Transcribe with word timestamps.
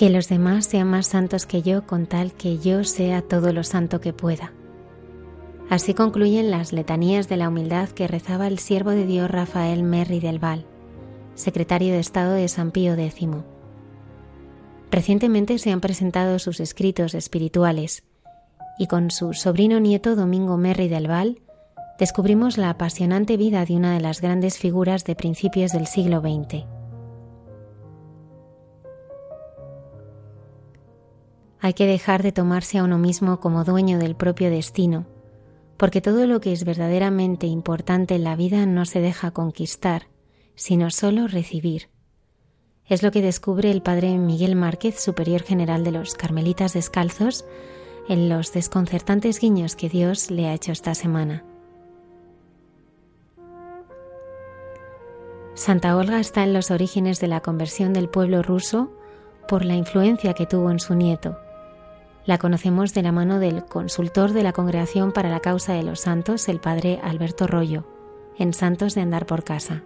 Que 0.00 0.08
los 0.08 0.30
demás 0.30 0.64
sean 0.64 0.88
más 0.88 1.08
santos 1.08 1.44
que 1.44 1.60
yo 1.60 1.86
con 1.86 2.06
tal 2.06 2.32
que 2.32 2.56
yo 2.56 2.84
sea 2.84 3.20
todo 3.20 3.52
lo 3.52 3.62
santo 3.64 4.00
que 4.00 4.14
pueda. 4.14 4.54
Así 5.68 5.92
concluyen 5.92 6.50
las 6.50 6.72
letanías 6.72 7.28
de 7.28 7.36
la 7.36 7.50
humildad 7.50 7.90
que 7.90 8.08
rezaba 8.08 8.46
el 8.46 8.58
siervo 8.58 8.92
de 8.92 9.04
Dios 9.04 9.30
Rafael 9.30 9.82
Merri 9.82 10.18
del 10.18 10.38
Val, 10.38 10.64
secretario 11.34 11.92
de 11.92 12.00
Estado 12.00 12.32
de 12.32 12.48
San 12.48 12.70
Pío 12.70 12.94
X. 12.94 13.28
Recientemente 14.90 15.58
se 15.58 15.70
han 15.70 15.82
presentado 15.82 16.38
sus 16.38 16.60
escritos 16.60 17.12
espirituales 17.12 18.02
y 18.78 18.86
con 18.86 19.10
su 19.10 19.34
sobrino 19.34 19.80
nieto 19.80 20.16
Domingo 20.16 20.56
Merri 20.56 20.88
del 20.88 21.08
Val 21.08 21.42
descubrimos 21.98 22.56
la 22.56 22.70
apasionante 22.70 23.36
vida 23.36 23.66
de 23.66 23.76
una 23.76 23.92
de 23.92 24.00
las 24.00 24.22
grandes 24.22 24.56
figuras 24.56 25.04
de 25.04 25.14
principios 25.14 25.72
del 25.72 25.86
siglo 25.86 26.22
XX. 26.22 26.79
Hay 31.60 31.74
que 31.74 31.86
dejar 31.86 32.22
de 32.22 32.32
tomarse 32.32 32.78
a 32.78 32.84
uno 32.84 32.98
mismo 32.98 33.40
como 33.40 33.64
dueño 33.64 33.98
del 33.98 34.16
propio 34.16 34.50
destino, 34.50 35.06
porque 35.76 36.00
todo 36.00 36.26
lo 36.26 36.40
que 36.40 36.52
es 36.52 36.64
verdaderamente 36.64 37.46
importante 37.46 38.14
en 38.14 38.24
la 38.24 38.36
vida 38.36 38.64
no 38.66 38.86
se 38.86 39.00
deja 39.00 39.30
conquistar, 39.30 40.08
sino 40.54 40.90
solo 40.90 41.26
recibir. 41.26 41.88
Es 42.86 43.02
lo 43.02 43.10
que 43.10 43.22
descubre 43.22 43.70
el 43.70 43.82
padre 43.82 44.16
Miguel 44.18 44.56
Márquez, 44.56 44.98
superior 44.98 45.42
general 45.42 45.84
de 45.84 45.92
los 45.92 46.14
Carmelitas 46.14 46.72
Descalzos, 46.72 47.44
en 48.08 48.28
los 48.28 48.52
desconcertantes 48.52 49.38
guiños 49.38 49.76
que 49.76 49.88
Dios 49.88 50.30
le 50.30 50.48
ha 50.48 50.54
hecho 50.54 50.72
esta 50.72 50.94
semana. 50.94 51.44
Santa 55.54 55.96
Olga 55.96 56.20
está 56.20 56.42
en 56.42 56.52
los 56.52 56.70
orígenes 56.70 57.20
de 57.20 57.28
la 57.28 57.40
conversión 57.40 57.92
del 57.92 58.08
pueblo 58.08 58.42
ruso 58.42 58.90
por 59.46 59.64
la 59.64 59.74
influencia 59.74 60.32
que 60.32 60.46
tuvo 60.46 60.70
en 60.70 60.80
su 60.80 60.94
nieto, 60.94 61.38
la 62.26 62.38
conocemos 62.38 62.92
de 62.94 63.02
la 63.02 63.12
mano 63.12 63.38
del 63.38 63.64
consultor 63.64 64.32
de 64.32 64.42
la 64.42 64.52
Congregación 64.52 65.12
para 65.12 65.30
la 65.30 65.40
Causa 65.40 65.72
de 65.72 65.82
los 65.82 66.00
Santos, 66.00 66.48
el 66.48 66.60
padre 66.60 67.00
Alberto 67.02 67.46
Rollo, 67.46 67.86
en 68.38 68.52
Santos 68.52 68.94
de 68.94 69.00
Andar 69.00 69.26
por 69.26 69.42
Casa. 69.42 69.82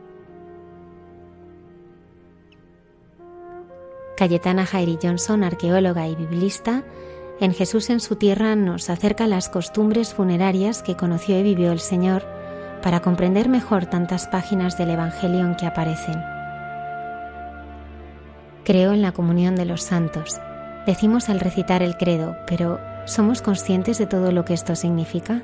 Cayetana 4.16 4.66
Jairi 4.66 4.98
Johnson, 5.02 5.42
arqueóloga 5.44 6.06
y 6.08 6.14
biblista, 6.14 6.84
en 7.40 7.52
Jesús 7.52 7.90
en 7.90 7.98
su 7.98 8.16
tierra 8.16 8.54
nos 8.54 8.90
acerca 8.90 9.26
las 9.26 9.48
costumbres 9.48 10.14
funerarias 10.14 10.82
que 10.82 10.96
conoció 10.96 11.38
y 11.38 11.42
vivió 11.42 11.72
el 11.72 11.80
Señor 11.80 12.24
para 12.80 13.00
comprender 13.00 13.48
mejor 13.48 13.86
tantas 13.86 14.28
páginas 14.28 14.78
del 14.78 14.90
Evangelio 14.90 15.40
en 15.40 15.56
que 15.56 15.66
aparecen. 15.66 16.22
Creo 18.64 18.92
en 18.92 19.02
la 19.02 19.12
comunión 19.12 19.56
de 19.56 19.64
los 19.64 19.82
santos 19.82 20.40
Decimos 20.86 21.30
al 21.30 21.40
recitar 21.40 21.82
el 21.82 21.96
credo, 21.96 22.36
pero 22.46 22.78
¿somos 23.06 23.40
conscientes 23.40 23.98
de 23.98 24.06
todo 24.06 24.32
lo 24.32 24.44
que 24.44 24.54
esto 24.54 24.76
significa? 24.76 25.42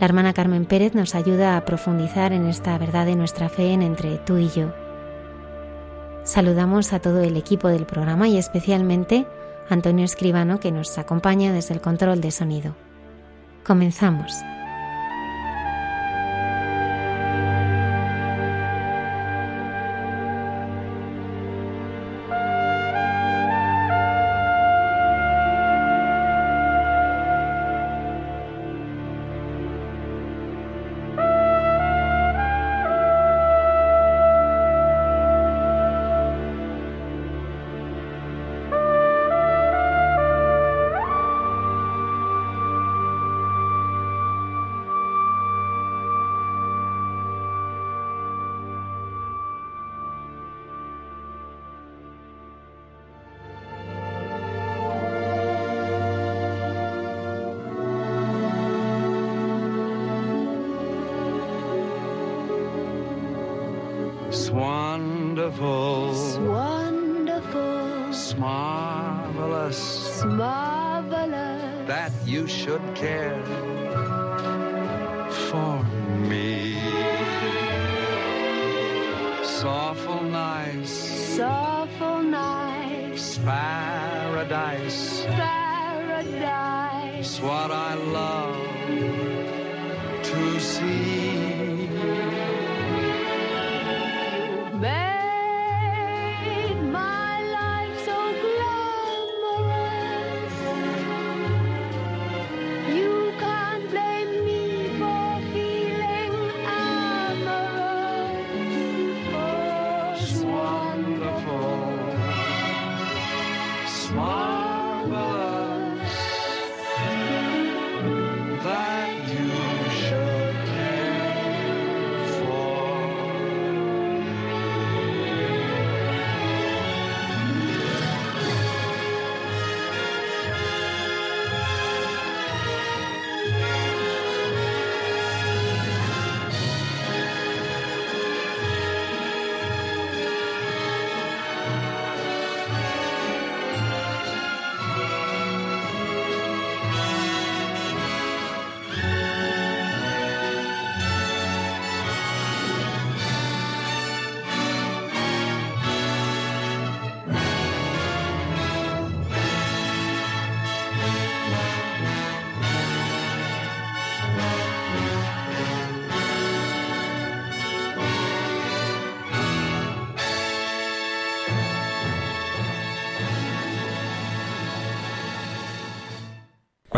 La 0.00 0.06
hermana 0.06 0.32
Carmen 0.32 0.64
Pérez 0.64 0.94
nos 0.94 1.14
ayuda 1.14 1.56
a 1.56 1.64
profundizar 1.64 2.32
en 2.32 2.46
esta 2.46 2.78
verdad 2.78 3.04
de 3.04 3.16
nuestra 3.16 3.48
fe 3.48 3.72
en 3.72 3.82
entre 3.82 4.16
tú 4.18 4.38
y 4.38 4.48
yo. 4.48 4.72
Saludamos 6.24 6.92
a 6.92 7.00
todo 7.00 7.20
el 7.20 7.36
equipo 7.36 7.68
del 7.68 7.84
programa 7.84 8.28
y 8.28 8.38
especialmente 8.38 9.26
a 9.68 9.74
Antonio 9.74 10.04
Escribano 10.04 10.60
que 10.60 10.72
nos 10.72 10.96
acompaña 10.98 11.52
desde 11.52 11.74
el 11.74 11.80
control 11.80 12.20
de 12.20 12.30
sonido. 12.30 12.74
Comenzamos. 13.64 14.32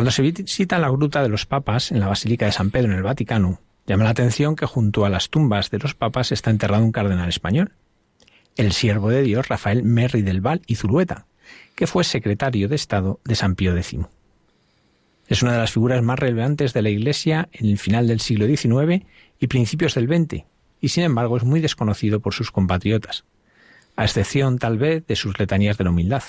Cuando 0.00 0.12
se 0.12 0.22
visita 0.22 0.78
la 0.78 0.88
gruta 0.88 1.22
de 1.22 1.28
los 1.28 1.44
papas 1.44 1.92
en 1.92 2.00
la 2.00 2.08
Basílica 2.08 2.46
de 2.46 2.52
San 2.52 2.70
Pedro 2.70 2.90
en 2.90 2.96
el 2.96 3.02
Vaticano, 3.02 3.60
llama 3.86 4.04
la 4.04 4.08
atención 4.08 4.56
que 4.56 4.64
junto 4.64 5.04
a 5.04 5.10
las 5.10 5.28
tumbas 5.28 5.68
de 5.68 5.78
los 5.78 5.94
papas 5.94 6.32
está 6.32 6.48
enterrado 6.50 6.82
un 6.82 6.90
cardenal 6.90 7.28
español, 7.28 7.72
el 8.56 8.72
siervo 8.72 9.10
de 9.10 9.20
Dios 9.20 9.48
Rafael 9.48 9.82
Merri 9.82 10.22
del 10.22 10.40
Val 10.40 10.62
y 10.66 10.76
Zurueta, 10.76 11.26
que 11.74 11.86
fue 11.86 12.02
secretario 12.02 12.66
de 12.66 12.76
Estado 12.76 13.20
de 13.26 13.34
San 13.34 13.56
Pío 13.56 13.76
X. 13.76 13.98
Es 15.28 15.42
una 15.42 15.52
de 15.52 15.58
las 15.58 15.72
figuras 15.72 16.02
más 16.02 16.18
relevantes 16.18 16.72
de 16.72 16.80
la 16.80 16.88
Iglesia 16.88 17.50
en 17.52 17.66
el 17.66 17.76
final 17.76 18.06
del 18.06 18.20
siglo 18.20 18.46
XIX 18.46 19.04
y 19.38 19.46
principios 19.48 19.94
del 19.94 20.08
XX, 20.08 20.44
y 20.80 20.88
sin 20.88 21.04
embargo 21.04 21.36
es 21.36 21.44
muy 21.44 21.60
desconocido 21.60 22.20
por 22.20 22.32
sus 22.32 22.50
compatriotas, 22.50 23.26
a 23.96 24.04
excepción 24.04 24.58
tal 24.58 24.78
vez 24.78 25.06
de 25.06 25.16
sus 25.16 25.38
letanías 25.38 25.76
de 25.76 25.84
la 25.84 25.90
humildad. 25.90 26.22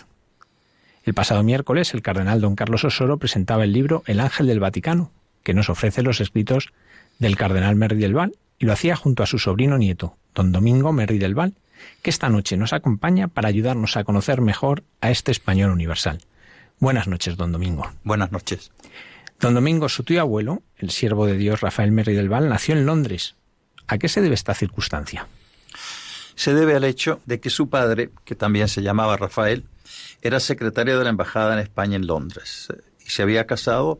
El 1.04 1.14
pasado 1.16 1.42
miércoles 1.42 1.94
el 1.94 2.04
cardenal 2.04 2.42
don 2.42 2.56
Carlos 2.56 2.84
Osoro 2.84 3.18
presentaba 3.18 3.64
el 3.64 3.74
libro 3.74 4.04
El 4.06 4.20
Ángel 4.20 4.48
del 4.48 4.60
Vaticano, 4.60 5.12
que 5.44 5.54
nos 5.54 5.70
ofrece 5.70 6.04
los 6.04 6.22
escritos 6.22 6.74
del 7.18 7.38
cardenal 7.38 7.76
Merri 7.76 7.98
del 7.98 8.14
Val, 8.14 8.34
y 8.60 8.66
lo 8.66 8.74
hacía 8.74 8.96
junto 8.96 9.24
a 9.24 9.26
su 9.26 9.40
sobrino 9.40 9.80
nieto, 9.80 10.16
don 10.36 10.52
Domingo 10.52 10.94
Merri 10.94 11.18
del 11.18 11.34
Val, 11.34 11.56
que 12.04 12.12
esta 12.12 12.30
noche 12.30 12.58
nos 12.58 12.74
acompaña 12.74 13.28
para 13.28 13.48
ayudarnos 13.48 13.98
a 13.98 14.04
conocer 14.04 14.42
mejor 14.42 14.84
a 15.02 15.10
este 15.10 15.32
español 15.32 15.72
universal. 15.72 16.20
Buenas 16.80 17.08
noches, 17.08 17.36
don 17.36 17.52
Domingo. 17.52 17.92
Buenas 18.04 18.32
noches. 18.32 18.72
Don 19.40 19.56
Domingo, 19.56 19.90
su 19.90 20.04
tío 20.04 20.22
abuelo, 20.22 20.62
el 20.78 20.92
siervo 20.92 21.26
de 21.26 21.38
Dios 21.38 21.62
Rafael 21.62 21.92
Merri 21.92 22.14
del 22.14 22.30
Val, 22.30 22.48
nació 22.48 22.76
en 22.76 22.86
Londres. 22.86 23.36
¿A 23.88 23.98
qué 23.98 24.08
se 24.08 24.22
debe 24.22 24.36
esta 24.36 24.54
circunstancia? 24.54 25.28
Se 26.36 26.54
debe 26.54 26.76
al 26.76 26.84
hecho 26.84 27.20
de 27.26 27.40
que 27.40 27.50
su 27.50 27.70
padre, 27.70 28.12
que 28.24 28.36
también 28.36 28.68
se 28.68 28.84
llamaba 28.84 29.18
Rafael, 29.18 29.66
era 30.22 30.40
secretario 30.40 30.98
de 30.98 31.04
la 31.04 31.10
Embajada 31.10 31.54
en 31.54 31.60
España 31.60 31.96
en 31.96 32.08
Londres 32.08 32.68
y 33.06 33.10
se 33.10 33.24
había 33.24 33.46
casado 33.48 34.00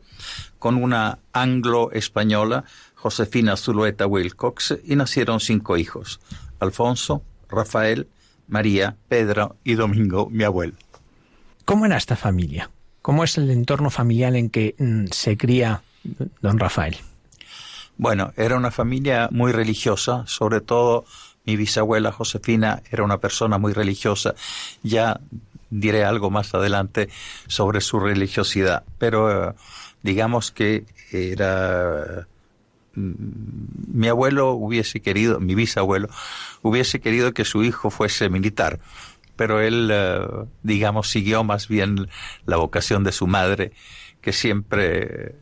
con 0.58 0.76
una 0.76 1.18
anglo-española, 1.32 2.64
Josefina 2.94 3.56
Zulueta 3.56 4.06
Wilcox, 4.06 4.78
y 4.84 4.96
nacieron 4.96 5.40
cinco 5.40 5.76
hijos, 5.76 6.20
Alfonso, 6.60 7.22
Rafael, 7.48 8.08
María, 8.48 8.96
Pedro 9.08 9.56
y 9.64 9.74
Domingo, 9.74 10.28
mi 10.30 10.44
abuelo. 10.44 10.74
¿Cómo 11.64 11.86
era 11.86 11.96
esta 11.96 12.16
familia? 12.16 12.70
¿Cómo 13.02 13.24
es 13.24 13.38
el 13.38 13.50
entorno 13.50 13.90
familiar 13.90 14.36
en 14.36 14.50
que 14.50 14.74
mm, 14.78 15.06
se 15.10 15.36
cría 15.36 15.82
don 16.40 16.58
Rafael? 16.58 16.96
Bueno, 17.96 18.32
era 18.36 18.56
una 18.56 18.70
familia 18.70 19.28
muy 19.30 19.52
religiosa, 19.52 20.24
sobre 20.26 20.60
todo 20.60 21.04
mi 21.44 21.56
bisabuela 21.56 22.12
Josefina 22.12 22.82
era 22.90 23.02
una 23.02 23.18
persona 23.18 23.58
muy 23.58 23.72
religiosa. 23.72 24.34
Ya 24.82 25.20
diré 25.72 26.04
algo 26.04 26.30
más 26.30 26.54
adelante 26.54 27.08
sobre 27.48 27.80
su 27.80 27.98
religiosidad, 27.98 28.84
pero 28.98 29.50
eh, 29.50 29.54
digamos 30.02 30.52
que 30.52 30.84
era 31.10 32.26
mm, 32.94 33.12
mi 33.94 34.08
abuelo 34.08 34.52
hubiese 34.52 35.00
querido, 35.00 35.40
mi 35.40 35.54
bisabuelo 35.54 36.08
hubiese 36.60 37.00
querido 37.00 37.32
que 37.32 37.44
su 37.44 37.64
hijo 37.64 37.90
fuese 37.90 38.28
militar, 38.28 38.78
pero 39.34 39.60
él, 39.60 39.88
eh, 39.90 40.20
digamos, 40.62 41.08
siguió 41.08 41.42
más 41.42 41.68
bien 41.68 42.08
la 42.44 42.58
vocación 42.58 43.02
de 43.02 43.12
su 43.12 43.26
madre, 43.26 43.72
que 44.20 44.32
siempre, 44.32 45.02
eh, 45.02 45.34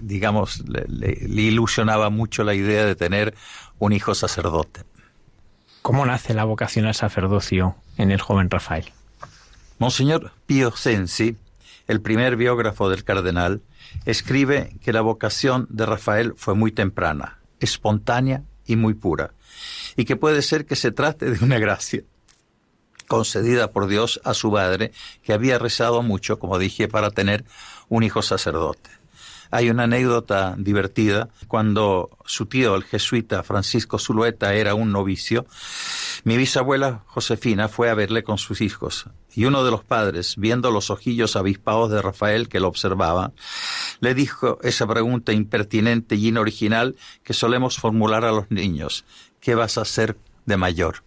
digamos, 0.00 0.64
le, 0.68 1.12
ilusionaba 1.42 2.10
mucho 2.10 2.42
la 2.42 2.54
idea 2.54 2.84
de 2.84 2.96
tener 2.96 3.34
un 3.78 3.92
hijo 3.92 4.14
sacerdote. 4.14 4.82
¿Cómo 5.80 6.04
nace 6.04 6.34
la 6.34 6.42
vocación 6.42 6.86
al 6.86 6.94
sacerdocio 6.94 7.76
en 7.96 8.10
el 8.10 8.20
joven 8.20 8.50
Rafael? 8.50 8.92
Monseñor 9.78 10.32
Pio 10.46 10.74
Sensi, 10.74 11.36
el 11.86 12.00
primer 12.00 12.36
biógrafo 12.36 12.88
del 12.88 13.04
cardenal, 13.04 13.62
escribe 14.06 14.76
que 14.82 14.92
la 14.92 15.02
vocación 15.02 15.66
de 15.70 15.86
Rafael 15.86 16.34
fue 16.36 16.54
muy 16.54 16.72
temprana, 16.72 17.40
espontánea 17.60 18.42
y 18.64 18.76
muy 18.76 18.94
pura, 18.94 19.34
y 19.96 20.04
que 20.04 20.16
puede 20.16 20.42
ser 20.42 20.64
que 20.64 20.76
se 20.76 20.92
trate 20.92 21.30
de 21.30 21.44
una 21.44 21.58
gracia 21.58 22.02
concedida 23.06 23.70
por 23.70 23.86
Dios 23.86 24.20
a 24.24 24.34
su 24.34 24.50
padre, 24.50 24.92
que 25.22 25.32
había 25.32 25.58
rezado 25.58 26.02
mucho, 26.02 26.38
como 26.38 26.58
dije, 26.58 26.88
para 26.88 27.10
tener 27.10 27.44
un 27.88 28.02
hijo 28.02 28.22
sacerdote. 28.22 28.90
Hay 29.50 29.70
una 29.70 29.84
anécdota 29.84 30.54
divertida. 30.58 31.28
Cuando 31.48 32.10
su 32.24 32.46
tío, 32.46 32.74
el 32.74 32.84
jesuita 32.84 33.42
Francisco 33.42 33.98
Zulueta, 33.98 34.54
era 34.54 34.74
un 34.74 34.92
novicio, 34.92 35.46
mi 36.24 36.36
bisabuela 36.36 37.02
Josefina 37.06 37.68
fue 37.68 37.88
a 37.90 37.94
verle 37.94 38.24
con 38.24 38.38
sus 38.38 38.60
hijos. 38.60 39.06
Y 39.34 39.44
uno 39.44 39.64
de 39.64 39.70
los 39.70 39.84
padres, 39.84 40.34
viendo 40.36 40.70
los 40.70 40.90
ojillos 40.90 41.36
avispados 41.36 41.90
de 41.90 42.02
Rafael 42.02 42.48
que 42.48 42.58
lo 42.58 42.68
observaba, 42.68 43.32
le 44.00 44.14
dijo 44.14 44.58
esa 44.62 44.86
pregunta 44.86 45.32
impertinente 45.32 46.16
y 46.16 46.28
inoriginal 46.28 46.96
que 47.22 47.34
solemos 47.34 47.78
formular 47.78 48.24
a 48.24 48.32
los 48.32 48.50
niños. 48.50 49.04
¿Qué 49.40 49.54
vas 49.54 49.78
a 49.78 49.82
hacer 49.82 50.16
de 50.46 50.56
mayor? 50.56 51.02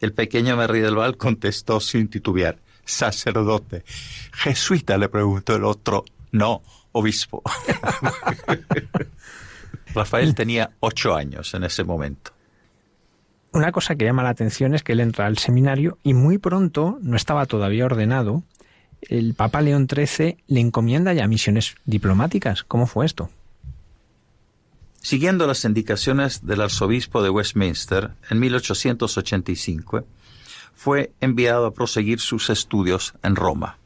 El 0.00 0.12
pequeño 0.12 0.56
Merri 0.56 0.80
del 0.80 0.96
Val 0.96 1.16
contestó 1.16 1.80
sin 1.80 2.08
titubear, 2.08 2.58
sacerdote. 2.84 3.84
Jesuita, 4.32 4.98
le 4.98 5.08
preguntó 5.08 5.54
el 5.54 5.64
otro. 5.64 6.04
No, 6.32 6.62
obispo. 6.94 7.42
Rafael 9.94 10.34
tenía 10.34 10.70
ocho 10.80 11.14
años 11.14 11.54
en 11.54 11.64
ese 11.64 11.84
momento. 11.84 12.32
Una 13.52 13.70
cosa 13.70 13.94
que 13.94 14.04
llama 14.04 14.24
la 14.24 14.30
atención 14.30 14.74
es 14.74 14.82
que 14.82 14.92
él 14.92 15.00
entra 15.00 15.26
al 15.26 15.38
seminario 15.38 15.98
y 16.02 16.14
muy 16.14 16.38
pronto, 16.38 16.98
no 17.02 17.16
estaba 17.16 17.46
todavía 17.46 17.84
ordenado, 17.84 18.42
el 19.02 19.34
Papa 19.34 19.60
León 19.60 19.86
XIII 19.88 20.38
le 20.46 20.60
encomienda 20.60 21.12
ya 21.12 21.28
misiones 21.28 21.76
diplomáticas. 21.84 22.64
¿Cómo 22.64 22.86
fue 22.86 23.06
esto? 23.06 23.30
Siguiendo 25.00 25.46
las 25.46 25.64
indicaciones 25.64 26.46
del 26.46 26.62
arzobispo 26.62 27.22
de 27.22 27.30
Westminster, 27.30 28.12
en 28.30 28.40
1885, 28.40 30.04
fue 30.74 31.12
enviado 31.20 31.66
a 31.66 31.74
proseguir 31.74 32.20
sus 32.20 32.50
estudios 32.50 33.14
en 33.22 33.36
Roma. 33.36 33.78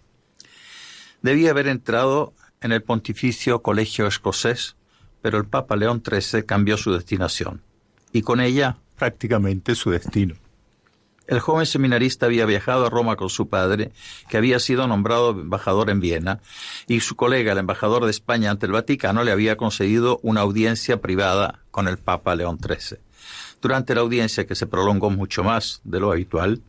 Debía 1.20 1.50
haber 1.50 1.66
entrado 1.66 2.32
en 2.60 2.72
el 2.72 2.82
Pontificio 2.82 3.62
Colegio 3.62 4.06
Escocés, 4.06 4.76
pero 5.22 5.38
el 5.38 5.46
Papa 5.46 5.76
León 5.76 6.02
XIII 6.04 6.44
cambió 6.44 6.76
su 6.76 6.92
destinación, 6.92 7.62
y 8.12 8.22
con 8.22 8.40
ella 8.40 8.78
prácticamente 8.96 9.74
su 9.74 9.90
destino. 9.90 10.34
El 11.28 11.40
joven 11.40 11.66
seminarista 11.66 12.24
había 12.24 12.46
viajado 12.46 12.86
a 12.86 12.90
Roma 12.90 13.16
con 13.16 13.28
su 13.28 13.48
padre, 13.48 13.92
que 14.30 14.38
había 14.38 14.58
sido 14.58 14.86
nombrado 14.86 15.32
embajador 15.32 15.90
en 15.90 16.00
Viena, 16.00 16.40
y 16.86 17.00
su 17.00 17.16
colega, 17.16 17.52
el 17.52 17.58
embajador 17.58 18.06
de 18.06 18.10
España 18.10 18.50
ante 18.50 18.64
el 18.64 18.72
Vaticano, 18.72 19.22
le 19.24 19.30
había 19.30 19.58
concedido 19.58 20.20
una 20.22 20.40
audiencia 20.40 21.02
privada 21.02 21.60
con 21.70 21.86
el 21.86 21.98
Papa 21.98 22.34
León 22.34 22.58
XIII. 22.58 22.98
Durante 23.60 23.94
la 23.94 24.00
audiencia, 24.00 24.46
que 24.46 24.54
se 24.54 24.66
prolongó 24.66 25.10
mucho 25.10 25.44
más 25.44 25.82
de 25.84 26.00
lo 26.00 26.12
habitual, 26.12 26.62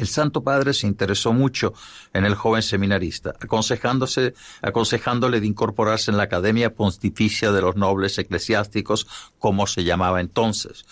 el 0.00 0.08
Santo 0.08 0.42
Padre 0.42 0.72
se 0.72 0.86
interesó 0.86 1.32
mucho 1.32 1.74
en 2.12 2.24
el 2.24 2.34
joven 2.34 2.62
seminarista, 2.62 3.34
aconsejándose, 3.38 4.34
aconsejándole 4.62 5.40
de 5.40 5.46
incorporarse 5.46 6.10
en 6.10 6.16
la 6.16 6.24
Academia 6.24 6.74
Pontificia 6.74 7.52
de 7.52 7.60
los 7.60 7.76
Nobles 7.76 8.18
Eclesiásticos, 8.18 9.06
como 9.38 9.66
se 9.66 9.84
llamaba 9.84 10.20
entonces, 10.20 10.84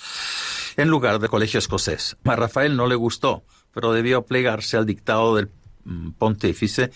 en 0.77 0.89
lugar 0.89 1.21
de 1.21 1.29
colegio 1.29 1.59
escocés. 1.59 2.17
A 2.25 2.37
Rafael 2.37 2.77
no 2.77 2.87
le 2.87 2.97
gustó, 2.97 3.43
pero 3.73 3.93
debió 3.93 4.23
plegarse 4.23 4.77
al 4.77 4.87
dictado 4.87 5.37
del 5.37 5.51
mm, 5.85 6.11
pontífice, 6.13 6.91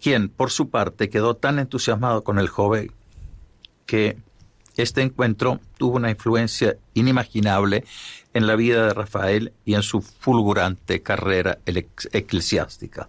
quien, 0.00 0.28
por 0.28 0.50
su 0.50 0.68
parte, 0.68 1.08
quedó 1.10 1.36
tan 1.36 1.60
entusiasmado 1.60 2.24
con 2.24 2.38
el 2.38 2.48
joven 2.48 2.92
que 3.86 4.16
este 4.76 5.02
encuentro 5.02 5.60
tuvo 5.76 5.96
una 5.96 6.10
influencia 6.10 6.76
inimaginable 6.94 7.84
en 8.34 8.46
la 8.46 8.56
vida 8.56 8.86
de 8.86 8.94
Rafael 8.94 9.52
y 9.64 9.74
en 9.74 9.82
su 9.82 10.00
fulgurante 10.00 11.02
carrera 11.02 11.58
eclesiástica. 11.66 13.08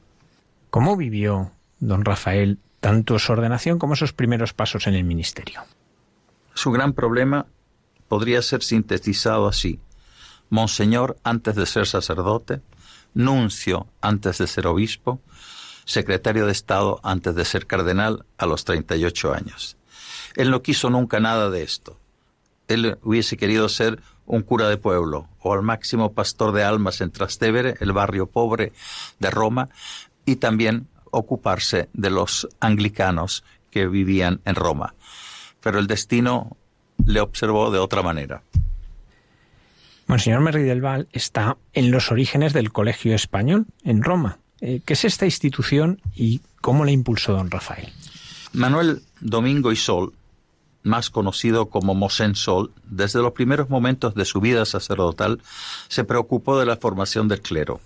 ¿Cómo 0.70 0.98
vivió 0.98 1.52
don 1.80 2.04
Rafael 2.04 2.60
tanto 2.80 3.18
su 3.20 3.32
ordenación 3.32 3.80
como 3.80 3.96
sus 3.96 4.14
primeros 4.14 4.54
pasos 4.54 4.88
en 4.88 4.96
el 4.96 5.04
ministerio? 5.04 5.62
Su 6.54 6.72
gran 6.72 6.94
problema 6.94 7.46
podría 8.08 8.42
ser 8.42 8.64
sintetizado 8.64 9.48
así. 9.48 9.80
Monseñor 10.50 11.18
antes 11.24 11.56
de 11.56 11.66
ser 11.66 11.88
sacerdote, 11.88 12.62
nuncio 13.14 13.88
antes 14.02 14.38
de 14.38 14.48
ser 14.48 14.68
obispo, 14.68 15.22
secretario 15.86 16.46
de 16.46 16.52
Estado 16.52 17.00
antes 17.04 17.36
de 17.36 17.46
ser 17.46 17.66
cardenal 17.66 18.26
a 18.38 18.46
los 18.46 18.66
38 18.66 19.34
años. 19.34 19.78
Él 20.36 20.52
no 20.52 20.62
quiso 20.62 20.90
nunca 20.90 21.20
nada 21.20 21.50
de 21.50 21.64
esto. 21.64 22.00
Él 22.68 22.98
hubiese 23.04 23.38
querido 23.38 23.70
ser 23.70 24.02
un 24.26 24.42
cura 24.42 24.70
de 24.70 24.78
pueblo 24.78 25.28
o 25.40 25.54
al 25.54 25.62
máximo 25.62 26.14
pastor 26.14 26.54
de 26.54 26.64
almas 26.64 27.02
en 27.02 27.12
Trastevere, 27.12 27.76
el 27.80 27.92
barrio 27.92 28.28
pobre 28.28 28.72
de 29.20 29.30
Roma, 29.30 29.70
y 30.26 30.38
también 30.38 30.88
ocuparse 31.12 31.90
de 31.94 32.10
los 32.10 32.48
anglicanos 32.60 33.44
que 33.70 33.88
vivían 33.88 34.42
en 34.46 34.56
Roma. 34.56 34.96
Pero 35.62 35.80
el 35.80 35.88
destino 35.88 36.58
le 37.06 37.20
observó 37.20 37.72
de 37.72 37.80
otra 37.80 38.02
manera. 38.02 38.44
Monseñor 40.08 40.42
Merri 40.42 40.64
del 40.64 40.82
Val 40.82 41.08
está 41.12 41.58
en 41.74 41.92
los 41.92 42.12
orígenes 42.12 42.54
del 42.54 42.72
Colegio 42.72 43.16
Español, 43.16 43.66
en 43.84 44.04
Roma. 44.04 44.40
Eh, 44.62 44.82
¿Qué 44.86 44.94
es 44.94 45.06
esta 45.06 45.26
institución 45.26 46.02
y 46.14 46.42
cómo 46.62 46.86
la 46.86 46.92
impulsó 46.92 47.34
don 47.34 47.50
Rafael? 47.50 47.92
Manuel 48.54 49.02
Domingo 49.20 49.72
y 49.72 49.76
Sol, 49.76 50.14
más 50.84 51.10
conocido 51.10 51.70
como 51.70 51.96
Mosén 51.96 52.36
Sol, 52.36 52.72
desde 52.84 53.22
los 53.22 53.34
primeros 53.34 53.70
momentos 53.70 54.14
de 54.16 54.26
su 54.26 54.42
vida 54.42 54.66
sacerdotal, 54.66 55.42
se 55.88 56.04
preocupó 56.04 56.60
de 56.60 56.66
la 56.66 56.78
formación 56.78 57.28
del 57.28 57.42
clero 57.42 57.80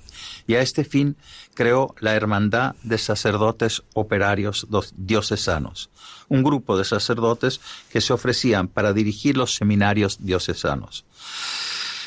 y 0.47 0.55
a 0.55 0.61
este 0.61 0.83
fin 0.83 1.15
creó 1.53 1.95
la 1.99 2.15
Hermandad 2.15 2.75
de 2.83 2.97
Sacerdotes 2.97 3.83
Operarios 3.93 4.67
Diocesanos, 4.95 5.89
un 6.29 6.43
grupo 6.43 6.77
de 6.77 6.85
sacerdotes 6.85 7.61
que 7.91 8.01
se 8.01 8.13
ofrecían 8.13 8.67
para 8.67 8.93
dirigir 8.93 9.37
los 9.37 9.55
seminarios 9.55 10.17
diocesanos. 10.19 11.05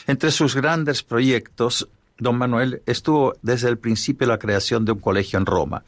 Entre 0.06 0.30
sus 0.30 0.56
grandes 0.56 1.02
proyectos, 1.02 1.88
don 2.18 2.37
Manuel 2.37 2.82
estuvo 2.87 3.35
desde 3.42 3.68
el 3.68 3.78
principio 3.78 4.26
la 4.26 4.38
creación 4.38 4.85
de 4.85 4.92
un 4.92 5.00
colegio 5.00 5.38
en 5.38 5.47
Roma, 5.47 5.85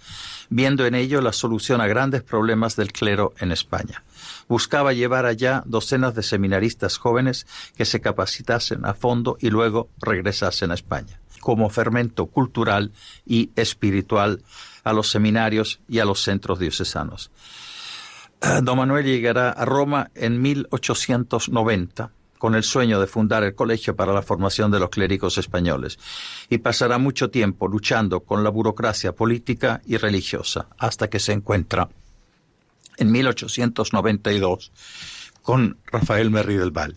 viendo 0.48 0.86
en 0.86 0.94
ello 0.94 1.20
la 1.20 1.32
solución 1.32 1.80
a 1.80 1.86
grandes 1.86 2.22
problemas 2.22 2.76
del 2.76 2.92
clero 2.92 3.32
en 3.38 3.52
España. 3.52 4.02
Buscaba 4.48 4.92
llevar 4.92 5.26
allá 5.26 5.62
docenas 5.66 6.14
de 6.14 6.22
seminaristas 6.22 6.98
jóvenes 6.98 7.46
que 7.76 7.84
se 7.84 8.00
capacitasen 8.00 8.84
a 8.84 8.94
fondo 8.94 9.36
y 9.40 9.50
luego 9.50 9.88
regresasen 9.98 10.70
a 10.70 10.74
España, 10.74 11.20
como 11.40 11.70
fermento 11.70 12.26
cultural 12.26 12.92
y 13.26 13.50
espiritual 13.56 14.42
a 14.84 14.92
los 14.92 15.10
seminarios 15.10 15.80
y 15.88 15.98
a 16.00 16.04
los 16.04 16.22
centros 16.22 16.58
diocesanos. 16.58 17.30
Eh, 18.40 18.60
don 18.62 18.78
Manuel 18.78 19.04
llegará 19.04 19.50
a 19.50 19.64
Roma 19.64 20.10
en 20.14 20.42
1890 20.42 22.10
con 22.42 22.56
el 22.56 22.64
sueño 22.64 22.98
de 22.98 23.06
fundar 23.06 23.44
el 23.44 23.54
Colegio 23.54 23.94
para 23.94 24.12
la 24.12 24.20
Formación 24.20 24.72
de 24.72 24.80
los 24.80 24.90
Clérigos 24.90 25.38
Españoles 25.38 25.96
y 26.48 26.58
pasará 26.58 26.98
mucho 26.98 27.30
tiempo 27.30 27.68
luchando 27.68 28.18
con 28.24 28.42
la 28.42 28.50
burocracia 28.50 29.12
política 29.14 29.80
y 29.86 29.96
religiosa 29.96 30.66
hasta 30.76 31.08
que 31.08 31.20
se 31.20 31.32
encuentra 31.32 31.88
en 32.96 33.10
1892 33.10 34.72
con 35.42 35.78
Rafael 35.86 36.30
Merri 36.30 36.56
del 36.56 36.70
Val. 36.70 36.96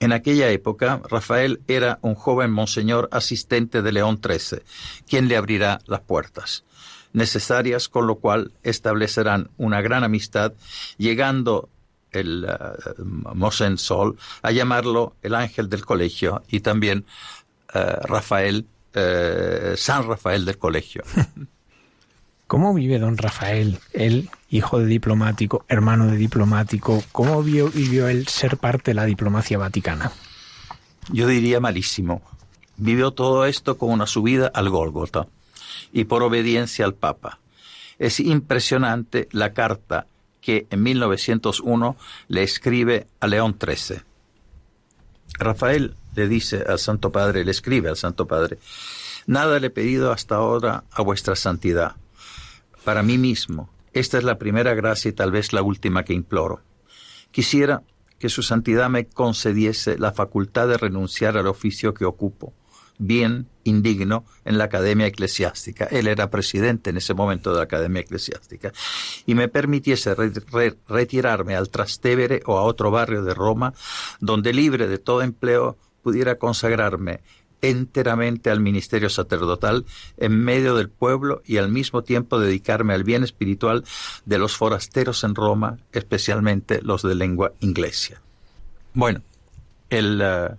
En 0.00 0.12
aquella 0.12 0.48
época, 0.48 1.02
Rafael 1.10 1.60
era 1.68 1.98
un 2.00 2.14
joven 2.14 2.50
monseñor 2.50 3.08
asistente 3.12 3.82
de 3.82 3.92
León 3.92 4.20
XIII, 4.24 4.62
quien 5.06 5.28
le 5.28 5.36
abrirá 5.36 5.80
las 5.86 6.00
puertas 6.00 6.64
necesarias, 7.12 7.88
con 7.88 8.06
lo 8.06 8.16
cual 8.16 8.52
establecerán 8.62 9.50
una 9.58 9.82
gran 9.82 10.04
amistad, 10.04 10.52
llegando 10.96 11.68
el 12.12 12.46
uh, 12.46 13.76
Sol 13.76 14.16
a 14.42 14.50
llamarlo 14.50 15.14
el 15.22 15.34
ángel 15.34 15.68
del 15.68 15.84
colegio 15.84 16.42
y 16.48 16.60
también 16.60 17.04
eh, 17.72 17.96
Rafael, 18.02 18.66
eh, 18.94 19.74
San 19.76 20.06
Rafael 20.08 20.44
del 20.44 20.58
colegio. 20.58 21.02
¿Cómo 22.46 22.74
vive 22.74 22.98
don 22.98 23.16
Rafael, 23.16 23.78
él, 23.92 24.28
hijo 24.50 24.78
de 24.78 24.86
diplomático, 24.86 25.64
hermano 25.68 26.08
de 26.08 26.16
diplomático? 26.16 27.02
¿Cómo 27.12 27.42
vivió 27.42 28.08
él 28.08 28.26
ser 28.28 28.58
parte 28.58 28.90
de 28.90 28.96
la 28.96 29.04
diplomacia 29.04 29.58
vaticana? 29.58 30.12
Yo 31.12 31.26
diría 31.26 31.60
malísimo. 31.60 32.22
Vivió 32.76 33.12
todo 33.12 33.46
esto 33.46 33.78
con 33.78 33.90
una 33.90 34.06
subida 34.06 34.50
al 34.52 34.68
Gólgota 34.68 35.26
y 35.92 36.04
por 36.04 36.22
obediencia 36.22 36.84
al 36.84 36.94
Papa. 36.94 37.38
Es 37.98 38.20
impresionante 38.20 39.28
la 39.32 39.52
carta 39.52 40.06
que 40.40 40.66
en 40.70 40.82
1901 40.82 41.96
le 42.28 42.42
escribe 42.42 43.06
a 43.20 43.26
León 43.26 43.56
XIII. 43.60 44.00
Rafael 45.38 45.94
le 46.14 46.28
dice 46.28 46.64
al 46.66 46.78
Santo 46.78 47.12
Padre, 47.12 47.44
le 47.44 47.50
escribe 47.50 47.88
al 47.88 47.96
Santo 47.96 48.26
Padre, 48.26 48.58
nada 49.26 49.60
le 49.60 49.68
he 49.68 49.70
pedido 49.70 50.12
hasta 50.12 50.36
ahora 50.36 50.84
a 50.90 51.02
vuestra 51.02 51.36
santidad. 51.36 51.96
Para 52.84 53.02
mí 53.02 53.18
mismo, 53.18 53.68
esta 53.92 54.18
es 54.18 54.24
la 54.24 54.38
primera 54.38 54.74
gracia 54.74 55.08
y 55.08 55.12
tal 55.12 55.32
vez 55.32 55.52
la 55.52 55.62
última 55.62 56.04
que 56.04 56.12
imploro. 56.12 56.62
Quisiera 57.30 57.82
que 58.18 58.28
su 58.28 58.42
santidad 58.42 58.90
me 58.90 59.06
concediese 59.06 59.98
la 59.98 60.12
facultad 60.12 60.68
de 60.68 60.76
renunciar 60.76 61.36
al 61.36 61.46
oficio 61.46 61.94
que 61.94 62.04
ocupo 62.04 62.52
bien 63.00 63.48
indigno 63.64 64.26
en 64.44 64.58
la 64.58 64.64
Academia 64.64 65.06
Eclesiástica. 65.06 65.86
Él 65.86 66.06
era 66.06 66.30
presidente 66.30 66.90
en 66.90 66.98
ese 66.98 67.14
momento 67.14 67.50
de 67.50 67.56
la 67.56 67.62
Academia 67.64 68.02
Eclesiástica. 68.02 68.72
Y 69.26 69.34
me 69.34 69.48
permitiese 69.48 70.14
retirarme 70.86 71.56
al 71.56 71.70
Trastevere 71.70 72.42
o 72.44 72.58
a 72.58 72.62
otro 72.62 72.90
barrio 72.90 73.24
de 73.24 73.32
Roma, 73.32 73.72
donde 74.20 74.52
libre 74.52 74.86
de 74.86 74.98
todo 74.98 75.22
empleo 75.22 75.78
pudiera 76.02 76.36
consagrarme 76.36 77.20
enteramente 77.62 78.50
al 78.50 78.60
ministerio 78.60 79.10
sacerdotal 79.10 79.84
en 80.16 80.38
medio 80.38 80.74
del 80.74 80.88
pueblo 80.88 81.42
y 81.44 81.58
al 81.58 81.70
mismo 81.70 82.02
tiempo 82.02 82.38
dedicarme 82.38 82.94
al 82.94 83.04
bien 83.04 83.22
espiritual 83.22 83.84
de 84.24 84.38
los 84.38 84.56
forasteros 84.56 85.24
en 85.24 85.34
Roma, 85.34 85.78
especialmente 85.92 86.80
los 86.82 87.02
de 87.02 87.14
lengua 87.14 87.52
inglesa. 87.60 88.20
Bueno, 88.94 89.22
el, 89.88 90.20
uh, 90.20 90.56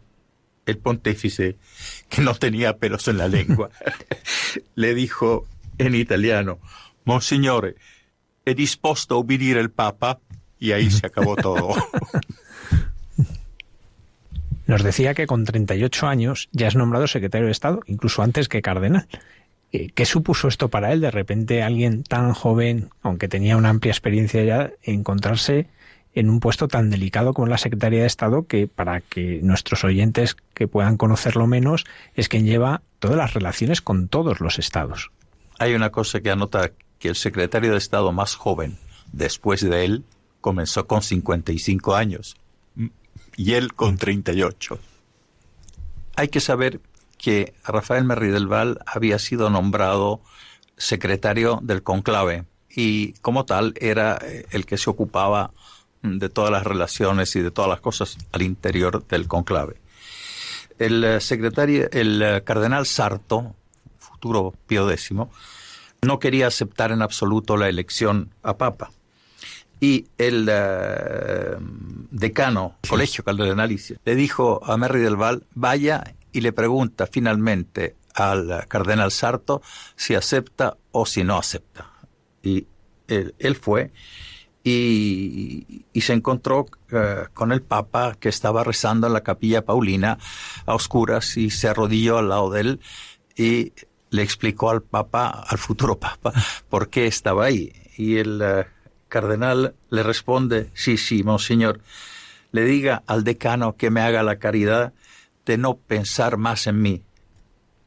el 0.66 0.78
pontífice 0.78 1.58
que 2.10 2.22
no 2.22 2.36
tenía 2.36 2.78
pelos 2.78 3.08
en 3.08 3.18
la 3.18 3.28
lengua, 3.28 3.70
le 4.76 4.94
dijo 4.94 5.48
en 5.78 5.96
italiano, 5.96 6.60
Monsignore, 7.06 7.76
he 8.46 8.56
dispuesto 8.56 9.16
a 9.16 9.18
obedir 9.18 9.58
el 9.58 9.72
Papa 9.72 10.20
y 10.60 10.72
ahí 10.74 10.92
se 10.92 11.08
acabó 11.08 11.36
todo. 11.36 11.74
Nos 14.72 14.84
decía 14.84 15.14
que 15.14 15.28
con 15.28 15.44
38 15.44 16.08
años 16.08 16.48
ya 16.54 16.68
es 16.70 16.78
nombrado 16.78 17.06
secretario 17.06 17.48
de 17.48 17.52
Estado, 17.52 17.82
incluso 17.88 18.22
antes 18.22 18.48
que 18.48 18.62
cardenal. 18.62 19.06
Eh, 19.74 19.90
¿Qué 19.94 20.06
supuso 20.06 20.48
esto 20.48 20.70
para 20.70 20.94
él? 20.94 21.02
De 21.02 21.12
repente 21.12 21.62
alguien 21.62 22.04
tan 22.04 22.34
joven, 22.34 22.90
aunque 23.02 23.28
tenía 23.28 23.58
una 23.58 23.68
amplia 23.68 23.92
experiencia 23.92 24.46
ya, 24.46 24.72
encontrarse 24.82 25.68
en 26.14 26.30
un 26.30 26.40
puesto 26.40 26.70
tan 26.70 26.90
delicado 26.90 27.34
como 27.34 27.48
la 27.48 27.58
Secretaría 27.58 28.00
de 28.00 28.08
Estado 28.08 28.48
que 28.48 28.66
para 28.66 29.02
que 29.02 29.42
nuestros 29.44 29.84
oyentes 29.84 30.38
que 30.54 30.70
puedan 30.70 30.96
conocerlo 30.96 31.48
menos 31.48 31.84
es 32.16 32.30
quien 32.30 32.46
lleva 32.46 32.82
todas 33.00 33.18
las 33.18 33.34
relaciones 33.34 33.82
con 33.82 34.08
todos 34.08 34.40
los 34.40 34.58
estados. 34.58 35.12
Hay 35.60 35.74
una 35.74 35.90
cosa 35.90 36.22
que 36.22 36.32
anota 36.32 36.72
que 36.98 37.10
el 37.10 37.16
secretario 37.16 37.74
de 37.74 37.78
Estado 37.78 38.14
más 38.14 38.36
joven 38.36 38.78
después 39.12 39.60
de 39.60 39.84
él 39.84 40.06
comenzó 40.40 40.88
con 40.88 41.02
55 41.02 41.94
años 41.94 42.38
y 43.42 43.56
él 43.56 43.74
con 43.74 43.98
38. 43.98 44.78
Hay 46.16 46.28
que 46.28 46.40
saber 46.40 46.80
que 47.18 47.56
Rafael 47.66 48.04
Merri 48.04 48.30
del 48.30 48.46
Val 48.46 48.80
había 48.86 49.18
sido 49.18 49.50
nombrado 49.50 50.22
secretario 50.78 51.60
del 51.64 51.82
conclave 51.82 52.46
y 52.70 53.14
como 53.14 53.46
tal 53.46 53.74
era 53.82 54.20
el 54.52 54.68
que 54.68 54.78
se 54.78 54.92
ocupaba 54.92 55.50
de 56.04 56.30
todas 56.30 56.52
las 56.52 56.64
relaciones 56.64 57.36
y 57.36 57.42
de 57.42 57.50
todas 57.50 57.68
las 57.68 57.82
cosas 57.82 58.16
al 58.32 58.44
interior 58.44 59.08
del 59.08 59.28
conclave. 59.28 59.82
El 60.78 61.04
eh, 61.04 61.20
secretario, 61.20 61.90
el 61.92 62.22
eh, 62.22 62.44
cardenal 62.44 62.86
Sarto, 62.86 63.56
futuro 63.98 64.54
Pío 64.68 64.90
X, 64.90 65.14
no 66.04 66.20
quería 66.20 66.46
aceptar 66.46 66.92
en 66.92 67.02
absoluto 67.02 67.58
la 67.58 67.70
elección 67.70 68.30
a 68.44 68.58
papa. 68.58 68.92
Y 69.82 70.06
el 70.18 70.48
eh, 70.50 71.58
decano, 72.12 72.78
colegio 72.88 73.24
cardenalicio, 73.24 73.98
le 74.06 74.16
dijo 74.16 74.62
a 74.64 74.78
Merry 74.78 75.02
del 75.02 75.18
Val, 75.18 75.44
vaya 75.56 76.14
y 76.32 76.42
le 76.42 76.54
pregunta 76.54 77.08
finalmente 77.08 77.96
al 78.14 78.68
cardenal 78.68 79.12
Sarto 79.12 79.62
si 79.96 80.16
acepta 80.16 80.78
o 80.92 81.06
si 81.06 81.24
no 81.24 81.38
acepta. 81.38 81.92
Y 82.44 82.68
él 83.08 83.56
fue 83.56 83.92
y, 84.64 85.86
se 85.96 86.14
encontró 86.14 86.68
eh, 86.92 87.26
con 87.34 87.52
el 87.52 87.62
Papa 87.62 88.16
que 88.20 88.30
estaba 88.30 88.64
rezando 88.64 89.08
en 89.08 89.14
la 89.14 89.22
capilla 89.22 89.66
Paulina 89.66 90.18
a 90.66 90.76
oscuras 90.76 91.38
y 91.38 91.50
se 91.50 91.68
arrodilló 91.68 92.20
al 92.20 92.30
lado 92.30 92.50
de 92.52 92.62
él 92.62 92.80
y 93.36 93.74
le 94.10 94.22
explicó 94.22 94.70
al 94.70 94.82
Papa, 94.82 95.46
al 95.48 95.58
futuro 95.58 95.98
Papa, 95.98 96.34
por 96.70 96.90
qué 96.90 97.08
estaba 97.08 97.46
ahí. 97.46 97.74
Y 97.98 98.18
el 98.18 98.42
eh, 98.42 98.66
cardenal 99.12 99.76
le 99.90 100.04
responde, 100.04 100.72
sí, 100.74 100.96
sí, 100.98 101.22
monseñor, 101.22 101.82
le 102.54 102.64
diga 102.64 103.04
al 103.08 103.26
decano 103.26 103.76
que 103.76 103.92
me 103.92 104.02
haga 104.02 104.24
la 104.24 104.38
caridad 104.38 104.94
de 105.46 105.58
no 105.58 105.76
pensar 105.76 106.38
más 106.38 106.66
en 106.66 106.82
mí. 106.82 107.04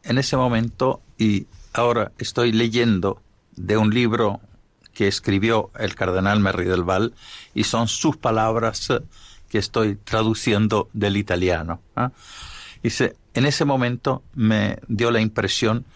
En 0.02 0.18
ese 0.18 0.36
momento, 0.36 1.00
y 1.16 1.46
ahora 1.72 2.12
estoy 2.18 2.52
leyendo 2.52 3.22
de 3.56 3.78
un 3.78 3.88
libro 3.92 4.40
que 4.92 5.08
escribió 5.08 5.70
el 5.78 5.94
cardenal 5.94 6.40
Merri 6.40 6.66
del 6.66 6.84
Val 6.84 7.14
y 7.54 7.64
son 7.64 7.88
sus 7.88 8.18
palabras 8.18 8.90
eh, 8.90 9.00
que 9.48 9.58
estoy 9.58 9.96
traduciendo 9.96 10.90
del 10.92 11.16
italiano. 11.16 11.80
¿ah? 11.96 12.12
Dice, 12.82 13.16
en 13.32 13.46
ese 13.46 13.64
momento 13.64 14.22
me 14.34 14.78
dio 14.88 15.10
la 15.10 15.20
impresión 15.20 15.86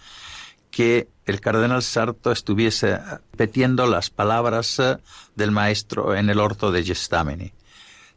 que 0.70 1.08
el 1.30 1.40
cardenal 1.40 1.82
Sarto 1.82 2.32
estuviese 2.32 2.98
repitiendo 3.32 3.86
las 3.86 4.10
palabras 4.10 4.78
eh, 4.78 4.96
del 5.36 5.50
maestro 5.50 6.14
en 6.14 6.30
el 6.30 6.40
orto 6.40 6.72
de 6.72 6.82
Gestamini. 6.82 7.52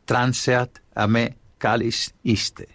Transeat 0.05 0.79
a 0.95 1.07
me 1.07 1.37
calis 1.57 2.13
iste. 2.23 2.67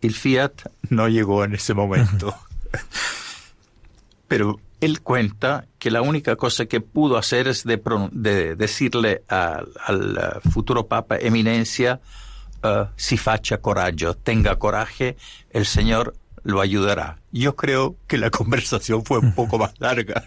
El 0.00 0.14
fiat 0.14 0.52
no 0.90 1.08
llegó 1.08 1.44
en 1.44 1.54
ese 1.54 1.74
momento. 1.74 2.34
Pero 4.28 4.60
él 4.80 5.00
cuenta 5.00 5.66
que 5.78 5.90
la 5.90 6.02
única 6.02 6.36
cosa 6.36 6.66
que 6.66 6.80
pudo 6.80 7.16
hacer 7.16 7.48
es 7.48 7.64
de, 7.64 8.56
decirle 8.56 9.22
al 9.28 10.40
futuro 10.50 10.88
Papa, 10.88 11.16
Eminencia, 11.18 12.00
uh, 12.64 12.86
si 12.96 13.16
facha 13.16 13.58
coraggio, 13.58 14.14
tenga 14.14 14.58
coraje, 14.58 15.16
el 15.50 15.66
Señor 15.66 16.14
lo 16.42 16.60
ayudará. 16.60 17.18
Yo 17.30 17.56
creo 17.56 17.96
que 18.06 18.18
la 18.18 18.30
conversación 18.30 19.04
fue 19.04 19.18
un 19.18 19.34
poco 19.34 19.58
más 19.58 19.74
larga, 19.78 20.24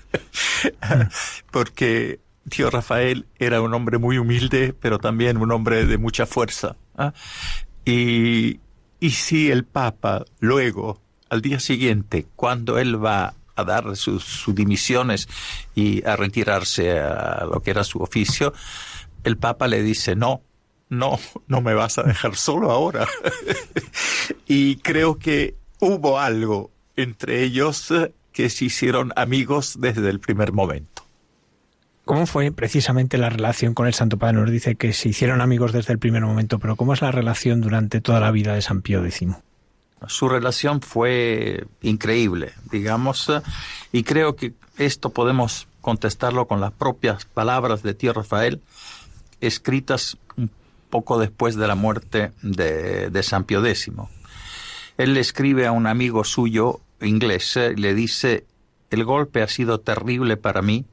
porque 1.51 2.19
tío 2.49 2.69
Rafael 2.69 3.25
era 3.37 3.61
un 3.61 3.73
hombre 3.73 3.97
muy 3.97 4.17
humilde, 4.17 4.73
pero 4.79 4.99
también 4.99 5.37
un 5.37 5.51
hombre 5.51 5.85
de 5.85 5.97
mucha 5.97 6.25
fuerza. 6.25 6.75
¿ah? 6.97 7.13
Y, 7.85 8.59
y 8.99 9.11
si 9.11 9.51
el 9.51 9.65
Papa 9.65 10.25
luego, 10.39 11.01
al 11.29 11.41
día 11.41 11.59
siguiente, 11.59 12.27
cuando 12.35 12.77
él 12.77 13.03
va 13.03 13.35
a 13.55 13.63
dar 13.63 13.95
sus, 13.95 14.45
dimisiones 14.47 15.27
y 15.73 16.05
a 16.05 16.15
retirarse 16.15 16.99
a 16.99 17.45
lo 17.45 17.61
que 17.61 17.71
era 17.71 17.83
su 17.83 17.99
oficio, 17.99 18.53
el 19.23 19.37
Papa 19.37 19.67
le 19.67 19.81
dice, 19.81 20.15
no, 20.15 20.41
no, 20.89 21.19
no 21.47 21.61
me 21.61 21.73
vas 21.73 21.97
a 21.97 22.03
dejar 22.03 22.35
solo 22.35 22.71
ahora. 22.71 23.07
y 24.47 24.77
creo 24.77 25.17
que 25.17 25.55
hubo 25.79 26.19
algo 26.19 26.71
entre 26.95 27.43
ellos 27.43 27.93
que 28.31 28.49
se 28.49 28.65
hicieron 28.65 29.13
amigos 29.15 29.77
desde 29.79 30.09
el 30.09 30.19
primer 30.19 30.51
momento. 30.51 31.03
¿Cómo 32.05 32.27
fue 32.27 32.51
precisamente 32.51 33.17
la 33.17 33.29
relación 33.29 33.73
con 33.73 33.87
el 33.87 33.93
Santo 33.95 34.17
Padre? 34.17 34.37
Nos 34.37 34.51
dice 34.51 34.75
que 34.75 34.93
se 34.93 35.09
hicieron 35.09 35.41
amigos 35.41 35.73
desde 35.73 35.91
el 35.91 35.99
primer 35.99 36.21
momento, 36.21 36.59
pero 36.59 36.75
¿cómo 36.75 36.93
es 36.93 37.01
la 37.01 37.11
relación 37.11 37.61
durante 37.61 37.99
toda 37.99 38.19
la 38.19 38.29
vida 38.29 38.53
de 38.53 38.61
San 38.61 38.81
Pío 38.81 39.03
X? 39.03 39.27
Su 40.07 40.29
relación 40.29 40.81
fue 40.81 41.65
increíble, 41.81 42.53
digamos, 42.71 43.31
y 43.91 44.03
creo 44.03 44.35
que 44.35 44.53
esto 44.77 45.09
podemos 45.09 45.67
contestarlo 45.81 46.47
con 46.47 46.61
las 46.61 46.71
propias 46.73 47.25
palabras 47.25 47.81
de 47.81 47.95
tío 47.95 48.13
Rafael, 48.13 48.61
escritas 49.41 50.17
un 50.37 50.51
poco 50.91 51.17
después 51.17 51.55
de 51.55 51.67
la 51.67 51.75
muerte 51.75 52.33
de, 52.43 53.09
de 53.09 53.23
San 53.23 53.45
Pío 53.45 53.65
X. 53.65 53.89
Él 54.97 55.13
le 55.13 55.19
escribe 55.19 55.67
a 55.67 55.71
un 55.71 55.87
amigo 55.87 56.23
suyo 56.23 56.81
inglés 57.01 57.57
y 57.57 57.75
le 57.75 57.93
dice, 57.93 58.45
el 58.89 59.03
golpe 59.03 59.41
ha 59.41 59.47
sido 59.47 59.79
terrible 59.79 60.37
para 60.37 60.61
mí 60.61 60.85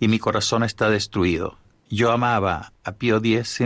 y 0.00 0.08
mi 0.08 0.18
corazón 0.18 0.62
está 0.64 0.90
destruido. 0.90 1.58
Yo 1.88 2.10
amaba 2.10 2.72
a 2.84 2.92
Pío 2.92 3.18
X 3.18 3.60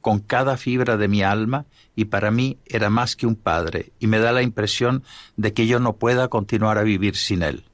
con 0.00 0.18
cada 0.18 0.56
fibra 0.56 0.96
de 0.96 1.08
mi 1.08 1.22
alma 1.22 1.66
y 1.96 2.06
para 2.06 2.30
mí 2.30 2.58
era 2.66 2.90
más 2.90 3.16
que 3.16 3.26
un 3.26 3.36
padre 3.36 3.92
y 4.00 4.06
me 4.06 4.18
da 4.18 4.32
la 4.32 4.42
impresión 4.42 5.04
de 5.36 5.52
que 5.52 5.66
yo 5.66 5.78
no 5.78 5.94
pueda 5.94 6.28
continuar 6.28 6.78
a 6.78 6.82
vivir 6.82 7.16
sin 7.16 7.42
él. 7.42 7.64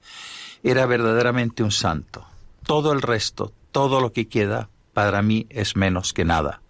Era 0.63 0.85
verdaderamente 0.87 1.63
un 1.63 1.71
santo. 1.71 2.27
Todo 2.67 2.93
el 2.93 3.01
resto, 3.01 3.53
todo 3.73 4.01
lo 4.01 4.13
que 4.13 4.29
queda, 4.29 4.69
para 4.93 5.23
mí 5.23 5.47
es 5.49 5.77
menos 5.77 6.13
que 6.13 6.25
nada. 6.25 6.61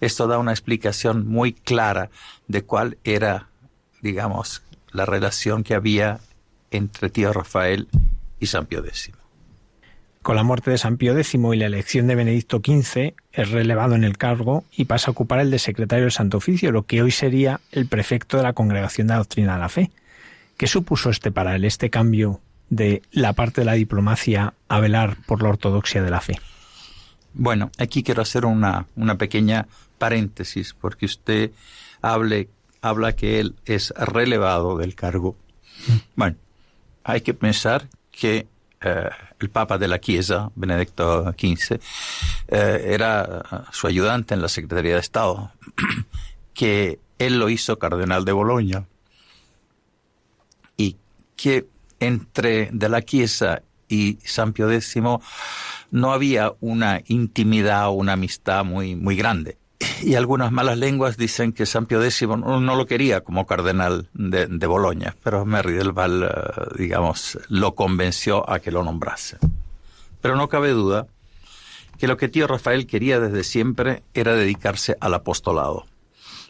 Esto 0.00 0.28
da 0.28 0.38
una 0.38 0.52
explicación 0.52 1.26
muy 1.26 1.52
clara 1.52 2.10
de 2.46 2.62
cuál 2.62 2.98
era, 3.02 3.48
digamos, 4.02 4.62
la 4.92 5.06
relación 5.06 5.64
que 5.64 5.74
había 5.74 6.20
entre 6.70 7.10
tío 7.10 7.32
Rafael 7.32 7.88
y 8.40 8.46
San 8.46 8.66
Pío 8.66 8.84
X. 8.84 9.12
Con 10.22 10.36
la 10.36 10.42
muerte 10.42 10.70
de 10.70 10.78
San 10.78 10.96
Pío 10.96 11.16
X 11.16 11.34
y 11.34 11.56
la 11.56 11.66
elección 11.66 12.06
de 12.06 12.14
Benedicto 12.14 12.58
XV, 12.58 13.14
es 13.32 13.50
relevado 13.50 13.94
en 13.94 14.04
el 14.04 14.18
cargo 14.18 14.64
y 14.72 14.84
pasa 14.84 15.10
a 15.10 15.12
ocupar 15.12 15.40
el 15.40 15.50
de 15.50 15.58
secretario 15.58 16.04
del 16.04 16.12
Santo 16.12 16.36
Oficio, 16.36 16.72
lo 16.72 16.84
que 16.84 17.02
hoy 17.02 17.10
sería 17.10 17.60
el 17.72 17.86
prefecto 17.86 18.36
de 18.36 18.42
la 18.42 18.52
Congregación 18.52 19.06
de 19.06 19.14
la 19.14 19.18
Doctrina 19.18 19.54
de 19.54 19.60
la 19.60 19.68
Fe. 19.68 19.90
¿Qué 20.56 20.66
supuso 20.66 21.10
este 21.10 21.30
para 21.30 21.56
él, 21.56 21.64
este 21.64 21.88
cambio 21.88 22.40
de 22.68 23.02
la 23.12 23.32
parte 23.32 23.60
de 23.60 23.64
la 23.64 23.72
diplomacia 23.72 24.54
a 24.68 24.80
velar 24.80 25.16
por 25.26 25.42
la 25.42 25.50
ortodoxia 25.50 26.02
de 26.02 26.10
la 26.10 26.20
fe? 26.20 26.38
Bueno, 27.34 27.70
aquí 27.78 28.02
quiero 28.02 28.22
hacer 28.22 28.44
una, 28.44 28.86
una 28.96 29.16
pequeña 29.16 29.66
paréntesis, 29.98 30.74
porque 30.74 31.06
usted 31.06 31.52
hable, 32.02 32.48
habla 32.80 33.14
que 33.14 33.40
él 33.40 33.56
es 33.64 33.90
relevado 33.96 34.76
del 34.76 34.94
cargo. 34.94 35.36
Bueno, 36.16 36.36
hay 37.04 37.20
que 37.20 37.34
pensar 37.34 37.88
que 38.10 38.46
eh, 38.80 39.10
el 39.40 39.50
Papa 39.50 39.78
de 39.78 39.88
la 39.88 40.00
Chiesa, 40.00 40.50
Benedicto 40.54 41.32
XV, 41.32 41.80
eh, 42.48 42.84
era 42.86 43.66
su 43.72 43.86
ayudante 43.86 44.34
en 44.34 44.42
la 44.42 44.48
Secretaría 44.48 44.94
de 44.94 45.00
Estado, 45.00 45.52
que 46.54 46.98
él 47.18 47.38
lo 47.38 47.48
hizo 47.48 47.78
cardenal 47.78 48.24
de 48.24 48.32
Bolonia 48.32 48.86
y 50.76 50.96
que 51.36 51.66
entre 52.00 52.70
de 52.72 52.88
la 52.88 53.02
Chiesa 53.02 53.62
y 53.88 54.18
San 54.24 54.52
Pío 54.52 54.70
X 54.70 54.96
no 55.90 56.12
había 56.12 56.52
una 56.60 57.00
intimidad 57.06 57.88
o 57.88 57.92
una 57.92 58.12
amistad 58.12 58.64
muy, 58.64 58.94
muy 58.94 59.16
grande 59.16 59.56
y 60.02 60.14
algunas 60.14 60.52
malas 60.52 60.78
lenguas 60.78 61.16
dicen 61.16 61.52
que 61.52 61.66
San 61.66 61.86
Pío 61.86 62.02
X 62.02 62.26
no 62.26 62.76
lo 62.76 62.86
quería 62.86 63.22
como 63.22 63.46
cardenal 63.46 64.08
de, 64.14 64.46
de 64.46 64.66
Boloña, 64.66 65.14
pero 65.22 65.44
Merry 65.44 65.74
del 65.74 65.92
Val, 65.92 66.22
eh, 66.24 66.76
digamos, 66.78 67.38
lo 67.48 67.74
convenció 67.74 68.48
a 68.48 68.60
que 68.60 68.70
lo 68.70 68.82
nombrase. 68.82 69.38
Pero 70.20 70.36
no 70.36 70.48
cabe 70.48 70.70
duda 70.70 71.06
que 71.98 72.08
lo 72.08 72.16
que 72.16 72.28
tío 72.28 72.46
Rafael 72.46 72.86
quería 72.86 73.20
desde 73.20 73.44
siempre 73.44 74.02
era 74.14 74.34
dedicarse 74.34 74.96
al 75.00 75.14
apostolado. 75.14 75.86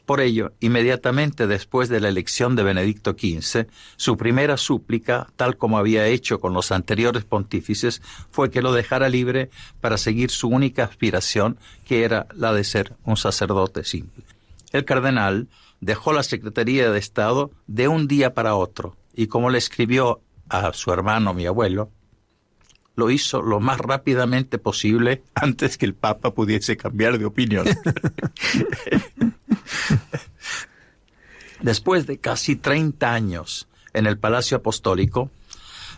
Por 0.09 0.23
ello, 0.23 0.55
inmediatamente 0.61 1.47
después 1.47 1.91
de 1.91 2.01
la 2.01 2.09
elección 2.09 2.57
de 2.57 2.63
Benedicto 2.63 3.11
XV, 3.11 3.67
su 3.97 4.17
primera 4.17 4.57
súplica, 4.57 5.27
tal 5.37 5.59
como 5.59 5.77
había 5.77 6.07
hecho 6.07 6.41
con 6.41 6.55
los 6.55 6.73
anteriores 6.73 7.27
pontífices, 7.27 8.01
fue 8.31 8.51
que 8.51 8.63
lo 8.63 8.73
dejara 8.73 9.11
libre 9.11 9.51
para 9.83 9.99
seguir 9.99 10.31
su 10.31 10.49
única 10.49 10.85
aspiración, 10.85 11.59
que 11.85 12.05
era 12.05 12.27
la 12.35 12.55
de 12.55 12.65
ser 12.65 12.97
un 13.05 13.19
sacerdote 13.19 13.85
simple. 13.85 14.25
El 14.73 14.87
cardenal 14.87 15.47
dejó 15.83 16.15
la 16.15 16.23
Secretaría 16.23 16.91
de 16.91 16.99
Estado 16.99 17.51
de 17.67 17.89
un 17.89 18.09
día 18.09 18.33
para 18.33 18.55
otro, 18.55 18.97
y 19.15 19.27
como 19.27 19.51
le 19.51 19.59
escribió 19.59 20.23
a 20.49 20.73
su 20.73 20.91
hermano, 20.91 21.35
mi 21.35 21.45
abuelo, 21.45 21.91
lo 22.99 23.11
hizo 23.11 23.41
lo 23.43 23.61
más 23.61 23.79
rápidamente 23.79 24.59
posible 24.59 25.23
antes 25.37 25.79
que 25.79 25.87
el 25.87 25.95
Papa 25.95 26.35
pudiese 26.35 26.77
cambiar 26.77 27.17
de 27.17 27.27
opinión. 27.27 27.65
Después 31.63 32.09
de 32.09 32.19
casi 32.19 32.57
30 32.57 33.13
años 33.13 33.69
en 33.95 34.07
el 34.07 34.19
Palacio 34.19 34.57
Apostólico, 34.57 35.31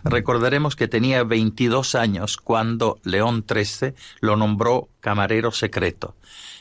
recordaremos 0.03 0.75
que 0.75 0.87
tenía 0.87 1.23
22 1.23 1.95
años 1.95 2.37
cuando 2.37 2.99
León 3.03 3.45
XIII 3.51 3.95
lo 4.19 4.35
nombró 4.35 4.87
camarero 4.99 5.51
secreto 5.51 6.15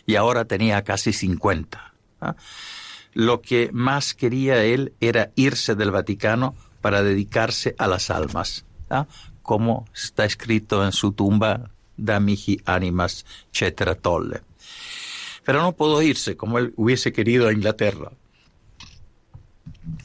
y 0.07 0.17
ahora 0.17 0.47
tenía 0.47 0.85
casi 0.85 1.13
50. 1.13 1.93
¿ah? 2.23 2.35
Lo 3.13 3.43
que 3.43 3.69
más 3.75 4.15
quería 4.15 4.65
él 4.65 4.95
era 5.01 5.33
irse 5.35 5.75
del 5.75 5.91
Vaticano 5.91 6.55
para 6.81 7.03
dedicarse 7.03 7.75
a 7.77 7.87
las 7.87 8.09
almas, 8.09 8.65
¿ah? 8.89 9.07
Como 9.51 9.85
está 9.93 10.25
escrito 10.25 10.85
en 10.85 10.93
su 10.93 11.11
tumba, 11.11 11.73
da 11.97 12.21
mihi 12.21 12.61
animas 12.67 13.27
cetera 13.51 13.97
tolle. 13.97 14.43
Pero 15.45 15.61
no 15.61 15.73
pudo 15.73 16.01
irse 16.03 16.37
como 16.37 16.61
él 16.61 16.73
hubiese 16.77 17.13
querido 17.13 17.49
a 17.49 17.53
Inglaterra, 17.53 18.13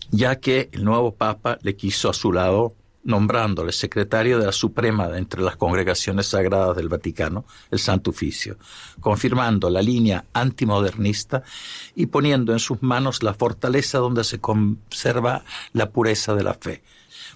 ya 0.09 0.37
que 0.37 0.69
el 0.71 0.83
nuevo 0.83 1.13
Papa 1.13 1.59
le 1.61 1.75
quiso 1.75 2.09
a 2.09 2.13
su 2.13 2.33
lado 2.33 2.73
nombrándole 3.03 3.71
secretario 3.71 4.39
de 4.39 4.47
la 4.47 4.51
Suprema 4.51 5.09
de 5.09 5.19
entre 5.19 5.43
las 5.43 5.57
congregaciones 5.57 6.25
sagradas 6.25 6.75
del 6.75 6.89
Vaticano, 6.89 7.45
el 7.69 7.77
Santo 7.77 8.09
Oficio, 8.09 8.57
confirmando 8.99 9.69
la 9.69 9.83
línea 9.83 10.25
antimodernista 10.33 11.43
y 11.93 12.07
poniendo 12.07 12.51
en 12.51 12.57
sus 12.57 12.81
manos 12.81 13.21
la 13.21 13.35
fortaleza 13.35 13.99
donde 13.99 14.23
se 14.23 14.39
conserva 14.39 15.43
la 15.71 15.91
pureza 15.91 16.33
de 16.33 16.43
la 16.43 16.55
fe, 16.55 16.81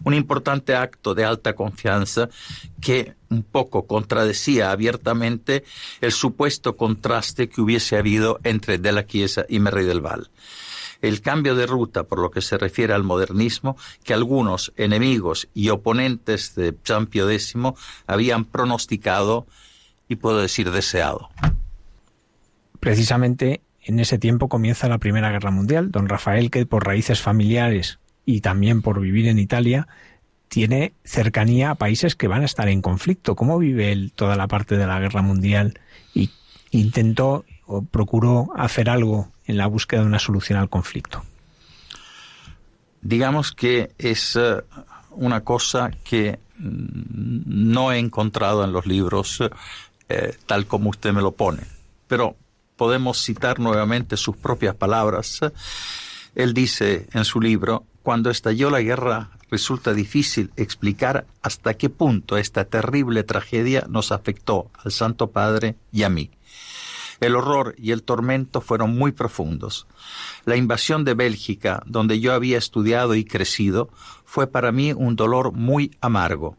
un 0.03 0.13
importante 0.13 0.75
acto 0.75 1.15
de 1.15 1.25
alta 1.25 1.53
confianza 1.53 2.29
que 2.81 3.13
un 3.29 3.43
poco 3.43 3.85
contradecía 3.85 4.71
abiertamente 4.71 5.63
el 6.01 6.12
supuesto 6.12 6.77
contraste 6.77 7.49
que 7.49 7.62
hubiese 7.62 7.97
habido 7.97 8.39
entre 8.43 8.77
De 8.77 8.91
la 8.91 9.05
Chiesa 9.05 9.45
y 9.47 9.59
Merri 9.59 9.85
del 9.85 10.01
Val. 10.01 10.29
El 11.01 11.21
cambio 11.21 11.55
de 11.55 11.65
ruta 11.65 12.03
por 12.03 12.19
lo 12.19 12.29
que 12.29 12.41
se 12.41 12.57
refiere 12.57 12.93
al 12.93 13.03
modernismo 13.03 13.77
que 14.03 14.13
algunos 14.13 14.73
enemigos 14.75 15.47
y 15.53 15.69
oponentes 15.69 16.55
de 16.55 16.73
Pío 16.73 17.29
X 17.29 17.53
habían 18.05 18.43
pronosticado 18.45 19.47
y 20.09 20.17
puedo 20.17 20.39
decir 20.39 20.71
deseado. 20.71 21.29
Precisamente 22.79 23.62
en 23.81 23.99
ese 23.99 24.17
tiempo 24.17 24.49
comienza 24.49 24.89
la 24.89 24.97
Primera 24.97 25.31
Guerra 25.31 25.51
Mundial. 25.51 25.91
Don 25.91 26.09
Rafael, 26.09 26.51
que 26.51 26.65
por 26.65 26.85
raíces 26.85 27.21
familiares 27.21 27.99
y 28.25 28.41
también 28.41 28.82
por 28.82 28.99
vivir 28.99 29.27
en 29.27 29.39
Italia, 29.39 29.88
tiene 30.47 30.93
cercanía 31.03 31.71
a 31.71 31.75
países 31.75 32.15
que 32.15 32.27
van 32.27 32.41
a 32.41 32.45
estar 32.45 32.67
en 32.69 32.82
conflicto. 32.82 33.36
¿Cómo 33.36 33.58
vive 33.58 33.91
él 33.91 34.12
toda 34.13 34.36
la 34.36 34.47
parte 34.47 34.77
de 34.77 34.88
la 34.88 34.99
guerra 34.99 35.21
mundial 35.21 35.79
y 36.13 36.32
intentó 36.71 37.45
o 37.65 37.84
procuró 37.84 38.49
hacer 38.55 38.89
algo 38.89 39.32
en 39.45 39.58
la 39.58 39.67
búsqueda 39.67 40.01
de 40.01 40.08
una 40.08 40.19
solución 40.19 40.60
al 40.60 40.69
conflicto? 40.69 41.23
Digamos 43.01 43.53
que 43.53 43.91
es 43.97 44.36
eh, 44.36 44.58
una 45.12 45.41
cosa 45.41 45.91
que 46.03 46.39
mm, 46.58 47.41
no 47.45 47.91
he 47.91 47.99
encontrado 47.99 48.63
en 48.63 48.73
los 48.73 48.86
libros 48.86 49.41
eh, 50.10 50.36
tal 50.47 50.65
como 50.65 50.89
usted 50.89 51.13
me 51.13 51.21
lo 51.21 51.32
pone. 51.32 51.62
Pero 52.08 52.36
podemos 52.75 53.23
citar 53.23 53.60
nuevamente 53.60 54.17
sus 54.17 54.36
propias 54.36 54.73
palabras. 54.75 55.39
Él 56.34 56.53
dice 56.53 57.08
en 57.13 57.25
su 57.25 57.39
libro, 57.39 57.86
cuando 58.03 58.29
estalló 58.29 58.69
la 58.69 58.81
guerra 58.81 59.31
resulta 59.49 59.93
difícil 59.93 60.51
explicar 60.55 61.25
hasta 61.41 61.73
qué 61.75 61.89
punto 61.89 62.38
esta 62.38 62.65
terrible 62.65 63.23
tragedia 63.23 63.85
nos 63.89 64.12
afectó 64.12 64.71
al 64.83 64.91
Santo 64.91 65.31
Padre 65.31 65.75
y 65.91 66.03
a 66.03 66.09
mí. 66.09 66.31
El 67.19 67.35
horror 67.35 67.75
y 67.77 67.91
el 67.91 68.03
tormento 68.03 68.62
fueron 68.62 68.97
muy 68.97 69.12
profundos. 69.12 69.88
La 70.45 70.55
invasión 70.55 71.03
de 71.03 71.15
Bélgica, 71.15 71.83
donde 71.85 72.21
yo 72.21 72.33
había 72.33 72.57
estudiado 72.57 73.13
y 73.15 73.25
crecido, 73.25 73.89
fue 74.23 74.47
para 74.47 74.71
mí 74.71 74.93
un 74.93 75.15
dolor 75.17 75.51
muy 75.51 75.91
amargo. 75.99 76.55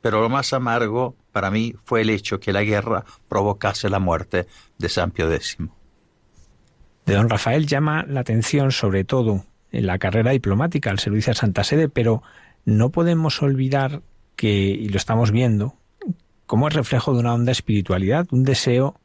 Pero 0.00 0.20
lo 0.20 0.28
más 0.28 0.52
amargo 0.52 1.16
para 1.32 1.50
mí 1.50 1.74
fue 1.84 2.02
el 2.02 2.10
hecho 2.10 2.38
que 2.38 2.52
la 2.52 2.62
guerra 2.62 3.04
provocase 3.28 3.88
la 3.88 3.98
muerte 3.98 4.46
de 4.78 4.88
San 4.88 5.10
Pío 5.10 5.32
X. 5.32 5.56
De 7.06 7.14
don 7.14 7.28
Rafael 7.28 7.66
llama 7.66 8.04
la 8.06 8.20
atención 8.20 8.70
sobre 8.70 9.04
todo 9.04 9.44
en 9.74 9.86
la 9.86 9.98
carrera 9.98 10.30
diplomática 10.30 10.90
al 10.90 10.98
servicio 10.98 11.32
a 11.32 11.34
Santa 11.34 11.64
Sede, 11.64 11.88
pero 11.88 12.22
no 12.64 12.90
podemos 12.90 13.42
olvidar 13.42 14.02
que, 14.36 14.52
y 14.52 14.88
lo 14.88 14.96
estamos 14.96 15.30
viendo, 15.30 15.74
como 16.46 16.68
es 16.68 16.74
reflejo 16.74 17.12
de 17.12 17.20
una 17.20 17.34
honda 17.34 17.52
espiritualidad, 17.52 18.26
un 18.30 18.44
deseo 18.44 19.00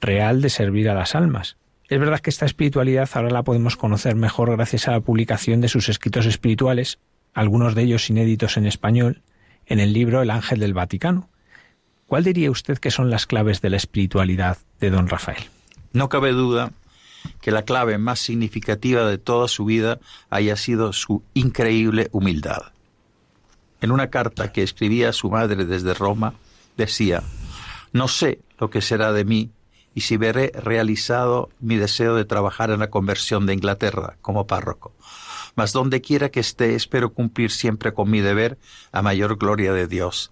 real 0.00 0.42
de 0.42 0.50
servir 0.50 0.88
a 0.88 0.94
las 0.94 1.14
almas. 1.14 1.56
Es 1.88 1.98
verdad 1.98 2.20
que 2.20 2.30
esta 2.30 2.46
espiritualidad 2.46 3.08
ahora 3.14 3.30
la 3.30 3.42
podemos 3.42 3.76
conocer 3.76 4.14
mejor 4.14 4.50
gracias 4.50 4.88
a 4.88 4.92
la 4.92 5.00
publicación 5.00 5.60
de 5.60 5.68
sus 5.68 5.88
escritos 5.88 6.26
espirituales, 6.26 6.98
algunos 7.32 7.74
de 7.74 7.82
ellos 7.82 8.10
inéditos 8.10 8.56
en 8.56 8.66
español, 8.66 9.22
en 9.66 9.80
el 9.80 9.92
libro 9.92 10.20
El 10.20 10.30
Ángel 10.30 10.60
del 10.60 10.74
Vaticano. 10.74 11.28
¿Cuál 12.06 12.24
diría 12.24 12.50
usted 12.50 12.78
que 12.78 12.90
son 12.90 13.10
las 13.10 13.26
claves 13.26 13.60
de 13.60 13.70
la 13.70 13.76
espiritualidad 13.76 14.58
de 14.80 14.90
don 14.90 15.08
Rafael? 15.08 15.44
No 15.92 16.08
cabe 16.08 16.32
duda 16.32 16.72
que 17.40 17.50
la 17.50 17.62
clave 17.64 17.98
más 17.98 18.20
significativa 18.20 19.08
de 19.08 19.18
toda 19.18 19.48
su 19.48 19.64
vida 19.64 19.98
haya 20.30 20.56
sido 20.56 20.92
su 20.92 21.22
increíble 21.34 22.08
humildad. 22.12 22.72
En 23.80 23.92
una 23.92 24.10
carta 24.10 24.52
que 24.52 24.62
escribía 24.62 25.10
a 25.10 25.12
su 25.12 25.30
madre 25.30 25.64
desde 25.64 25.94
Roma, 25.94 26.34
decía, 26.76 27.22
No 27.92 28.08
sé 28.08 28.40
lo 28.58 28.70
que 28.70 28.80
será 28.80 29.12
de 29.12 29.24
mí 29.24 29.50
y 29.94 30.02
si 30.02 30.16
veré 30.16 30.52
realizado 30.54 31.50
mi 31.60 31.76
deseo 31.76 32.14
de 32.14 32.24
trabajar 32.24 32.70
en 32.70 32.80
la 32.80 32.90
conversión 32.90 33.46
de 33.46 33.54
Inglaterra 33.54 34.16
como 34.20 34.46
párroco. 34.46 34.94
Mas 35.56 35.72
donde 35.72 36.00
quiera 36.00 36.28
que 36.28 36.38
esté, 36.38 36.76
espero 36.76 37.12
cumplir 37.12 37.50
siempre 37.50 37.92
con 37.92 38.08
mi 38.08 38.20
deber 38.20 38.58
a 38.92 39.02
mayor 39.02 39.38
gloria 39.38 39.72
de 39.72 39.88
Dios. 39.88 40.30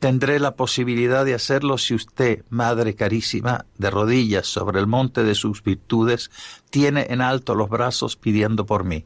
Tendré 0.00 0.40
la 0.40 0.56
posibilidad 0.56 1.26
de 1.26 1.34
hacerlo 1.34 1.76
si 1.76 1.94
usted, 1.94 2.42
Madre 2.48 2.94
carísima, 2.94 3.66
de 3.76 3.90
rodillas 3.90 4.46
sobre 4.46 4.80
el 4.80 4.86
monte 4.86 5.24
de 5.24 5.34
sus 5.34 5.62
virtudes, 5.62 6.30
tiene 6.70 7.08
en 7.10 7.20
alto 7.20 7.54
los 7.54 7.68
brazos 7.68 8.16
pidiendo 8.16 8.64
por 8.64 8.84
mí. 8.84 9.04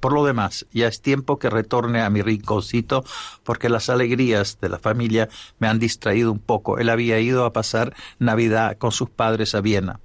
Por 0.00 0.12
lo 0.12 0.24
demás, 0.24 0.66
ya 0.72 0.88
es 0.88 1.00
tiempo 1.00 1.38
que 1.38 1.48
retorne 1.48 2.02
a 2.02 2.10
mi 2.10 2.22
rinconcito 2.22 3.04
porque 3.44 3.68
las 3.68 3.88
alegrías 3.88 4.58
de 4.60 4.68
la 4.68 4.80
familia 4.80 5.28
me 5.60 5.68
han 5.68 5.78
distraído 5.78 6.32
un 6.32 6.40
poco. 6.40 6.78
Él 6.78 6.88
había 6.88 7.20
ido 7.20 7.44
a 7.44 7.52
pasar 7.52 7.94
Navidad 8.18 8.78
con 8.78 8.90
sus 8.90 9.10
padres 9.10 9.54
a 9.54 9.60
Viena. 9.60 10.00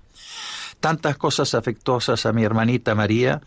Tantas 0.79 1.17
cosas 1.17 1.55
afectuosas 1.55 2.27
a 2.27 2.31
mi 2.31 2.43
hermanita 2.43 2.93
María 2.93 3.41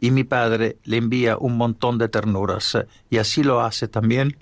y 0.00 0.10
mi 0.10 0.24
padre 0.24 0.78
le 0.82 0.96
envía 0.96 1.36
un 1.36 1.56
montón 1.56 1.98
de 1.98 2.08
ternuras 2.08 2.76
y 3.10 3.18
así 3.18 3.44
lo 3.44 3.60
hace 3.60 3.86
también 3.86 4.36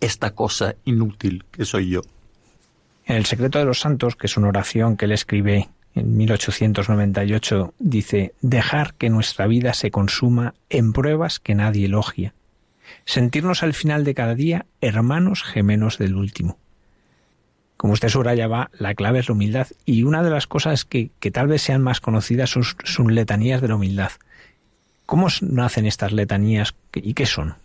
esta 0.00 0.34
cosa 0.34 0.74
inútil 0.84 1.44
que 1.50 1.64
soy 1.64 1.90
yo. 1.90 2.02
En 3.04 3.16
el 3.16 3.26
secreto 3.26 3.58
de 3.58 3.64
los 3.64 3.80
santos, 3.80 4.16
que 4.16 4.26
es 4.26 4.36
una 4.36 4.48
oración 4.48 4.96
que 4.96 5.06
él 5.06 5.12
escribe 5.12 5.68
en 5.94 6.16
1898 6.16 7.74
dice, 7.78 8.34
dejar 8.40 8.94
que 8.94 9.10
nuestra 9.10 9.46
vida 9.46 9.74
se 9.74 9.90
consuma 9.90 10.54
en 10.68 10.92
pruebas 10.92 11.40
que 11.40 11.54
nadie 11.54 11.86
elogia. 11.86 12.34
Sentirnos 13.04 13.62
al 13.62 13.74
final 13.74 14.04
de 14.04 14.14
cada 14.14 14.34
día 14.34 14.66
hermanos 14.80 15.42
gemelos 15.42 15.98
del 15.98 16.14
último. 16.14 16.58
Como 17.76 17.94
usted 17.94 18.08
subrayaba, 18.08 18.70
la 18.74 18.94
clave 18.94 19.20
es 19.20 19.28
la 19.28 19.34
humildad 19.34 19.68
y 19.84 20.02
una 20.02 20.22
de 20.22 20.30
las 20.30 20.46
cosas 20.46 20.84
que, 20.84 21.10
que 21.18 21.30
tal 21.30 21.48
vez 21.48 21.62
sean 21.62 21.82
más 21.82 22.00
conocidas 22.00 22.50
son, 22.50 22.62
son 22.84 23.14
letanías 23.14 23.60
de 23.60 23.68
la 23.68 23.76
humildad. 23.76 24.12
¿Cómo 25.06 25.28
nacen 25.40 25.86
estas 25.86 26.12
letanías 26.12 26.74
y 26.94 27.14
qué 27.14 27.26
son? 27.26 27.56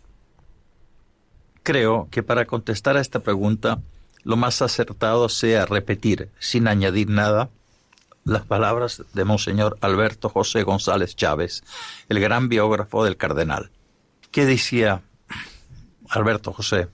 Creo 1.65 2.07
que 2.11 2.21
para 2.21 2.45
contestar 2.45 2.95
a 2.95 3.01
esta 3.01 3.21
pregunta 3.21 3.81
lo 4.21 4.35
más 4.35 4.61
acertado 4.61 5.29
sea 5.29 5.65
repetir, 5.65 6.29
sin 6.37 6.67
añadir 6.67 7.09
nada, 7.09 7.49
las 8.23 8.45
palabras 8.45 9.03
de 9.15 9.25
Monseñor 9.25 9.75
Alberto 9.81 10.29
José 10.29 10.61
González 10.61 11.15
Chávez, 11.15 11.63
el 12.07 12.19
gran 12.19 12.49
biógrafo 12.49 13.03
del 13.03 13.17
cardenal. 13.17 13.71
¿Qué 14.29 14.45
decía 14.45 15.01
Alberto 16.07 16.53
José? 16.53 16.87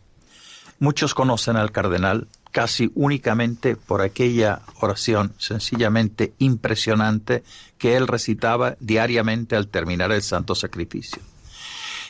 Muchos 0.79 1.13
conocen 1.13 1.57
al 1.57 1.73
cardenal 1.73 2.29
casi 2.51 2.93
únicamente 2.95 3.75
por 3.75 3.99
aquella 3.99 4.61
oración 4.79 5.33
sencillamente 5.37 6.33
impresionante 6.37 7.43
que 7.77 7.97
él 7.97 8.07
recitaba 8.07 8.77
diariamente 8.79 9.57
al 9.57 9.67
terminar 9.67 10.13
el 10.13 10.21
santo 10.21 10.55
sacrificio. 10.55 11.21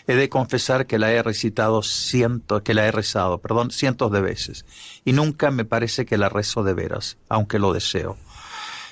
He 0.07 0.15
de 0.15 0.29
confesar 0.29 0.87
que 0.87 0.99
la 0.99 1.11
he 1.11 1.21
recitado 1.21 1.83
ciento, 1.83 2.63
que 2.63 2.73
la 2.73 2.85
he 2.85 2.91
rezado, 2.91 3.39
perdón, 3.39 3.71
cientos 3.71 4.11
de 4.11 4.21
veces, 4.21 4.65
y 5.05 5.13
nunca 5.13 5.51
me 5.51 5.65
parece 5.65 6.05
que 6.05 6.17
la 6.17 6.29
rezo 6.29 6.63
de 6.63 6.73
veras, 6.73 7.17
aunque 7.29 7.59
lo 7.59 7.73
deseo. 7.73 8.17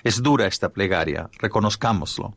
Es 0.04 0.22
dura 0.22 0.48
esta 0.48 0.69
plegaria, 0.69 1.30
reconozcámoslo. 1.39 2.36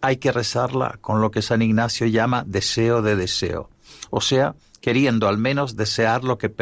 Hay 0.00 0.16
que 0.16 0.32
rezarla 0.32 0.98
con 1.00 1.20
lo 1.20 1.30
que 1.30 1.42
San 1.42 1.62
Ignacio 1.62 2.06
llama 2.06 2.44
deseo 2.46 3.02
de 3.02 3.16
deseo, 3.16 3.70
o 4.10 4.20
sea, 4.20 4.54
queriendo 4.80 5.28
al 5.28 5.38
menos 5.38 5.76
desear 5.76 6.24
lo 6.24 6.36
que, 6.36 6.52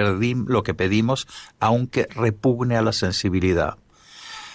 lo 0.46 0.62
que 0.62 0.74
pedimos, 0.74 1.26
aunque 1.58 2.06
repugne 2.14 2.76
a 2.76 2.82
la 2.82 2.92
sensibilidad. 2.92 3.78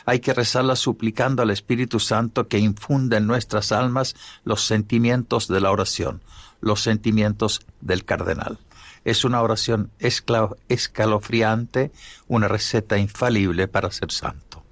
Hay 0.06 0.22
que 0.22 0.34
rezarla 0.34 0.78
suplicando 0.78 1.42
al 1.42 1.50
Espíritu 1.50 2.00
Santo 2.00 2.48
que 2.48 2.60
infunda 2.60 3.18
en 3.18 3.28
nuestras 3.28 3.74
almas 3.74 4.16
los 4.46 4.66
sentimientos 4.66 5.50
de 5.50 5.60
la 5.60 5.70
oración, 5.70 6.22
los 6.62 6.82
sentimientos 6.82 7.62
del 7.82 8.06
cardenal. 8.06 8.60
Es 9.06 9.24
una 9.24 9.42
oración 9.42 9.92
escalofriante, 10.00 11.92
una 12.28 12.48
receta 12.48 12.98
infalible 12.98 13.68
para 13.68 13.92
ser 13.92 14.12
santo. 14.12 14.64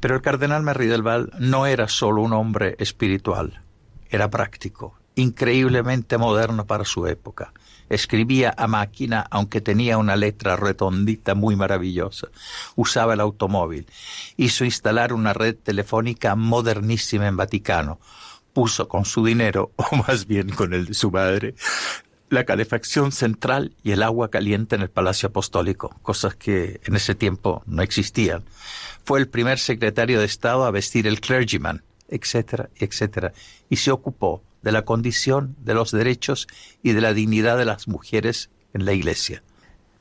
Pero 0.00 0.14
el 0.14 0.22
cardenal 0.22 0.62
Merry 0.62 0.86
del 0.86 1.02
Val 1.02 1.32
no 1.38 1.66
era 1.66 1.88
solo 1.88 2.22
un 2.22 2.32
hombre 2.32 2.76
espiritual, 2.78 3.62
era 4.08 4.30
práctico, 4.30 4.96
increíblemente 5.16 6.16
moderno 6.18 6.66
para 6.66 6.84
su 6.84 7.06
época. 7.06 7.52
Escribía 7.88 8.54
a 8.56 8.66
máquina, 8.66 9.26
aunque 9.30 9.60
tenía 9.60 9.98
una 9.98 10.14
letra 10.14 10.56
redondita 10.56 11.34
muy 11.34 11.56
maravillosa. 11.56 12.28
Usaba 12.76 13.14
el 13.14 13.20
automóvil. 13.20 13.86
Hizo 14.36 14.64
instalar 14.64 15.12
una 15.12 15.32
red 15.32 15.56
telefónica 15.56 16.34
modernísima 16.34 17.26
en 17.26 17.36
Vaticano. 17.36 17.98
Puso 18.58 18.88
con 18.88 19.04
su 19.04 19.24
dinero, 19.24 19.70
o 19.76 19.94
más 19.94 20.26
bien 20.26 20.48
con 20.48 20.74
el 20.74 20.86
de 20.86 20.94
su 20.94 21.12
madre, 21.12 21.54
la 22.28 22.42
calefacción 22.42 23.12
central 23.12 23.76
y 23.84 23.92
el 23.92 24.02
agua 24.02 24.32
caliente 24.32 24.74
en 24.74 24.82
el 24.82 24.90
Palacio 24.90 25.28
Apostólico, 25.28 25.96
cosas 26.02 26.34
que 26.34 26.80
en 26.84 26.96
ese 26.96 27.14
tiempo 27.14 27.62
no 27.66 27.82
existían. 27.82 28.42
Fue 29.04 29.20
el 29.20 29.28
primer 29.28 29.60
secretario 29.60 30.18
de 30.18 30.26
Estado 30.26 30.64
a 30.64 30.72
vestir 30.72 31.06
el 31.06 31.20
clergyman, 31.20 31.84
etcétera, 32.08 32.68
etcétera, 32.74 33.32
y 33.70 33.76
se 33.76 33.92
ocupó 33.92 34.42
de 34.62 34.72
la 34.72 34.82
condición, 34.82 35.54
de 35.60 35.74
los 35.74 35.92
derechos 35.92 36.48
y 36.82 36.94
de 36.94 37.00
la 37.00 37.14
dignidad 37.14 37.58
de 37.58 37.64
las 37.64 37.86
mujeres 37.86 38.50
en 38.74 38.86
la 38.86 38.92
Iglesia. 38.92 39.44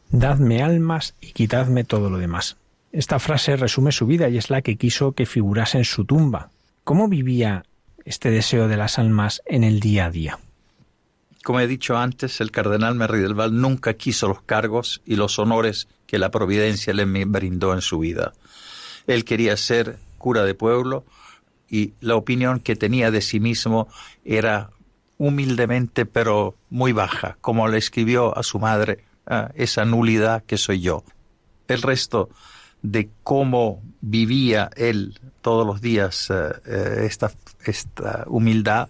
Dadme 0.10 0.63
almas 0.63 1.13
y 1.22 1.34
quitadme 1.34 1.84
todo 1.84 2.10
lo 2.10 2.17
demás. 2.17 2.58
Esta 2.91 3.20
frase 3.20 3.56
resume 3.56 3.91
su 3.91 4.08
vida 4.08 4.30
y 4.30 4.39
es 4.39 4.50
la 4.50 4.63
que 4.63 4.78
quiso 4.78 5.12
que 5.12 5.28
figurase 5.28 5.78
en 5.78 5.86
su 5.86 6.06
tumba. 6.06 6.50
¿Cómo 6.84 7.08
vivía 7.08 7.65
este 8.08 8.32
deseo 8.32 8.70
de 8.70 8.78
las 8.78 9.00
almas 9.00 9.41
en 9.46 9.63
el 9.63 9.80
día 9.82 10.06
a 10.06 10.10
día? 10.10 10.39
Como 11.43 11.60
he 11.60 11.67
dicho 11.67 11.98
antes, 11.98 12.41
el 12.41 12.52
cardenal 12.52 12.96
Merri 12.96 13.20
del 13.20 13.34
Val 13.34 13.60
nunca 13.60 13.93
quiso 13.96 14.28
los 14.28 14.41
cargos 14.41 15.02
y 15.06 15.17
los 15.17 15.38
honores 15.39 15.88
que 16.06 16.17
la 16.17 16.32
providencia 16.32 16.93
le 16.93 17.06
brindó 17.06 17.74
en 17.74 17.82
su 17.82 18.00
vida. 18.00 18.34
Él 19.08 19.26
quería 19.26 19.56
ser 19.58 19.98
cura 20.17 20.43
de 20.43 20.56
pueblo 20.56 21.06
y 21.70 21.93
la 22.00 22.15
opinión 22.15 22.60
que 22.60 22.76
tenía 22.76 23.12
de 23.12 23.22
sí 23.22 23.39
mismo 23.39 23.89
era 24.24 24.72
humildemente 25.17 26.06
pero 26.06 26.56
muy 26.70 26.93
baja, 26.93 27.38
como 27.41 27.67
le 27.67 27.78
escribió 27.78 28.38
a 28.38 28.43
su 28.43 28.60
madre, 28.60 29.04
ah, 29.26 29.52
esa 29.56 29.84
nulidad 29.84 30.43
que 30.46 30.58
soy 30.58 30.80
yo. 30.80 31.04
El 31.67 31.82
resto 31.82 32.30
de 32.82 33.10
cómo 33.24 33.82
vivía 34.02 34.70
él 34.76 35.20
todos 35.42 35.66
los 35.66 35.82
días 35.82 36.30
eh, 36.30 36.34
eh, 36.66 37.06
esta, 37.06 37.32
esta 37.66 38.24
humildad 38.28 38.90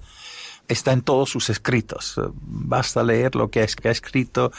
está 0.68 0.92
en 0.92 1.02
todos 1.02 1.30
sus 1.30 1.50
escritos. 1.50 2.20
Basta 2.42 3.04
leer 3.04 3.36
lo 3.36 3.50
que 3.50 3.62
ha 3.62 3.92
escrito 3.92 4.52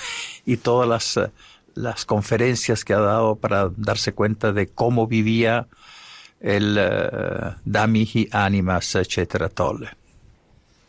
y 0.47 0.57
todas 0.57 0.89
las, 0.89 1.31
las 1.75 2.05
conferencias 2.05 2.85
que 2.85 2.95
ha 2.95 3.01
dado 3.01 3.37
para 3.37 3.71
darse 3.77 4.13
cuenta 4.13 4.53
de 4.53 4.69
cómo 4.69 5.07
vivía 5.07 5.67
el 6.41 6.79
uh, 6.79 7.79
Animas, 8.33 8.95
etcétera, 8.95 9.49
tolle. 9.49 9.89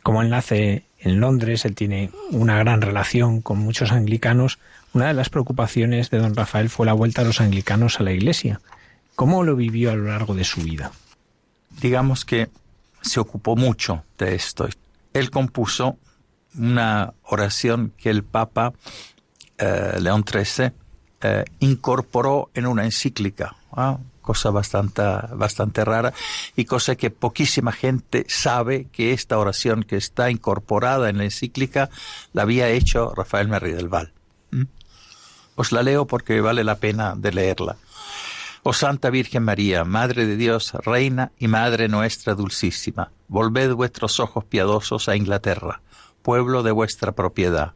Como 0.04 0.22
él 0.22 0.30
nace 0.30 0.84
en 1.00 1.20
Londres, 1.20 1.66
él 1.66 1.76
tiene 1.76 2.12
una 2.32 2.58
gran 2.60 2.82
relación 2.82 3.42
con 3.42 3.60
muchos 3.60 3.92
anglicanos. 3.92 4.60
Una 4.94 5.08
de 5.08 5.14
las 5.14 5.30
preocupaciones 5.30 6.10
de 6.10 6.18
don 6.18 6.36
Rafael 6.36 6.70
fue 6.70 6.86
la 6.86 6.94
vuelta 6.94 7.22
de 7.22 7.28
los 7.28 7.42
anglicanos 7.42 8.00
a 8.00 8.04
la 8.04 8.12
iglesia. 8.12 8.60
¿Cómo 9.16 9.44
lo 9.44 9.56
vivió 9.56 9.92
a 9.92 9.96
lo 9.96 10.06
largo 10.06 10.34
de 10.34 10.44
su 10.44 10.62
vida? 10.62 10.92
Digamos 11.82 12.26
que 12.26 12.50
se 13.02 13.20
ocupó 13.20 13.56
mucho 13.56 14.04
de 14.18 14.36
esto. 14.36 14.68
Él 15.14 15.30
compuso 15.30 15.98
una 16.58 17.14
oración 17.24 17.94
que 17.98 18.10
el 18.10 18.24
Papa 18.24 18.74
eh, 19.58 19.98
León 20.00 20.26
XIII 20.28 20.72
eh, 21.22 21.46
incorporó 21.60 22.50
en 22.54 22.66
una 22.66 22.86
encíclica, 22.86 23.56
¿ah? 23.72 23.98
cosa 24.22 24.52
bastante, 24.52 25.02
bastante 25.34 25.84
rara 25.84 26.14
y 26.56 26.66
cosa 26.66 26.96
que 26.96 27.10
poquísima 27.10 27.72
gente 27.72 28.26
sabe 28.28 28.88
que 28.92 29.12
esta 29.12 29.38
oración 29.38 29.84
que 29.84 29.98
está 29.98 30.32
incorporada 30.32 31.10
en 31.10 31.18
la 31.18 31.26
encíclica 31.26 31.90
la 32.34 32.44
había 32.44 32.70
hecho 32.70 33.14
Rafael 33.14 33.48
Merri 33.48 33.74
del 33.74 33.90
Val. 33.90 34.14
Os 35.60 35.74
la 35.74 35.84
leo 35.84 36.08
porque 36.08 36.40
vale 36.40 36.64
la 36.64 36.76
pena 36.76 37.16
de 37.18 37.34
leerla. 37.34 37.76
Oh 38.64 38.72
Santa 38.72 39.10
Virgen 39.10 39.44
María, 39.44 39.84
Madre 39.84 40.26
de 40.26 40.38
Dios, 40.38 40.72
Reina 40.86 41.34
y 41.38 41.50
Madre 41.50 41.90
nuestra 41.90 42.34
dulcísima, 42.34 43.12
volved 43.28 43.74
vuestros 43.74 44.22
ojos 44.22 44.46
piadosos 44.46 45.10
a 45.10 45.18
Inglaterra, 45.18 45.82
pueblo 46.22 46.64
de 46.64 46.72
vuestra 46.72 47.12
propiedad. 47.12 47.74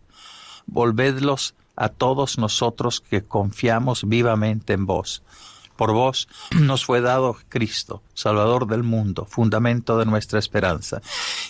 Volvedlos 0.65 1.55
a 1.75 1.89
todos 1.89 2.37
nosotros 2.37 3.01
que 3.01 3.25
confiamos 3.25 4.07
vivamente 4.07 4.71
en 4.71 4.85
vos. 4.85 5.21
Por 5.75 5.91
vos 5.91 6.29
nos 6.51 6.85
fue 6.85 7.01
dado 7.01 7.35
Cristo, 7.49 8.01
Salvador 8.13 8.65
del 8.65 8.83
mundo, 8.83 9.25
fundamento 9.25 9.97
de 9.97 10.05
nuestra 10.05 10.39
esperanza, 10.39 11.01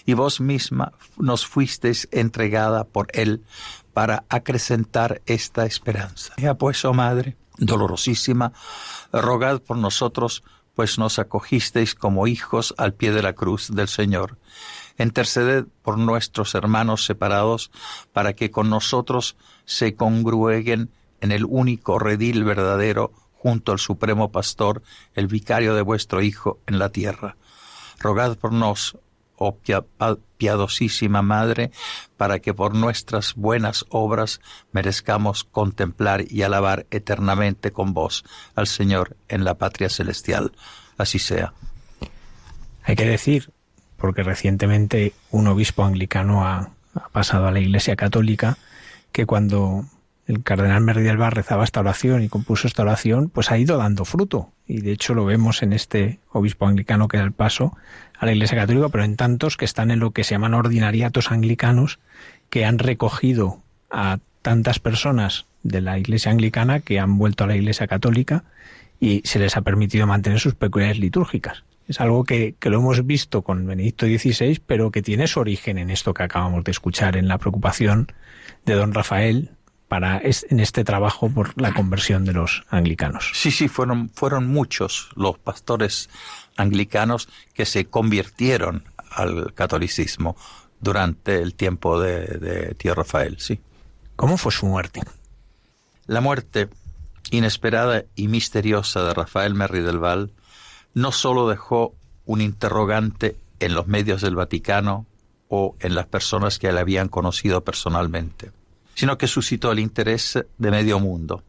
y 0.03 0.13
vos 0.13 0.41
misma 0.41 0.93
nos 1.15 1.45
fuisteis 1.45 2.07
entregada 2.11 2.85
por 2.85 3.09
Él 3.13 3.43
para 3.93 4.25
acrecentar 4.29 5.21
esta 5.25 5.65
esperanza. 5.65 6.34
Ya 6.38 6.56
pues, 6.56 6.84
oh 6.86 6.93
Madre, 6.93 7.38
dolorosísima, 7.58 8.53
rogad 9.12 9.62
por 9.62 9.77
nosotros, 9.77 10.43
pues 10.75 10.97
nos 10.97 11.19
acogisteis 11.19 11.95
como 11.95 12.27
hijos 12.27 12.73
al 12.77 12.93
pie 12.93 13.12
de 13.12 13.21
la 13.21 13.34
cruz 13.34 13.69
del 13.73 13.88
Señor. 13.88 14.38
Interceded 14.97 15.65
por 15.82 15.97
nuestros 15.97 16.56
hermanos 16.56 17.06
separados, 17.06 17.71
para 18.12 18.34
que 18.34 18.51
con 18.51 18.69
nosotros 18.69 19.36
se 19.65 19.95
congrueguen 19.95 20.89
en 21.21 21.32
el 21.32 21.45
único 21.45 21.99
redil 21.99 22.43
verdadero 22.43 23.12
junto 23.34 23.71
al 23.71 23.79
Supremo 23.79 24.32
Pastor, 24.32 24.82
el 25.15 25.27
vicario 25.27 25.75
de 25.75 25.82
vuestro 25.82 26.21
Hijo 26.21 26.60
en 26.65 26.79
la 26.79 26.89
tierra. 26.89 27.36
Rogad 27.99 28.38
por 28.38 28.53
nos, 28.53 28.97
oh 29.38 29.58
piadosísima 30.43 31.21
Madre, 31.21 31.71
para 32.17 32.39
que 32.39 32.53
por 32.53 32.75
nuestras 32.75 33.34
buenas 33.36 33.86
obras 33.88 34.41
merezcamos 34.73 35.45
contemplar 35.45 36.25
y 36.29 36.41
alabar 36.41 36.86
eternamente 36.91 37.71
con 37.71 37.93
vos 37.93 38.25
al 38.53 38.67
Señor 38.67 39.15
en 39.29 39.45
la 39.45 39.53
patria 39.53 39.88
celestial. 39.88 40.51
Así 40.97 41.17
sea. 41.17 41.53
Hay 42.84 42.97
que 42.97 43.06
decir, 43.06 43.51
porque 43.95 44.21
recientemente 44.21 45.13
un 45.32 45.47
obispo 45.47 45.86
anglicano 45.86 46.45
ha, 46.45 46.71
pasado 47.13 47.47
a 47.47 47.51
la 47.51 47.62
Iglesia 47.62 47.95
Católica, 47.95 48.58
que 49.13 49.25
cuando 49.25 49.86
el 50.25 50.43
cardenal 50.43 50.81
Merri 50.81 51.09
rezaba 51.12 51.63
esta 51.63 51.81
oración 51.81 52.23
y 52.23 52.29
compuso 52.29 52.67
esta 52.67 52.83
oración, 52.83 53.29
pues 53.29 53.51
ha 53.51 53.57
ido 53.57 53.77
dando 53.77 54.05
fruto. 54.05 54.51
Y 54.67 54.81
de 54.81 54.93
hecho 54.93 55.13
lo 55.13 55.25
vemos 55.25 55.63
en 55.63 55.73
este 55.73 56.19
obispo 56.31 56.65
anglicano 56.65 57.07
que 57.07 57.17
da 57.17 57.23
el 57.23 57.33
paso 57.33 57.75
a 58.17 58.25
la 58.25 58.31
Iglesia 58.31 58.57
Católica, 58.57 58.89
pero 58.89 59.03
en 59.03 59.17
tantos 59.17 59.57
que 59.57 59.65
están 59.65 59.91
en 59.91 59.99
lo 59.99 60.12
que 60.12 60.23
se 60.23 60.31
llaman 60.31 60.53
ordinariatos 60.53 61.31
anglicanos, 61.31 61.99
que 62.49 62.65
han 62.65 62.79
recogido 62.79 63.62
a 63.91 64.19
tantas 64.41 64.79
personas 64.79 65.45
de 65.63 65.81
la 65.81 65.99
Iglesia 65.99 66.31
anglicana 66.31 66.79
que 66.79 66.99
han 66.99 67.17
vuelto 67.17 67.43
a 67.43 67.47
la 67.47 67.55
Iglesia 67.55 67.88
Católica 67.88 68.45
y 68.99 69.21
se 69.25 69.39
les 69.39 69.57
ha 69.57 69.62
permitido 69.62 70.07
mantener 70.07 70.39
sus 70.39 70.55
peculiaridades 70.55 71.01
litúrgicas. 71.01 71.63
Es 71.89 71.99
algo 71.99 72.23
que, 72.23 72.55
que, 72.59 72.69
lo 72.69 72.77
hemos 72.77 73.05
visto 73.05 73.41
con 73.41 73.65
Benedicto 73.65 74.05
XVI, 74.05 74.62
pero 74.65 74.89
que 74.89 75.01
tiene 75.01 75.27
su 75.27 75.41
origen 75.41 75.77
en 75.77 75.89
esto 75.89 76.13
que 76.13 76.23
acabamos 76.23 76.63
de 76.63 76.71
escuchar, 76.71 77.17
en 77.17 77.27
la 77.27 77.38
preocupación 77.38 78.09
de 78.65 78.75
don 78.75 78.93
Rafael 78.93 79.51
para 79.93 80.19
en 80.23 80.60
este 80.60 80.84
trabajo 80.84 81.29
por 81.29 81.53
la 81.62 81.71
conversión 81.71 82.25
de 82.25 82.34
los 82.34 82.63
anglicanos. 82.71 83.29
Sí, 83.36 83.51
sí, 83.51 83.67
fueron, 83.67 84.10
fueron 84.10 84.47
muchos 84.47 85.12
los 85.15 85.38
pastores 85.38 86.10
anglicanos 86.58 87.29
que 87.53 87.67
se 87.67 87.86
convirtieron 87.86 88.86
al 89.12 89.53
catolicismo 89.53 90.36
durante 90.79 91.43
el 91.43 91.53
tiempo 91.53 91.99
de, 91.99 92.73
tío 92.75 92.95
Rafael, 92.95 93.36
sí. 93.39 93.62
¿Cómo 94.15 94.38
fue 94.38 94.51
su 94.51 94.65
muerte? 94.65 95.01
La 96.08 96.21
muerte 96.21 96.69
inesperada 97.29 98.06
y 98.15 98.29
misteriosa 98.29 99.03
de 99.03 99.13
Rafael 99.13 99.53
Merri 99.53 99.82
del 99.82 99.99
Val 99.99 100.32
no 100.95 101.12
solo 101.12 101.47
dejó 101.47 101.93
un 102.25 102.41
interrogante 102.41 103.38
en 103.60 103.75
los 103.75 103.86
medios 103.86 104.23
del 104.23 104.38
Vaticano 104.38 105.06
o 105.49 105.75
en 105.82 105.93
las 105.93 106.08
personas 106.08 106.58
que 106.58 106.71
le 106.71 106.79
habían 106.79 107.10
conocido 107.10 107.63
personalmente, 107.63 108.49
sino 108.95 109.17
que 109.17 109.27
suscitó 109.27 109.71
el 109.71 109.79
interés 109.79 110.39
de 110.58 110.71
medio 110.71 110.99
mundo. 110.99 111.43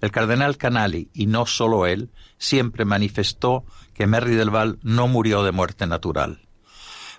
El 0.00 0.10
cardenal 0.10 0.56
Canali, 0.56 1.08
y 1.14 1.26
no 1.26 1.46
solo 1.46 1.86
él, 1.86 2.10
siempre 2.36 2.84
manifestó 2.84 3.64
que 3.94 4.06
Merry 4.06 4.34
del 4.34 4.50
Val 4.50 4.78
no 4.82 5.06
murió 5.06 5.44
de 5.44 5.52
muerte 5.52 5.86
natural, 5.86 6.40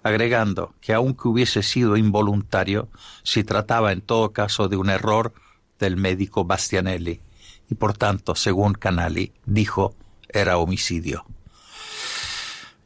agregando 0.03 0.75
que 0.81 0.93
aunque 0.93 1.29
hubiese 1.29 1.63
sido 1.63 1.95
involuntario, 1.95 2.89
se 3.23 3.43
trataba 3.43 3.93
en 3.93 4.01
todo 4.01 4.33
caso 4.33 4.67
de 4.67 4.75
un 4.75 4.89
error 4.89 5.33
del 5.79 5.95
médico 5.95 6.43
Bastianelli, 6.43 7.21
y 7.69 7.75
por 7.75 7.97
tanto, 7.97 8.35
según 8.35 8.73
Canali, 8.73 9.31
dijo, 9.45 9.95
era 10.27 10.57
homicidio. 10.57 11.25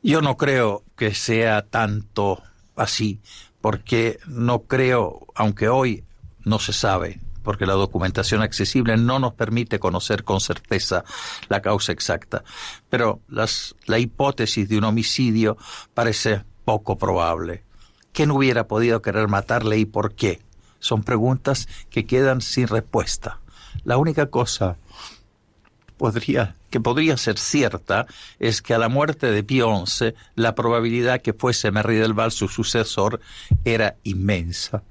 Yo 0.03 0.21
no 0.21 0.37
creo 0.37 0.83
que 0.95 1.15
sea 1.15 1.63
tanto 1.63 2.43
así, 2.75 3.19
porque 3.61 4.19
no 4.27 4.63
creo, 4.63 5.25
aunque 5.33 5.69
hoy 5.69 6.03
no 6.47 6.59
se 6.59 6.73
sabe, 6.73 7.19
porque 7.43 7.65
la 7.65 7.73
documentación 7.73 8.41
accesible 8.41 8.97
no 8.97 9.19
nos 9.19 9.33
permite 9.33 9.79
conocer 9.79 10.23
con 10.23 10.41
certeza 10.41 11.03
la 11.47 11.61
causa 11.61 11.91
exacta. 11.91 12.43
Pero 12.89 13.21
las, 13.27 13.75
la 13.85 13.99
hipótesis 13.99 14.67
de 14.67 14.77
un 14.77 14.85
homicidio 14.85 15.57
parece 15.93 16.43
poco 16.65 16.97
probable. 16.97 17.63
¿Quién 18.11 18.31
hubiera 18.31 18.67
podido 18.67 19.01
querer 19.01 19.27
matarle 19.27 19.77
y 19.77 19.85
por 19.85 20.15
qué? 20.15 20.41
Son 20.79 21.03
preguntas 21.03 21.67
que 21.89 22.05
quedan 22.05 22.41
sin 22.41 22.67
respuesta. 22.67 23.39
La 23.83 23.97
única 23.97 24.25
cosa 24.27 24.75
podría, 25.97 26.55
que 26.69 26.79
podría 26.79 27.15
ser 27.17 27.37
cierta 27.37 28.07
es 28.39 28.61
que 28.61 28.73
a 28.73 28.77
la 28.77 28.89
muerte 28.89 29.31
de 29.31 29.43
Pío 29.43 29.85
XI 29.85 30.13
la 30.35 30.55
probabilidad 30.55 31.21
que 31.21 31.33
fuese 31.33 31.71
Merry 31.71 31.95
del 31.95 32.13
Val 32.13 32.31
su 32.31 32.47
sucesor 32.47 33.21
era 33.63 33.95
inmensa 34.03 34.83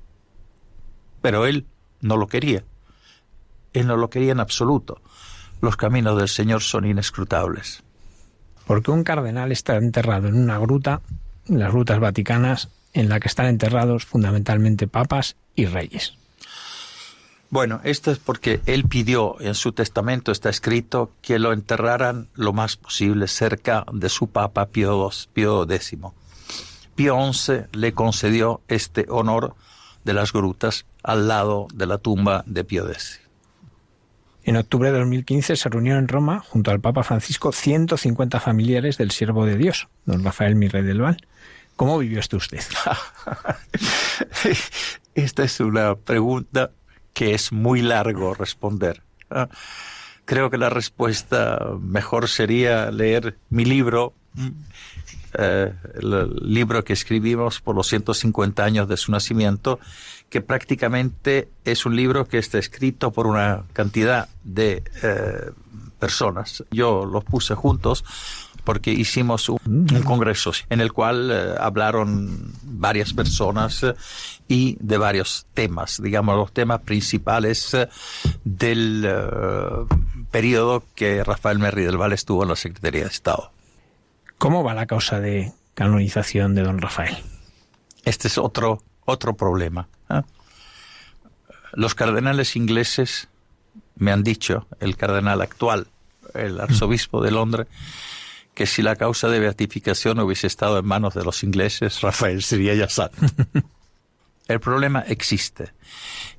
pero 1.27 1.45
él 1.45 1.67
no 2.03 2.17
lo 2.17 2.29
quería. 2.29 2.63
Él 3.73 3.89
no 3.89 3.97
lo 3.97 4.11
quería 4.11 4.31
en 4.31 4.39
absoluto. 4.39 5.01
Los 5.61 5.77
caminos 5.77 6.17
del 6.17 6.29
Señor 6.29 6.63
son 6.63 6.87
inescrutables. 6.87 7.83
Porque 8.65 8.93
un 8.93 9.03
cardenal 9.03 9.51
está 9.51 9.75
enterrado 9.75 10.29
en 10.29 10.37
una 10.37 10.57
gruta, 10.59 11.01
en 11.49 11.59
las 11.59 11.73
grutas 11.73 11.99
vaticanas, 11.99 12.69
en 12.93 13.09
la 13.09 13.19
que 13.19 13.27
están 13.27 13.47
enterrados 13.47 14.07
fundamentalmente 14.07 14.87
papas 14.87 15.35
y 15.57 15.67
reyes. 15.67 16.15
Bueno, 17.51 17.81
esto 17.83 18.13
es 18.13 18.21
porque 18.21 18.61
él 18.67 18.85
pidió, 18.85 19.35
en 19.41 19.57
su 19.57 19.73
testamento 19.73 20.31
está 20.31 20.49
escrito, 20.49 21.11
que 21.23 21.41
lo 21.41 21.53
enterraran 21.53 22.29
lo 22.35 22.53
más 22.53 22.77
posible 22.77 23.27
cerca 23.27 23.85
de 23.93 24.11
su 24.11 24.29
papa 24.29 24.67
Pío, 24.67 25.11
Pío 25.33 25.65
X. 25.65 25.99
Pío 26.95 27.33
XI 27.33 27.65
le 27.73 27.95
concedió 27.95 28.61
este 28.69 29.07
honor 29.09 29.57
de 30.05 30.13
las 30.13 30.33
grutas 30.33 30.87
al 31.07 31.29
lado 31.29 31.69
de 31.73 31.87
la 31.87 31.99
tumba 31.99 32.43
de 32.47 32.65
Pío 32.65 32.87
X. 32.89 33.21
En 34.43 34.57
octubre 34.57 34.93
de 34.93 34.99
2015 34.99 35.57
se 35.57 35.69
reunió 35.69 35.97
en 35.97 36.09
Roma, 36.09 36.41
junto 36.41 36.71
al 36.71 36.81
Papa 36.81 37.05
Francisco, 37.05 37.53
150 37.53 38.41
familiares 38.41 38.99
del 38.99 39.13
siervo 39.13 39.47
de 39.47 39.57
Dios, 39.57 39.89
don 40.05 40.25
Rafael 40.25 40.57
Mirrey 40.57 40.83
del 40.83 41.01
Val. 41.01 41.17
¿Cómo 41.77 41.99
vivió 41.99 42.21
esto 42.21 42.37
usted? 42.37 42.61
Esta 45.15 45.45
es 45.45 45.61
una 45.61 45.95
pregunta 45.95 46.71
que 47.13 47.35
es 47.35 47.53
muy 47.53 47.83
largo 47.83 48.35
responder. 48.35 49.03
Ah, 49.31 49.49
creo 50.25 50.51
que 50.51 50.59
la 50.59 50.71
respuesta 50.71 51.59
mejor 51.81 52.29
sería 52.29 52.91
leer 52.91 53.37
mi 53.49 53.65
libro 53.65 54.13
eh, 55.39 55.73
el 55.95 56.35
libro 56.43 56.85
que 56.85 56.93
escribimos 56.93 57.61
por 57.61 57.75
los 57.75 57.87
150 57.89 58.65
años 58.65 58.89
de 58.89 58.97
su 58.97 59.13
nacimiento, 59.13 59.79
que 60.29 60.41
prácticamente 60.41 61.49
es 61.65 61.87
un 61.87 61.97
libro 61.97 62.27
que 62.27 62.39
está 62.39 62.59
escrito 62.59 63.11
por 63.11 63.27
una 63.27 63.65
cantidad 63.73 64.29
de 64.45 64.83
eh, 65.03 65.51
personas. 65.99 66.65
Yo 66.71 67.05
los 67.05 67.25
puse 67.25 67.55
juntos 67.55 68.05
porque 68.65 68.91
hicimos 68.91 69.49
un, 69.49 69.87
congreso 70.05 70.51
en 70.71 70.81
el 70.81 70.93
cual 70.93 71.31
eh, 71.31 71.55
hablaron 71.61 72.53
varias 72.63 73.13
personas 73.13 73.87
y 74.49 74.77
de 74.81 74.99
varios 74.99 75.47
temas, 75.55 76.01
digamos 76.03 76.37
los 76.37 76.53
temas 76.53 76.81
principales 76.81 77.77
del 78.43 79.09
periodo 80.33 80.83
que 80.97 81.23
Rafael 81.23 81.61
Merri 81.61 81.85
del 81.85 81.97
Val 81.97 82.13
estuvo 82.13 82.43
en 82.43 82.49
la 82.49 82.57
Secretaría 82.57 83.03
de 83.03 83.11
Estado. 83.11 83.53
¿Cómo 84.39 84.63
va 84.63 84.75
la 84.75 84.87
causa 84.87 85.21
de 85.21 85.53
canonización 85.75 86.55
de 86.55 86.63
don 86.63 86.81
Rafael? 86.81 87.17
Este 88.05 88.29
es 88.29 88.39
otro, 88.39 88.83
otro 89.05 89.37
problema. 89.37 89.89
¿eh? 90.11 90.23
Los 91.73 91.95
cardenales 91.95 92.57
ingleses 92.57 93.29
me 93.97 94.13
han 94.13 94.23
dicho, 94.23 94.67
el 94.81 94.97
cardenal 94.97 95.41
actual, 95.41 95.89
el 96.35 96.61
arzobispo 96.61 97.23
de 97.23 97.31
Londres, 97.31 97.67
que 98.55 98.67
si 98.67 98.83
la 98.83 98.97
causa 98.97 99.29
de 99.29 99.41
beatificación 99.41 100.19
hubiese 100.21 100.47
estado 100.47 100.79
en 100.79 100.87
manos 100.87 101.15
de 101.15 101.25
los 101.25 101.43
ingleses, 101.43 102.01
Rafael 102.01 102.43
sería 102.43 102.75
ya 102.75 102.89
santo. 102.89 103.19
El 104.49 104.61
problema 104.61 105.01
existe. 105.01 105.73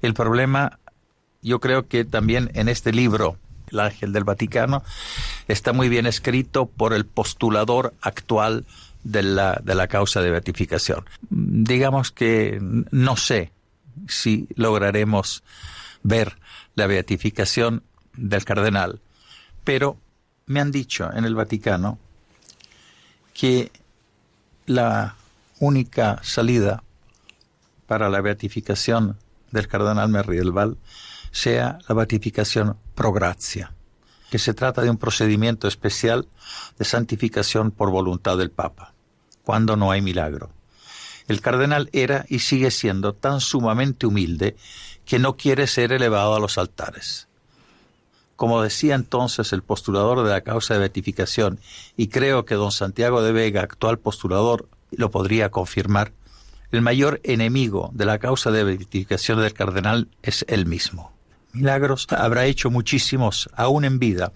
El 0.02 0.14
problema, 0.14 0.80
yo 1.42 1.60
creo 1.60 1.88
que 1.88 2.06
también 2.06 2.50
en 2.54 2.70
este 2.70 2.94
libro, 2.94 3.38
El 3.72 3.80
Ángel 3.80 4.14
del 4.14 4.24
Vaticano, 4.24 4.84
está 5.48 5.74
muy 5.74 5.90
bien 5.90 6.06
escrito 6.06 6.66
por 6.66 6.94
el 6.94 7.06
postulador 7.06 7.94
actual 8.02 8.66
de 9.04 9.24
la, 9.24 9.60
de 9.64 9.76
la 9.76 9.88
causa 9.88 10.22
de 10.22 10.32
beatificación. 10.32 11.06
Digamos 11.30 12.12
que 12.12 12.60
no 12.62 13.18
sé 13.18 13.52
si 14.08 14.48
lograremos 14.56 15.44
ver 16.04 16.38
la 16.76 16.88
beatificación 16.88 17.84
del 18.16 18.46
cardenal, 18.46 19.02
pero 19.64 19.98
me 20.46 20.60
han 20.60 20.72
dicho 20.72 21.12
en 21.14 21.26
el 21.26 21.36
Vaticano 21.36 22.00
que 23.34 23.72
la 24.66 25.16
única 25.60 26.20
salida 26.24 26.84
para 27.86 28.10
la 28.10 28.22
beatificación 28.22 29.18
del 29.52 29.68
cardenal 29.68 30.10
Merri 30.10 30.38
del 30.38 30.52
Val 30.52 30.78
sea 31.32 31.80
la 31.88 31.96
beatificación 31.96 32.78
pro 32.98 33.14
gracia, 33.14 33.74
que 34.32 34.40
se 34.40 34.56
trata 34.56 34.82
de 34.82 34.90
un 34.90 34.98
procedimiento 34.98 35.68
especial 35.68 36.28
de 36.80 36.84
santificación 36.84 37.70
por 37.70 37.92
voluntad 37.92 38.40
del 38.40 38.50
Papa, 38.50 38.96
cuando 39.44 39.78
no 39.78 39.92
hay 39.92 40.02
milagro. 40.02 40.50
El 41.28 41.40
cardenal 41.40 41.92
era 41.94 42.26
y 42.28 42.40
sigue 42.40 42.72
siendo 42.72 43.14
tan 43.14 43.40
sumamente 43.40 44.08
humilde 44.08 44.58
que 45.06 45.20
no 45.20 45.38
quiere 45.38 45.68
ser 45.68 45.92
elevado 45.92 46.36
a 46.36 46.40
los 46.40 46.58
altares. 46.58 47.28
Como 48.36 48.64
decía 48.64 48.96
entonces 48.96 49.54
el 49.54 49.62
postulador 49.62 50.24
de 50.24 50.32
la 50.32 50.42
causa 50.42 50.74
de 50.74 50.80
beatificación, 50.80 51.60
y 51.96 52.08
creo 52.08 52.46
que 52.46 52.56
don 52.56 52.72
Santiago 52.72 53.22
de 53.22 53.32
Vega, 53.32 53.62
actual 53.62 54.00
postulador, 54.00 54.68
lo 54.90 55.12
podría 55.12 55.52
confirmar, 55.52 56.14
el 56.72 56.82
mayor 56.82 57.22
enemigo 57.24 57.92
de 57.94 58.06
la 58.06 58.18
causa 58.18 58.50
de 58.50 58.64
beatificación 58.64 59.40
del 59.40 59.54
cardenal 59.54 60.10
es 60.24 60.46
él 60.50 60.66
mismo. 60.66 61.17
Milagros 61.58 62.08
habrá 62.12 62.46
hecho 62.46 62.70
muchísimos, 62.70 63.50
aún 63.56 63.86
en 63.86 64.00
vida, 64.00 64.32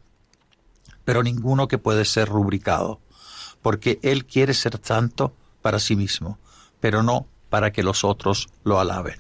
pero 1.06 1.24
ninguno 1.24 1.68
que 1.68 1.78
puede 1.78 2.06
ser 2.06 2.28
rubricado, 2.28 3.00
porque 3.62 4.00
él 4.02 4.26
quiere 4.26 4.54
ser 4.54 4.80
santo 4.82 5.36
para 5.62 5.80
sí 5.80 5.96
mismo, 5.96 6.40
pero 6.80 7.04
no 7.04 7.28
para 7.50 7.72
que 7.72 7.84
los 7.84 8.04
otros 8.04 8.50
lo 8.64 8.80
alaben. 8.80 9.20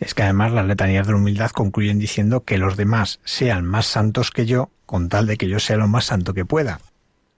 Es 0.00 0.14
que 0.14 0.22
además 0.22 0.52
las 0.52 0.66
letanías 0.66 1.06
de 1.06 1.12
la 1.12 1.18
humildad 1.18 1.50
concluyen 1.50 1.98
diciendo 1.98 2.44
que 2.44 2.58
los 2.58 2.76
demás 2.76 3.20
sean 3.24 3.64
más 3.64 3.86
santos 3.86 4.30
que 4.30 4.46
yo, 4.46 4.70
con 4.86 5.08
tal 5.08 5.26
de 5.26 5.36
que 5.36 5.48
yo 5.48 5.60
sea 5.60 5.76
lo 5.76 5.88
más 5.88 6.06
santo 6.06 6.34
que 6.34 6.44
pueda. 6.44 6.80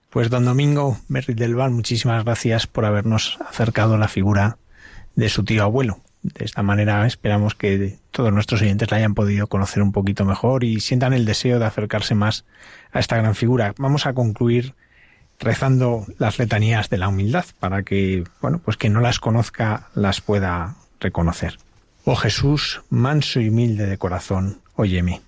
Pues 0.09 0.29
don 0.29 0.45
Domingo 0.45 0.97
Merri 1.07 1.33
del 1.33 1.55
Val, 1.55 1.71
muchísimas 1.71 2.23
gracias 2.23 2.65
por 2.65 2.85
habernos 2.85 3.37
acercado 3.47 3.97
la 3.97 4.07
figura 4.07 4.57
de 5.15 5.29
su 5.29 5.43
tío 5.43 5.63
abuelo. 5.63 6.01
De 6.23 6.43
esta 6.45 6.63
manera 6.63 7.05
esperamos 7.05 7.55
que 7.55 7.99
todos 8.11 8.33
nuestros 8.33 8.61
oyentes 8.61 8.91
la 8.91 8.97
hayan 8.97 9.13
podido 9.13 9.47
conocer 9.47 9.81
un 9.81 9.91
poquito 9.91 10.25
mejor 10.25 10.63
y 10.63 10.79
sientan 10.79 11.13
el 11.13 11.25
deseo 11.25 11.59
de 11.59 11.65
acercarse 11.65 12.15
más 12.15 12.45
a 12.91 12.99
esta 12.99 13.17
gran 13.17 13.35
figura. 13.35 13.73
Vamos 13.77 14.05
a 14.05 14.13
concluir 14.13 14.73
rezando 15.39 16.05
las 16.17 16.39
letanías 16.39 16.89
de 16.89 16.97
la 16.97 17.07
humildad 17.07 17.45
para 17.59 17.83
que, 17.83 18.23
bueno, 18.41 18.59
pues 18.59 18.77
quien 18.77 18.93
no 18.93 19.01
las 19.01 19.19
conozca 19.19 19.89
las 19.93 20.21
pueda 20.21 20.75
reconocer. 20.99 21.57
Oh 22.05 22.15
Jesús, 22.15 22.81
manso 22.89 23.39
y 23.39 23.49
humilde 23.49 23.85
de 23.85 23.97
corazón, 23.97 24.61
óyeme. 24.75 25.21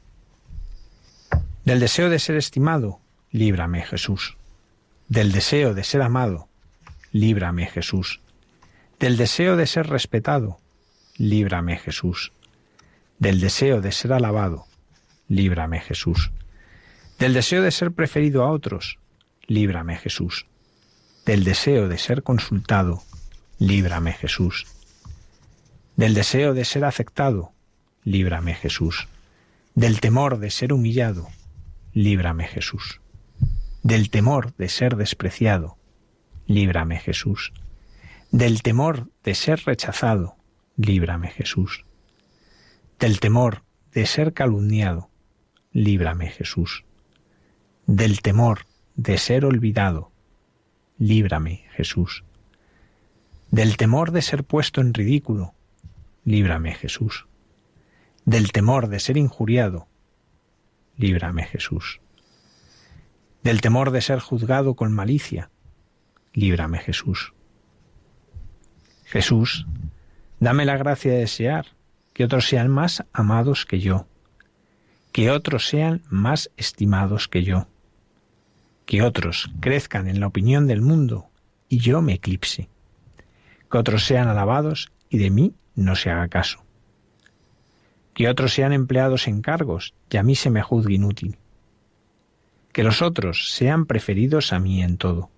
Del 1.65 1.79
deseo 1.79 2.09
de 2.09 2.19
ser 2.19 2.35
estimado, 2.35 2.99
líbrame, 3.31 3.83
Jesús. 3.83 4.37
Del 5.07 5.31
deseo 5.31 5.73
de 5.73 5.83
ser 5.83 6.01
amado, 6.01 6.47
líbrame, 7.11 7.67
Jesús. 7.67 8.21
Del 8.99 9.17
deseo 9.17 9.55
de 9.55 9.67
ser 9.67 9.87
respetado, 9.87 10.57
líbrame, 11.19 11.77
Jesús. 11.77 12.31
Del 13.19 13.41
deseo 13.41 13.81
de 13.81 13.91
ser 13.91 14.13
alabado, 14.13 14.65
líbrame, 15.27 15.81
Jesús. 15.81 16.31
Del 17.19 17.33
deseo 17.33 17.61
de 17.61 17.71
ser 17.71 17.91
preferido 17.91 18.43
a 18.43 18.51
otros, 18.51 18.97
líbrame, 19.45 19.97
Jesús. 19.97 20.47
Del 21.25 21.43
deseo 21.43 21.89
de 21.89 21.97
ser 21.97 22.23
consultado, 22.23 23.03
líbrame, 23.59 24.13
Jesús. 24.13 24.65
Del 25.97 26.13
deseo 26.13 26.53
de 26.53 26.63
ser 26.63 26.85
aceptado, 26.85 27.51
líbrame, 28.05 28.55
Jesús. 28.55 29.09
Del 29.75 29.99
temor 29.99 30.39
de 30.39 30.49
ser 30.49 30.71
humillado, 30.71 31.27
líbrame, 31.93 32.47
Jesús. 32.47 33.01
Del 33.83 34.09
temor 34.09 34.55
de 34.55 34.69
ser 34.69 34.95
despreciado, 34.95 35.77
líbrame, 36.47 36.97
Jesús. 36.97 37.51
Del 38.31 38.61
temor 38.61 39.09
de 39.25 39.35
ser 39.35 39.61
rechazado, 39.65 40.38
líbrame, 40.79 41.27
Jesús. 41.27 41.85
Del 42.99 43.19
temor 43.19 43.63
de 43.91 44.05
ser 44.05 44.33
calumniado, 44.33 45.09
líbrame, 45.73 46.29
Jesús. 46.29 46.85
Del 47.85 48.21
temor 48.21 48.65
de 48.95 49.17
ser 49.17 49.43
olvidado, 49.43 50.11
líbrame, 50.97 51.65
Jesús. 51.75 52.23
Del 53.51 53.75
temor 53.75 54.11
de 54.11 54.21
ser 54.21 54.45
puesto 54.45 54.79
en 54.79 54.93
ridículo, 54.93 55.53
líbrame, 56.23 56.73
Jesús. 56.75 57.27
Del 58.23 58.53
temor 58.53 58.87
de 58.87 59.01
ser 59.01 59.17
injuriado, 59.17 59.87
líbrame, 60.95 61.43
Jesús. 61.43 61.99
Del 63.43 63.59
temor 63.59 63.91
de 63.91 64.01
ser 64.01 64.19
juzgado 64.19 64.75
con 64.75 64.93
malicia, 64.93 65.49
líbrame, 66.31 66.79
Jesús. 66.79 67.33
Jesús, 69.05 69.65
dame 70.39 70.65
la 70.65 70.77
gracia 70.77 71.11
de 71.11 71.19
desear 71.19 71.67
que 72.13 72.23
otros 72.23 72.47
sean 72.47 72.69
más 72.69 73.05
amados 73.13 73.65
que 73.65 73.79
yo, 73.79 74.07
que 75.11 75.31
otros 75.31 75.67
sean 75.67 76.01
más 76.09 76.51
estimados 76.57 77.27
que 77.27 77.43
yo, 77.43 77.67
que 78.85 79.01
otros 79.01 79.51
crezcan 79.59 80.07
en 80.07 80.19
la 80.19 80.27
opinión 80.27 80.67
del 80.67 80.81
mundo 80.81 81.29
y 81.67 81.79
yo 81.79 82.01
me 82.01 82.13
eclipse, 82.13 82.69
que 83.69 83.77
otros 83.77 84.05
sean 84.05 84.27
alabados 84.27 84.91
y 85.09 85.17
de 85.17 85.29
mí 85.29 85.53
no 85.75 85.95
se 85.95 86.09
haga 86.09 86.27
caso, 86.27 86.63
que 88.13 88.29
otros 88.29 88.53
sean 88.53 88.73
empleados 88.73 89.27
en 89.27 89.41
cargos 89.41 89.93
y 90.09 90.17
a 90.17 90.23
mí 90.23 90.35
se 90.35 90.49
me 90.49 90.61
juzgue 90.61 90.95
inútil, 90.95 91.37
que 92.71 92.83
los 92.83 93.01
otros 93.01 93.51
sean 93.51 93.85
preferidos 93.85 94.53
a 94.53 94.59
mí 94.59 94.83
en 94.83 94.97
todo, 94.97 95.29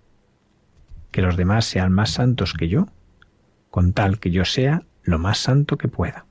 que 1.11 1.21
los 1.21 1.37
demás 1.37 1.65
sean 1.65 1.91
más 1.91 2.11
santos 2.11 2.53
que 2.53 2.67
yo, 2.67 2.87
con 3.69 3.93
tal 3.93 4.19
que 4.19 4.31
yo 4.31 4.45
sea 4.45 4.83
lo 5.03 5.19
más 5.19 5.37
santo 5.37 5.77
que 5.77 5.87
pueda. 5.87 6.25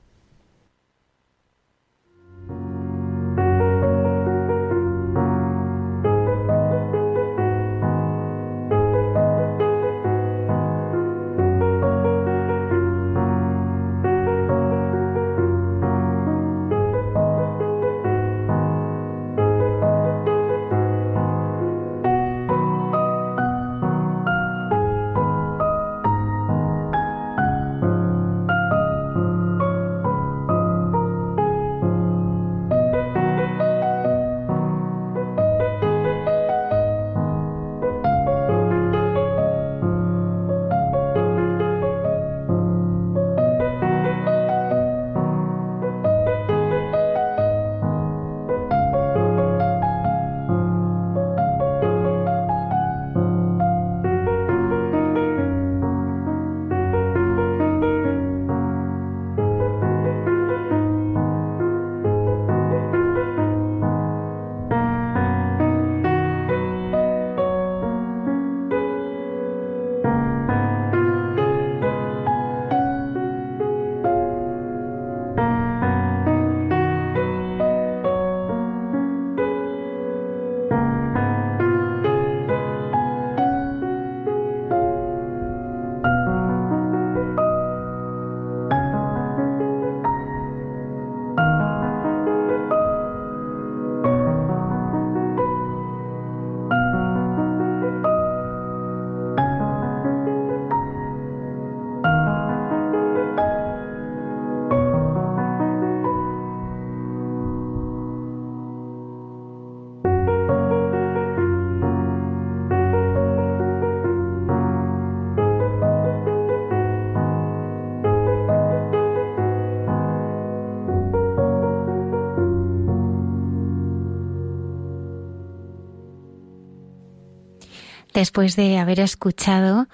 Después 128.13 128.55
de 128.55 128.77
haber 128.77 128.99
escuchado 128.99 129.87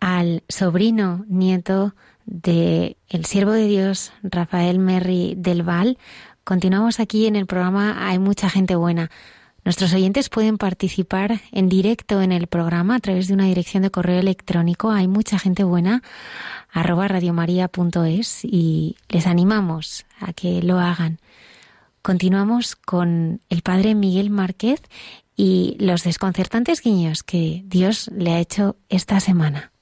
al 0.00 0.42
sobrino 0.48 1.24
nieto 1.28 1.94
de 2.24 2.96
el 3.08 3.24
siervo 3.24 3.52
de 3.52 3.66
Dios 3.66 4.12
Rafael 4.22 4.78
Merry 4.78 5.34
del 5.36 5.62
Val, 5.62 5.98
continuamos 6.44 7.00
aquí 7.00 7.26
en 7.26 7.36
el 7.36 7.46
programa 7.46 8.08
Hay 8.08 8.18
mucha 8.18 8.50
gente 8.50 8.76
buena. 8.76 9.10
Nuestros 9.64 9.92
oyentes 9.92 10.30
pueden 10.30 10.56
participar 10.56 11.40
en 11.52 11.68
directo 11.68 12.22
en 12.22 12.32
el 12.32 12.46
programa 12.46 12.96
a 12.96 13.00
través 13.00 13.28
de 13.28 13.34
una 13.34 13.44
dirección 13.44 13.82
de 13.82 13.90
correo 13.90 14.18
electrónico. 14.18 14.90
Hay 14.90 15.08
mucha 15.08 15.38
gente 15.38 15.64
buena 15.64 16.02
arroba 16.72 17.08
radiomaria.es 17.08 18.44
y 18.44 18.96
les 19.08 19.26
animamos 19.26 20.06
a 20.20 20.32
que 20.32 20.62
lo 20.62 20.78
hagan. 20.78 21.18
Continuamos 22.02 22.76
con 22.76 23.40
el 23.50 23.62
padre 23.62 23.94
Miguel 23.94 24.30
Márquez 24.30 24.80
y 25.38 25.76
los 25.78 26.02
desconcertantes 26.02 26.82
guiños 26.82 27.22
que 27.22 27.62
Dios 27.64 28.10
le 28.12 28.32
ha 28.32 28.40
hecho 28.40 28.76
esta 28.88 29.20
semana. 29.20 29.72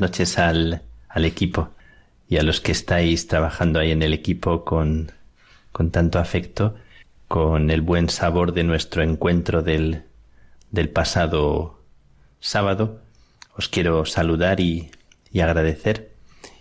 Noches 0.00 0.38
al, 0.38 0.82
al, 1.08 1.24
equipo 1.24 1.70
y 2.28 2.38
a 2.38 2.42
los 2.42 2.60
que 2.60 2.72
estáis 2.72 3.26
trabajando 3.26 3.80
ahí 3.80 3.90
en 3.90 4.02
el 4.02 4.12
equipo 4.12 4.64
con, 4.64 5.12
con 5.72 5.90
tanto 5.90 6.18
afecto, 6.18 6.74
con 7.28 7.70
el 7.70 7.80
buen 7.80 8.08
sabor 8.08 8.52
de 8.52 8.64
nuestro 8.64 9.02
encuentro 9.02 9.62
del, 9.62 10.02
del 10.70 10.88
pasado 10.88 11.80
sábado. 12.40 13.00
Os 13.56 13.68
quiero 13.68 14.04
saludar 14.04 14.60
y, 14.60 14.90
y 15.32 15.40
agradecer 15.40 16.12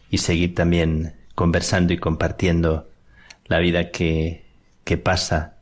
y 0.10 0.20
seguir 0.20 0.56
también 0.56 1.16
conversando 1.36 1.94
y 1.94 1.98
compartiendo 1.98 2.90
la 3.46 3.60
vida 3.60 3.92
que, 3.92 4.46
que 4.84 4.98
pasa 4.98 5.58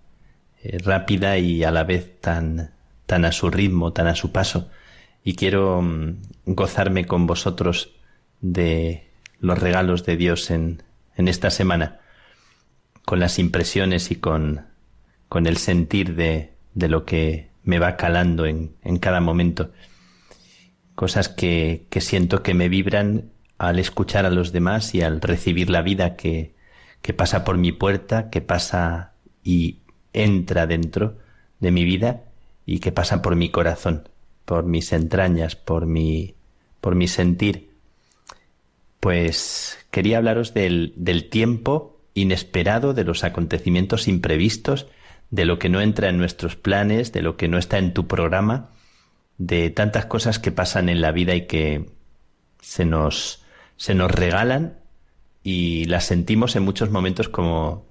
eh, 0.64 0.78
rápida 0.80 1.38
y 1.38 1.64
a 1.64 1.72
la 1.72 1.84
vez 1.84 2.20
tan, 2.20 2.72
tan 3.06 3.26
a 3.26 3.32
su 3.32 3.50
ritmo, 3.50 3.94
tan 3.94 4.08
a 4.08 4.16
su 4.16 4.32
paso 4.32 4.70
y 5.24 5.36
quiero 5.36 5.82
mm, 5.82 6.18
gozarme 6.46 7.06
con 7.06 7.28
vosotros 7.28 7.92
de 8.42 9.10
los 9.40 9.60
regalos 9.60 10.06
de 10.06 10.18
Dios 10.18 10.52
en, 10.52 10.84
en 11.16 11.28
esta 11.28 11.50
semana, 11.50 12.00
con 13.06 13.20
las 13.20 13.40
impresiones 13.40 14.12
y 14.12 14.16
con, 14.16 14.66
con 15.28 15.46
el 15.46 15.58
sentir 15.58 16.16
de, 16.16 16.54
de 16.74 16.88
lo 16.88 17.06
que 17.06 17.50
me 17.64 17.80
va 17.80 17.98
calando 17.98 18.46
en, 18.46 18.76
en 18.84 18.98
cada 18.98 19.20
momento. 19.20 19.72
Cosas 20.96 21.30
que, 21.30 21.86
que 21.90 22.02
siento 22.02 22.44
que 22.44 22.54
me 22.54 22.70
vibran 22.70 23.32
al 23.58 23.80
escuchar 23.80 24.26
a 24.26 24.30
los 24.30 24.52
demás 24.52 24.96
y 24.96 25.02
al 25.02 25.22
recibir 25.22 25.70
la 25.70 25.82
vida 25.82 26.16
que, 26.16 26.54
que 27.02 27.14
pasa 27.14 27.44
por 27.44 27.58
mi 27.58 27.72
puerta, 27.72 28.30
que 28.30 28.42
pasa 28.42 29.14
y 29.44 29.80
entra 30.14 30.68
dentro 30.68 31.18
de 31.60 31.72
mi 31.72 31.84
vida 31.84 32.24
y 32.66 32.80
que 32.80 32.92
pasa 32.92 33.22
por 33.22 33.36
mi 33.36 33.50
corazón 33.50 34.10
por 34.50 34.66
mis 34.66 34.94
entrañas, 34.94 35.56
por 35.56 35.86
mi, 35.86 36.34
por 36.82 36.96
mi 36.96 37.08
sentir, 37.08 37.70
pues 39.00 39.78
quería 39.92 40.18
hablaros 40.18 40.56
del, 40.56 40.92
del 40.96 41.30
tiempo 41.30 42.02
inesperado, 42.16 42.96
de 42.96 43.04
los 43.04 43.24
acontecimientos 43.24 44.08
imprevistos, 44.08 44.88
de 45.30 45.46
lo 45.46 45.60
que 45.60 45.70
no 45.70 45.82
entra 45.82 46.10
en 46.10 46.18
nuestros 46.18 46.56
planes, 46.56 47.12
de 47.12 47.22
lo 47.22 47.38
que 47.38 47.48
no 47.48 47.60
está 47.60 47.78
en 47.78 47.94
tu 47.94 48.08
programa, 48.08 48.72
de 49.38 49.70
tantas 49.70 50.08
cosas 50.08 50.40
que 50.40 50.52
pasan 50.52 50.90
en 50.90 51.00
la 51.00 51.12
vida 51.12 51.36
y 51.36 51.46
que 51.46 51.86
se 52.60 52.86
nos, 52.86 53.46
se 53.78 53.94
nos 53.94 54.10
regalan 54.10 54.80
y 55.44 55.86
las 55.86 56.06
sentimos 56.06 56.56
en 56.56 56.64
muchos 56.64 56.90
momentos 56.90 57.30
como 57.30 57.86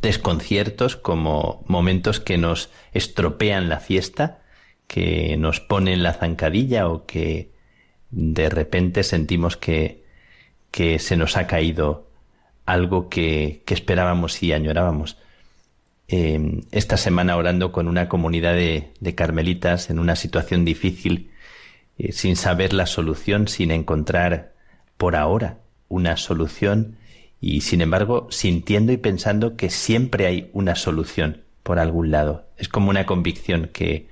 desconciertos, 0.00 0.96
como 0.96 1.62
momentos 1.68 2.18
que 2.18 2.38
nos 2.38 2.70
estropean 2.92 3.68
la 3.68 3.78
fiesta 3.78 4.40
que 4.90 5.36
nos 5.36 5.60
pone 5.60 5.92
en 5.92 6.02
la 6.02 6.14
zancadilla 6.14 6.88
o 6.88 7.06
que 7.06 7.52
de 8.10 8.48
repente 8.48 9.04
sentimos 9.04 9.56
que, 9.56 10.02
que 10.72 10.98
se 10.98 11.16
nos 11.16 11.36
ha 11.36 11.46
caído 11.46 12.08
algo 12.66 13.08
que, 13.08 13.62
que 13.66 13.74
esperábamos 13.74 14.42
y 14.42 14.52
añorábamos. 14.52 15.16
Em, 16.08 16.62
esta 16.72 16.96
semana 16.96 17.36
orando 17.36 17.70
con 17.70 17.86
una 17.86 18.08
comunidad 18.08 18.54
de, 18.54 18.90
de 18.98 19.14
carmelitas 19.14 19.90
en 19.90 20.00
una 20.00 20.16
situación 20.16 20.64
difícil, 20.64 21.30
eh, 21.96 22.10
sin 22.10 22.34
saber 22.34 22.72
la 22.72 22.86
solución, 22.86 23.46
sin 23.46 23.70
encontrar 23.70 24.54
por 24.96 25.14
ahora 25.14 25.58
una 25.86 26.16
solución 26.16 26.96
y 27.40 27.60
sin 27.60 27.80
embargo 27.80 28.26
sintiendo 28.32 28.90
y 28.90 28.96
pensando 28.96 29.56
que 29.56 29.70
siempre 29.70 30.26
hay 30.26 30.50
una 30.52 30.74
solución 30.74 31.44
por 31.62 31.78
algún 31.78 32.10
lado. 32.10 32.48
Es 32.56 32.68
como 32.68 32.90
una 32.90 33.06
convicción 33.06 33.70
que, 33.72 34.10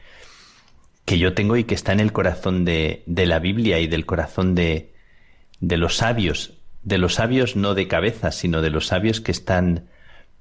que 1.09 1.19
yo 1.19 1.33
tengo 1.33 1.57
y 1.57 1.65
que 1.65 1.75
está 1.75 1.93
en 1.93 2.01
el 2.01 2.13
corazón 2.13 2.67
de, 2.67 3.03
de 3.07 3.25
la 3.25 3.39
Biblia 3.39 3.81
y 3.81 3.87
del 3.87 4.05
corazón 4.05 4.55
de, 4.55 4.93
de 5.59 5.79
los 5.79 5.97
sabios, 5.97 6.53
de 6.83 6.99
los 6.99 7.15
sabios 7.15 7.57
no 7.57 7.73
de 7.73 7.89
cabeza, 7.89 8.31
sino 8.31 8.61
de 8.61 8.69
los 8.69 8.89
sabios 8.89 9.23
que 9.23 9.33
están 9.33 9.89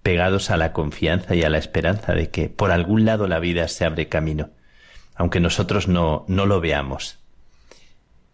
pegados 0.04 0.52
a 0.52 0.58
la 0.58 0.74
confianza 0.74 1.36
y 1.36 1.44
a 1.44 1.50
la 1.50 1.58
esperanza 1.58 2.12
de 2.12 2.32
que 2.32 2.50
por 2.50 2.72
algún 2.72 3.06
lado 3.06 3.30
la 3.30 3.40
vida 3.40 3.70
se 3.70 3.86
abre 3.86 4.10
camino, 4.10 4.50
aunque 5.16 5.40
nosotros 5.40 5.88
no, 5.88 6.26
no 6.28 6.46
lo 6.46 6.60
veamos. 6.60 7.18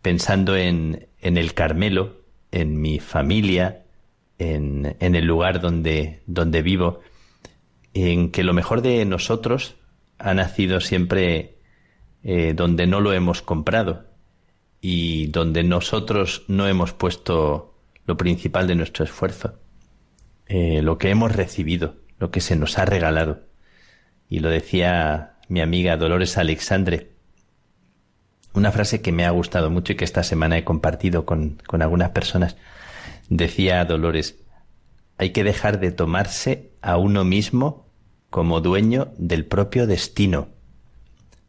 Pensando 0.01 0.57
en, 0.57 1.05
en 1.21 1.37
el 1.37 1.53
Carmelo, 1.53 2.23
en 2.51 2.81
mi 2.81 2.97
familia, 2.97 3.83
en, 4.39 4.97
en 4.99 5.13
el 5.13 5.25
lugar 5.25 5.61
donde, 5.61 6.23
donde 6.25 6.63
vivo, 6.63 7.01
en 7.93 8.31
que 8.31 8.43
lo 8.43 8.53
mejor 8.53 8.81
de 8.81 9.05
nosotros 9.05 9.75
ha 10.17 10.33
nacido 10.33 10.81
siempre 10.81 11.53
eh, 12.23 12.53
donde 12.55 12.87
no 12.87 13.01
lo 13.01 13.11
hemos 13.11 13.41
comprado 13.41 14.05
y 14.79 15.27
donde 15.27 15.63
nosotros 15.63 16.43
no 16.47 16.67
hemos 16.67 16.93
puesto 16.93 17.75
lo 18.05 18.15
principal 18.15 18.65
de 18.67 18.75
nuestro 18.75 19.03
esfuerzo, 19.03 19.59
eh, 20.47 20.81
lo 20.81 20.97
que 20.97 21.09
hemos 21.09 21.35
recibido, 21.35 21.95
lo 22.19 22.31
que 22.31 22.39
se 22.39 22.55
nos 22.55 22.77
ha 22.77 22.85
regalado. 22.85 23.41
Y 24.29 24.39
lo 24.39 24.49
decía 24.49 25.35
mi 25.49 25.59
amiga 25.59 25.97
Dolores 25.97 26.37
Alexandre, 26.37 27.11
una 28.53 28.71
frase 28.71 29.01
que 29.01 29.11
me 29.11 29.25
ha 29.25 29.31
gustado 29.31 29.69
mucho 29.69 29.93
y 29.93 29.95
que 29.95 30.05
esta 30.05 30.23
semana 30.23 30.57
he 30.57 30.63
compartido 30.63 31.25
con, 31.25 31.61
con 31.67 31.81
algunas 31.81 32.11
personas. 32.11 32.55
Decía 33.29 33.83
Dolores, 33.83 34.37
hay 35.17 35.31
que 35.31 35.43
dejar 35.43 35.79
de 35.79 35.91
tomarse 35.91 36.71
a 36.81 36.97
uno 36.97 37.25
mismo 37.25 37.89
como 38.29 38.61
dueño 38.61 39.11
del 39.17 39.45
propio 39.45 39.87
destino 39.87 40.52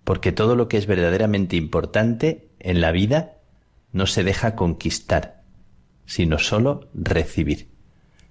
porque 0.05 0.33
todo 0.33 0.55
lo 0.55 0.69
que 0.69 0.77
es 0.77 0.87
verdaderamente 0.87 1.57
importante 1.57 2.49
en 2.61 2.81
la 2.81 2.93
vida 2.93 3.39
no 3.93 4.07
se 4.07 4.23
deja 4.23 4.55
conquistar, 4.55 5.43
sino 6.07 6.39
sólo 6.39 6.89
recibir. 6.95 7.69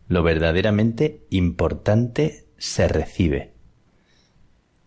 Lo 0.08 0.24
verdaderamente 0.24 1.26
importante 1.30 2.46
se 2.58 2.88
recibe. 2.88 3.54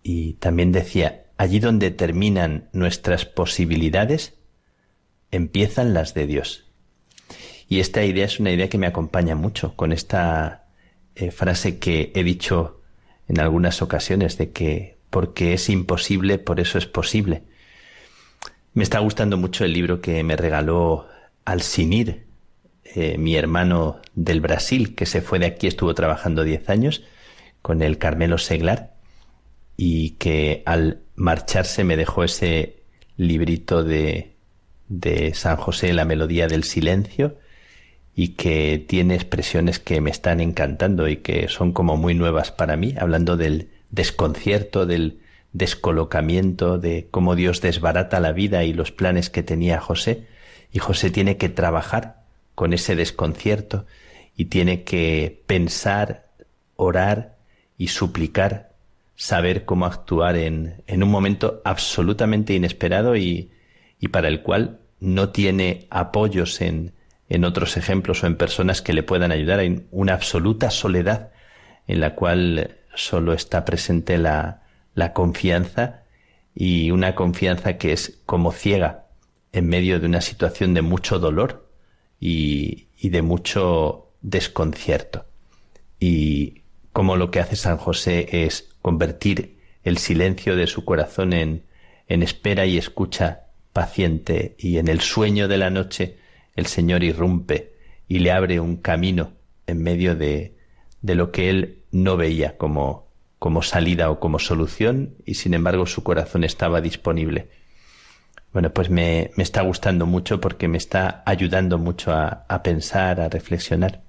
Y 0.03 0.34
también 0.34 0.70
decía, 0.70 1.26
allí 1.37 1.59
donde 1.59 1.91
terminan 1.91 2.68
nuestras 2.72 3.24
posibilidades, 3.24 4.34
empiezan 5.30 5.95
las 5.95 6.14
de 6.14 6.26
Dios. 6.26 6.66
Y 7.68 7.80
esta 7.80 8.05
idea 8.05 8.24
es 8.24 8.39
una 8.39 8.53
idea 8.53 8.68
que 8.68 8.78
me 8.78 8.87
acompaña 8.87 9.34
mucho 9.34 9.74
con 9.74 9.93
esta 9.93 10.66
eh, 11.16 11.32
frase 11.32 11.78
que 11.78 12.12
he 12.14 12.22
dicho 12.22 12.80
en 13.26 13.41
algunas 13.41 13.82
ocasiones 13.82 14.39
de 14.39 14.53
que 14.53 14.95
porque 15.11 15.54
es 15.54 15.68
imposible, 15.68 16.38
por 16.38 16.61
eso 16.61 16.78
es 16.78 16.86
posible. 16.86 17.42
Me 18.74 18.82
está 18.82 18.98
gustando 18.98 19.36
mucho 19.36 19.64
el 19.64 19.72
libro 19.72 20.00
que 20.00 20.22
me 20.22 20.36
regaló 20.36 21.07
Alcinir, 21.44 22.26
eh, 22.84 23.16
mi 23.18 23.36
hermano 23.36 24.00
del 24.14 24.40
Brasil, 24.40 24.94
que 24.94 25.07
se 25.07 25.22
fue 25.22 25.38
de 25.38 25.46
aquí, 25.46 25.66
estuvo 25.66 25.94
trabajando 25.94 26.44
10 26.44 26.68
años 26.70 27.04
con 27.62 27.82
el 27.82 27.98
Carmelo 27.98 28.38
Seglar 28.38 28.94
y 29.76 30.11
que 30.11 30.62
al 30.66 31.00
marcharse 31.14 31.84
me 31.84 31.96
dejó 31.96 32.24
ese 32.24 32.82
librito 33.16 33.82
de, 33.82 34.36
de 34.88 35.34
San 35.34 35.57
José, 35.57 35.92
La 35.92 36.04
Melodía 36.04 36.48
del 36.48 36.64
Silencio, 36.64 37.38
y 38.14 38.28
que 38.28 38.82
tiene 38.86 39.14
expresiones 39.14 39.78
que 39.78 40.00
me 40.00 40.11
están 40.11 40.40
encantando 40.40 41.09
y 41.09 41.18
que 41.18 41.48
son 41.48 41.72
como 41.72 41.96
muy 41.96 42.14
nuevas 42.14 42.50
para 42.50 42.76
mí, 42.76 42.94
hablando 42.98 43.36
del 43.36 43.68
desconcierto, 43.91 44.87
del 44.87 45.20
descolocamiento, 45.53 46.78
de 46.78 47.09
cómo 47.11 47.34
Dios 47.34 47.61
desbarata 47.61 48.20
la 48.20 48.32
vida 48.32 48.64
y 48.64 48.72
los 48.72 48.93
planes 48.93 49.30
que 49.30 49.43
tenía 49.43 49.80
José, 49.80 50.26
y 50.72 50.78
José 50.78 51.11
tiene 51.11 51.37
que 51.37 51.49
trabajar 51.49 52.22
con 52.55 52.72
ese 52.72 52.97
desconcierto 52.97 53.87
y 54.37 54.47
tiene 54.47 54.82
que 54.82 55.43
pensar, 55.47 56.26
orar 56.76 57.37
y 57.78 57.89
suplicar, 57.89 58.72
saber 59.14 59.64
cómo 59.64 59.87
actuar 59.87 60.37
en, 60.37 60.82
en 60.87 61.03
un 61.03 61.11
momento 61.11 61.62
absolutamente 61.64 62.55
inesperado 62.55 63.16
y, 63.16 63.51
y 63.99 64.09
para 64.09 64.28
el 64.28 64.43
cual 64.43 64.80
no 65.01 65.30
tiene 65.30 65.87
apoyos 65.91 66.61
en, 66.61 66.93
en 67.28 67.45
otros 67.45 67.76
ejemplos 67.76 68.22
o 68.22 68.26
en 68.26 68.37
personas 68.37 68.82
que 68.82 68.93
le 68.93 69.03
puedan 69.03 69.32
ayudar. 69.32 69.61
Hay 69.61 69.87
una 69.91 70.14
absoluta 70.14 70.70
soledad 70.70 71.30
en 71.87 72.01
la 72.01 72.14
cual 72.14 72.76
solo 72.97 73.32
está 73.32 73.64
presente 73.64 74.18
la, 74.18 74.62
la 74.94 75.12
confianza 75.12 76.03
y 76.55 76.90
una 76.90 77.14
confianza 77.14 77.78
que 77.78 77.92
es 77.92 78.18
como 78.26 78.51
ciega 78.51 79.07
en 79.53 79.68
medio 79.68 80.01
de 80.01 80.07
una 80.07 80.20
situación 80.20 80.74
de 80.74 80.82
mucho 80.82 81.18
dolor 81.18 81.70
y, 82.18 82.88
y 82.99 83.11
de 83.11 83.22
mucho 83.22 84.11
desconcierto. 84.22 85.26
Y 86.01 86.62
como 86.92 87.16
lo 87.16 87.30
que 87.30 87.40
hace 87.40 87.57
San 87.57 87.76
José 87.76 88.44
es 88.44 88.70
convertir 88.82 89.59
el 89.84 89.99
silencio 89.99 90.57
de 90.57 90.66
su 90.66 90.84
corazón 90.84 91.32
en, 91.32 91.64
en 92.09 92.22
espera 92.22 92.66
y 92.66 92.78
escucha 92.78 93.47
paciente 93.72 94.57
y 94.59 94.78
en 94.78 94.88
el 94.88 95.01
sueño 95.01 95.49
de 95.49 95.59
la 95.59 95.70
noche 95.70 96.16
el 96.55 96.66
Señor 96.66 97.05
irrumpe 97.05 97.74
y 98.09 98.20
le 98.20 98.32
abre 98.32 98.61
un 98.61 98.76
camino 98.76 99.32
en 99.66 99.82
medio 99.82 100.16
de, 100.16 100.57
de 101.03 101.14
lo 101.14 101.30
que 101.30 101.51
él 101.51 101.82
no 102.03 102.16
veía 102.16 102.57
como, 102.57 103.09
como 103.38 103.62
salida 103.62 104.11
o 104.11 104.20
como 104.20 104.38
solución 104.38 105.16
y 105.24 105.34
sin 105.34 105.55
embargo 105.55 105.86
su 105.86 106.03
corazón 106.03 106.44
estaba 106.44 106.80
disponible. 106.80 107.49
Bueno, 108.53 108.72
pues 108.72 108.88
me, 108.90 109.30
me 109.36 109.42
está 109.42 109.62
gustando 109.62 110.07
mucho 110.07 110.40
porque 110.40 110.68
me 110.68 110.78
está 110.78 111.22
ayudando 111.26 111.78
mucho 111.78 112.12
a, 112.12 112.44
a, 112.49 112.62
pensar, 112.62 113.20
a 113.20 113.28
reflexionar. 113.28 114.03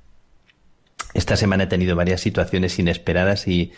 Esta 1.13 1.35
semana 1.35 1.63
he 1.63 1.67
tenido 1.67 1.95
varias 1.95 2.21
situaciones 2.21 2.77
inesperadas 2.79 3.47
y, 3.47 3.73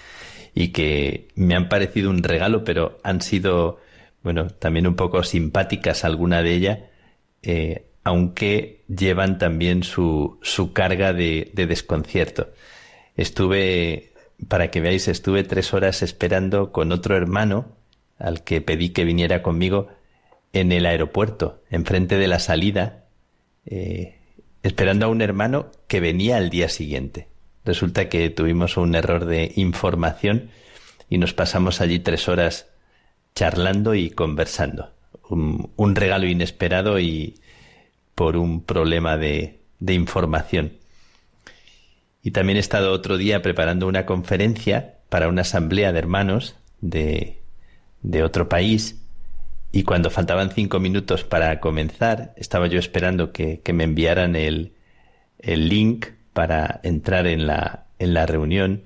y 0.53 0.69
que 0.69 1.29
me 1.35 1.55
han 1.55 1.69
parecido 1.69 2.09
un 2.09 2.21
regalo, 2.21 2.63
pero 2.63 2.99
han 3.03 3.21
sido, 3.21 3.79
bueno, 4.23 4.47
también 4.47 4.85
un 4.87 4.95
poco 4.95 5.23
simpáticas 5.23 6.03
alguna 6.03 6.43
de 6.43 6.53
ellas. 6.53 6.79
Eh, 7.41 7.85
aunque 8.03 8.83
llevan 8.87 9.37
también 9.37 9.83
su, 9.83 10.39
su 10.41 10.73
carga 10.73 11.13
de, 11.13 11.51
de 11.53 11.67
desconcierto. 11.67 12.49
Estuve, 13.19 14.13
para 14.47 14.71
que 14.71 14.79
veáis, 14.79 15.09
estuve 15.09 15.43
tres 15.43 15.73
horas 15.73 16.03
esperando 16.03 16.71
con 16.71 16.93
otro 16.93 17.17
hermano 17.17 17.75
al 18.17 18.45
que 18.45 18.61
pedí 18.61 18.91
que 18.91 19.03
viniera 19.03 19.41
conmigo 19.41 19.89
en 20.53 20.71
el 20.71 20.85
aeropuerto, 20.85 21.61
enfrente 21.69 22.17
de 22.17 22.29
la 22.29 22.39
salida, 22.39 23.03
eh, 23.65 24.15
esperando 24.63 25.05
a 25.05 25.09
un 25.09 25.21
hermano 25.21 25.69
que 25.87 25.99
venía 25.99 26.37
al 26.37 26.49
día 26.49 26.69
siguiente. 26.69 27.27
Resulta 27.65 28.07
que 28.07 28.29
tuvimos 28.29 28.77
un 28.77 28.95
error 28.95 29.25
de 29.25 29.51
información 29.57 30.49
y 31.09 31.17
nos 31.17 31.33
pasamos 31.33 31.81
allí 31.81 31.99
tres 31.99 32.29
horas 32.29 32.67
charlando 33.35 33.95
y 33.95 34.11
conversando. 34.11 34.93
Un, 35.29 35.71
un 35.75 35.95
regalo 35.95 36.25
inesperado 36.25 37.01
y, 37.01 37.35
por 38.15 38.37
un 38.37 38.63
problema 38.63 39.17
de, 39.17 39.59
de 39.79 39.93
información. 39.93 40.79
Y 42.21 42.31
también 42.31 42.57
he 42.57 42.59
estado 42.59 42.91
otro 42.91 43.17
día 43.17 43.41
preparando 43.41 43.87
una 43.87 44.05
conferencia 44.05 44.95
para 45.09 45.27
una 45.27 45.41
asamblea 45.41 45.91
de 45.91 45.99
hermanos 45.99 46.55
de, 46.81 47.39
de 48.01 48.23
otro 48.23 48.49
país. 48.49 48.97
Y 49.71 49.83
cuando 49.83 50.09
faltaban 50.09 50.51
cinco 50.51 50.79
minutos 50.79 51.23
para 51.23 51.59
comenzar, 51.59 52.33
estaba 52.35 52.67
yo 52.67 52.79
esperando 52.79 53.31
que, 53.31 53.61
que 53.61 53.73
me 53.73 53.83
enviaran 53.83 54.35
el, 54.35 54.73
el, 55.39 55.69
link 55.69 56.07
para 56.33 56.79
entrar 56.83 57.27
en 57.27 57.45
la, 57.45 57.85
en 57.99 58.13
la 58.13 58.25
reunión. 58.25 58.83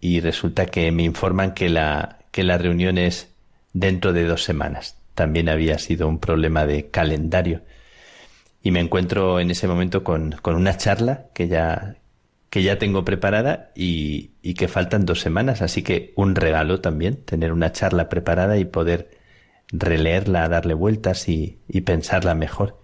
Y 0.00 0.20
resulta 0.20 0.66
que 0.66 0.92
me 0.92 1.02
informan 1.02 1.54
que 1.54 1.70
la, 1.70 2.18
que 2.30 2.44
la 2.44 2.58
reunión 2.58 2.98
es 2.98 3.30
dentro 3.72 4.12
de 4.12 4.24
dos 4.24 4.44
semanas. 4.44 4.96
También 5.14 5.48
había 5.48 5.78
sido 5.78 6.06
un 6.06 6.18
problema 6.18 6.66
de 6.66 6.90
calendario. 6.90 7.62
Y 8.62 8.70
me 8.70 8.80
encuentro 8.80 9.40
en 9.40 9.50
ese 9.50 9.68
momento 9.68 10.04
con, 10.04 10.32
con 10.42 10.56
una 10.56 10.76
charla 10.76 11.26
que 11.34 11.48
ya, 11.48 11.96
que 12.54 12.62
ya 12.62 12.78
tengo 12.78 13.04
preparada 13.04 13.72
y, 13.74 14.30
y, 14.40 14.54
que 14.54 14.68
faltan 14.68 15.06
dos 15.06 15.18
semanas, 15.18 15.60
así 15.60 15.82
que 15.82 16.12
un 16.14 16.36
regalo 16.36 16.80
también, 16.80 17.16
tener 17.16 17.52
una 17.52 17.72
charla 17.72 18.08
preparada 18.08 18.58
y 18.58 18.64
poder 18.64 19.10
releerla, 19.72 20.48
darle 20.48 20.74
vueltas 20.74 21.28
y, 21.28 21.58
y 21.66 21.80
pensarla 21.80 22.36
mejor. 22.36 22.78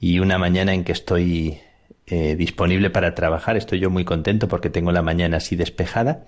Y 0.00 0.20
una 0.20 0.38
mañana 0.38 0.72
en 0.72 0.84
que 0.84 0.92
estoy 0.92 1.58
eh, 2.06 2.36
disponible 2.36 2.88
para 2.88 3.14
trabajar, 3.14 3.58
estoy 3.58 3.80
yo 3.80 3.90
muy 3.90 4.06
contento 4.06 4.48
porque 4.48 4.70
tengo 4.70 4.92
la 4.92 5.02
mañana 5.02 5.36
así 5.36 5.54
despejada 5.54 6.24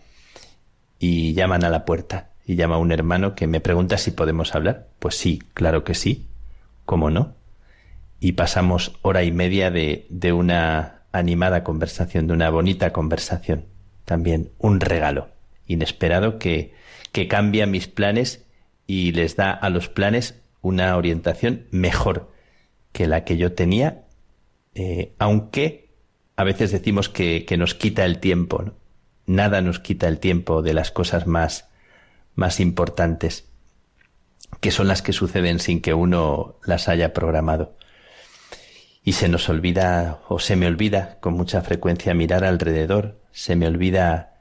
y 0.98 1.32
llaman 1.32 1.64
a 1.64 1.70
la 1.70 1.86
puerta 1.86 2.32
y 2.44 2.54
llama 2.54 2.76
un 2.76 2.92
hermano 2.92 3.34
que 3.34 3.46
me 3.46 3.62
pregunta 3.62 3.96
si 3.96 4.10
podemos 4.10 4.54
hablar. 4.54 4.88
Pues 4.98 5.14
sí, 5.14 5.42
claro 5.54 5.84
que 5.84 5.94
sí, 5.94 6.26
¿cómo 6.84 7.08
no? 7.08 7.34
y 8.20 8.32
pasamos 8.32 8.98
hora 9.00 9.24
y 9.24 9.32
media 9.32 9.70
de, 9.70 10.06
de 10.10 10.34
una 10.34 10.99
animada 11.12 11.64
conversación, 11.64 12.26
de 12.26 12.34
una 12.34 12.50
bonita 12.50 12.92
conversación. 12.92 13.66
También 14.04 14.50
un 14.58 14.80
regalo 14.80 15.28
inesperado 15.66 16.38
que, 16.38 16.74
que 17.12 17.28
cambia 17.28 17.66
mis 17.66 17.88
planes 17.88 18.44
y 18.86 19.12
les 19.12 19.36
da 19.36 19.50
a 19.50 19.70
los 19.70 19.88
planes 19.88 20.40
una 20.62 20.96
orientación 20.96 21.66
mejor 21.70 22.30
que 22.92 23.06
la 23.06 23.24
que 23.24 23.36
yo 23.36 23.52
tenía, 23.52 24.04
eh, 24.74 25.14
aunque 25.18 25.90
a 26.36 26.44
veces 26.44 26.72
decimos 26.72 27.08
que, 27.08 27.44
que 27.46 27.56
nos 27.56 27.74
quita 27.74 28.04
el 28.04 28.18
tiempo. 28.18 28.72
Nada 29.26 29.60
nos 29.60 29.78
quita 29.78 30.08
el 30.08 30.18
tiempo 30.18 30.62
de 30.62 30.74
las 30.74 30.90
cosas 30.90 31.26
más, 31.26 31.68
más 32.34 32.58
importantes, 32.58 33.48
que 34.60 34.70
son 34.70 34.88
las 34.88 35.02
que 35.02 35.12
suceden 35.12 35.60
sin 35.60 35.80
que 35.80 35.94
uno 35.94 36.56
las 36.64 36.88
haya 36.88 37.12
programado 37.12 37.76
y 39.02 39.12
se 39.12 39.28
nos 39.28 39.48
olvida 39.48 40.20
o 40.28 40.38
se 40.38 40.56
me 40.56 40.66
olvida 40.66 41.18
con 41.20 41.34
mucha 41.34 41.62
frecuencia 41.62 42.14
mirar 42.14 42.44
alrededor, 42.44 43.18
se 43.32 43.56
me 43.56 43.66
olvida 43.66 44.40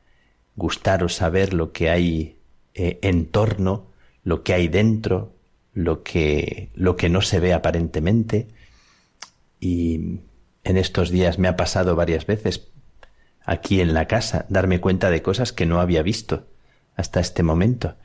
gustar 0.55 1.03
o 1.03 1.09
saber 1.09 1.53
lo 1.53 1.71
que 1.71 1.89
hay 1.89 2.37
eh, 2.73 2.99
en 3.01 3.27
torno, 3.27 3.87
lo 4.23 4.43
que 4.43 4.53
hay 4.53 4.67
dentro, 4.67 5.33
lo 5.73 6.03
que, 6.03 6.69
lo 6.75 6.97
que 6.97 7.09
no 7.09 7.21
se 7.21 7.39
ve 7.39 7.53
aparentemente. 7.53 8.47
Y 9.59 10.19
en 10.63 10.77
estos 10.77 11.09
días 11.09 11.39
me 11.39 11.47
ha 11.47 11.55
pasado 11.55 11.95
varias 11.95 12.25
veces 12.25 12.67
aquí 13.45 13.81
en 13.81 13.93
la 13.93 14.07
casa 14.07 14.45
darme 14.49 14.79
cuenta 14.81 15.09
de 15.09 15.21
cosas 15.21 15.53
que 15.53 15.65
no 15.65 15.79
había 15.79 16.03
visto 16.03 16.45
hasta 16.95 17.21
este 17.21 17.43
momento. 17.43 17.95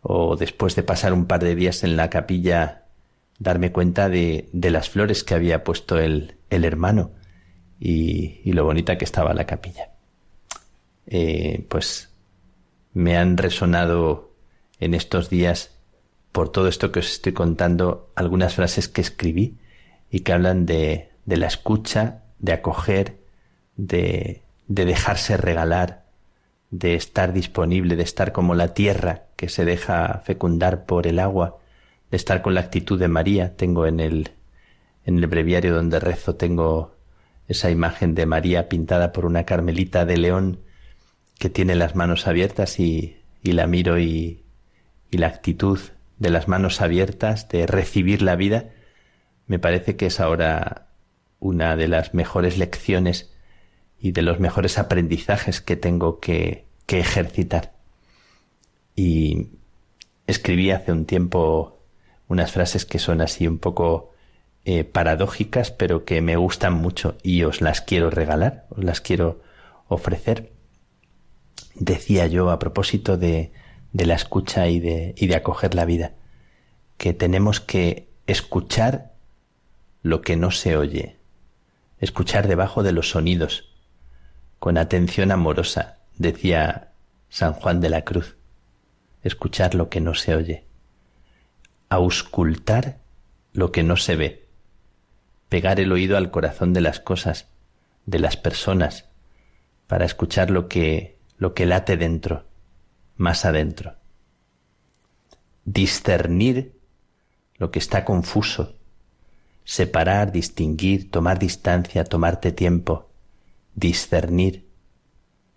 O 0.00 0.36
después 0.36 0.74
de 0.74 0.82
pasar 0.82 1.12
un 1.12 1.26
par 1.26 1.44
de 1.44 1.54
días 1.54 1.84
en 1.84 1.96
la 1.96 2.08
capilla 2.08 2.85
darme 3.38 3.72
cuenta 3.72 4.08
de, 4.08 4.48
de 4.52 4.70
las 4.70 4.88
flores 4.88 5.24
que 5.24 5.34
había 5.34 5.64
puesto 5.64 5.98
el, 5.98 6.36
el 6.50 6.64
hermano 6.64 7.12
y, 7.78 8.40
y, 8.44 8.52
lo 8.52 8.64
bonita 8.64 8.96
que 8.96 9.04
estaba 9.04 9.34
la 9.34 9.46
capilla. 9.46 9.90
Eh, 11.06 11.64
pues 11.68 12.10
me 12.94 13.16
han 13.16 13.36
resonado 13.36 14.32
en 14.80 14.94
estos 14.94 15.28
días, 15.28 15.70
por 16.32 16.50
todo 16.50 16.68
esto 16.68 16.92
que 16.92 17.00
os 17.00 17.10
estoy 17.10 17.32
contando, 17.32 18.10
algunas 18.14 18.54
frases 18.54 18.88
que 18.88 19.00
escribí 19.00 19.58
y 20.10 20.20
que 20.20 20.32
hablan 20.32 20.66
de, 20.66 21.10
de 21.24 21.36
la 21.36 21.46
escucha, 21.46 22.22
de 22.38 22.52
acoger, 22.52 23.16
de, 23.76 24.42
de 24.68 24.84
dejarse 24.84 25.36
regalar, 25.36 26.06
de 26.70 26.94
estar 26.94 27.32
disponible, 27.32 27.96
de 27.96 28.02
estar 28.02 28.32
como 28.32 28.54
la 28.54 28.74
tierra 28.74 29.24
que 29.36 29.48
se 29.48 29.64
deja 29.64 30.22
fecundar 30.24 30.84
por 30.84 31.06
el 31.06 31.18
agua, 31.18 31.58
estar 32.10 32.42
con 32.42 32.54
la 32.54 32.60
actitud 32.60 32.98
de 32.98 33.08
María. 33.08 33.56
Tengo 33.56 33.86
en 33.86 34.00
el, 34.00 34.30
en 35.04 35.18
el 35.18 35.26
breviario 35.26 35.74
donde 35.74 36.00
rezo, 36.00 36.36
tengo 36.36 36.94
esa 37.48 37.70
imagen 37.70 38.14
de 38.14 38.26
María 38.26 38.68
pintada 38.68 39.12
por 39.12 39.24
una 39.24 39.44
carmelita 39.44 40.04
de 40.04 40.16
león 40.16 40.60
que 41.38 41.50
tiene 41.50 41.74
las 41.74 41.94
manos 41.94 42.26
abiertas 42.26 42.80
y, 42.80 43.18
y 43.42 43.52
la 43.52 43.66
miro 43.66 43.98
y, 43.98 44.42
y 45.10 45.18
la 45.18 45.28
actitud 45.28 45.78
de 46.18 46.30
las 46.30 46.48
manos 46.48 46.80
abiertas, 46.80 47.48
de 47.48 47.66
recibir 47.66 48.22
la 48.22 48.36
vida, 48.36 48.70
me 49.46 49.58
parece 49.58 49.96
que 49.96 50.06
es 50.06 50.18
ahora 50.18 50.88
una 51.38 51.76
de 51.76 51.88
las 51.88 52.14
mejores 52.14 52.58
lecciones 52.58 53.30
y 54.00 54.12
de 54.12 54.22
los 54.22 54.40
mejores 54.40 54.78
aprendizajes 54.78 55.60
que 55.60 55.76
tengo 55.76 56.18
que, 56.20 56.64
que 56.86 56.98
ejercitar. 56.98 57.74
Y 58.94 59.48
escribí 60.26 60.70
hace 60.70 60.92
un 60.92 61.04
tiempo 61.04 61.75
unas 62.28 62.52
frases 62.52 62.84
que 62.84 62.98
son 62.98 63.20
así 63.20 63.46
un 63.46 63.58
poco 63.58 64.12
eh, 64.64 64.84
paradójicas, 64.84 65.70
pero 65.70 66.04
que 66.04 66.20
me 66.20 66.36
gustan 66.36 66.74
mucho 66.74 67.16
y 67.22 67.44
os 67.44 67.60
las 67.60 67.80
quiero 67.80 68.10
regalar, 68.10 68.66
os 68.70 68.82
las 68.82 69.00
quiero 69.00 69.40
ofrecer. 69.88 70.52
Decía 71.74 72.26
yo 72.26 72.50
a 72.50 72.58
propósito 72.58 73.16
de, 73.16 73.52
de 73.92 74.06
la 74.06 74.14
escucha 74.14 74.68
y 74.68 74.80
de, 74.80 75.14
y 75.16 75.26
de 75.26 75.36
acoger 75.36 75.74
la 75.74 75.84
vida, 75.84 76.12
que 76.96 77.14
tenemos 77.14 77.60
que 77.60 78.08
escuchar 78.26 79.12
lo 80.02 80.22
que 80.22 80.36
no 80.36 80.50
se 80.50 80.76
oye, 80.76 81.16
escuchar 81.98 82.48
debajo 82.48 82.82
de 82.82 82.92
los 82.92 83.10
sonidos, 83.10 83.70
con 84.58 84.78
atención 84.78 85.30
amorosa, 85.30 85.98
decía 86.16 86.92
San 87.28 87.52
Juan 87.52 87.80
de 87.80 87.90
la 87.90 88.02
Cruz, 88.02 88.36
escuchar 89.22 89.74
lo 89.74 89.88
que 89.88 90.00
no 90.00 90.14
se 90.14 90.34
oye, 90.34 90.66
auscultar 91.88 92.98
lo 93.52 93.72
que 93.72 93.82
no 93.82 93.96
se 93.96 94.16
ve, 94.16 94.48
pegar 95.48 95.80
el 95.80 95.92
oído 95.92 96.16
al 96.16 96.30
corazón 96.30 96.72
de 96.72 96.80
las 96.80 97.00
cosas, 97.00 97.48
de 98.04 98.18
las 98.18 98.36
personas, 98.36 99.06
para 99.86 100.04
escuchar 100.04 100.50
lo 100.50 100.68
que, 100.68 101.18
lo 101.38 101.54
que 101.54 101.66
late 101.66 101.96
dentro, 101.96 102.44
más 103.16 103.44
adentro. 103.44 103.94
Discernir 105.64 106.76
lo 107.56 107.70
que 107.70 107.78
está 107.78 108.04
confuso, 108.04 108.76
separar, 109.64 110.32
distinguir, 110.32 111.10
tomar 111.10 111.38
distancia, 111.38 112.04
tomarte 112.04 112.52
tiempo, 112.52 113.10
discernir, 113.74 114.66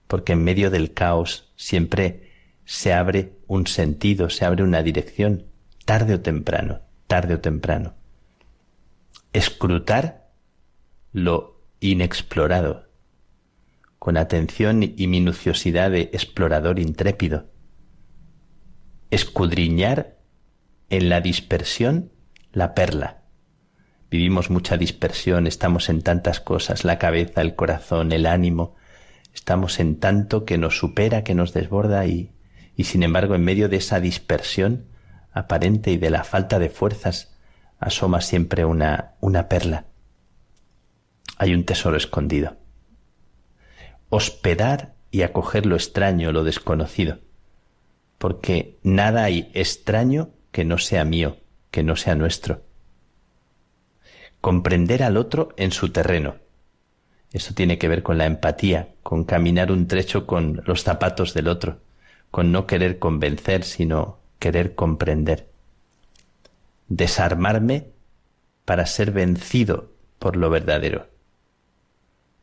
porque 0.08 0.34
en 0.34 0.44
medio 0.44 0.72
del 0.72 0.94
caos 0.94 1.52
siempre 1.56 2.32
se 2.66 2.94
abre 2.94 3.34
un 3.48 3.68
sentido, 3.68 4.30
se 4.30 4.46
abre 4.46 4.64
una 4.64 4.82
dirección, 4.82 5.49
tarde 5.90 6.14
o 6.14 6.22
temprano, 6.22 6.82
tarde 7.08 7.34
o 7.34 7.40
temprano. 7.40 7.96
Escrutar 9.34 10.30
lo 11.14 11.64
inexplorado, 11.80 12.92
con 13.98 14.16
atención 14.16 14.84
y 14.84 15.08
minuciosidad 15.08 15.90
de 15.90 16.02
explorador 16.14 16.78
intrépido. 16.78 17.48
Escudriñar 19.10 20.20
en 20.92 21.10
la 21.10 21.22
dispersión 21.22 22.12
la 22.52 22.76
perla. 22.76 23.24
Vivimos 24.12 24.52
mucha 24.52 24.78
dispersión, 24.78 25.48
estamos 25.48 25.90
en 25.90 26.04
tantas 26.04 26.40
cosas, 26.40 26.86
la 26.86 27.00
cabeza, 27.00 27.42
el 27.42 27.56
corazón, 27.56 28.12
el 28.12 28.28
ánimo, 28.28 28.76
estamos 29.34 29.80
en 29.80 30.00
tanto 30.00 30.46
que 30.46 30.60
nos 30.60 30.78
supera, 30.78 31.24
que 31.24 31.34
nos 31.34 31.52
desborda 31.52 32.06
y, 32.06 32.32
y 32.76 32.84
sin 32.84 33.02
embargo 33.02 33.34
en 33.34 33.44
medio 33.44 33.70
de 33.70 33.78
esa 33.78 34.00
dispersión 34.00 34.86
aparente 35.40 35.92
y 35.92 35.98
de 35.98 36.10
la 36.10 36.24
falta 36.24 36.60
de 36.60 36.70
fuerzas 36.70 37.36
asoma 37.80 38.22
siempre 38.22 38.66
una, 38.66 39.14
una 39.22 39.48
perla. 39.48 39.86
Hay 41.38 41.54
un 41.54 41.66
tesoro 41.66 41.98
escondido 41.98 42.58
hospedar 44.10 44.96
y 45.12 45.22
acoger 45.22 45.66
lo 45.66 45.76
extraño, 45.76 46.32
lo 46.32 46.44
desconocido, 46.44 47.20
porque 48.18 48.78
nada 48.84 49.24
hay 49.24 49.50
extraño 49.54 50.32
que 50.52 50.66
no 50.66 50.78
sea 50.78 51.06
mío, 51.06 51.38
que 51.72 51.84
no 51.84 51.96
sea 51.96 52.16
nuestro. 52.16 52.64
Comprender 54.42 55.04
al 55.04 55.18
otro 55.18 55.50
en 55.58 55.72
su 55.72 55.90
terreno. 55.90 56.36
Eso 57.32 57.54
tiene 57.54 57.78
que 57.78 57.88
ver 57.88 58.02
con 58.02 58.18
la 58.18 58.26
empatía, 58.26 58.90
con 59.04 59.24
caminar 59.24 59.72
un 59.72 59.88
trecho 59.88 60.26
con 60.26 60.64
los 60.66 60.84
zapatos 60.84 61.34
del 61.34 61.48
otro, 61.48 61.80
con 62.32 62.52
no 62.52 62.66
querer 62.66 62.98
convencer, 62.98 63.64
sino 63.64 64.19
querer 64.40 64.76
comprender. 64.76 65.48
Desarmarme 66.88 67.88
para 68.66 68.86
ser 68.86 69.12
vencido 69.12 69.92
por 70.18 70.36
lo 70.36 70.50
verdadero 70.50 71.08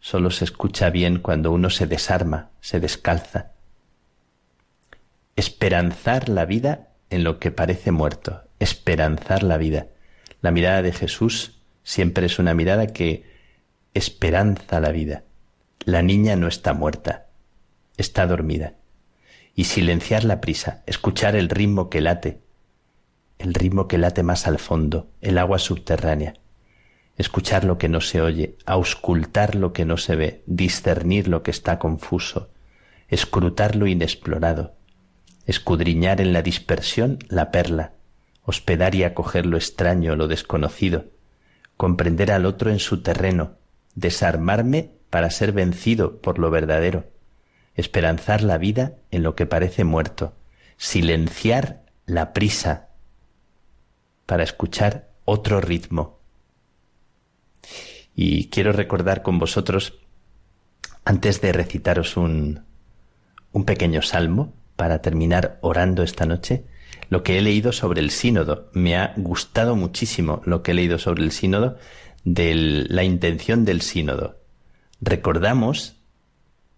solo 0.06 0.30
se 0.30 0.44
escucha 0.44 0.88
bien 0.90 1.18
cuando 1.18 1.50
uno 1.50 1.68
se 1.68 1.88
desarma, 1.88 2.50
se 2.60 2.78
descalza. 2.78 3.50
Esperanzar 5.34 6.28
la 6.28 6.44
vida 6.44 6.90
en 7.10 7.24
lo 7.24 7.40
que 7.40 7.50
parece 7.50 7.90
muerto, 7.90 8.44
esperanzar 8.60 9.42
la 9.42 9.56
vida. 9.56 9.88
La 10.42 10.52
mirada 10.52 10.82
de 10.82 10.92
Jesús 10.92 11.58
siempre 11.82 12.26
es 12.26 12.38
una 12.38 12.54
mirada 12.54 12.86
que 12.86 13.24
esperanza 13.94 14.78
la 14.78 14.92
vida. 14.92 15.24
La 15.84 16.02
niña 16.02 16.36
no 16.36 16.46
está 16.46 16.72
muerta, 16.72 17.26
está 17.96 18.28
dormida. 18.28 18.74
Y 19.56 19.64
silenciar 19.64 20.22
la 20.22 20.40
prisa, 20.40 20.84
escuchar 20.86 21.34
el 21.34 21.48
ritmo 21.48 21.90
que 21.90 22.00
late, 22.00 22.40
el 23.38 23.54
ritmo 23.54 23.88
que 23.88 23.98
late 23.98 24.22
más 24.22 24.46
al 24.46 24.60
fondo, 24.60 25.08
el 25.20 25.38
agua 25.38 25.58
subterránea 25.58 26.34
escuchar 27.16 27.64
lo 27.64 27.78
que 27.78 27.88
no 27.88 28.00
se 28.00 28.20
oye, 28.20 28.56
auscultar 28.66 29.54
lo 29.54 29.72
que 29.72 29.84
no 29.84 29.96
se 29.96 30.16
ve, 30.16 30.42
discernir 30.46 31.28
lo 31.28 31.42
que 31.42 31.50
está 31.50 31.78
confuso, 31.78 32.50
escrutar 33.08 33.76
lo 33.76 33.86
inexplorado, 33.86 34.74
escudriñar 35.46 36.20
en 36.20 36.32
la 36.32 36.42
dispersión 36.42 37.18
la 37.28 37.50
perla, 37.50 37.92
hospedar 38.42 38.94
y 38.94 39.04
acoger 39.04 39.46
lo 39.46 39.56
extraño, 39.56 40.14
lo 40.16 40.28
desconocido, 40.28 41.06
comprender 41.76 42.30
al 42.30 42.46
otro 42.46 42.70
en 42.70 42.78
su 42.78 43.02
terreno, 43.02 43.54
desarmarme 43.94 44.90
para 45.10 45.30
ser 45.30 45.52
vencido 45.52 46.20
por 46.20 46.38
lo 46.38 46.50
verdadero, 46.50 47.06
esperanzar 47.76 48.42
la 48.42 48.58
vida 48.58 48.94
en 49.10 49.22
lo 49.22 49.34
que 49.34 49.46
parece 49.46 49.84
muerto, 49.84 50.34
silenciar 50.76 51.82
la 52.06 52.32
prisa 52.32 52.88
para 54.26 54.42
escuchar 54.42 55.08
otro 55.24 55.60
ritmo, 55.60 56.16
y 58.16 58.48
quiero 58.48 58.72
recordar 58.72 59.22
con 59.22 59.38
vosotros, 59.38 59.98
antes 61.04 61.42
de 61.42 61.52
recitaros 61.52 62.16
un, 62.16 62.64
un 63.52 63.64
pequeño 63.64 64.00
salmo, 64.00 64.54
para 64.74 65.02
terminar 65.02 65.58
orando 65.60 66.02
esta 66.02 66.24
noche, 66.24 66.64
lo 67.10 67.22
que 67.22 67.38
he 67.38 67.42
leído 67.42 67.72
sobre 67.72 68.00
el 68.00 68.10
sínodo. 68.10 68.70
Me 68.72 68.96
ha 68.96 69.12
gustado 69.16 69.76
muchísimo 69.76 70.40
lo 70.44 70.62
que 70.62 70.70
he 70.70 70.74
leído 70.74 70.98
sobre 70.98 71.24
el 71.24 71.32
sínodo, 71.32 71.76
de 72.24 72.54
la 72.54 73.04
intención 73.04 73.64
del 73.64 73.82
sínodo. 73.82 74.40
Recordamos, 75.00 75.95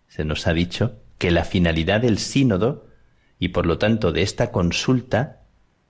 se 0.09 0.25
nos 0.25 0.47
ha 0.47 0.53
dicho, 0.53 0.97
que 1.19 1.31
la 1.31 1.45
finalidad 1.45 2.01
del 2.01 2.19
sínodo 2.19 2.87
y 3.39 3.49
por 3.49 3.67
lo 3.67 3.79
tanto 3.79 4.13
de 4.13 4.23
esta 4.23 4.51
consulta 4.51 5.43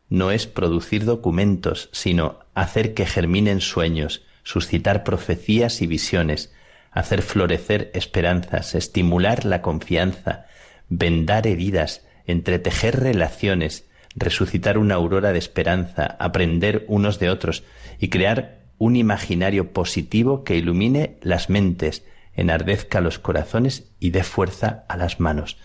no 0.09 0.31
es 0.31 0.47
producir 0.47 1.05
documentos, 1.05 1.89
sino 1.93 2.41
hacer 2.55 2.95
que 2.95 3.07
germinen 3.07 3.61
sueños, 3.61 4.23
suscitar 4.43 5.05
profecías 5.05 5.83
y 5.83 5.87
visiones, 5.87 6.53
hacer 6.91 7.23
florecer 7.23 7.91
esperanzas, 7.95 8.75
estimular 8.75 9.45
la 9.45 9.61
confianza, 9.63 10.47
vendar 10.89 11.47
heridas, 11.47 12.07
entretejer 12.27 13.01
relaciones, 13.01 13.87
resucitar 14.17 14.79
una 14.79 14.95
aurora 14.95 15.33
de 15.33 15.39
esperanza, 15.39 16.17
aprender 16.19 16.85
unos 16.89 17.19
de 17.19 17.31
otros 17.31 17.65
y 17.99 18.09
crear 18.09 18.59
un 18.79 18.97
imaginario 18.97 19.73
positivo 19.73 20.45
que 20.45 20.57
ilumine 20.57 21.19
las 21.21 21.51
mentes, 21.51 22.05
enardezca 22.41 23.01
los 23.01 23.19
corazones 23.19 23.91
y 24.01 24.11
dé 24.11 24.23
fuerza 24.23 24.85
a 24.89 24.97
las 24.97 25.21
manos. 25.21 25.59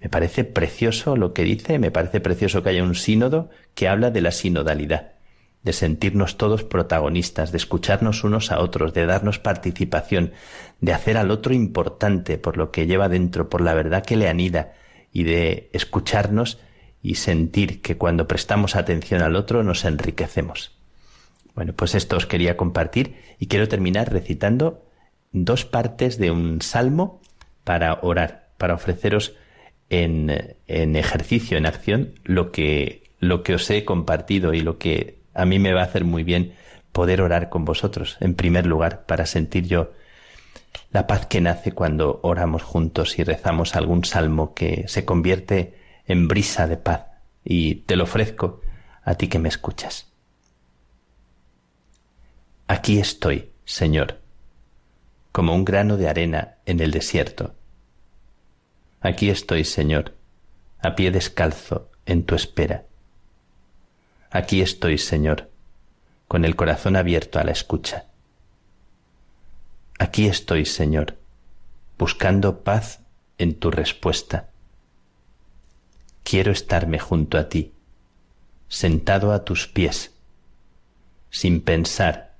Me 0.00 0.08
parece 0.08 0.44
precioso 0.44 1.16
lo 1.16 1.32
que 1.32 1.44
dice, 1.44 1.78
me 1.78 1.90
parece 1.90 2.20
precioso 2.20 2.62
que 2.62 2.70
haya 2.70 2.82
un 2.82 2.94
sínodo 2.94 3.50
que 3.74 3.88
habla 3.88 4.10
de 4.10 4.20
la 4.20 4.30
sinodalidad 4.30 5.16
de 5.66 5.72
sentirnos 5.72 6.38
todos 6.38 6.62
protagonistas, 6.62 7.50
de 7.50 7.58
escucharnos 7.58 8.22
unos 8.22 8.52
a 8.52 8.60
otros, 8.60 8.94
de 8.94 9.04
darnos 9.04 9.40
participación, 9.40 10.30
de 10.80 10.92
hacer 10.92 11.16
al 11.16 11.32
otro 11.32 11.52
importante 11.54 12.38
por 12.38 12.56
lo 12.56 12.70
que 12.70 12.86
lleva 12.86 13.08
dentro, 13.08 13.50
por 13.50 13.60
la 13.60 13.74
verdad 13.74 14.04
que 14.04 14.14
le 14.14 14.28
anida, 14.28 14.74
y 15.12 15.24
de 15.24 15.68
escucharnos 15.72 16.60
y 17.02 17.16
sentir 17.16 17.82
que 17.82 17.96
cuando 17.96 18.28
prestamos 18.28 18.76
atención 18.76 19.22
al 19.22 19.34
otro 19.34 19.64
nos 19.64 19.84
enriquecemos. 19.84 20.70
Bueno, 21.56 21.72
pues 21.72 21.96
esto 21.96 22.16
os 22.16 22.26
quería 22.26 22.56
compartir 22.56 23.16
y 23.40 23.48
quiero 23.48 23.66
terminar 23.66 24.12
recitando 24.12 24.85
dos 25.32 25.64
partes 25.64 26.18
de 26.18 26.30
un 26.30 26.62
salmo 26.62 27.20
para 27.64 27.98
orar, 28.02 28.48
para 28.58 28.74
ofreceros 28.74 29.34
en, 29.90 30.56
en 30.66 30.96
ejercicio, 30.96 31.58
en 31.58 31.66
acción, 31.66 32.14
lo 32.24 32.52
que, 32.52 33.10
lo 33.20 33.42
que 33.42 33.54
os 33.54 33.68
he 33.70 33.84
compartido 33.84 34.54
y 34.54 34.60
lo 34.60 34.78
que 34.78 35.18
a 35.34 35.44
mí 35.44 35.58
me 35.58 35.72
va 35.72 35.82
a 35.82 35.84
hacer 35.84 36.04
muy 36.04 36.24
bien 36.24 36.54
poder 36.92 37.20
orar 37.20 37.50
con 37.50 37.64
vosotros, 37.64 38.16
en 38.20 38.34
primer 38.34 38.66
lugar, 38.66 39.04
para 39.04 39.26
sentir 39.26 39.66
yo 39.66 39.92
la 40.90 41.06
paz 41.06 41.26
que 41.26 41.40
nace 41.40 41.72
cuando 41.72 42.20
oramos 42.22 42.62
juntos 42.62 43.18
y 43.18 43.24
rezamos 43.24 43.76
algún 43.76 44.04
salmo 44.04 44.54
que 44.54 44.84
se 44.88 45.04
convierte 45.04 45.78
en 46.06 46.28
brisa 46.28 46.66
de 46.66 46.76
paz. 46.76 47.06
Y 47.44 47.76
te 47.86 47.96
lo 47.96 48.04
ofrezco 48.04 48.60
a 49.02 49.14
ti 49.14 49.28
que 49.28 49.38
me 49.38 49.48
escuchas. 49.48 50.10
Aquí 52.66 52.98
estoy, 52.98 53.50
Señor, 53.64 54.20
como 55.36 55.54
un 55.54 55.66
grano 55.66 55.98
de 55.98 56.08
arena 56.08 56.54
en 56.64 56.80
el 56.80 56.92
desierto. 56.92 57.54
Aquí 59.02 59.28
estoy, 59.28 59.64
Señor, 59.64 60.14
a 60.80 60.96
pie 60.96 61.10
descalzo 61.10 61.90
en 62.06 62.24
tu 62.24 62.34
espera. 62.34 62.86
Aquí 64.30 64.62
estoy, 64.62 64.96
Señor, 64.96 65.50
con 66.26 66.46
el 66.46 66.56
corazón 66.56 66.96
abierto 66.96 67.38
a 67.38 67.44
la 67.44 67.50
escucha. 67.50 68.06
Aquí 69.98 70.26
estoy, 70.26 70.64
Señor, 70.64 71.18
buscando 71.98 72.64
paz 72.64 73.00
en 73.36 73.56
tu 73.56 73.70
respuesta. 73.70 74.48
Quiero 76.22 76.50
estarme 76.50 76.98
junto 76.98 77.36
a 77.36 77.50
ti, 77.50 77.74
sentado 78.68 79.34
a 79.34 79.44
tus 79.44 79.68
pies, 79.68 80.14
sin 81.28 81.60
pensar 81.60 82.32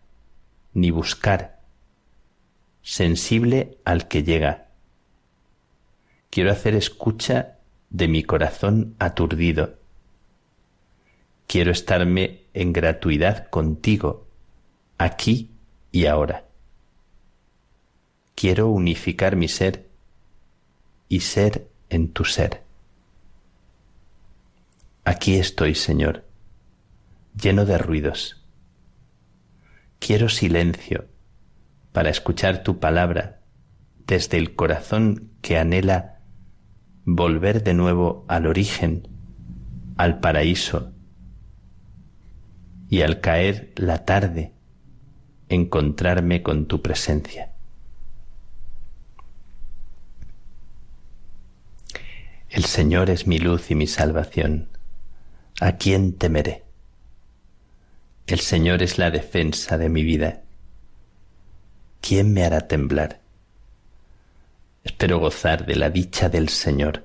ni 0.73 0.91
buscar, 0.91 1.56
sensible 2.87 3.79
al 3.85 4.07
que 4.07 4.23
llega. 4.23 4.69
Quiero 6.31 6.53
hacer 6.53 6.77
escucha 6.77 7.59
de 7.91 8.07
mi 8.07 8.23
corazón 8.23 8.95
aturdido. 9.01 9.75
Quiero 11.49 11.73
estarme 11.73 12.45
en 12.55 12.73
gratuidad 12.73 13.51
contigo, 13.51 14.29
aquí 14.99 15.51
y 15.91 16.07
ahora. 16.07 16.45
Quiero 18.37 18.69
unificar 18.69 19.35
mi 19.35 19.49
ser 19.49 19.89
y 21.09 21.21
ser 21.21 21.67
en 21.91 22.13
tu 22.13 22.25
ser. 22.25 22.63
Aquí 25.05 25.35
estoy, 25.35 25.75
Señor, 25.75 26.25
lleno 27.35 27.67
de 27.67 27.79
ruidos. 27.79 28.41
Quiero 29.99 30.29
silencio 30.29 31.09
para 31.97 32.11
escuchar 32.11 32.63
tu 32.63 32.79
palabra 32.79 33.41
desde 34.07 34.37
el 34.37 34.55
corazón 34.55 35.31
que 35.41 35.57
anhela 35.57 36.21
volver 37.07 37.65
de 37.65 37.73
nuevo 37.73 38.27
al 38.29 38.47
origen, 38.47 39.09
al 39.97 40.21
paraíso, 40.21 40.93
y 42.91 43.01
al 43.01 43.23
caer 43.23 43.73
la 43.77 44.05
tarde 44.05 44.53
encontrarme 45.49 46.43
con 46.43 46.67
tu 46.67 46.83
presencia. 46.83 47.53
El 52.51 52.67
Señor 52.67 53.09
es 53.09 53.27
mi 53.27 53.39
luz 53.39 53.71
y 53.71 53.75
mi 53.75 53.87
salvación. 53.87 54.69
¿A 55.63 55.79
quién 55.79 56.13
temeré? 56.13 56.63
El 58.27 58.41
Señor 58.41 58.83
es 58.83 58.99
la 58.99 59.11
defensa 59.11 59.79
de 59.79 59.89
mi 59.89 60.03
vida. 60.03 60.43
¿Quién 62.01 62.33
me 62.33 62.45
hará 62.45 62.69
temblar? 62.69 63.21
Espero 64.85 65.19
gozar 65.19 65.67
de 65.67 65.77
la 65.77 65.91
dicha 65.91 66.29
del 66.29 66.49
Señor 66.49 67.05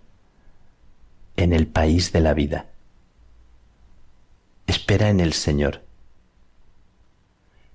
en 1.36 1.54
el 1.54 1.68
país 1.68 2.12
de 2.12 2.22
la 2.22 2.34
vida. 2.34 2.68
Espera 4.68 5.10
en 5.10 5.20
el 5.20 5.34
Señor. 5.34 5.84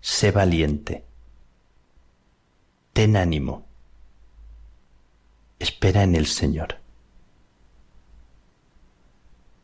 Sé 0.00 0.30
valiente. 0.30 1.04
Ten 2.92 3.16
ánimo. 3.16 3.66
Espera 5.58 6.04
en 6.04 6.14
el 6.14 6.26
Señor. 6.26 6.78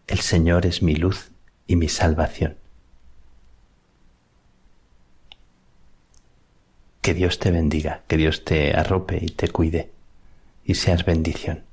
El 0.08 0.20
Señor 0.20 0.66
es 0.66 0.82
mi 0.82 0.96
luz 0.96 1.30
y 1.66 1.76
mi 1.76 1.88
salvación. 1.88 2.56
Que 7.02 7.12
Dios 7.14 7.38
te 7.38 7.50
bendiga, 7.50 8.00
que 8.06 8.16
Dios 8.16 8.44
te 8.44 8.72
arrope 8.74 9.18
y 9.20 9.28
te 9.28 9.48
cuide 9.48 9.90
y 10.64 10.74
seas 10.74 11.04
bendición. 11.04 11.64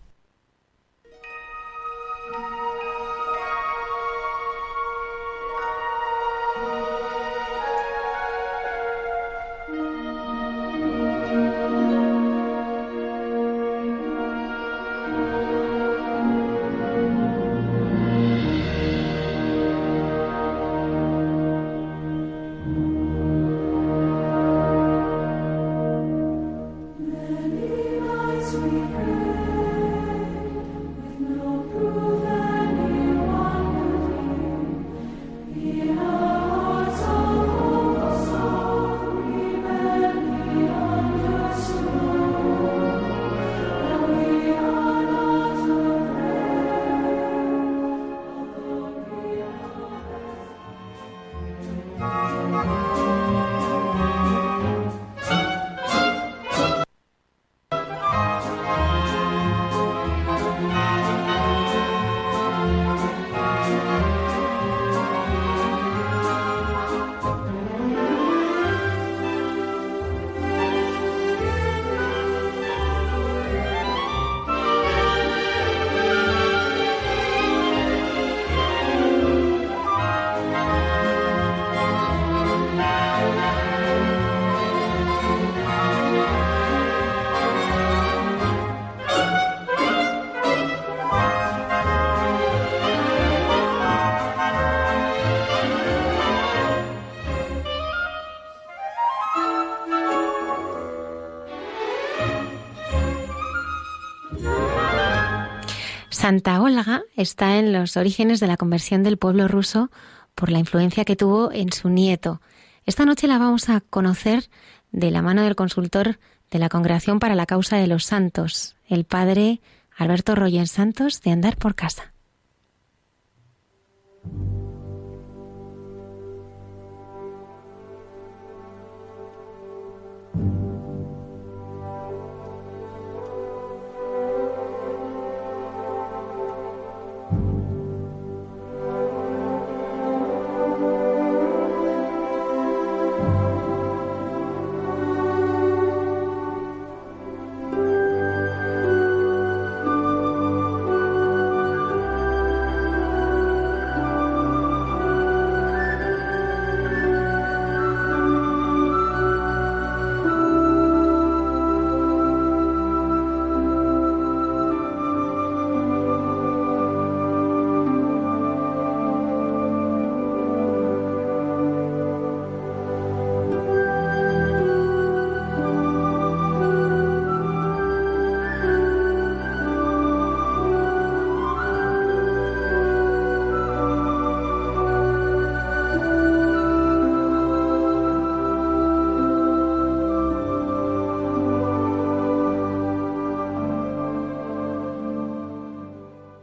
Santa 106.29 106.61
Olga 106.61 107.01
está 107.15 107.57
en 107.57 107.73
los 107.73 107.97
orígenes 107.97 108.39
de 108.39 108.45
la 108.45 108.55
conversión 108.55 109.01
del 109.01 109.17
pueblo 109.17 109.47
ruso 109.47 109.89
por 110.35 110.51
la 110.51 110.59
influencia 110.59 111.03
que 111.03 111.15
tuvo 111.15 111.51
en 111.51 111.73
su 111.73 111.89
nieto. 111.89 112.39
Esta 112.85 113.03
noche 113.03 113.27
la 113.27 113.39
vamos 113.39 113.67
a 113.67 113.81
conocer 113.81 114.47
de 114.91 115.09
la 115.09 115.23
mano 115.23 115.41
del 115.41 115.55
consultor 115.55 116.19
de 116.51 116.59
la 116.59 116.69
Congregación 116.69 117.17
para 117.17 117.33
la 117.33 117.47
Causa 117.47 117.77
de 117.77 117.87
los 117.87 118.05
Santos, 118.05 118.75
el 118.87 119.05
padre 119.05 119.59
Alberto 119.97 120.35
Royen 120.35 120.67
Santos 120.67 121.23
de 121.23 121.31
Andar 121.31 121.57
por 121.57 121.73
Casa. 121.73 122.13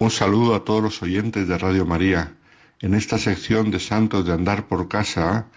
Un 0.06 0.12
saludo 0.12 0.54
a 0.54 0.62
todos 0.62 0.80
los 0.80 1.02
oyentes 1.02 1.48
de 1.48 1.58
Radio 1.58 1.84
María. 1.84 2.32
En 2.80 2.94
esta 2.94 3.18
sección 3.18 3.72
de 3.72 3.80
Santos 3.80 4.24
de 4.24 4.34
Andar 4.34 4.68
por 4.68 4.86
Casa 4.86 5.48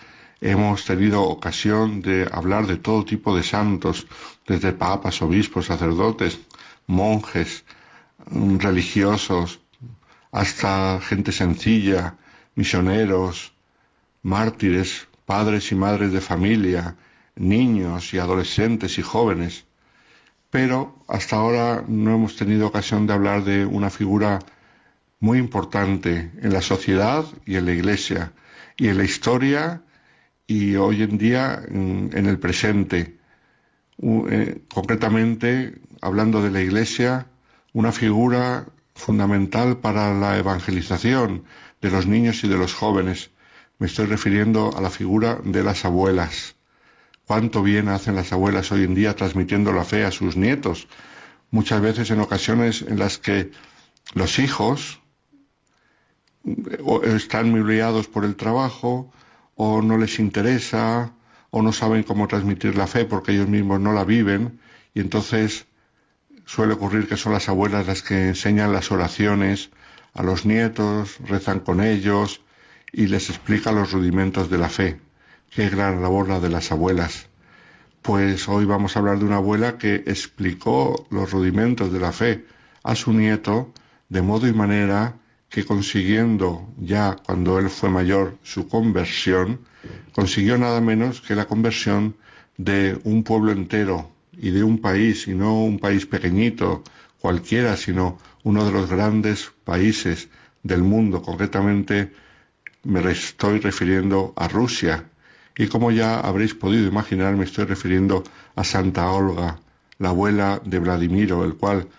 hemos 0.41 0.86
tenido 0.86 1.22
ocasión 1.22 2.02
de 2.02 2.28
hablar 2.32 2.66
de 2.66 2.78
todo 2.78 3.06
tipo 3.06 3.38
de 3.38 3.43
santos, 3.43 4.08
desde 4.47 4.74
papas, 4.74 5.22
obispos, 5.22 5.68
sacerdotes, 5.68 6.39
monjes, 6.88 7.64
mm, 8.32 8.58
religiosos, 8.58 9.60
hasta 10.32 11.00
gente 11.00 11.32
sencilla, 11.32 12.16
misioneros, 12.56 13.54
mártires, 14.24 15.08
padres 15.28 15.72
y 15.72 15.76
madres 15.76 16.12
de 16.12 16.22
familia, 16.22 16.95
niños 17.36 18.16
y 18.16 18.18
adolescentes 18.18 18.97
y 18.97 19.04
jóvenes 19.04 19.69
pero 20.52 21.04
hasta 21.08 21.36
ahora 21.36 21.84
no 21.88 22.16
hemos 22.16 22.36
tenido 22.36 22.68
ocasión 22.68 23.08
de 23.08 23.14
hablar 23.14 23.43
de 23.43 23.66
una 23.66 23.89
figura 23.89 24.39
muy 25.20 25.38
importante 25.38 26.32
en 26.41 26.54
la 26.54 26.62
sociedad 26.62 27.26
y 27.45 27.56
en 27.56 27.66
la 27.66 27.74
iglesia, 27.74 28.32
y 28.78 28.88
en 28.88 28.97
la 28.97 29.04
historia 29.04 29.82
y 30.47 30.76
hoy 30.76 31.04
en 31.04 31.18
día 31.18 31.62
en, 31.68 32.12
el 32.14 32.39
presente. 32.39 33.18
Eh, 34.02 34.62
concretamente, 34.74 35.80
hablando 36.02 36.41
de 36.41 36.52
la 36.52 36.62
iglesia, 36.62 37.28
una 37.74 37.91
figura 37.91 38.66
fundamental 38.95 39.78
para 39.78 40.14
la 40.14 40.38
evangelización 40.38 41.43
de 41.82 41.91
los 41.91 42.08
niños 42.08 42.43
y 42.43 42.47
de 42.47 42.58
los 42.58 42.74
jóvenes. 42.74 43.32
Me 43.78 43.88
estoy 43.88 44.08
refiriendo 44.08 44.76
a 44.76 44.82
la 44.82 44.89
figura 44.89 45.39
de 45.43 45.64
las 45.64 45.86
abuelas. 45.86 46.56
Cuánto 47.30 47.62
bien 47.62 47.90
hacen 47.90 48.16
las 48.16 48.34
abuelas 48.34 48.72
hoy 48.72 48.86
en 48.86 48.96
día 48.96 49.16
transmitiendo 49.16 49.72
la 49.72 49.84
fe 49.86 50.04
a 50.04 50.10
sus 50.10 50.36
nietos. 50.36 50.88
Muchas 51.52 51.80
veces 51.80 52.10
en 52.10 52.22
ocasiones 52.22 52.82
en 52.82 52.98
las 52.98 53.20
que 53.20 53.52
los 54.16 54.40
hijos 54.40 55.00
están 57.04 57.52
muy 57.52 57.64
liados 57.64 58.08
por 58.08 58.26
el 58.26 58.36
trabajo 58.36 59.14
o 59.54 59.84
no 59.84 60.00
les 60.00 60.18
interesa 60.18 61.14
o 61.52 61.62
no 61.62 61.72
saben 61.72 62.02
cómo 62.02 62.28
transmitir 62.28 62.76
la 62.76 62.88
fe 62.88 63.06
porque 63.06 63.34
ellos 63.34 63.48
mismos 63.48 63.80
no 63.80 63.94
la 63.94 64.06
viven 64.06 64.60
y 64.96 65.00
entonces 65.00 65.68
suele 66.48 66.74
ocurrir 66.74 67.08
que 67.08 67.16
son 67.16 67.34
las 67.34 67.48
abuelas 67.48 67.86
las 67.86 68.02
que 68.02 68.30
enseñan 68.30 68.74
las 68.74 68.92
oraciones 68.92 69.70
a 70.16 70.24
los 70.24 70.48
nietos, 70.48 71.18
rezan 71.28 71.60
con 71.60 71.80
ellos 71.80 72.42
y 72.92 73.06
les 73.06 73.30
explican 73.30 73.76
los 73.76 73.92
rudimentos 73.92 74.50
de 74.50 74.58
la 74.58 74.70
fe. 74.70 75.09
Qué 75.50 75.68
gran 75.68 76.04
labor 76.04 76.30
la 76.30 76.39
de 76.39 76.50
las 76.50 76.72
abuelas. 76.72 77.28
Pues 78.04 78.47
hoy 78.47 78.66
vamos 78.66 78.95
a 78.95 79.00
hablar 79.00 79.18
de 79.18 79.26
una 79.26 79.38
abuela 79.38 79.80
que 79.80 79.95
explicó 79.95 81.08
los 81.10 81.32
rudimentos 81.32 81.91
de 81.91 82.00
la 82.00 82.12
fe 82.12 82.45
a 82.84 82.93
su 82.95 83.14
nieto 83.14 83.74
de 84.10 84.22
modo 84.22 84.47
y 84.47 84.54
manera 84.54 85.16
que 85.50 85.66
consiguiendo 85.66 86.72
ya 86.78 87.16
cuando 87.16 87.58
él 87.58 87.72
fue 87.72 87.89
mayor 87.89 88.38
su 88.43 88.68
conversión, 88.68 89.62
consiguió 90.14 90.60
nada 90.60 90.82
menos 90.82 91.20
que 91.20 91.34
la 91.34 91.45
conversión 91.45 92.16
de 92.58 93.00
un 93.04 93.24
pueblo 93.24 93.52
entero 93.52 94.12
y 94.32 94.52
de 94.52 94.64
un 94.64 94.80
país, 94.80 95.28
y 95.28 95.34
no 95.34 95.64
un 95.64 95.80
país 95.80 96.06
pequeñito 96.06 96.84
cualquiera, 97.20 97.76
sino 97.76 98.20
uno 98.43 98.66
de 98.66 98.72
los 98.72 98.88
grandes 98.88 99.52
países 99.64 100.30
del 100.62 100.84
mundo, 100.84 101.24
concretamente 101.24 102.14
me 102.84 103.02
estoy 103.12 103.60
refiriendo 103.60 104.34
a 104.36 104.47
Rusia, 104.47 105.10
y 105.60 105.68
como 105.68 105.91
ya 105.91 106.22
habréis 106.22 106.53
podido 106.53 106.88
imaginar, 106.88 107.36
me 107.36 107.43
estoy 107.43 107.66
refiriendo 107.66 108.24
a 108.55 108.64
Santa 108.64 109.12
Olga, 109.12 109.60
la 109.97 110.10
abuela 110.10 110.62
de 110.64 110.80
Vladimiro, 110.80 111.43
el 111.43 111.55
cual, 111.55 111.89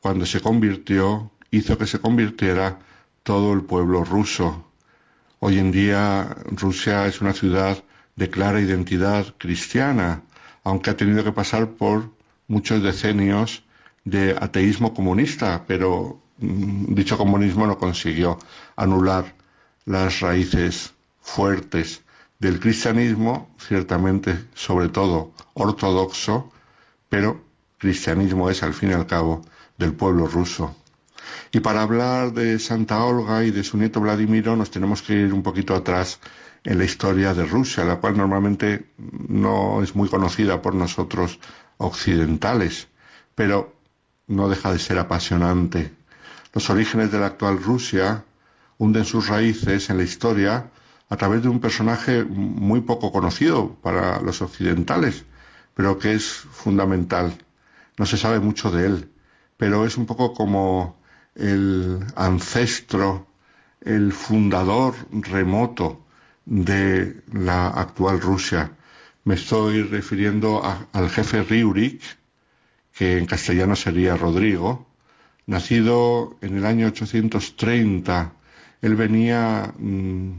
cuando 0.00 0.24
se 0.24 0.40
convirtió, 0.40 1.30
hizo 1.50 1.76
que 1.76 1.86
se 1.86 1.98
convirtiera 1.98 2.78
todo 3.22 3.52
el 3.52 3.60
pueblo 3.60 4.04
ruso. 4.04 4.64
Hoy 5.38 5.58
en 5.58 5.70
día 5.70 6.34
Rusia 6.46 7.06
es 7.06 7.20
una 7.20 7.34
ciudad 7.34 7.76
de 8.16 8.30
clara 8.30 8.58
identidad 8.58 9.34
cristiana, 9.36 10.22
aunque 10.62 10.88
ha 10.88 10.96
tenido 10.96 11.22
que 11.22 11.32
pasar 11.32 11.72
por 11.72 12.08
muchos 12.48 12.82
decenios 12.82 13.64
de 14.06 14.34
ateísmo 14.40 14.94
comunista, 14.94 15.64
pero 15.66 16.22
mm, 16.38 16.94
dicho 16.94 17.18
comunismo 17.18 17.66
no 17.66 17.76
consiguió 17.76 18.38
anular 18.76 19.34
las 19.84 20.20
raíces 20.20 20.94
fuertes 21.20 22.00
del 22.44 22.60
cristianismo, 22.60 23.48
ciertamente 23.58 24.48
sobre 24.52 24.90
todo 24.90 25.32
ortodoxo, 25.54 26.52
pero 27.08 27.40
cristianismo 27.78 28.50
es 28.50 28.62
al 28.62 28.74
fin 28.74 28.90
y 28.90 28.92
al 28.92 29.06
cabo 29.06 29.40
del 29.78 29.94
pueblo 29.94 30.26
ruso. 30.26 30.76
Y 31.52 31.60
para 31.60 31.80
hablar 31.80 32.34
de 32.34 32.58
Santa 32.58 33.02
Olga 33.02 33.44
y 33.44 33.50
de 33.50 33.64
su 33.64 33.78
nieto 33.78 33.98
Vladimiro 33.98 34.56
nos 34.56 34.70
tenemos 34.70 35.00
que 35.00 35.14
ir 35.14 35.32
un 35.32 35.42
poquito 35.42 35.74
atrás 35.74 36.20
en 36.64 36.76
la 36.76 36.84
historia 36.84 37.32
de 37.32 37.46
Rusia, 37.46 37.82
la 37.82 37.96
cual 37.96 38.18
normalmente 38.18 38.90
no 38.98 39.82
es 39.82 39.96
muy 39.96 40.10
conocida 40.10 40.60
por 40.60 40.74
nosotros 40.74 41.38
occidentales, 41.78 42.88
pero 43.34 43.72
no 44.26 44.50
deja 44.50 44.70
de 44.70 44.78
ser 44.78 44.98
apasionante. 44.98 45.94
Los 46.52 46.68
orígenes 46.68 47.10
de 47.10 47.20
la 47.20 47.26
actual 47.26 47.62
Rusia 47.62 48.22
hunden 48.76 49.06
sus 49.06 49.28
raíces 49.28 49.88
en 49.88 49.96
la 49.96 50.02
historia 50.02 50.70
a 51.14 51.16
través 51.16 51.42
de 51.42 51.48
un 51.48 51.60
personaje 51.60 52.24
muy 52.24 52.80
poco 52.80 53.12
conocido 53.12 53.76
para 53.82 54.20
los 54.20 54.42
occidentales, 54.42 55.24
pero 55.72 55.96
que 55.96 56.12
es 56.14 56.24
fundamental. 56.24 57.32
No 57.96 58.04
se 58.04 58.16
sabe 58.16 58.40
mucho 58.40 58.72
de 58.72 58.86
él, 58.86 59.10
pero 59.56 59.86
es 59.86 59.96
un 59.96 60.06
poco 60.06 60.34
como 60.34 60.98
el 61.36 62.04
ancestro, 62.16 63.28
el 63.80 64.12
fundador 64.12 64.94
remoto 65.12 66.04
de 66.46 67.22
la 67.32 67.68
actual 67.68 68.20
Rusia. 68.20 68.72
Me 69.22 69.36
estoy 69.36 69.84
refiriendo 69.84 70.62
al 70.92 71.10
jefe 71.10 71.44
Riurik, 71.44 72.02
que 72.92 73.18
en 73.18 73.26
castellano 73.26 73.76
sería 73.76 74.16
Rodrigo, 74.16 74.88
nacido 75.46 76.36
en 76.40 76.58
el 76.58 76.66
año 76.66 76.88
830. 76.88 78.32
Él 78.82 78.96
venía 78.96 79.72
mm, 79.78 80.32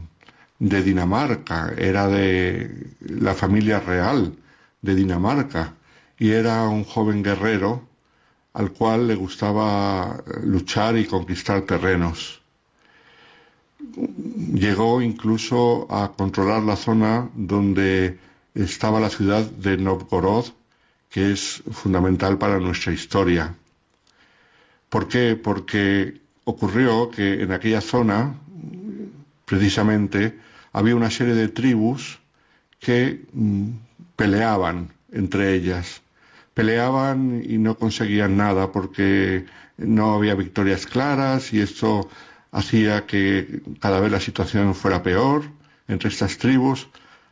de 0.58 0.82
Dinamarca, 0.82 1.74
era 1.76 2.08
de 2.08 2.94
la 3.00 3.34
familia 3.34 3.80
real 3.80 4.34
de 4.82 4.94
Dinamarca 4.94 5.74
y 6.18 6.30
era 6.30 6.62
un 6.68 6.84
joven 6.84 7.22
guerrero 7.22 7.86
al 8.54 8.72
cual 8.72 9.06
le 9.06 9.14
gustaba 9.14 10.22
luchar 10.42 10.96
y 10.96 11.04
conquistar 11.04 11.62
terrenos. 11.62 12.40
Llegó 14.54 15.02
incluso 15.02 15.86
a 15.90 16.12
controlar 16.12 16.62
la 16.62 16.76
zona 16.76 17.28
donde 17.34 18.18
estaba 18.54 18.98
la 18.98 19.10
ciudad 19.10 19.44
de 19.44 19.76
Novgorod, 19.76 20.46
que 21.10 21.32
es 21.32 21.62
fundamental 21.70 22.38
para 22.38 22.58
nuestra 22.58 22.92
historia. 22.92 23.54
¿Por 24.88 25.08
qué? 25.08 25.36
Porque 25.36 26.20
ocurrió 26.44 27.10
que 27.10 27.42
en 27.42 27.52
aquella 27.52 27.82
zona, 27.82 28.34
precisamente, 29.44 30.38
había 30.76 30.94
una 30.94 31.10
serie 31.10 31.34
de 31.34 31.48
tribus 31.48 32.18
que 32.78 33.24
mm, 33.32 33.70
peleaban 34.14 34.92
entre 35.10 35.54
ellas. 35.54 36.02
Peleaban 36.52 37.42
y 37.42 37.56
no 37.56 37.78
conseguían 37.78 38.36
nada 38.36 38.72
porque 38.72 39.46
no 39.78 40.12
había 40.12 40.34
victorias 40.34 40.84
claras 40.84 41.54
y 41.54 41.62
esto 41.62 42.10
hacía 42.52 43.06
que 43.06 43.62
cada 43.80 44.00
vez 44.00 44.12
la 44.12 44.20
situación 44.20 44.74
fuera 44.74 45.02
peor 45.02 45.44
entre 45.88 46.10
estas 46.10 46.36
tribus. 46.36 46.88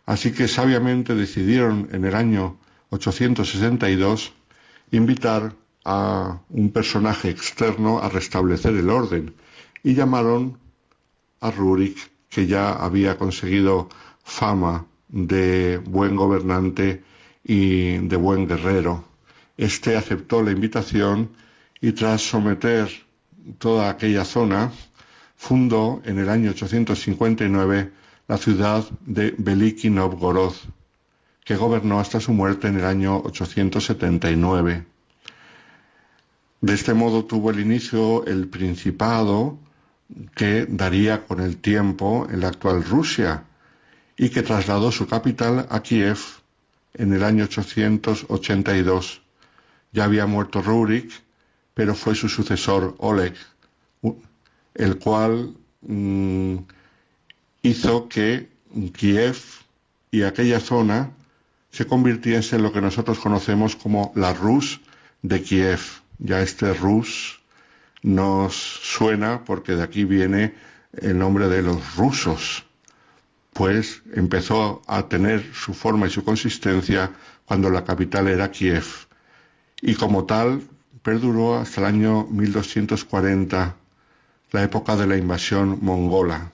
Así 0.07 0.33
que 0.33 0.49
sabiamente 0.49 1.15
decidieron 1.15 1.91
en 1.93 2.07
el 2.07 2.15
año 2.15 2.57
862 2.89 4.33
invitar 4.91 5.53
a 5.85 6.41
un 6.49 6.71
personaje 6.71 7.29
externo 7.29 7.99
a 7.99 8.09
restablecer 8.09 8.75
el 8.75 8.89
orden 8.89 9.35
y 9.83 9.93
llamaron 9.93 10.57
a 11.41 11.51
Rurik 11.51 12.14
que 12.35 12.47
ya 12.49 12.72
había 12.72 13.16
conseguido 13.16 13.89
fama 14.24 14.87
de 15.09 15.78
buen 15.78 16.16
gobernante 16.16 17.05
y 17.45 17.99
de 17.99 18.16
buen 18.16 18.49
guerrero. 18.49 19.05
Este 19.57 19.97
aceptó 19.97 20.43
la 20.43 20.51
invitación 20.51 21.30
y 21.80 21.93
tras 21.93 22.22
someter 22.22 22.91
toda 23.59 23.89
aquella 23.89 24.24
zona, 24.24 24.72
fundó 25.37 26.03
en 26.05 26.18
el 26.18 26.28
año 26.28 26.51
859 26.51 27.93
la 28.26 28.39
ciudad 28.39 28.85
de 29.07 29.35
Veliki 29.39 29.91
Novgorod, 29.91 30.55
que 31.45 31.55
gobernó 31.55 32.01
hasta 32.01 32.18
su 32.18 32.32
muerte 32.32 32.66
en 32.66 32.78
el 32.78 32.85
año 32.85 33.18
879. 33.18 34.87
De 36.62 36.74
este 36.74 36.95
modo 36.95 37.26
tuvo 37.26 37.51
el 37.51 37.61
inicio 37.61 38.24
el 38.26 38.49
principado 38.49 39.59
que 40.35 40.67
daría 40.69 41.27
con 41.27 41.41
el 41.41 41.57
tiempo 41.57 42.27
en 42.31 42.41
la 42.41 42.49
actual 42.49 42.85
Rusia 42.85 43.45
y 44.17 44.29
que 44.31 44.43
trasladó 44.43 44.93
su 44.93 45.07
capital 45.07 45.67
a 45.71 45.83
Kiev 45.83 46.19
en 46.95 47.13
el 47.13 47.25
año 47.25 47.45
882. 47.45 49.23
Ya 49.93 50.05
había 50.05 50.27
muerto 50.27 50.63
Rurik, 50.63 51.11
pero 51.75 51.95
fue 51.95 52.15
su 52.15 52.29
sucesor 52.29 52.95
Oleg, 52.99 53.35
el 54.75 54.99
cual 54.99 55.57
mm, 55.83 56.57
hizo 57.63 58.09
que 58.09 58.49
Kiev 58.93 59.37
y 60.11 60.23
aquella 60.23 60.61
zona 60.61 61.11
se 61.71 61.87
convirtiese 61.87 62.57
en 62.57 62.63
lo 62.63 62.73
que 62.73 62.81
nosotros 62.81 63.19
conocemos 63.19 63.75
como 63.75 64.13
la 64.15 64.33
Rus 64.33 64.81
de 65.23 65.43
Kiev. 65.43 65.81
Ya 66.19 66.41
este 66.41 66.73
Rus 66.73 67.41
nos 68.05 68.55
suena 68.55 69.45
porque 69.45 69.75
de 69.75 69.83
aquí 69.83 70.05
viene 70.05 70.55
el 70.93 71.19
nombre 71.19 71.49
de 71.49 71.63
los 71.63 71.97
rusos, 71.97 72.67
pues 73.55 74.03
empezó 74.13 74.83
a 74.87 75.09
tener 75.09 75.43
su 75.55 75.73
forma 75.73 76.07
y 76.07 76.11
su 76.11 76.23
consistencia 76.23 77.11
cuando 77.47 77.71
la 77.71 77.83
capital 77.83 78.29
era 78.29 78.51
Kiev. 78.51 78.85
Y 79.81 79.95
como 79.95 80.27
tal, 80.27 80.69
perduró 81.03 81.57
hasta 81.57 81.81
el 81.81 81.87
año 81.87 82.27
1240, 82.27 83.75
la 84.53 84.63
época 84.63 84.97
de 84.97 85.07
la 85.07 85.17
invasión 85.17 85.79
mongola. 85.81 86.53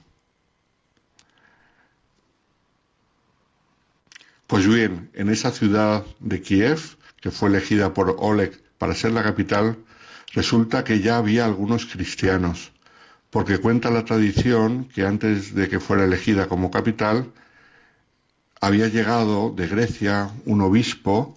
Pues 4.46 4.68
bien, 4.68 5.10
en 5.14 5.30
esa 5.30 5.50
ciudad 5.50 6.04
de 6.20 6.42
Kiev, 6.42 6.96
que 7.20 7.32
fue 7.32 7.48
elegida 7.48 7.92
por 7.92 8.14
Oleg 8.20 8.62
para 8.78 8.94
ser 8.94 9.12
la 9.12 9.24
capital, 9.24 9.76
resulta 10.32 10.84
que 10.84 11.00
ya 11.00 11.16
había 11.18 11.44
algunos 11.44 11.86
cristianos, 11.86 12.72
porque 13.30 13.58
cuenta 13.58 13.90
la 13.90 14.04
tradición 14.04 14.86
que 14.86 15.04
antes 15.04 15.54
de 15.54 15.68
que 15.68 15.80
fuera 15.80 16.04
elegida 16.04 16.48
como 16.48 16.70
capital, 16.70 17.32
había 18.60 18.88
llegado 18.88 19.50
de 19.50 19.66
Grecia 19.66 20.30
un 20.44 20.60
obispo 20.60 21.36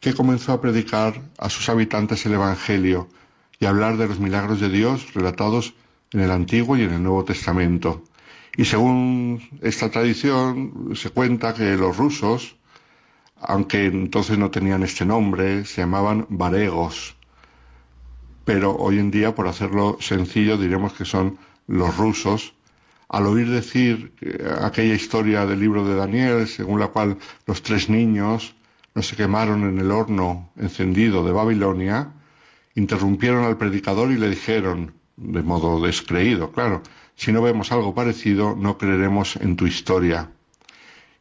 que 0.00 0.14
comenzó 0.14 0.52
a 0.52 0.60
predicar 0.60 1.20
a 1.38 1.48
sus 1.48 1.68
habitantes 1.68 2.24
el 2.26 2.34
Evangelio 2.34 3.08
y 3.60 3.66
a 3.66 3.70
hablar 3.70 3.96
de 3.96 4.08
los 4.08 4.18
milagros 4.18 4.60
de 4.60 4.68
Dios 4.68 5.14
relatados 5.14 5.74
en 6.12 6.20
el 6.20 6.30
Antiguo 6.30 6.76
y 6.76 6.82
en 6.82 6.92
el 6.92 7.02
Nuevo 7.02 7.24
Testamento. 7.24 8.02
Y 8.56 8.64
según 8.64 9.40
esta 9.62 9.90
tradición, 9.90 10.92
se 10.94 11.10
cuenta 11.10 11.54
que 11.54 11.76
los 11.76 11.96
rusos, 11.96 12.56
aunque 13.40 13.86
entonces 13.86 14.36
no 14.38 14.50
tenían 14.50 14.82
este 14.82 15.06
nombre, 15.06 15.64
se 15.64 15.82
llamaban 15.82 16.26
varegos. 16.28 17.14
Pero 18.44 18.76
hoy 18.76 18.98
en 18.98 19.10
día, 19.10 19.34
por 19.34 19.46
hacerlo 19.46 19.98
sencillo, 20.00 20.56
diremos 20.56 20.92
que 20.94 21.04
son 21.04 21.38
los 21.66 21.96
rusos. 21.96 22.54
Al 23.08 23.26
oír 23.26 23.48
decir 23.48 24.14
aquella 24.62 24.94
historia 24.94 25.46
del 25.46 25.60
libro 25.60 25.86
de 25.86 25.94
Daniel, 25.94 26.48
según 26.48 26.80
la 26.80 26.88
cual 26.88 27.18
los 27.46 27.62
tres 27.62 27.88
niños 27.88 28.54
no 28.94 29.02
se 29.02 29.16
quemaron 29.16 29.64
en 29.64 29.78
el 29.78 29.90
horno 29.90 30.50
encendido 30.56 31.24
de 31.24 31.32
Babilonia, 31.32 32.12
interrumpieron 32.74 33.44
al 33.44 33.58
predicador 33.58 34.10
y 34.10 34.18
le 34.18 34.30
dijeron, 34.30 34.94
de 35.16 35.42
modo 35.42 35.80
descreído, 35.80 36.52
claro, 36.52 36.82
si 37.14 37.32
no 37.32 37.42
vemos 37.42 37.70
algo 37.70 37.94
parecido, 37.94 38.56
no 38.56 38.78
creeremos 38.78 39.36
en 39.36 39.56
tu 39.56 39.66
historia. 39.66 40.30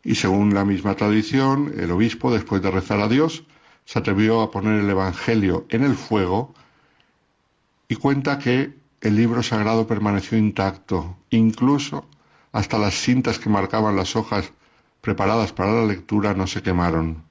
Y 0.03 0.15
según 0.15 0.53
la 0.53 0.65
misma 0.65 0.95
tradición, 0.95 1.73
el 1.77 1.91
obispo, 1.91 2.31
después 2.33 2.61
de 2.61 2.71
rezar 2.71 2.99
a 3.01 3.07
Dios, 3.07 3.43
se 3.85 3.99
atrevió 3.99 4.41
a 4.41 4.49
poner 4.49 4.79
el 4.79 4.89
Evangelio 4.89 5.65
en 5.69 5.83
el 5.83 5.95
fuego 5.95 6.53
y 7.91 7.97
cuenta 7.97 8.39
que 8.39 8.73
el 9.01 9.17
libro 9.17 9.43
sagrado 9.43 9.85
permaneció 9.85 10.37
intacto, 10.37 11.17
incluso 11.29 12.07
hasta 12.53 12.77
las 12.77 12.93
cintas 12.93 13.37
que 13.37 13.49
marcaban 13.49 13.97
las 13.97 14.15
hojas 14.15 14.53
preparadas 15.01 15.51
para 15.51 15.73
la 15.73 15.85
lectura 15.85 16.33
no 16.33 16.47
se 16.47 16.61
quemaron. 16.61 17.25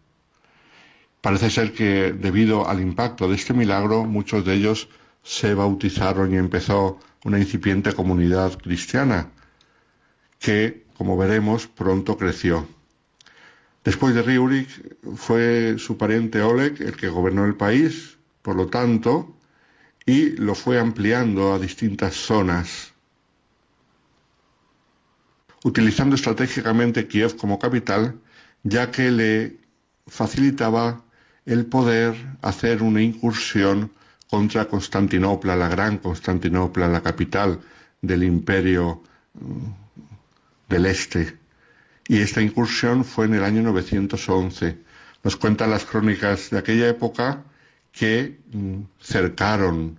Parece 1.23 1.49
ser 1.49 1.73
que 1.73 2.13
debido 2.13 2.69
al 2.69 2.83
impacto 2.83 3.27
de 3.27 3.37
este 3.37 3.55
milagro, 3.55 4.05
muchos 4.05 4.45
de 4.45 4.53
ellos 4.53 4.91
se 5.23 5.55
bautizaron 5.55 6.35
y 6.35 6.37
empezó 6.37 6.99
una 7.25 7.39
incipiente 7.39 7.95
comunidad 7.95 8.59
cristiana 8.59 9.31
que, 10.39 10.85
como 10.93 11.17
veremos, 11.17 11.69
pronto 11.69 12.19
creció. 12.19 12.69
Después 13.83 14.15
de 14.15 14.21
Riurik 14.21 14.69
fue 15.17 15.77
su 15.79 15.97
pariente 15.97 16.43
Oleg 16.43 16.83
el 16.83 16.99
que 16.99 17.09
gobernó 17.09 17.47
el 17.47 17.55
país, 17.55 18.19
por 18.43 18.57
lo 18.57 18.67
tanto, 18.67 19.39
y 20.07 20.31
lo 20.37 20.55
fue 20.55 20.79
ampliando 20.79 21.53
a 21.53 21.59
distintas 21.59 22.15
zonas, 22.15 22.93
utilizando 25.65 26.17
estratégicamente 26.17 27.07
Kiev 27.07 27.37
como 27.37 27.59
capital, 27.59 28.19
ya 28.63 28.91
que 28.91 29.11
le 29.11 29.59
facilitaba 30.07 31.03
el 31.47 31.67
poder 31.67 32.15
hacer 32.43 32.83
una 32.83 33.03
incursión 33.03 33.93
contra 34.29 34.67
Constantinopla, 34.67 35.57
la 35.57 35.69
gran 35.69 35.99
Constantinopla, 35.99 36.89
la 36.89 37.03
capital 37.03 37.61
del 38.01 38.23
imperio 38.23 39.03
mm, 39.35 40.69
del 40.69 40.87
Este. 40.87 41.37
Y 42.09 42.19
esta 42.19 42.41
incursión 42.41 43.05
fue 43.05 43.27
en 43.27 43.35
el 43.35 43.45
año 43.45 43.63
911. 43.63 44.79
Nos 45.23 45.37
cuentan 45.37 45.71
las 45.71 45.85
crónicas 45.85 46.51
de 46.51 46.59
aquella 46.59 46.89
época 46.89 47.45
que 47.93 48.41
mm, 48.53 48.82
cercaron 49.01 49.99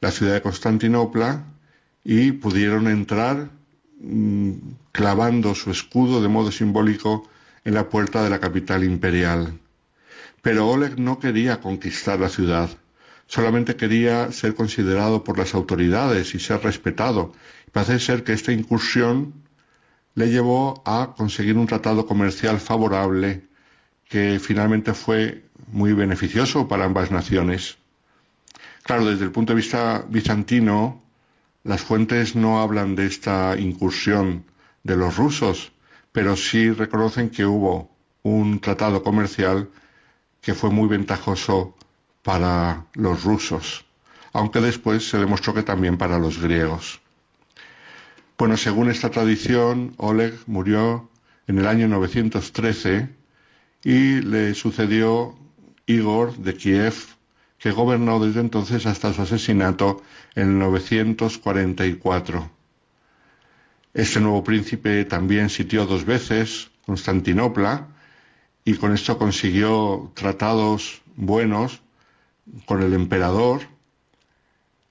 la 0.00 0.10
ciudad 0.10 0.34
de 0.34 0.42
Constantinopla 0.42 1.44
y 2.04 2.32
pudieron 2.32 2.88
entrar 2.88 3.50
mm, 4.00 4.52
clavando 4.92 5.54
su 5.54 5.70
escudo 5.70 6.20
de 6.20 6.28
modo 6.28 6.52
simbólico 6.52 7.28
en 7.64 7.74
la 7.74 7.88
puerta 7.88 8.22
de 8.22 8.30
la 8.30 8.40
capital 8.40 8.84
imperial. 8.84 9.58
Pero 10.42 10.68
Oleg 10.68 10.98
no 10.98 11.18
quería 11.18 11.60
conquistar 11.60 12.20
la 12.20 12.28
ciudad, 12.28 12.68
solamente 13.26 13.76
quería 13.76 14.30
ser 14.32 14.54
considerado 14.54 15.24
por 15.24 15.38
las 15.38 15.54
autoridades 15.54 16.34
y 16.34 16.38
ser 16.38 16.62
respetado. 16.62 17.32
Parece 17.72 17.98
ser 17.98 18.24
que 18.24 18.34
esta 18.34 18.52
incursión 18.52 19.32
le 20.14 20.30
llevó 20.30 20.82
a 20.84 21.14
conseguir 21.16 21.56
un 21.56 21.66
tratado 21.66 22.06
comercial 22.06 22.60
favorable 22.60 23.48
que 24.08 24.38
finalmente 24.38 24.92
fue 24.92 25.43
muy 25.68 25.92
beneficioso 25.92 26.68
para 26.68 26.84
ambas 26.84 27.10
naciones. 27.10 27.78
Claro, 28.82 29.06
desde 29.06 29.24
el 29.24 29.32
punto 29.32 29.52
de 29.52 29.56
vista 29.56 30.04
bizantino, 30.08 31.02
las 31.62 31.80
fuentes 31.80 32.36
no 32.36 32.60
hablan 32.60 32.94
de 32.94 33.06
esta 33.06 33.56
incursión 33.58 34.44
de 34.82 34.96
los 34.96 35.16
rusos, 35.16 35.72
pero 36.12 36.36
sí 36.36 36.70
reconocen 36.70 37.30
que 37.30 37.46
hubo 37.46 37.90
un 38.22 38.60
tratado 38.60 39.02
comercial 39.02 39.70
que 40.40 40.54
fue 40.54 40.70
muy 40.70 40.88
ventajoso 40.88 41.74
para 42.22 42.86
los 42.94 43.24
rusos, 43.24 43.84
aunque 44.32 44.60
después 44.60 45.08
se 45.08 45.18
demostró 45.18 45.54
que 45.54 45.62
también 45.62 45.96
para 45.96 46.18
los 46.18 46.38
griegos. 46.38 47.00
Bueno, 48.36 48.56
según 48.56 48.90
esta 48.90 49.10
tradición, 49.10 49.94
Oleg 49.96 50.34
murió 50.46 51.08
en 51.46 51.58
el 51.58 51.66
año 51.66 51.88
913 51.88 53.08
y 53.84 54.20
le 54.20 54.54
sucedió 54.54 55.36
Igor 55.86 56.36
de 56.36 56.54
Kiev, 56.54 56.94
que 57.58 57.70
gobernó 57.70 58.18
desde 58.24 58.40
entonces 58.40 58.86
hasta 58.86 59.12
su 59.12 59.22
asesinato 59.22 60.02
en 60.34 60.58
944. 60.58 62.50
Este 63.94 64.20
nuevo 64.20 64.42
príncipe 64.42 65.04
también 65.04 65.48
sitió 65.50 65.86
dos 65.86 66.04
veces 66.04 66.70
Constantinopla 66.84 67.88
y 68.64 68.74
con 68.74 68.92
esto 68.92 69.18
consiguió 69.18 70.10
tratados 70.14 71.02
buenos 71.16 71.80
con 72.66 72.82
el 72.82 72.92
emperador, 72.92 73.62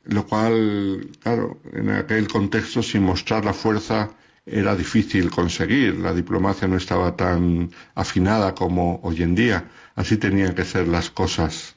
lo 0.05 0.25
cual, 0.25 1.09
claro, 1.19 1.59
en 1.71 1.89
aquel 1.89 2.27
contexto 2.27 2.81
sin 2.81 3.03
mostrar 3.03 3.45
la 3.45 3.53
fuerza 3.53 4.11
era 4.45 4.75
difícil 4.75 5.29
conseguir. 5.29 5.99
La 5.99 6.13
diplomacia 6.13 6.67
no 6.67 6.77
estaba 6.77 7.15
tan 7.15 7.71
afinada 7.95 8.53
como 8.55 8.99
hoy 9.03 9.23
en 9.23 9.35
día. 9.35 9.69
Así 9.95 10.17
tenían 10.17 10.55
que 10.55 10.65
ser 10.65 10.87
las 10.87 11.09
cosas. 11.09 11.75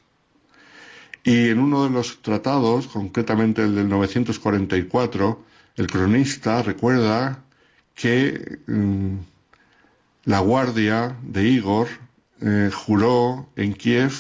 Y 1.25 1.49
en 1.49 1.59
uno 1.59 1.85
de 1.85 1.91
los 1.91 2.23
tratados, 2.23 2.87
concretamente 2.87 3.63
el 3.63 3.75
del 3.75 3.89
944, 3.89 5.45
el 5.77 5.87
cronista 5.87 6.63
recuerda 6.63 7.43
que 7.95 8.59
mm, 8.67 9.17
la 10.25 10.41
guardia 10.41 11.17
de 11.23 11.49
Igor 11.49 11.89
eh, 12.41 12.71
juró 12.73 13.49
en 13.57 13.75
Kiev 13.75 14.13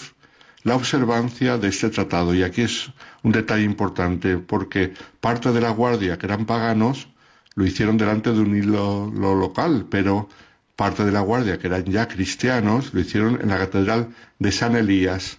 la 0.62 0.74
observancia 0.74 1.58
de 1.58 1.68
este 1.68 1.90
tratado. 1.90 2.34
Y 2.34 2.42
aquí 2.42 2.62
es 2.62 2.90
un 3.22 3.32
detalle 3.32 3.64
importante, 3.64 4.38
porque 4.38 4.92
parte 5.20 5.52
de 5.52 5.60
la 5.60 5.70
guardia, 5.70 6.18
que 6.18 6.26
eran 6.26 6.44
paganos, 6.44 7.08
lo 7.56 7.66
hicieron 7.66 7.96
delante 7.96 8.32
de 8.32 8.40
un 8.40 8.56
hilo 8.56 9.10
local, 9.10 9.86
pero 9.90 10.28
parte 10.76 11.04
de 11.04 11.10
la 11.10 11.20
guardia, 11.20 11.58
que 11.58 11.66
eran 11.66 11.84
ya 11.84 12.06
cristianos, 12.06 12.94
lo 12.94 13.00
hicieron 13.00 13.40
en 13.40 13.48
la 13.48 13.58
catedral 13.58 14.14
de 14.38 14.52
San 14.52 14.76
Elías 14.76 15.38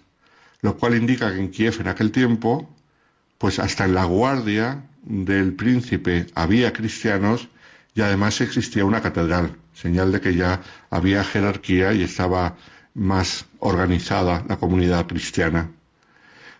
lo 0.61 0.77
cual 0.77 0.95
indica 0.95 1.31
que 1.31 1.39
en 1.39 1.49
Kiev 1.49 1.79
en 1.79 1.87
aquel 1.87 2.11
tiempo, 2.11 2.69
pues 3.37 3.59
hasta 3.59 3.85
en 3.85 3.93
la 3.93 4.05
guardia 4.05 4.83
del 5.03 5.53
príncipe 5.53 6.27
había 6.35 6.73
cristianos 6.73 7.47
y 7.93 8.01
además 8.01 8.41
existía 8.41 8.85
una 8.85 9.01
catedral, 9.01 9.55
señal 9.73 10.11
de 10.11 10.21
que 10.21 10.35
ya 10.35 10.61
había 10.89 11.23
jerarquía 11.23 11.93
y 11.93 12.03
estaba 12.03 12.57
más 12.93 13.45
organizada 13.59 14.43
la 14.47 14.57
comunidad 14.57 15.07
cristiana. 15.07 15.69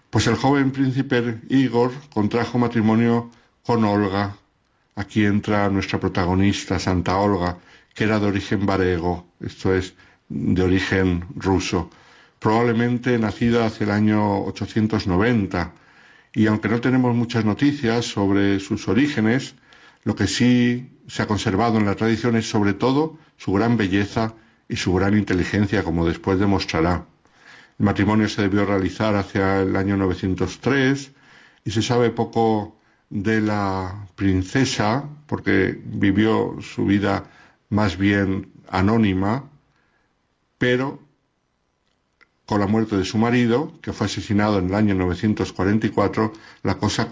Pues 0.09 0.27
el 0.27 0.35
joven 0.35 0.71
príncipe 0.71 1.41
Igor 1.49 1.91
contrajo 2.13 2.57
matrimonio 2.57 3.29
con 3.65 3.83
Olga. 3.83 4.37
Aquí 4.97 5.25
entra 5.25 5.69
nuestra 5.69 5.99
protagonista, 5.99 6.79
Santa 6.79 7.17
Olga, 7.17 7.59
que 7.93 8.05
era 8.05 8.19
de 8.19 8.25
origen 8.25 8.65
varego, 8.65 9.27
esto 9.39 9.75
es, 9.75 9.93
de 10.27 10.63
origen 10.63 11.23
ruso, 11.35 11.91
probablemente 12.39 13.19
nacida 13.19 13.67
hacia 13.67 13.83
el 13.83 13.91
año 13.91 14.43
890. 14.45 15.71
Y 16.33 16.47
aunque 16.47 16.67
no 16.67 16.81
tenemos 16.81 17.15
muchas 17.15 17.45
noticias 17.45 18.05
sobre 18.05 18.59
sus 18.59 18.87
orígenes, 18.87 19.53
lo 20.03 20.15
que 20.15 20.25
sí 20.25 20.89
se 21.07 21.21
ha 21.21 21.27
conservado 21.27 21.77
en 21.77 21.85
la 21.85 21.93
tradición 21.93 22.35
es 22.35 22.49
sobre 22.49 22.73
todo 22.73 23.19
su 23.37 23.53
gran 23.53 23.77
belleza 23.77 24.33
y 24.67 24.77
su 24.77 24.95
gran 24.95 25.15
inteligencia, 25.15 25.83
como 25.83 26.07
después 26.07 26.39
demostrará. 26.39 27.05
El 27.77 27.85
matrimonio 27.85 28.27
se 28.29 28.41
debió 28.41 28.65
realizar 28.65 29.15
hacia 29.15 29.61
el 29.61 29.75
año 29.75 29.95
903 29.95 31.11
y 31.65 31.69
se 31.69 31.83
sabe 31.83 32.09
poco 32.09 32.76
de 33.09 33.41
la 33.41 34.07
princesa 34.15 35.07
porque 35.27 35.79
vivió 35.83 36.57
su 36.61 36.85
vida 36.85 37.29
más 37.69 37.97
bien 37.97 38.51
anónima, 38.69 39.49
pero 40.57 40.99
con 42.45 42.61
la 42.61 42.67
muerte 42.67 42.95
de 42.97 43.03
su 43.03 43.17
marido, 43.17 43.73
que 43.81 43.91
fue 43.91 44.05
asesinado 44.07 44.59
en 44.59 44.67
el 44.67 44.75
año 44.75 44.95
944, 44.95 46.31
la 46.63 46.77
cosa 46.77 47.09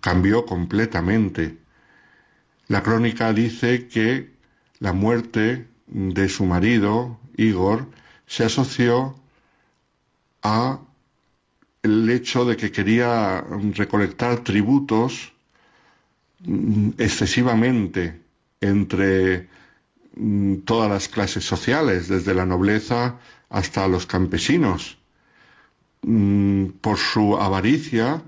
cambió 0.00 0.46
completamente. 0.46 1.58
La 2.68 2.82
crónica 2.84 3.32
dice 3.32 3.88
que 3.88 4.30
la 4.78 4.92
muerte 4.92 5.66
de 5.88 6.28
su 6.28 6.44
marido, 6.44 7.18
Igor, 7.36 7.88
se 8.26 8.44
asoció 8.44 9.16
a 10.42 10.80
el 11.82 12.08
hecho 12.08 12.44
de 12.44 12.56
que 12.56 12.70
quería 12.70 13.40
recolectar 13.74 14.44
tributos 14.44 15.32
excesivamente 16.98 18.20
entre 18.60 19.48
mm, 20.14 20.56
todas 20.64 20.90
las 20.90 21.08
clases 21.08 21.44
sociales, 21.44 22.08
desde 22.08 22.34
la 22.34 22.46
nobleza 22.46 23.18
hasta 23.48 23.88
los 23.88 24.06
campesinos. 24.06 24.98
Mm, 26.02 26.66
por 26.80 26.98
su 26.98 27.36
avaricia 27.36 28.22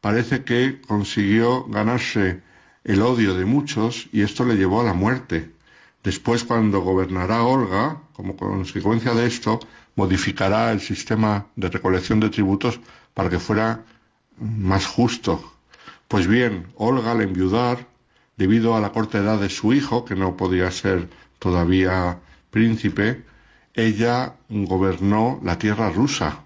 parece 0.00 0.44
que 0.44 0.80
consiguió 0.80 1.64
ganarse 1.64 2.42
el 2.84 3.00
odio 3.02 3.34
de 3.34 3.44
muchos 3.44 4.08
y 4.12 4.22
esto 4.22 4.44
le 4.44 4.56
llevó 4.56 4.80
a 4.80 4.84
la 4.84 4.94
muerte. 4.94 5.50
Después, 6.02 6.42
cuando 6.42 6.80
gobernará 6.80 7.44
Olga, 7.44 8.02
como 8.12 8.36
consecuencia 8.36 9.14
de 9.14 9.26
esto, 9.26 9.60
modificará 9.94 10.72
el 10.72 10.80
sistema 10.80 11.46
de 11.54 11.68
recolección 11.68 12.18
de 12.18 12.30
tributos 12.30 12.80
para 13.14 13.30
que 13.30 13.38
fuera 13.38 13.84
más 14.38 14.86
justo. 14.86 15.51
Pues 16.12 16.26
bien, 16.26 16.66
Olga, 16.76 17.12
al 17.12 17.22
enviudar, 17.22 17.86
debido 18.36 18.76
a 18.76 18.82
la 18.82 18.92
corta 18.92 19.16
edad 19.16 19.40
de 19.40 19.48
su 19.48 19.72
hijo, 19.72 20.04
que 20.04 20.14
no 20.14 20.36
podía 20.36 20.70
ser 20.70 21.08
todavía 21.38 22.18
príncipe, 22.50 23.24
ella 23.72 24.34
gobernó 24.50 25.40
la 25.42 25.58
tierra 25.58 25.88
rusa. 25.88 26.44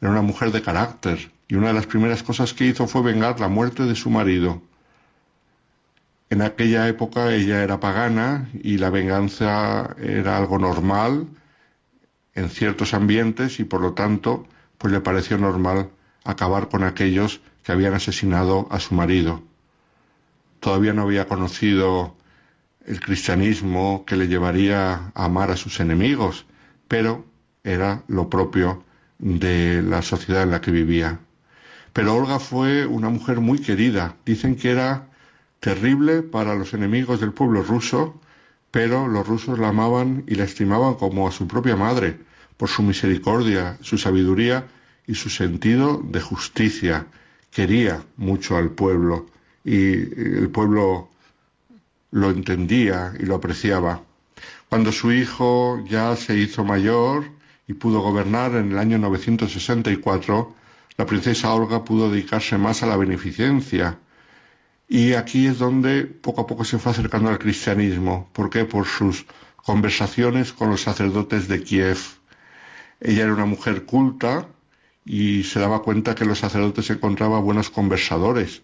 Era 0.00 0.10
una 0.10 0.22
mujer 0.22 0.50
de 0.50 0.62
carácter 0.62 1.30
y 1.46 1.54
una 1.54 1.68
de 1.68 1.74
las 1.74 1.86
primeras 1.86 2.24
cosas 2.24 2.52
que 2.52 2.66
hizo 2.66 2.88
fue 2.88 3.02
vengar 3.02 3.38
la 3.38 3.46
muerte 3.46 3.84
de 3.84 3.94
su 3.94 4.10
marido. 4.10 4.60
En 6.28 6.42
aquella 6.42 6.88
época 6.88 7.32
ella 7.32 7.62
era 7.62 7.78
pagana 7.78 8.50
y 8.60 8.78
la 8.78 8.90
venganza 8.90 9.94
era 10.00 10.36
algo 10.36 10.58
normal 10.58 11.28
en 12.34 12.50
ciertos 12.50 12.92
ambientes 12.92 13.60
y 13.60 13.64
por 13.64 13.82
lo 13.82 13.92
tanto 13.92 14.48
pues 14.78 14.92
le 14.92 15.00
pareció 15.00 15.38
normal 15.38 15.90
acabar 16.24 16.68
con 16.68 16.82
aquellos 16.82 17.40
habían 17.72 17.94
asesinado 17.94 18.68
a 18.70 18.80
su 18.80 18.94
marido. 18.94 19.42
Todavía 20.60 20.92
no 20.92 21.02
había 21.02 21.26
conocido 21.26 22.16
el 22.86 23.00
cristianismo 23.00 24.04
que 24.06 24.16
le 24.16 24.28
llevaría 24.28 25.12
a 25.14 25.24
amar 25.24 25.50
a 25.50 25.56
sus 25.56 25.80
enemigos, 25.80 26.46
pero 26.88 27.24
era 27.64 28.02
lo 28.08 28.28
propio 28.28 28.84
de 29.18 29.82
la 29.82 30.02
sociedad 30.02 30.42
en 30.42 30.50
la 30.50 30.60
que 30.60 30.70
vivía. 30.70 31.18
Pero 31.92 32.14
Olga 32.14 32.38
fue 32.38 32.86
una 32.86 33.08
mujer 33.10 33.40
muy 33.40 33.58
querida. 33.58 34.16
Dicen 34.24 34.56
que 34.56 34.70
era 34.70 35.08
terrible 35.60 36.22
para 36.22 36.54
los 36.54 36.72
enemigos 36.72 37.20
del 37.20 37.32
pueblo 37.32 37.62
ruso, 37.62 38.20
pero 38.70 39.08
los 39.08 39.26
rusos 39.26 39.58
la 39.58 39.68
amaban 39.68 40.24
y 40.26 40.36
la 40.36 40.44
estimaban 40.44 40.94
como 40.94 41.28
a 41.28 41.32
su 41.32 41.46
propia 41.46 41.76
madre, 41.76 42.18
por 42.56 42.68
su 42.68 42.82
misericordia, 42.82 43.76
su 43.80 43.98
sabiduría 43.98 44.66
y 45.06 45.14
su 45.14 45.28
sentido 45.28 46.00
de 46.04 46.20
justicia. 46.20 47.06
Quería 47.50 48.04
mucho 48.16 48.56
al 48.56 48.70
pueblo 48.70 49.26
y 49.64 49.92
el 49.92 50.50
pueblo 50.50 51.08
lo 52.12 52.30
entendía 52.30 53.12
y 53.18 53.24
lo 53.24 53.36
apreciaba. 53.36 54.02
Cuando 54.68 54.92
su 54.92 55.12
hijo 55.12 55.82
ya 55.88 56.14
se 56.16 56.36
hizo 56.36 56.64
mayor 56.64 57.24
y 57.66 57.74
pudo 57.74 58.00
gobernar 58.00 58.54
en 58.54 58.72
el 58.72 58.78
año 58.78 58.98
964, 58.98 60.54
la 60.96 61.06
princesa 61.06 61.52
Olga 61.52 61.84
pudo 61.84 62.10
dedicarse 62.10 62.56
más 62.58 62.82
a 62.82 62.86
la 62.86 62.96
beneficencia. 62.96 63.98
Y 64.88 65.14
aquí 65.14 65.46
es 65.46 65.58
donde 65.58 66.04
poco 66.04 66.42
a 66.42 66.46
poco 66.46 66.64
se 66.64 66.78
fue 66.78 66.92
acercando 66.92 67.30
al 67.30 67.38
cristianismo. 67.38 68.28
¿Por 68.32 68.50
qué? 68.50 68.64
Por 68.64 68.86
sus 68.86 69.26
conversaciones 69.56 70.52
con 70.52 70.70
los 70.70 70.82
sacerdotes 70.82 71.48
de 71.48 71.62
Kiev. 71.62 71.98
Ella 73.00 73.24
era 73.24 73.34
una 73.34 73.46
mujer 73.46 73.84
culta 73.84 74.48
y 75.04 75.44
se 75.44 75.60
daba 75.60 75.82
cuenta 75.82 76.14
que 76.14 76.24
los 76.24 76.38
sacerdotes 76.38 76.90
encontraban 76.90 77.44
buenos 77.44 77.70
conversadores. 77.70 78.62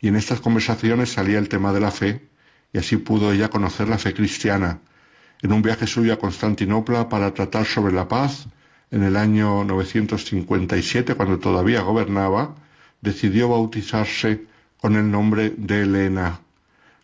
Y 0.00 0.08
en 0.08 0.16
estas 0.16 0.40
conversaciones 0.40 1.12
salía 1.12 1.38
el 1.38 1.48
tema 1.48 1.72
de 1.72 1.80
la 1.80 1.90
fe 1.90 2.28
y 2.72 2.78
así 2.78 2.96
pudo 2.96 3.32
ella 3.32 3.50
conocer 3.50 3.88
la 3.88 3.98
fe 3.98 4.14
cristiana. 4.14 4.80
En 5.42 5.52
un 5.52 5.62
viaje 5.62 5.86
suyo 5.86 6.12
a 6.12 6.18
Constantinopla 6.18 7.08
para 7.08 7.32
tratar 7.32 7.66
sobre 7.66 7.92
la 7.92 8.08
paz, 8.08 8.46
en 8.90 9.02
el 9.02 9.16
año 9.16 9.64
957, 9.64 11.14
cuando 11.14 11.38
todavía 11.38 11.80
gobernaba, 11.82 12.54
decidió 13.00 13.48
bautizarse 13.48 14.46
con 14.80 14.96
el 14.96 15.10
nombre 15.10 15.52
de 15.56 15.82
Elena, 15.82 16.40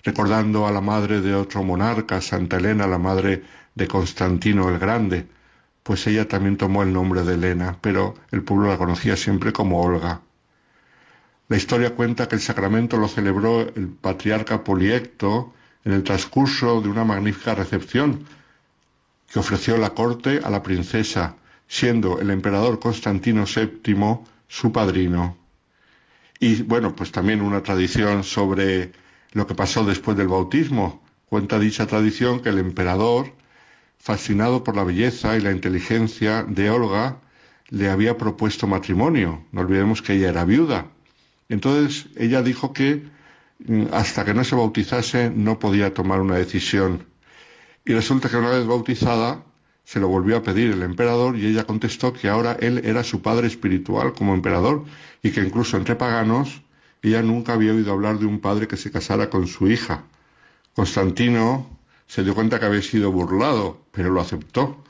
recordando 0.02 0.66
a 0.66 0.72
la 0.72 0.80
madre 0.80 1.20
de 1.20 1.34
otro 1.34 1.62
monarca, 1.62 2.20
Santa 2.20 2.58
Elena, 2.58 2.86
la 2.86 2.98
madre 2.98 3.42
de 3.74 3.88
Constantino 3.88 4.68
el 4.68 4.78
Grande, 4.78 5.26
pues 5.82 6.06
ella 6.06 6.28
también 6.28 6.56
tomó 6.56 6.82
el 6.82 6.92
nombre 6.92 7.22
de 7.22 7.34
Elena, 7.34 7.78
pero 7.80 8.14
el 8.30 8.42
pueblo 8.42 8.68
la 8.68 8.78
conocía 8.78 9.16
siempre 9.16 9.52
como 9.52 9.80
Olga. 9.80 10.20
La 11.48 11.56
historia 11.56 11.94
cuenta 11.94 12.28
que 12.28 12.36
el 12.36 12.40
sacramento 12.40 12.96
lo 12.96 13.08
celebró 13.08 13.60
el 13.60 13.88
patriarca 13.88 14.62
Poliecto 14.62 15.52
en 15.84 15.92
el 15.92 16.04
transcurso 16.04 16.80
de 16.80 16.88
una 16.88 17.04
magnífica 17.04 17.54
recepción 17.54 18.24
que 19.32 19.38
ofreció 19.38 19.76
la 19.76 19.90
corte 19.90 20.40
a 20.42 20.50
la 20.50 20.62
princesa, 20.62 21.36
siendo 21.66 22.20
el 22.20 22.30
emperador 22.30 22.78
Constantino 22.78 23.44
VII 23.44 24.18
su 24.48 24.72
padrino. 24.72 25.38
Y 26.38 26.62
bueno, 26.62 26.94
pues 26.96 27.12
también 27.12 27.42
una 27.42 27.62
tradición 27.62 28.24
sobre 28.24 28.92
lo 29.32 29.46
que 29.46 29.54
pasó 29.54 29.84
después 29.84 30.16
del 30.16 30.28
bautismo. 30.28 31.02
Cuenta 31.26 31.58
dicha 31.58 31.86
tradición 31.86 32.40
que 32.40 32.48
el 32.48 32.58
emperador, 32.58 33.32
fascinado 34.00 34.64
por 34.64 34.74
la 34.74 34.84
belleza 34.84 35.36
y 35.36 35.40
la 35.40 35.52
inteligencia 35.52 36.42
de 36.42 36.70
Olga, 36.70 37.20
le 37.68 37.88
había 37.88 38.18
propuesto 38.18 38.66
matrimonio. 38.66 39.44
No 39.52 39.60
olvidemos 39.60 40.02
que 40.02 40.14
ella 40.14 40.30
era 40.30 40.44
viuda. 40.44 40.86
Entonces 41.48 42.06
ella 42.16 42.42
dijo 42.42 42.72
que 42.72 43.04
Mm, 43.66 43.86
hasta 43.92 44.24
que 44.24 44.32
no 44.34 44.42
se 44.44 44.56
bautizase 44.56 45.30
no 45.30 45.58
podía 45.58 45.92
tomar 45.92 46.20
una 46.20 46.36
decisión. 46.36 47.06
Y 47.84 47.92
resulta 47.92 48.28
que 48.28 48.36
una 48.36 48.50
vez 48.50 48.66
bautizada 48.66 49.44
se 49.84 50.00
lo 50.00 50.08
volvió 50.08 50.36
a 50.36 50.42
pedir 50.42 50.70
el 50.70 50.82
emperador 50.82 51.36
y 51.36 51.46
ella 51.46 51.64
contestó 51.64 52.12
que 52.12 52.28
ahora 52.28 52.56
él 52.60 52.82
era 52.84 53.04
su 53.04 53.22
padre 53.22 53.48
espiritual 53.48 54.12
como 54.14 54.34
emperador 54.34 54.84
y 55.22 55.32
que 55.32 55.40
incluso 55.40 55.76
entre 55.76 55.96
paganos 55.96 56.62
ella 57.02 57.22
nunca 57.22 57.54
había 57.54 57.72
oído 57.72 57.92
hablar 57.92 58.18
de 58.18 58.26
un 58.26 58.40
padre 58.40 58.68
que 58.68 58.76
se 58.76 58.90
casara 58.90 59.30
con 59.30 59.46
su 59.46 59.68
hija. 59.68 60.04
Constantino 60.74 61.66
se 62.10 62.24
dio 62.24 62.34
cuenta 62.34 62.58
que 62.58 62.66
había 62.66 62.82
sido 62.82 63.12
burlado, 63.12 63.78
pero 63.92 64.10
lo 64.10 64.20
aceptó 64.20 64.82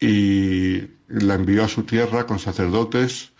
y 0.00 0.84
la 1.06 1.34
envió 1.34 1.62
a 1.62 1.68
su 1.68 1.82
tierra 1.82 2.24
con 2.24 2.38
sacerdotes 2.38 3.32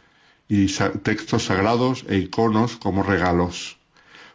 y 0.48 0.66
textos 1.02 1.44
sagrados 1.44 2.04
e 2.10 2.18
iconos 2.18 2.76
como 2.76 3.02
regalos. 3.02 3.78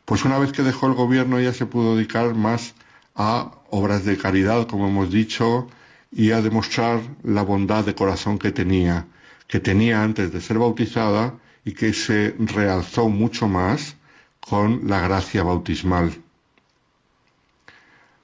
Pues 0.03 0.25
una 0.25 0.39
vez 0.39 0.51
que 0.51 0.63
dejó 0.63 0.87
el 0.87 0.95
gobierno 0.95 1.37
ella 1.37 1.53
se 1.53 1.67
pudo 1.67 1.95
dedicar 1.95 2.33
más 2.33 2.73
a 3.13 3.51
obras 3.69 4.03
de 4.03 4.17
caridad, 4.17 4.65
como 4.65 4.87
hemos 4.87 5.11
dicho, 5.11 5.67
y 6.11 6.31
a 6.31 6.41
demostrar 6.41 7.01
la 7.21 7.43
bondad 7.43 7.85
de 7.85 7.93
corazón 7.93 8.39
que 8.39 8.51
tenía, 8.51 9.05
que 9.45 9.59
tenía 9.59 10.01
antes 10.01 10.33
de 10.33 10.41
ser 10.41 10.57
bautizada 10.57 11.35
y 11.63 11.73
que 11.73 11.93
se 11.93 12.35
realzó 12.39 13.09
mucho 13.09 13.47
más 13.47 13.95
con 14.39 14.87
la 14.87 15.01
gracia 15.01 15.43
bautismal. 15.43 16.20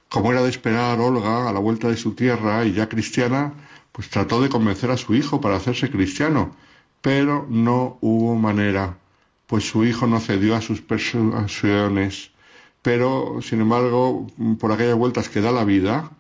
Como 0.10 0.32
era 0.32 0.42
de 0.42 0.50
esperar, 0.50 1.00
Olga, 1.00 1.50
a 1.50 1.54
la 1.54 1.60
vuelta 1.60 1.90
de 1.90 1.98
su 1.98 2.14
tierra 2.14 2.66
y 2.66 2.74
ya 2.74 2.90
cristiana, 2.90 3.54
pues 3.92 4.10
trató 4.10 4.42
de 4.42 4.50
convencer 4.50 4.92
a 4.92 4.98
su 4.98 5.16
hijo 5.16 5.42
para 5.42 5.58
hacerse 5.58 5.90
cristiano, 5.90 6.56
pero 7.02 7.46
no 7.50 7.98
hubo 8.02 8.36
manera 8.36 8.98
pues 9.48 9.68
su 9.68 9.86
hijo 9.86 10.06
no 10.08 10.20
cedió 10.20 10.56
a 10.56 10.62
sus 10.62 10.82
persuasiones, 10.82 12.32
pero 12.82 13.40
sin 13.42 13.62
embargo, 13.62 14.28
por 14.60 14.72
aquellas 14.72 14.96
vueltas 14.96 15.30
que 15.30 15.42
da 15.42 15.52
la 15.52 15.64
vida, 15.64 16.12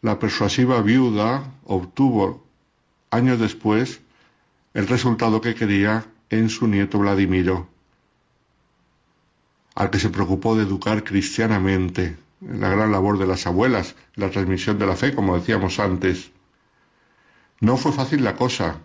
la 0.00 0.18
persuasiva 0.18 0.80
viuda 0.80 1.44
obtuvo 1.64 2.42
años 3.10 3.38
después 3.38 4.00
el 4.74 4.88
resultado 4.88 5.42
que 5.42 5.54
quería 5.54 6.06
en 6.30 6.48
su 6.48 6.66
nieto 6.66 6.98
Vladimiro, 6.98 7.68
al 9.74 9.90
que 9.90 10.00
se 10.00 10.08
preocupó 10.08 10.56
de 10.56 10.62
educar 10.62 11.04
cristianamente, 11.04 12.16
la 12.46 12.68
gran 12.68 12.92
labor 12.92 13.18
de 13.18 13.26
las 13.26 13.46
abuelas, 13.46 13.94
la 14.14 14.30
transmisión 14.30 14.78
de 14.78 14.86
la 14.86 14.96
fe, 14.96 15.14
como 15.14 15.36
decíamos 15.36 15.78
antes. 15.78 16.30
No 17.60 17.76
fue 17.76 17.92
fácil 17.92 18.24
la 18.24 18.34
cosa, 18.34 18.80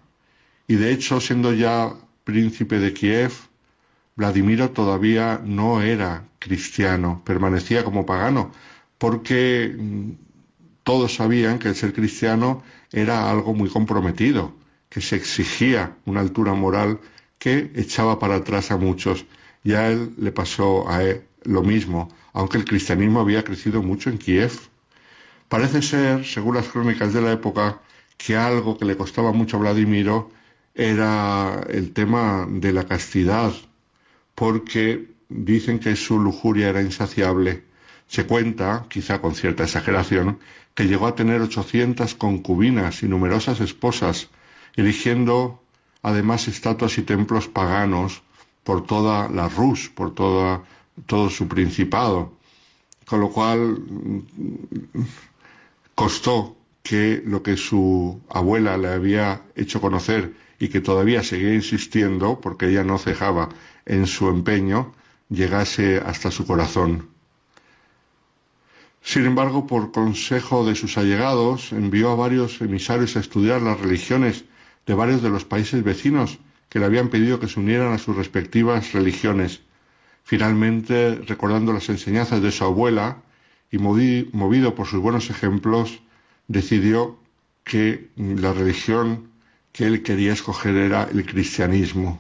y 0.68 0.76
de 0.76 0.92
hecho, 0.92 1.22
siendo 1.22 1.54
ya 1.54 1.94
príncipe 2.24 2.80
de 2.80 2.94
Kiev, 2.94 3.32
Vladimiro 4.18 4.72
todavía 4.72 5.40
no 5.44 5.82
era 5.82 6.26
cristiano, 6.40 7.22
permanecía 7.24 7.84
como 7.84 8.06
pagano, 8.06 8.52
porque 8.98 9.74
mm, 9.78 10.12
todos 10.84 11.16
sabían 11.16 11.60
que 11.60 11.70
el 11.70 11.76
ser 11.76 11.94
cristiano 11.94 12.64
era 12.92 13.32
algo 13.32 13.54
muy 13.54 13.70
comprometido, 13.70 14.54
que 14.90 15.02
se 15.02 15.16
exigía 15.16 15.96
una 16.06 16.20
altura 16.20 16.54
moral 16.54 17.00
que 17.38 17.72
echaba 17.76 18.20
para 18.20 18.36
atrás 18.36 18.72
a 18.72 18.78
muchos. 18.78 19.26
Y 19.64 19.74
a 19.74 19.90
él 19.90 20.14
le 20.18 20.32
pasó 20.32 20.90
a 20.90 21.04
él 21.04 21.24
lo 21.44 21.62
mismo, 21.62 22.10
aunque 22.38 22.60
el 22.60 22.66
cristianismo 22.66 23.20
había 23.20 23.44
crecido 23.44 23.82
mucho 23.82 24.12
en 24.12 24.20
Kiev. 24.20 24.52
Parece 25.50 25.82
ser, 25.82 26.24
según 26.24 26.54
las 26.54 26.68
crónicas 26.68 27.12
de 27.12 27.20
la 27.20 27.32
época, 27.32 27.82
que 28.16 28.36
algo 28.36 28.78
que 28.78 28.86
le 28.86 28.96
costaba 28.96 29.32
mucho 29.32 29.58
a 29.58 29.62
Vladimiro 29.62 30.30
era 30.76 31.66
el 31.68 31.94
tema 31.94 32.46
de 32.48 32.74
la 32.74 32.84
castidad, 32.84 33.52
porque 34.36 35.10
dicen 35.30 35.80
que 35.80 35.96
su 35.96 36.20
lujuria 36.20 36.70
era 36.70 36.84
insaciable. 36.84 37.64
Se 38.06 38.28
cuenta, 38.28 38.86
quizá 38.88 39.20
con 39.20 39.34
cierta 39.34 39.64
exageración, 39.64 40.38
que 40.76 40.86
llegó 40.86 41.08
a 41.08 41.16
tener 41.16 41.42
800 41.42 42.14
concubinas 42.14 43.02
y 43.02 43.08
numerosas 43.08 43.62
esposas, 43.62 44.30
eligiendo 44.76 45.60
además 46.04 46.48
estatuas 46.48 47.00
y 47.00 47.02
templos 47.02 47.48
paganos 47.48 48.22
por 48.64 48.86
toda 48.86 49.28
la 49.28 49.50
Rus, 49.50 49.90
por 49.90 50.14
toda, 50.14 50.62
todo 51.06 51.30
su 51.30 51.48
principado, 51.48 52.34
con 53.06 53.20
lo 53.22 53.30
cual 53.30 53.82
costó 55.96 56.56
que 56.84 57.22
lo 57.26 57.44
que 57.44 57.58
su 57.58 58.22
abuela 58.30 58.78
le 58.78 58.90
había 58.90 59.42
hecho 59.56 59.82
conocer 59.82 60.34
y 60.60 60.70
que 60.70 60.82
todavía 60.82 61.24
seguía 61.24 61.54
insistiendo, 61.54 62.40
porque 62.42 62.70
ella 62.70 62.84
no 62.84 62.98
cejaba 62.98 63.50
en 63.86 64.08
su 64.08 64.30
empeño, 64.30 64.94
llegase 65.30 65.98
hasta 65.98 66.32
su 66.32 66.46
corazón. 66.46 67.10
Sin 69.02 69.26
embargo, 69.26 69.68
por 69.68 69.92
consejo 69.92 70.66
de 70.66 70.76
sus 70.76 70.98
allegados, 70.98 71.72
envió 71.72 72.12
a 72.12 72.16
varios 72.16 72.60
emisarios 72.62 73.16
a 73.16 73.22
estudiar 73.22 73.62
las 73.62 73.80
religiones 73.80 74.46
de 74.86 74.94
varios 74.94 75.22
de 75.22 75.30
los 75.30 75.46
países 75.46 75.84
vecinos 75.84 76.40
que 76.70 76.80
le 76.80 76.86
habían 76.86 77.10
pedido 77.10 77.40
que 77.40 77.48
se 77.48 77.60
unieran 77.60 77.94
a 77.94 78.00
sus 78.00 78.16
respectivas 78.16 78.92
religiones. 78.94 79.62
Finalmente, 80.28 81.16
recordando 81.26 81.72
las 81.72 81.88
enseñanzas 81.88 82.42
de 82.42 82.52
su 82.52 82.66
abuela 82.66 83.24
y 83.72 83.78
movido 83.78 84.76
por 84.76 84.86
sus 84.86 85.00
buenos 85.00 85.30
ejemplos, 85.30 86.02
decidió 86.50 87.18
que 87.64 88.10
la 88.18 88.52
religión 88.52 89.30
que 89.72 89.86
él 89.86 90.04
quería 90.04 90.34
escoger 90.34 90.76
era 90.76 91.04
el 91.04 91.26
cristianismo. 91.26 92.20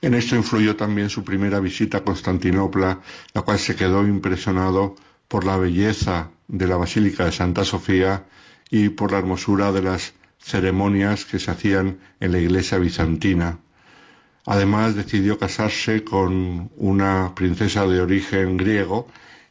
En 0.00 0.14
esto 0.14 0.34
influyó 0.34 0.74
también 0.74 1.08
su 1.08 1.22
primera 1.22 1.60
visita 1.60 1.98
a 1.98 2.02
Constantinopla, 2.04 3.00
la 3.32 3.42
cual 3.42 3.60
se 3.60 3.76
quedó 3.76 4.04
impresionado 4.04 4.96
por 5.28 5.44
la 5.44 5.56
belleza 5.56 6.30
de 6.48 6.66
la 6.66 6.78
Basílica 6.78 7.26
de 7.26 7.32
Santa 7.32 7.64
Sofía 7.64 8.26
y 8.70 8.88
por 8.88 9.12
la 9.12 9.18
hermosura 9.18 9.70
de 9.70 9.82
las 9.82 10.14
ceremonias 10.40 11.24
que 11.24 11.38
se 11.38 11.52
hacían 11.52 12.00
en 12.18 12.32
la 12.32 12.40
iglesia 12.40 12.78
bizantina. 12.78 13.60
Además 14.46 14.94
decidió 14.94 15.38
casarse 15.38 16.04
con 16.04 16.70
una 16.76 17.34
princesa 17.34 17.86
de 17.86 18.00
origen 18.00 18.56
griego 18.56 19.08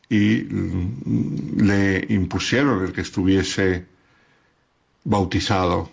y 0.08 0.46
mm, 0.50 1.62
le 1.62 2.06
impusieron 2.10 2.86
el 2.86 2.94
que 2.94 3.02
estuviese 3.02 3.86
bautizado. 5.04 5.90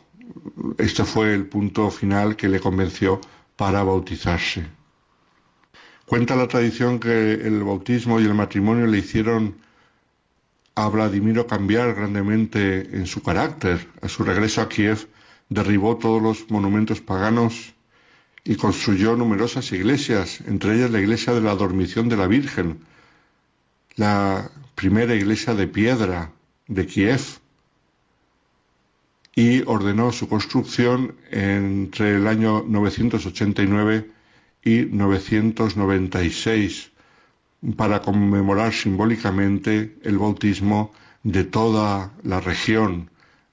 Este 0.79 1.05
fue 1.05 1.35
el 1.35 1.47
punto 1.47 1.91
final 1.91 2.37
que 2.37 2.49
le 2.49 2.61
convenció 2.61 3.21
para 3.57 3.83
bautizarse. 3.83 4.67
Cuenta 6.07 6.37
la 6.37 6.49
tradición 6.49 6.99
que 6.99 7.35
el 7.35 7.63
bautismo 7.63 8.21
y 8.21 8.25
el 8.25 8.35
matrimonio 8.35 8.87
le 8.87 8.99
hicieron 8.99 9.57
a 10.75 10.89
Vladimiro 10.89 11.47
cambiar 11.47 11.95
grandemente 11.95 12.97
en 12.97 13.07
su 13.07 13.23
carácter. 13.23 13.89
A 14.03 14.09
su 14.09 14.25
regreso 14.25 14.61
a 14.61 14.69
Kiev 14.69 15.09
derribó 15.49 15.97
todos 15.97 16.21
los 16.23 16.51
monumentos 16.51 17.01
paganos 17.01 17.75
y 18.45 18.57
construyó 18.57 19.17
numerosas 19.17 19.73
iglesias, 19.73 20.41
entre 20.47 20.77
ellas 20.77 20.91
la 20.91 21.01
iglesia 21.01 21.35
de 21.35 21.41
la 21.41 21.55
Dormición 21.55 22.09
de 22.09 22.17
la 22.17 22.27
Virgen, 22.27 22.81
la 23.97 24.51
primera 24.75 25.15
iglesia 25.15 25.55
de 25.55 25.67
piedra 25.67 26.33
de 26.67 26.87
Kiev, 26.87 27.21
y 29.35 29.63
ordenó 29.67 30.13
su 30.13 30.29
construcción 30.29 31.15
entre 31.31 32.17
el 32.17 32.27
año 32.27 32.65
989 32.67 34.11
y 34.65 34.87
996 34.87 36.91
para 37.77 38.01
conmemorar 38.01 38.73
simbólicamente 38.73 39.97
el 40.03 40.19
bautismo 40.19 40.93
de 41.23 41.45
toda 41.45 42.13
la 42.23 42.41
región, 42.41 43.11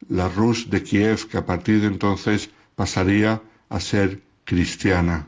la 0.09 0.29
Rus 0.29 0.69
de 0.69 0.83
Kiev, 0.83 1.27
que 1.27 1.37
a 1.37 1.45
partir 1.45 1.81
de 1.81 1.87
entonces 1.87 2.49
pasaría 2.75 3.41
a 3.69 3.79
ser 3.79 4.21
cristiana. 4.47 5.27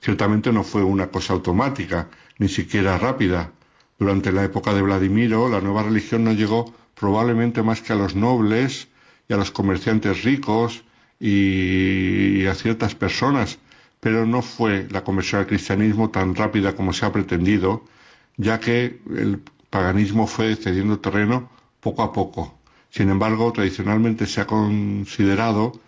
Ciertamente 0.00 0.52
no 0.52 0.64
fue 0.64 0.82
una 0.82 1.06
cosa 1.06 1.34
automática, 1.34 2.08
ni 2.38 2.48
siquiera 2.48 2.98
rápida. 2.98 3.52
Durante 3.96 4.32
la 4.32 4.42
época 4.42 4.74
de 4.74 4.82
Vladimiro, 4.82 5.48
la 5.48 5.60
nueva 5.60 5.84
religión 5.84 6.24
no 6.24 6.32
llegó 6.32 6.74
probablemente 6.96 7.62
más 7.62 7.80
que 7.80 7.92
a 7.92 7.96
los 7.96 8.16
nobles 8.16 8.88
y 9.28 9.34
a 9.34 9.36
los 9.36 9.52
comerciantes 9.52 10.24
ricos 10.24 10.82
y 11.20 12.44
a 12.44 12.54
ciertas 12.54 12.96
personas, 12.96 13.58
pero 14.00 14.26
no 14.26 14.42
fue 14.42 14.88
la 14.90 15.04
conversión 15.04 15.42
al 15.42 15.46
cristianismo 15.46 16.10
tan 16.10 16.34
rápida 16.34 16.74
como 16.74 16.92
se 16.92 17.06
ha 17.06 17.12
pretendido, 17.12 17.84
ya 18.36 18.58
que 18.58 19.00
el 19.16 19.40
paganismo 19.70 20.26
fue 20.26 20.56
cediendo 20.56 20.98
terreno 20.98 21.48
poco 21.80 22.02
a 22.02 22.12
poco. 22.12 22.58
Sin 22.90 23.10
embargo, 23.10 23.52
tradicionalmente 23.52 24.26
se 24.26 24.40
ha 24.40 24.46
considerado 24.46 25.83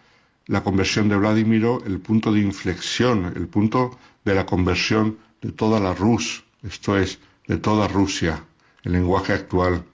la 0.46 0.62
conversión 0.62 1.08
de 1.08 1.16
Vladimiro 1.16 1.82
el 1.86 2.00
punto 2.00 2.32
de 2.32 2.40
inflexión, 2.40 3.32
el 3.36 3.48
punto 3.48 3.98
de 4.24 4.34
la 4.34 4.46
conversión 4.46 5.18
de 5.42 5.52
toda 5.52 5.80
la 5.80 5.94
Rus, 5.94 6.44
esto 6.62 6.96
es, 6.96 7.18
de 7.46 7.58
toda 7.58 7.88
Rusia, 7.88 8.44
el 8.82 8.92
lenguaje 8.92 9.32
actual. 9.32 9.84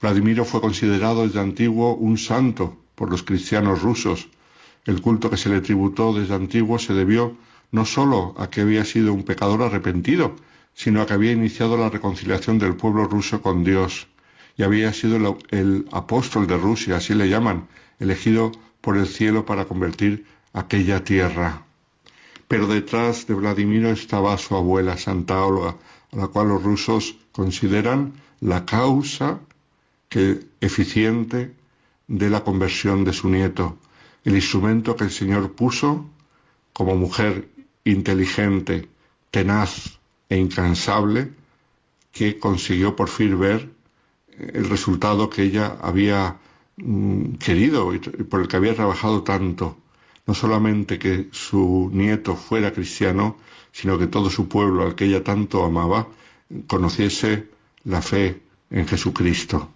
Vladimiro 0.00 0.44
fue 0.44 0.60
considerado 0.60 1.26
desde 1.26 1.40
antiguo 1.40 1.94
un 1.94 2.18
santo 2.18 2.76
por 2.94 3.10
los 3.10 3.22
cristianos 3.22 3.82
rusos. 3.82 4.28
El 4.84 5.00
culto 5.00 5.30
que 5.30 5.36
se 5.36 5.48
le 5.48 5.60
tributó 5.60 6.12
desde 6.12 6.34
antiguo 6.34 6.78
se 6.78 6.94
debió 6.94 7.36
no 7.70 7.84
sólo 7.84 8.34
a 8.38 8.48
que 8.48 8.62
había 8.62 8.84
sido 8.84 9.12
un 9.12 9.24
pecador 9.24 9.62
arrepentido, 9.62 10.36
sino 10.74 11.02
a 11.02 11.06
que 11.06 11.14
había 11.14 11.32
iniciado 11.32 11.76
la 11.76 11.90
reconciliación 11.90 12.58
del 12.58 12.76
pueblo 12.76 13.04
ruso 13.04 13.42
con 13.42 13.64
Dios 13.64 14.06
y 14.56 14.64
había 14.64 14.92
sido 14.92 15.38
el, 15.50 15.86
apóstol 15.92 16.46
de 16.46 16.56
Rusia, 16.58 16.96
así 16.96 17.14
le 17.14 17.28
llaman, 17.28 17.68
elegido 18.00 18.50
por 18.80 18.96
el 18.96 19.06
cielo 19.06 19.44
para 19.44 19.66
convertir 19.66 20.26
aquella 20.52 21.04
tierra. 21.04 21.64
Pero 22.46 22.66
detrás 22.66 23.26
de 23.26 23.34
Vladimiro 23.34 23.90
estaba 23.90 24.38
su 24.38 24.56
abuela, 24.56 24.96
Santa 24.96 25.44
Olga, 25.44 25.76
a 26.12 26.16
la 26.16 26.28
cual 26.28 26.48
los 26.48 26.62
rusos 26.62 27.16
consideran 27.32 28.14
la 28.40 28.64
causa 28.64 29.40
que 30.08 30.40
eficiente 30.60 31.54
de 32.06 32.30
la 32.30 32.42
conversión 32.42 33.04
de 33.04 33.12
su 33.12 33.28
nieto, 33.28 33.78
el 34.24 34.34
instrumento 34.34 34.96
que 34.96 35.04
el 35.04 35.10
Señor 35.10 35.52
puso 35.52 36.06
como 36.72 36.96
mujer 36.96 37.48
inteligente, 37.84 38.88
tenaz 39.30 39.98
e 40.28 40.36
incansable, 40.36 41.32
que 42.12 42.38
consiguió 42.38 42.96
por 42.96 43.08
fin 43.08 43.38
ver 43.38 43.70
el 44.38 44.68
resultado 44.68 45.28
que 45.28 45.42
ella 45.42 45.76
había 45.82 46.38
Mm, 46.80 47.34
querido 47.38 47.92
y 47.92 47.98
por 47.98 48.40
el 48.40 48.48
que 48.48 48.56
había 48.56 48.74
trabajado 48.74 49.22
tanto. 49.22 49.76
No 50.26 50.34
solamente 50.34 50.98
que 50.98 51.28
su 51.32 51.90
nieto 51.92 52.36
fuera 52.36 52.72
cristiano, 52.72 53.36
sino 53.72 53.98
que 53.98 54.06
todo 54.06 54.30
su 54.30 54.48
pueblo 54.48 54.84
al 54.84 54.94
que 54.94 55.06
ella 55.06 55.24
tanto 55.24 55.64
amaba 55.64 56.08
conociese 56.66 57.48
la 57.84 58.02
fe 58.02 58.42
en 58.70 58.86
Jesucristo. 58.86 59.70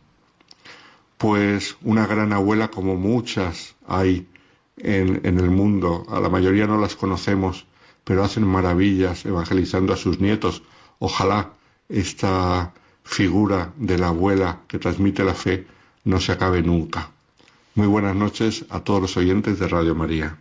Pues 1.18 1.76
una 1.82 2.06
gran 2.06 2.32
abuela 2.32 2.68
como 2.70 2.96
muchas 2.96 3.74
hay 3.86 4.28
en, 4.76 5.20
en, 5.24 5.38
el 5.38 5.50
mundo, 5.50 6.04
a 6.08 6.20
la 6.20 6.28
mayoría 6.28 6.66
no 6.66 6.78
las 6.78 6.96
conocemos, 6.96 7.66
pero 8.04 8.24
hacen 8.24 8.46
maravillas 8.46 9.24
evangelizando 9.24 9.92
a 9.92 9.96
sus 9.96 10.20
nietos. 10.20 10.62
Ojalá 10.98 11.54
esta 11.88 12.74
figura 13.02 13.72
de 13.76 13.98
la 13.98 14.08
abuela 14.08 14.60
que 14.68 14.78
transmite 14.78 15.24
la 15.24 15.34
fe 15.34 15.66
no 16.04 16.20
se 16.20 16.32
acabe 16.32 16.62
nunca. 16.62 17.10
Muy 17.74 17.86
buenas 17.86 18.14
noches 18.14 18.66
a 18.70 18.80
todos 18.80 19.00
los 19.00 19.16
oyentes 19.16 19.58
de 19.58 19.68
Radio 19.68 19.94
María. 19.94 20.36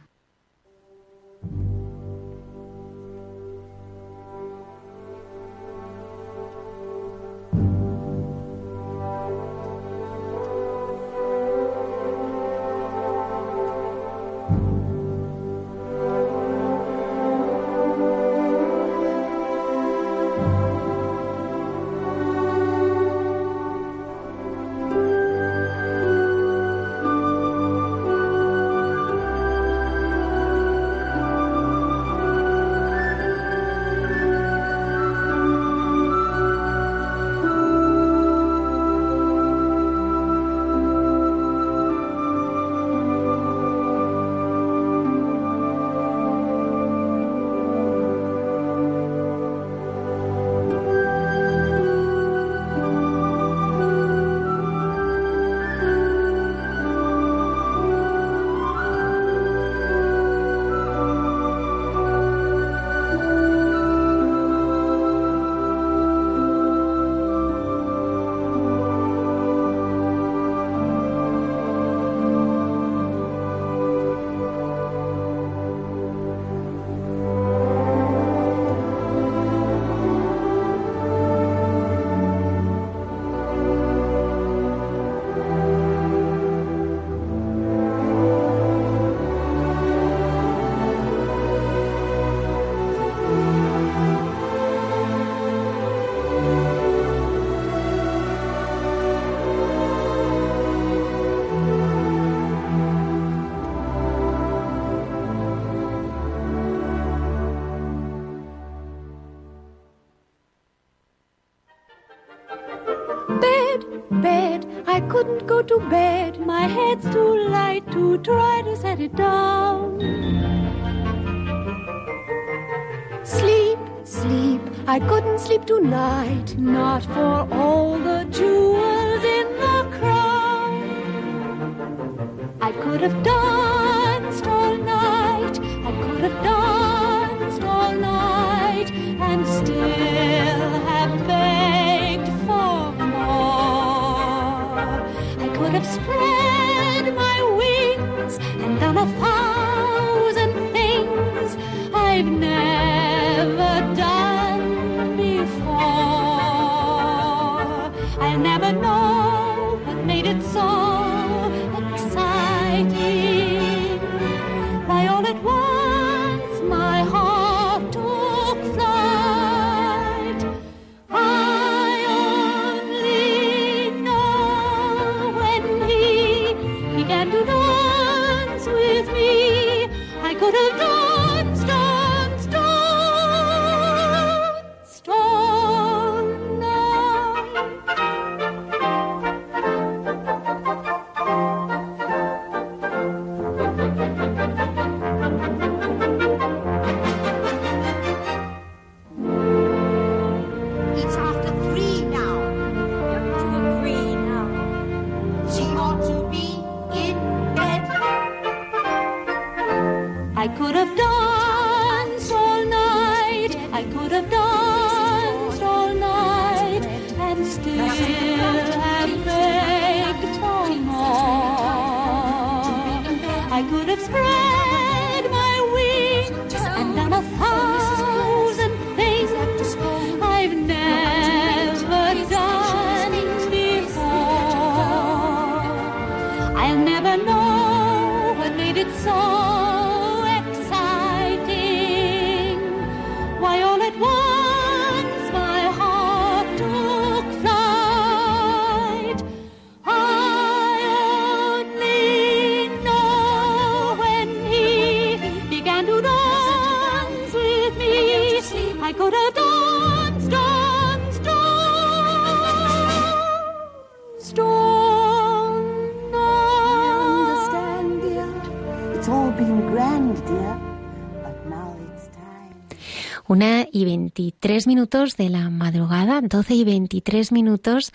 y 273.72 273.86
23 273.86 274.68
minutos 274.68 275.18
de 275.18 275.30
la 275.30 275.50
madrugada, 275.50 276.22
12 276.22 276.54
y 276.54 276.64
23 276.64 277.32
minutos 277.32 277.92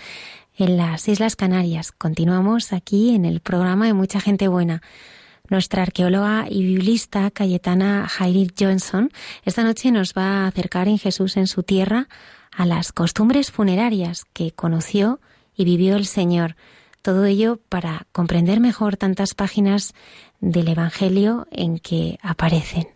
en 0.57 0.77
las 0.77 1.07
Islas 1.09 1.36
Canarias. 1.36 1.93
Continuamos 1.93 2.73
aquí 2.73 3.15
en 3.15 3.24
el 3.24 3.40
programa 3.40 3.86
de 3.86 3.93
Mucha 3.93 4.20
Gente 4.20 4.48
Buena. 4.48 4.82
Nuestra 5.48 5.82
arqueóloga 5.82 6.47
y 6.48 6.65
biblista 6.65 7.31
Cayetana 7.31 8.09
Jair 8.09 8.53
Johnson 8.59 9.11
esta 9.44 9.62
noche 9.62 9.93
nos 9.93 10.15
va 10.15 10.44
a 10.44 10.47
acercar 10.48 10.89
en 10.89 10.98
Jesús 10.98 11.36
en 11.36 11.47
su 11.47 11.62
tierra 11.62 12.09
a 12.51 12.66
las 12.66 12.93
costumbres 12.93 13.51
funerarias 13.51 14.24
que 14.32 14.51
conoció 14.53 15.20
y 15.55 15.65
vivió 15.65 15.97
el 15.97 16.07
Señor. 16.07 16.57
Todo 17.03 17.27
ello 17.27 17.61
para 17.69 18.07
comprender 18.11 18.59
mejor 18.59 18.97
tantas 18.97 19.35
páginas 19.35 19.94
del 20.40 20.69
Evangelio 20.69 21.47
en 21.53 21.78
que 21.78 22.19
aparecen. 22.23 22.95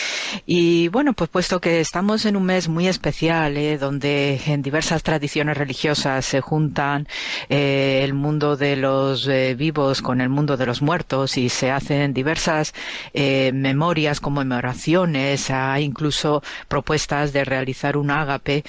Y 0.45 0.87
bueno, 0.89 1.13
pues 1.13 1.29
puesto 1.29 1.61
que 1.61 1.79
estamos 1.79 2.25
en 2.25 2.35
un 2.35 2.43
mes 2.43 2.67
muy 2.67 2.87
especial, 2.87 3.57
eh, 3.57 3.77
donde 3.77 4.39
en 4.45 4.61
diversas 4.61 5.03
tradiciones 5.03 5.57
religiosas 5.57 6.25
se 6.25 6.41
juntan 6.41 7.07
eh, 7.49 8.01
el 8.03 8.13
mundo 8.13 8.57
de 8.57 8.75
los 8.75 9.27
eh, 9.27 9.55
vivos 9.55 10.01
con 10.01 10.21
el 10.21 10.29
mundo 10.29 10.57
de 10.57 10.65
los 10.65 10.81
muertos 10.81 11.37
y 11.37 11.49
se 11.49 11.71
hacen 11.71 12.13
diversas 12.13 12.73
memorias, 13.13 14.19
conmemoraciones, 14.19 15.49
hay 15.51 15.83
incluso 15.83 16.43
propuestas 16.67 17.33
de 17.33 17.43
realizar 17.45 17.97
un 17.97 18.11
ágape 18.11 18.63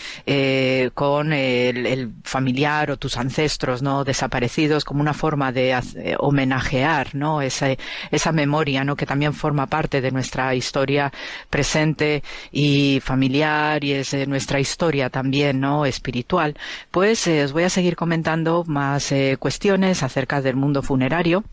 con 0.94 1.32
el, 1.32 2.12
familiar 2.24 2.90
o 2.90 2.96
tus 2.96 3.16
ancestros 3.16 3.82
no 3.82 4.04
desaparecidos 4.04 4.84
como 4.84 5.00
una 5.00 5.14
forma 5.14 5.52
de 5.52 5.78
homenajear 6.18 7.14
¿no? 7.14 7.42
esa, 7.42 7.68
esa 8.10 8.32
memoria 8.32 8.84
¿no? 8.84 8.96
que 8.96 9.06
también 9.06 9.34
forma 9.34 9.66
parte 9.66 10.00
de 10.00 10.10
nuestra 10.10 10.54
historia 10.54 11.12
presente 11.52 12.22
y 12.50 13.00
familiar 13.04 13.84
y 13.84 13.92
es 13.92 14.14
nuestra 14.26 14.58
historia 14.58 15.10
también 15.10 15.60
no 15.60 15.84
espiritual. 15.84 16.56
Pues 16.90 17.26
eh, 17.26 17.44
os 17.44 17.52
voy 17.52 17.64
a 17.64 17.68
seguir 17.68 17.94
comentando 17.94 18.64
más 18.66 19.12
eh, 19.12 19.36
cuestiones 19.38 20.02
acerca 20.02 20.40
del 20.40 20.56
mundo 20.56 20.82
funerario 20.82 21.44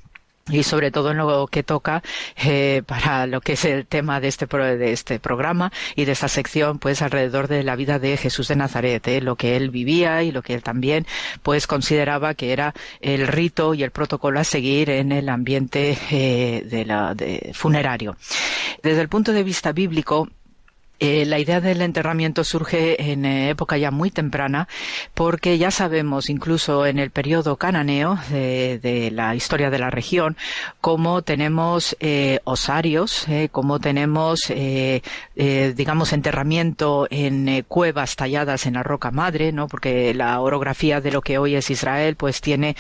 y 0.50 0.64
sobre 0.64 0.92
todo 0.92 1.12
en 1.12 1.18
lo 1.18 1.48
que 1.48 1.64
toca 1.64 2.02
eh, 2.38 2.84
para 2.86 3.28
lo 3.28 3.42
que 3.42 3.54
es 3.54 3.66
el 3.66 3.86
tema 3.86 4.20
de 4.20 4.28
este 4.28 4.48
pro, 4.48 4.66
de 4.66 4.92
este 4.92 5.20
programa 5.20 5.72
y 5.96 6.06
de 6.06 6.12
esta 6.12 6.28
sección 6.28 6.80
pues 6.80 7.02
alrededor 7.02 7.48
de 7.48 7.64
la 7.64 7.76
vida 7.76 8.00
de 8.00 8.18
Jesús 8.18 8.48
de 8.48 8.56
Nazaret 8.56 9.08
eh, 9.08 9.22
lo 9.22 9.36
que 9.36 9.56
él 9.56 9.70
vivía 9.70 10.24
y 10.24 10.32
lo 10.32 10.42
que 10.42 10.54
él 10.54 10.64
también 10.64 11.06
pues 11.44 11.68
consideraba 11.68 12.34
que 12.34 12.52
era 12.52 12.74
el 13.02 13.28
rito 13.28 13.74
y 13.74 13.84
el 13.84 13.92
protocolo 13.92 14.40
a 14.40 14.44
seguir 14.44 14.90
en 14.90 15.12
el 15.12 15.30
ambiente 15.30 15.98
eh, 16.12 16.64
de 16.66 16.86
la 16.86 17.14
de 17.14 17.52
funerario. 17.54 18.16
Desde 18.84 19.02
el 19.02 19.10
punto 19.10 19.34
de 19.34 19.44
vista 19.44 19.72
bíblico 19.72 20.30
eh, 21.00 21.26
la 21.26 21.40
idea 21.40 21.62
del 21.62 21.82
enterramiento 21.82 22.44
surge 22.44 23.12
en 23.12 23.24
eh, 23.24 23.50
época 23.50 23.78
ya 23.78 23.90
muy 23.90 24.12
temprana 24.12 24.68
porque 25.14 25.58
ya 25.58 25.72
sabemos, 25.72 26.30
incluso 26.30 26.86
en 26.86 27.00
el 27.00 27.10
periodo 27.12 27.56
cananeo 27.56 28.20
de, 28.30 29.10
la 29.14 29.36
historia 29.36 29.70
de 29.70 29.80
la 29.80 29.90
región, 29.90 30.36
cómo 30.82 31.22
tenemos 31.22 31.96
eh, 32.00 32.40
osarios, 32.44 33.26
cómo 33.52 33.80
tenemos, 33.80 34.52
digamos, 35.36 36.14
enterramiento 36.14 37.08
en 37.10 37.64
cuevas 37.68 38.16
talladas 38.16 38.66
en 38.66 38.74
la 38.74 38.84
roca 38.84 39.12
madre, 39.12 39.52
¿no? 39.52 39.68
porque 39.68 40.14
la 40.14 40.40
orografía 40.42 41.02
de 41.02 41.12
lo 41.12 41.22
que 41.22 41.38
hoy 41.38 41.56
es 41.56 41.70
Israel 41.70 42.16
pues 42.16 42.42
tiene 42.42 42.76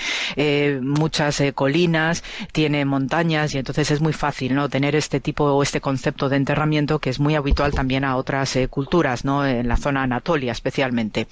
muchas 0.82 1.42
colinas, 1.56 2.24
tiene 2.52 2.86
montañas 2.86 3.54
y 3.56 3.60
entonces 3.60 3.92
es 3.92 4.02
muy 4.02 4.14
fácil 4.14 4.56
no 4.56 4.70
tener 4.70 4.96
este 4.96 5.20
tipo 5.20 5.46
o 5.46 5.64
este 5.64 5.82
concepto 5.82 6.30
de 6.30 6.38
enterramiento 6.38 7.00
que 7.00 7.10
es 7.10 7.20
muy 7.20 7.36
habitual 7.36 7.74
también 7.74 8.04
otras 8.16 8.56
eh, 8.56 8.68
culturas, 8.68 9.26
¿no? 9.26 9.46
En 9.46 9.68
la 9.68 9.78
zona 9.78 10.04
Anatolia 10.04 10.52
especialmente. 10.52 11.28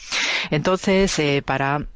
Entonces, 0.51 1.17
eh, 1.19 1.41
para 1.45 1.87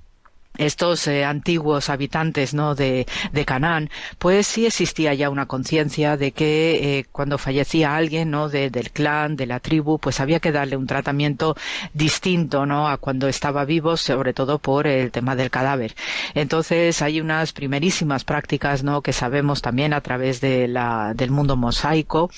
estos 0.57 1.07
eh, 1.07 1.23
antiguos 1.23 1.90
habitantes 1.90 2.53
no 2.53 2.76
de, 2.76 3.07
de, 3.32 3.45
Canaán 3.45 3.90
pues 4.19 4.48
sí 4.48 4.65
existía 4.65 5.14
ya 5.14 5.30
una 5.30 5.45
conciencia 5.45 6.18
de 6.18 6.34
que 6.34 6.99
eh, 6.99 7.06
cuando 7.11 7.38
fallecía 7.38 7.95
alguien 7.95 8.32
no 8.32 8.49
de, 8.49 8.69
del 8.69 8.91
clan 8.91 9.36
de 9.38 9.45
la 9.45 9.60
tribu 9.60 9.98
pues 9.98 10.19
había 10.19 10.40
que 10.40 10.52
darle 10.52 10.76
un 10.76 10.88
tratamiento 10.88 11.56
distinto 11.94 12.65
no 12.65 12.90
a 12.90 12.98
cuando 12.98 13.28
estaba 13.28 13.64
vivo 13.65 13.95
sobre 13.95 14.34
todo 14.34 14.60
por 14.60 14.88
el 14.88 15.11
tema 15.11 15.36
del 15.36 15.49
cadáver. 15.49 15.95
Entonces 16.36 17.02
hay 17.02 17.22
unas 17.22 17.53
primerísimas 17.53 18.23
prácticas 18.23 18.84
no 18.84 19.02
que 19.02 19.14
sabemos 19.14 19.61
también 19.61 19.94
a 19.94 20.02
través 20.02 20.41
de 20.41 20.68
la, 20.68 21.14
del 21.15 21.32
mundo 21.32 21.56
mosaico 21.56 22.30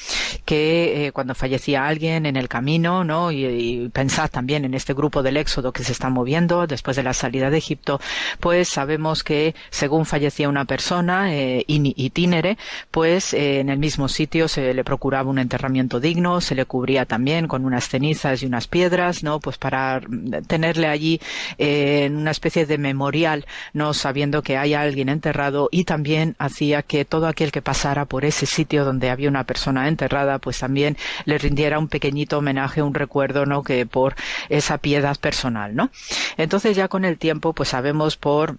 que 0.46 1.08
eh, 1.08 1.12
cuando 1.12 1.34
fallecía 1.34 1.88
alguien 1.88 2.26
en 2.28 2.36
el 2.36 2.48
camino 2.48 3.04
no 3.04 3.32
y, 3.32 3.46
y 3.46 3.90
pensad 3.90 4.30
también 4.30 4.66
en 4.66 4.76
este 4.76 4.94
grupo 4.94 5.24
del 5.24 5.38
éxodo 5.38 5.74
que 5.74 5.84
se 5.84 5.92
está 5.92 6.10
moviendo 6.10 6.68
después 6.68 6.96
de 6.96 7.04
la 7.04 7.14
salida 7.14 7.50
de 7.50 7.58
Egipto 7.58 8.00
pues 8.40 8.70
sabemos 8.70 9.24
que 9.24 9.56
según 9.70 10.06
fallecía 10.06 10.50
una 10.50 10.66
persona 10.66 11.34
eh, 11.34 11.64
itinere, 11.68 12.58
pues 12.92 13.34
eh, 13.34 13.60
en 13.60 13.70
el 13.70 13.80
mismo 13.80 14.08
sitio 14.08 14.48
se 14.48 14.74
le 14.74 14.84
procuraba 14.84 15.30
un 15.30 15.40
enterramiento 15.40 16.00
digno, 16.00 16.42
se 16.42 16.56
le 16.56 16.66
cubría 16.66 17.06
también 17.06 17.48
con 17.48 17.66
unas 17.66 17.88
cenizas 17.88 18.44
y 18.44 18.46
unas 18.46 18.68
piedras, 18.68 19.24
¿no? 19.24 19.40
Pues 19.40 19.58
para 19.58 20.02
tenerle 20.48 20.88
allí 20.88 21.20
eh, 21.58 22.06
en 22.06 22.18
una 22.18 22.32
especie 22.32 22.66
de 22.66 22.78
memorial, 22.78 23.46
no 23.74 23.94
sabiendo 23.94 24.42
que 24.42 24.58
hay 24.58 24.74
alguien 24.74 25.10
enterrado 25.10 25.70
y 25.72 25.84
también 25.86 26.36
hacía 26.40 26.82
que 26.82 27.06
todo 27.06 27.28
aquel 27.28 27.52
que 27.52 27.62
pasara 27.62 28.06
por 28.06 28.26
ese 28.26 28.46
sitio 28.46 28.86
donde 28.86 29.10
había 29.10 29.30
una 29.30 29.44
persona 29.44 29.88
enterrada, 29.88 30.40
pues 30.40 30.60
también 30.60 30.98
le 31.26 31.38
rindiera 31.38 31.80
un 31.80 31.88
pequeñito 31.88 32.40
homenaje, 32.40 32.82
un 32.82 32.94
recuerdo, 32.94 33.46
¿no? 33.46 33.64
Que 33.64 33.86
por 33.86 34.16
esa 34.50 34.78
piedad 34.78 35.18
personal, 35.18 35.76
¿no? 35.76 35.90
Entonces 36.38 36.76
ya 36.76 36.88
con 36.88 37.06
el 37.06 37.18
tiempo, 37.18 37.54
pues 37.54 37.70
sabemos 37.70 37.93
por 38.20 38.58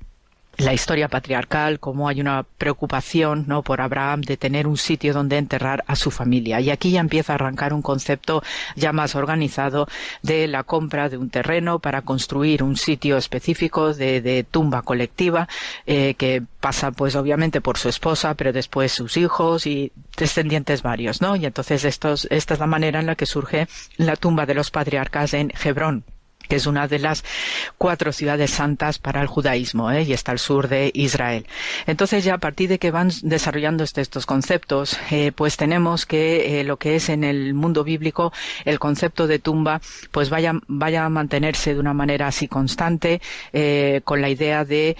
la 0.56 0.73
historia 0.73 1.09
patriarcal, 1.09 1.81
cómo 1.81 2.09
hay 2.09 2.20
una 2.20 2.44
preocupación 2.59 3.44
¿no? 3.48 3.62
por 3.62 3.81
Abraham 3.81 4.20
de 4.20 4.36
tener 4.36 4.66
un 4.66 4.77
sitio 4.77 5.12
donde 5.12 5.39
enterrar 5.39 5.85
a 5.86 5.97
su 5.97 6.11
familia. 6.11 6.61
Y 6.61 6.70
aquí 6.70 6.93
ya 6.93 7.01
empieza 7.01 7.32
a 7.32 7.36
arrancar 7.36 7.73
un 7.73 7.82
concepto 7.82 8.43
ya 8.77 8.93
más 8.93 9.15
organizado 9.15 9.89
de 10.23 10.47
la 10.47 10.62
compra 10.62 11.09
de 11.09 11.16
un 11.16 11.31
terreno 11.31 11.78
para 11.78 12.02
construir 12.02 12.62
un 12.62 12.77
sitio 12.77 13.16
específico 13.16 13.94
de, 13.94 14.20
de 14.20 14.44
tumba 14.44 14.82
colectiva 14.82 15.48
eh, 15.86 16.15
que 16.15 16.43
pasa 16.61 16.93
pues 16.93 17.16
obviamente 17.16 17.61
por 17.61 17.77
su 17.77 17.89
esposa, 17.89 18.35
pero 18.35 18.52
después 18.52 18.93
sus 18.93 19.16
hijos 19.16 19.66
y 19.66 19.93
descendientes 20.16 20.82
varios, 20.82 21.20
¿no? 21.20 21.36
Y 21.36 21.47
entonces 21.47 21.85
estos, 21.85 22.27
esta 22.31 22.55
es 22.55 22.61
la 22.61 22.66
manera 22.66 23.01
en 23.01 23.06
la 23.06 23.16
que 23.16 23.27
surge 23.27 23.66
la 23.97 24.16
tumba 24.16 24.47
de 24.47 24.55
los 24.55 24.70
patriarcas 24.70 25.35
en 25.35 25.52
Hebrón 25.62 26.05
que 26.49 26.57
es 26.57 26.66
una 26.66 26.89
de 26.89 26.99
las 26.99 27.25
cuatro 27.79 28.12
ciudades 28.12 28.51
santas 28.51 28.99
para 28.99 29.21
el 29.21 29.27
judaísmo, 29.27 29.91
¿eh? 29.91 30.03
y 30.03 30.12
está 30.12 30.33
al 30.33 30.39
sur 30.39 30.69
de 30.69 30.91
Israel. 30.95 31.47
Entonces 31.87 32.25
ya 32.25 32.35
a 32.35 32.39
partir 32.39 32.69
de 32.69 32.79
que 32.79 32.91
van 32.91 33.11
desarrollando 33.23 33.85
este, 33.85 34.01
estos 34.01 34.27
conceptos, 34.27 34.99
eh, 35.11 35.33
pues 35.35 35.57
tenemos 35.57 36.07
que 36.07 36.61
eh, 36.61 36.65
lo 36.65 36.77
que 36.77 36.97
es 36.97 37.09
en 37.09 37.25
el 37.25 37.55
mundo 37.55 37.85
bíblico 37.85 38.33
el 38.65 38.79
concepto 38.79 39.27
de 39.27 39.39
tumba, 39.39 39.81
pues 40.11 40.31
vaya, 40.31 40.53
vaya 40.66 41.05
a 41.05 41.09
mantenerse 41.09 41.75
de 41.75 41.81
una 41.81 41.95
manera 41.95 42.29
así 42.29 42.49
constante, 42.49 43.21
con 44.05 44.21
la 44.21 44.29
idea 44.29 44.65
de 44.65 44.97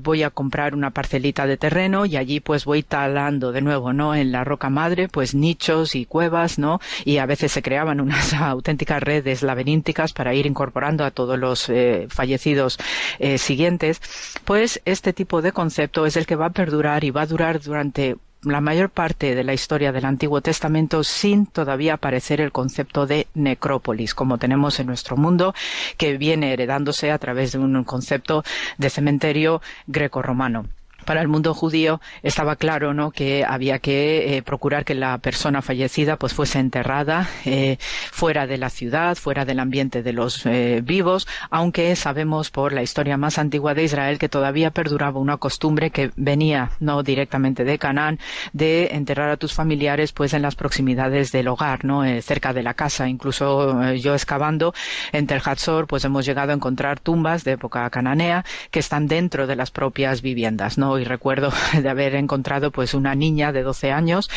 voy 0.00 0.22
a 0.22 0.30
comprar 0.30 0.74
una 0.74 0.90
parcelita 0.90 1.46
de 1.46 1.56
terreno 1.56 2.06
y 2.06 2.16
allí 2.16 2.40
pues 2.40 2.64
voy 2.64 2.82
talando 2.82 3.52
de 3.52 3.60
nuevo, 3.60 3.92
¿no? 3.92 4.14
En 4.14 4.32
la 4.32 4.44
roca 4.44 4.70
madre, 4.70 5.08
pues 5.08 5.34
nichos 5.34 5.94
y 5.94 6.06
cuevas, 6.06 6.58
¿no? 6.58 6.80
Y 7.04 7.18
a 7.18 7.26
veces 7.26 7.52
se 7.52 7.62
creaban 7.62 8.00
unas 8.00 8.32
auténticas 8.34 9.02
redes 9.02 9.42
laberínticas 9.42 10.12
para 10.12 10.34
ir 10.34 10.46
incorporando 10.46 10.67
a 11.04 11.10
todos 11.10 11.38
los 11.38 11.68
eh, 11.68 12.06
fallecidos 12.10 12.78
eh, 13.18 13.38
siguientes, 13.38 14.00
pues 14.44 14.80
este 14.84 15.12
tipo 15.12 15.42
de 15.42 15.52
concepto 15.52 16.06
es 16.06 16.16
el 16.16 16.26
que 16.26 16.36
va 16.36 16.46
a 16.46 16.50
perdurar 16.50 17.04
y 17.04 17.10
va 17.10 17.22
a 17.22 17.26
durar 17.26 17.60
durante 17.60 18.16
la 18.42 18.60
mayor 18.60 18.90
parte 18.90 19.34
de 19.34 19.44
la 19.44 19.52
historia 19.52 19.90
del 19.90 20.04
Antiguo 20.04 20.40
Testamento 20.40 21.02
sin 21.02 21.46
todavía 21.46 21.94
aparecer 21.94 22.40
el 22.40 22.52
concepto 22.52 23.06
de 23.06 23.26
necrópolis, 23.34 24.14
como 24.14 24.38
tenemos 24.38 24.78
en 24.78 24.86
nuestro 24.86 25.16
mundo, 25.16 25.54
que 25.96 26.16
viene 26.16 26.52
heredándose 26.52 27.10
a 27.10 27.18
través 27.18 27.52
de 27.52 27.58
un 27.58 27.82
concepto 27.84 28.44
de 28.78 28.90
cementerio 28.90 29.60
greco-romano 29.86 30.66
para 31.08 31.22
el 31.22 31.28
mundo 31.28 31.54
judío 31.54 32.02
estaba 32.22 32.56
claro 32.56 32.92
¿no? 32.92 33.12
que 33.12 33.42
había 33.42 33.78
que 33.78 34.36
eh, 34.36 34.42
procurar 34.42 34.84
que 34.84 34.94
la 34.94 35.16
persona 35.16 35.62
fallecida 35.62 36.18
pues 36.18 36.34
fuese 36.34 36.58
enterrada 36.58 37.26
eh, 37.46 37.78
fuera 37.80 38.46
de 38.46 38.58
la 38.58 38.68
ciudad, 38.68 39.16
fuera 39.16 39.46
del 39.46 39.58
ambiente 39.58 40.02
de 40.02 40.12
los 40.12 40.44
eh, 40.44 40.82
vivos, 40.84 41.26
aunque 41.48 41.96
sabemos 41.96 42.50
por 42.50 42.74
la 42.74 42.82
historia 42.82 43.16
más 43.16 43.38
antigua 43.38 43.72
de 43.72 43.84
Israel 43.84 44.18
que 44.18 44.28
todavía 44.28 44.70
perduraba 44.70 45.18
una 45.18 45.38
costumbre 45.38 45.88
que 45.88 46.10
venía 46.16 46.72
no 46.78 47.02
directamente 47.02 47.64
de 47.64 47.78
Canaán 47.78 48.18
de 48.52 48.90
enterrar 48.92 49.30
a 49.30 49.38
tus 49.38 49.54
familiares 49.54 50.12
pues 50.12 50.34
en 50.34 50.42
las 50.42 50.56
proximidades 50.56 51.32
del 51.32 51.48
hogar, 51.48 51.86
¿no? 51.86 52.02
cerca 52.20 52.52
de 52.52 52.62
la 52.62 52.74
casa. 52.74 53.08
Incluso 53.08 53.94
yo 53.94 54.12
excavando 54.12 54.74
en 55.12 55.26
Tel 55.26 55.40
Hatzor 55.42 55.86
pues 55.86 56.04
hemos 56.04 56.26
llegado 56.26 56.52
a 56.52 56.54
encontrar 56.54 57.00
tumbas 57.00 57.44
de 57.44 57.52
época 57.52 57.88
cananea 57.88 58.44
que 58.70 58.80
están 58.80 59.06
dentro 59.06 59.46
de 59.46 59.56
las 59.56 59.70
propias 59.70 60.20
viviendas, 60.20 60.76
¿no? 60.76 60.97
Y 60.98 61.04
recuerdo 61.04 61.52
de 61.80 61.88
haber 61.88 62.14
encontrado 62.14 62.70
pues 62.70 62.94
una 62.94 63.14
niña 63.14 63.52
de 63.52 63.62
12 63.62 63.92
años 63.92 64.30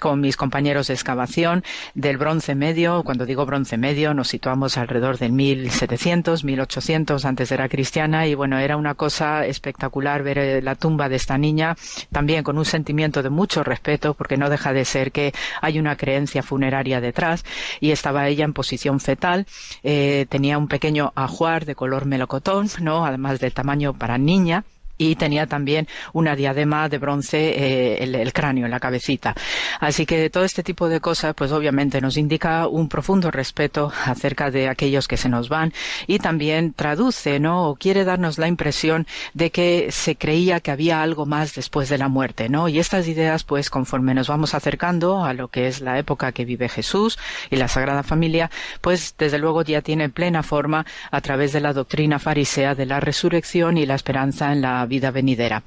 con 0.00 0.20
mis 0.20 0.36
compañeros 0.36 0.88
de 0.88 0.94
excavación 0.94 1.64
del 1.94 2.18
bronce 2.18 2.54
medio. 2.54 3.02
Cuando 3.04 3.24
digo 3.24 3.46
bronce 3.46 3.78
medio 3.78 4.12
nos 4.12 4.28
situamos 4.28 4.76
alrededor 4.76 5.18
del 5.18 5.32
1700, 5.32 6.44
1800 6.44 7.24
antes 7.24 7.48
de 7.48 7.54
era 7.54 7.68
cristiana 7.68 8.26
y 8.26 8.34
bueno, 8.34 8.58
era 8.58 8.76
una 8.76 8.94
cosa 8.94 9.46
espectacular 9.46 10.22
ver 10.22 10.38
eh, 10.38 10.62
la 10.62 10.74
tumba 10.74 11.08
de 11.08 11.16
esta 11.16 11.38
niña 11.38 11.76
también 12.12 12.42
con 12.42 12.58
un 12.58 12.64
sentimiento 12.64 13.22
de 13.22 13.30
mucho 13.30 13.64
respeto 13.64 14.14
porque 14.14 14.36
no 14.36 14.50
deja 14.50 14.72
de 14.72 14.84
ser 14.84 15.12
que 15.12 15.32
hay 15.62 15.78
una 15.78 15.96
creencia 15.96 16.42
funeraria 16.42 17.00
detrás 17.00 17.44
y 17.80 17.92
estaba 17.92 18.28
ella 18.28 18.44
en 18.44 18.52
posición 18.52 19.00
fetal, 19.00 19.46
eh, 19.82 20.26
tenía 20.28 20.58
un 20.58 20.68
pequeño 20.68 21.12
ajuar 21.14 21.64
de 21.64 21.74
color 21.74 22.04
melocotón, 22.04 22.68
¿no? 22.80 23.06
Además 23.06 23.40
del 23.40 23.54
tamaño 23.54 23.94
para 23.94 24.18
niña 24.18 24.64
y 24.96 25.16
tenía 25.16 25.46
también 25.46 25.88
una 26.12 26.36
diadema 26.36 26.88
de 26.88 26.98
bronce 26.98 27.38
eh, 27.38 28.02
el, 28.02 28.14
el, 28.14 28.32
cráneo, 28.32 28.64
en 28.64 28.70
la 28.70 28.80
cabecita. 28.80 29.34
Así 29.80 30.06
que 30.06 30.30
todo 30.30 30.44
este 30.44 30.62
tipo 30.62 30.88
de 30.88 31.00
cosas, 31.00 31.34
pues 31.34 31.52
obviamente 31.52 32.00
nos 32.00 32.16
indica 32.16 32.68
un 32.68 32.88
profundo 32.88 33.30
respeto 33.30 33.92
acerca 34.04 34.50
de 34.50 34.68
aquellos 34.68 35.08
que 35.08 35.16
se 35.16 35.28
nos 35.28 35.48
van 35.48 35.72
y 36.06 36.18
también 36.18 36.72
traduce, 36.72 37.40
¿no? 37.40 37.68
O 37.68 37.76
quiere 37.76 38.04
darnos 38.04 38.38
la 38.38 38.48
impresión 38.48 39.06
de 39.32 39.50
que 39.50 39.88
se 39.90 40.16
creía 40.16 40.60
que 40.60 40.70
había 40.70 41.02
algo 41.02 41.26
más 41.26 41.54
después 41.54 41.88
de 41.88 41.98
la 41.98 42.08
muerte, 42.08 42.48
¿no? 42.48 42.68
Y 42.68 42.78
estas 42.78 43.08
ideas, 43.08 43.44
pues 43.44 43.70
conforme 43.70 44.14
nos 44.14 44.28
vamos 44.28 44.54
acercando 44.54 45.24
a 45.24 45.32
lo 45.32 45.48
que 45.48 45.66
es 45.66 45.80
la 45.80 45.98
época 45.98 46.32
que 46.32 46.44
vive 46.44 46.68
Jesús 46.68 47.18
y 47.50 47.56
la 47.56 47.68
Sagrada 47.68 48.02
Familia, 48.02 48.50
pues 48.80 49.14
desde 49.18 49.38
luego 49.38 49.62
ya 49.62 49.82
tiene 49.82 50.08
plena 50.08 50.42
forma 50.42 50.86
a 51.10 51.20
través 51.20 51.52
de 51.52 51.60
la 51.60 51.72
doctrina 51.72 52.18
farisea 52.18 52.74
de 52.74 52.86
la 52.86 53.00
resurrección 53.00 53.76
y 53.76 53.86
la 53.86 53.94
esperanza 53.94 54.52
en 54.52 54.62
la 54.62 54.83
vida 54.86 55.10
venidera. 55.10 55.62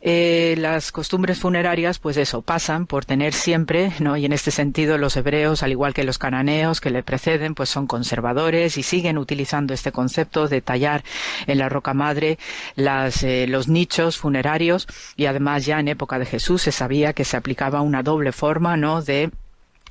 Eh, 0.00 0.54
las 0.58 0.92
costumbres 0.92 1.38
funerarias, 1.38 1.98
pues 1.98 2.16
eso, 2.16 2.42
pasan 2.42 2.86
por 2.86 3.04
tener 3.04 3.32
siempre, 3.32 3.92
¿no? 4.00 4.16
Y 4.16 4.24
en 4.24 4.32
este 4.32 4.50
sentido 4.50 4.98
los 4.98 5.16
hebreos, 5.16 5.62
al 5.62 5.72
igual 5.72 5.94
que 5.94 6.04
los 6.04 6.18
cananeos 6.18 6.80
que 6.80 6.90
le 6.90 7.02
preceden, 7.02 7.54
pues 7.54 7.68
son 7.68 7.86
conservadores 7.86 8.78
y 8.78 8.82
siguen 8.82 9.18
utilizando 9.18 9.74
este 9.74 9.92
concepto 9.92 10.48
de 10.48 10.60
tallar 10.60 11.02
en 11.46 11.58
la 11.58 11.68
roca 11.68 11.94
madre 11.94 12.38
las, 12.76 13.22
eh, 13.22 13.46
los 13.48 13.68
nichos 13.68 14.18
funerarios 14.18 14.86
y 15.16 15.26
además 15.26 15.66
ya 15.66 15.80
en 15.80 15.88
época 15.88 16.18
de 16.18 16.26
Jesús 16.26 16.62
se 16.62 16.72
sabía 16.72 17.12
que 17.12 17.24
se 17.24 17.36
aplicaba 17.36 17.80
una 17.82 18.02
doble 18.02 18.32
forma, 18.32 18.76
¿no? 18.76 19.02
De 19.02 19.30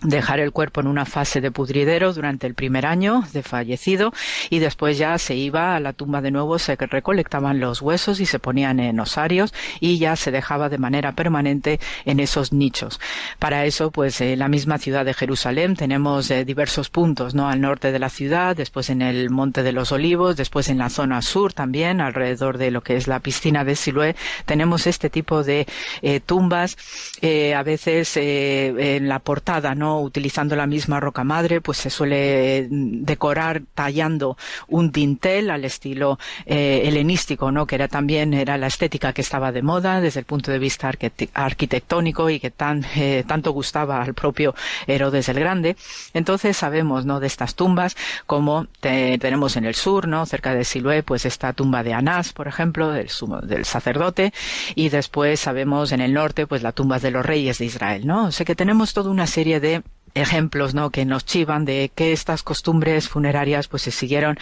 dejar 0.03 0.39
el 0.39 0.51
cuerpo 0.51 0.81
en 0.81 0.87
una 0.87 1.05
fase 1.05 1.41
de 1.41 1.51
pudridero 1.51 2.13
durante 2.13 2.45
el 2.47 2.53
primer 2.53 2.85
año 2.85 3.23
de 3.33 3.43
fallecido 3.43 4.13
y 4.49 4.59
después 4.59 4.97
ya 4.97 5.17
se 5.17 5.35
iba 5.35 5.75
a 5.75 5.79
la 5.79 5.93
tumba 5.93 6.21
de 6.21 6.31
nuevo, 6.31 6.59
se 6.59 6.75
recolectaban 6.75 7.59
los 7.59 7.81
huesos 7.81 8.19
y 8.19 8.25
se 8.25 8.39
ponían 8.39 8.79
en 8.79 8.99
osarios 8.99 9.53
y 9.79 9.97
ya 9.97 10.15
se 10.15 10.31
dejaba 10.31 10.69
de 10.69 10.77
manera 10.77 11.13
permanente 11.13 11.79
en 12.05 12.19
esos 12.19 12.53
nichos. 12.53 12.99
Para 13.39 13.65
eso, 13.65 13.91
pues 13.91 14.21
en 14.21 14.39
la 14.39 14.47
misma 14.47 14.77
ciudad 14.77 15.05
de 15.05 15.13
Jerusalén 15.13 15.75
tenemos 15.75 16.29
eh, 16.29 16.45
diversos 16.45 16.89
puntos, 16.89 17.33
¿no? 17.33 17.49
Al 17.49 17.61
norte 17.61 17.91
de 17.91 17.99
la 17.99 18.09
ciudad, 18.09 18.55
después 18.55 18.89
en 18.89 19.01
el 19.01 19.29
Monte 19.29 19.63
de 19.63 19.71
los 19.71 19.91
Olivos, 19.91 20.35
después 20.35 20.69
en 20.69 20.77
la 20.77 20.89
zona 20.89 21.21
sur 21.21 21.53
también, 21.53 22.01
alrededor 22.01 22.57
de 22.57 22.71
lo 22.71 22.81
que 22.81 22.95
es 22.95 23.07
la 23.07 23.19
piscina 23.19 23.63
de 23.63 23.75
Siloé, 23.75 24.15
tenemos 24.45 24.85
este 24.87 25.09
tipo 25.09 25.43
de 25.43 25.67
eh, 26.01 26.19
tumbas, 26.19 26.77
eh, 27.21 27.55
a 27.55 27.63
veces 27.63 28.15
en 28.17 29.07
la 29.07 29.19
portada, 29.19 29.75
¿no? 29.75 29.86
Utilizando 29.95 30.55
la 30.55 30.67
misma 30.67 30.99
roca 30.99 31.23
madre, 31.23 31.61
pues 31.61 31.77
se 31.77 31.89
suele 31.89 32.67
decorar 32.69 33.61
tallando 33.73 34.37
un 34.67 34.91
dintel 34.91 35.49
al 35.49 35.65
estilo 35.65 36.19
eh, 36.45 36.81
helenístico, 36.85 37.51
¿no? 37.51 37.65
Que 37.65 37.75
era 37.75 37.87
también 37.87 38.33
era 38.33 38.57
la 38.57 38.67
estética 38.67 39.13
que 39.13 39.21
estaba 39.21 39.51
de 39.51 39.61
moda 39.61 40.01
desde 40.01 40.19
el 40.19 40.25
punto 40.25 40.51
de 40.51 40.59
vista 40.59 40.91
arquitectónico 41.33 42.29
y 42.29 42.39
que 42.39 42.51
tan 42.51 42.85
eh, 42.95 43.23
tanto 43.27 43.51
gustaba 43.51 44.01
al 44.01 44.13
propio 44.13 44.55
Herodes 44.87 45.29
el 45.29 45.39
Grande. 45.39 45.75
Entonces 46.13 46.57
sabemos, 46.57 47.05
¿no? 47.05 47.19
De 47.19 47.27
estas 47.27 47.55
tumbas 47.55 47.95
como 48.25 48.67
tenemos 48.81 49.55
en 49.57 49.65
el 49.65 49.75
sur, 49.75 50.07
¿no? 50.07 50.25
Cerca 50.25 50.53
de 50.53 50.63
Siloé, 50.63 51.03
pues 51.03 51.25
esta 51.25 51.53
tumba 51.53 51.83
de 51.83 51.93
Anás, 51.93 52.33
por 52.33 52.47
ejemplo, 52.47 52.91
del, 52.91 53.09
del 53.43 53.65
sacerdote, 53.65 54.33
y 54.75 54.89
después 54.89 55.39
sabemos 55.39 55.91
en 55.91 56.01
el 56.01 56.13
norte, 56.13 56.47
pues 56.47 56.63
la 56.63 56.71
tumba 56.71 56.99
de 56.99 57.11
los 57.11 57.25
reyes 57.25 57.59
de 57.59 57.65
Israel, 57.65 58.05
¿no? 58.05 58.25
O 58.25 58.31
sea 58.31 58.45
que 58.45 58.55
tenemos 58.55 58.93
toda 58.93 59.09
una 59.09 59.27
serie 59.27 59.59
de 59.59 59.76
ejemplos 60.21 60.73
¿no? 60.73 60.89
que 60.89 61.05
nos 61.05 61.25
chivan 61.25 61.65
de 61.65 61.91
que 61.93 62.11
estas 62.11 62.43
costumbres 62.43 63.07
funerarias 63.07 63.67
pues 63.67 63.83
se 63.83 63.91
siguieron 63.91 64.37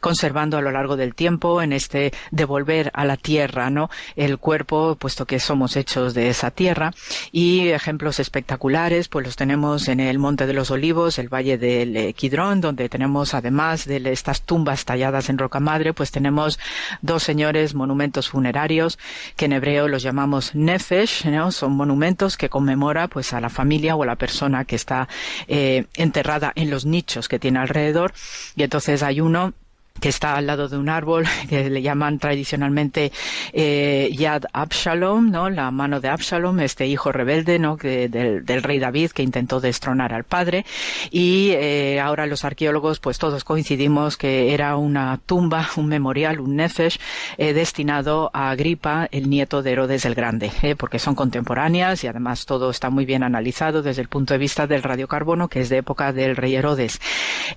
conservando 0.00 0.56
a 0.56 0.62
lo 0.62 0.70
largo 0.70 0.96
del 0.96 1.14
tiempo 1.14 1.62
en 1.62 1.72
este 1.72 2.12
devolver 2.30 2.90
a 2.94 3.04
la 3.04 3.16
tierra 3.16 3.70
no 3.70 3.90
el 4.16 4.38
cuerpo 4.38 4.96
puesto 4.96 5.26
que 5.26 5.40
somos 5.40 5.76
hechos 5.76 6.14
de 6.14 6.28
esa 6.28 6.50
tierra 6.50 6.92
y 7.32 7.68
ejemplos 7.68 8.20
espectaculares 8.20 9.08
pues 9.08 9.26
los 9.26 9.36
tenemos 9.36 9.88
en 9.88 10.00
el 10.00 10.18
Monte 10.18 10.46
de 10.46 10.52
los 10.52 10.70
Olivos 10.70 11.18
el 11.18 11.32
Valle 11.32 11.58
del 11.58 12.14
Quidrón 12.14 12.60
donde 12.60 12.88
tenemos 12.88 13.34
además 13.34 13.84
de 13.84 13.96
estas 14.12 14.42
tumbas 14.42 14.84
talladas 14.84 15.28
en 15.28 15.38
roca 15.38 15.60
madre 15.60 15.92
pues 15.92 16.10
tenemos 16.10 16.58
dos 17.02 17.22
señores 17.22 17.74
monumentos 17.74 18.28
funerarios 18.28 18.98
que 19.36 19.46
en 19.46 19.52
hebreo 19.52 19.88
los 19.88 20.02
llamamos 20.02 20.54
nefesh 20.54 21.26
¿no? 21.26 21.52
son 21.52 21.72
monumentos 21.72 22.36
que 22.36 22.48
conmemora 22.48 23.08
pues 23.08 23.32
a 23.32 23.40
la 23.40 23.50
familia 23.50 23.96
o 23.96 24.02
a 24.02 24.06
la 24.06 24.16
persona 24.16 24.64
que 24.64 24.76
está 24.76 25.08
eh, 25.46 25.86
enterrada 25.94 26.52
en 26.54 26.70
los 26.70 26.84
nichos 26.84 27.28
que 27.28 27.38
tiene 27.38 27.58
alrededor. 27.58 28.12
Y 28.56 28.62
entonces 28.62 29.02
hay 29.02 29.20
uno 29.20 29.54
que 30.00 30.08
está 30.08 30.34
al 30.34 30.46
lado 30.46 30.68
de 30.68 30.76
un 30.76 30.88
árbol 30.88 31.26
que 31.48 31.70
le 31.70 31.82
llaman 31.82 32.18
tradicionalmente 32.18 33.12
eh, 33.52 34.10
Yad 34.16 34.44
Absalom, 34.52 35.30
¿no? 35.30 35.50
La 35.50 35.70
mano 35.70 36.00
de 36.00 36.08
Absalom, 36.08 36.60
este 36.60 36.86
hijo 36.86 37.12
rebelde, 37.12 37.58
¿no? 37.58 37.76
Que, 37.76 38.08
del, 38.08 38.62
rey 38.62 38.78
David 38.78 39.12
que 39.12 39.22
intentó 39.22 39.60
destronar 39.60 40.12
al 40.12 40.24
padre 40.24 40.64
y 41.10 41.50
eh, 41.52 42.00
ahora 42.00 42.26
los 42.26 42.44
arqueólogos 42.44 42.98
pues 42.98 43.18
todos 43.18 43.44
coincidimos 43.44 44.16
que 44.16 44.52
era 44.52 44.76
una 44.76 45.18
tumba, 45.24 45.68
un 45.76 45.86
memorial, 45.86 46.40
un 46.40 46.56
nefesh 46.56 46.98
eh, 47.36 47.52
destinado 47.52 48.30
a 48.32 48.50
Agripa, 48.50 49.08
el 49.12 49.30
nieto 49.30 49.62
de 49.62 49.72
Herodes 49.72 50.04
el 50.04 50.14
Grande, 50.14 50.50
porque 50.76 50.98
son 50.98 51.14
contemporáneas 51.14 52.02
y 52.02 52.08
además 52.08 52.46
todo 52.46 52.70
está 52.70 52.90
muy 52.90 53.06
bien 53.06 53.22
analizado 53.22 53.82
desde 53.82 54.02
el 54.02 54.08
punto 54.08 54.34
de 54.34 54.38
vista 54.38 54.66
del 54.66 54.82
radiocarbono 54.82 55.48
que 55.48 55.60
es 55.60 55.68
de 55.68 55.78
época 55.78 56.12
del 56.12 56.36
rey 56.36 56.56
Herodes. 56.56 57.00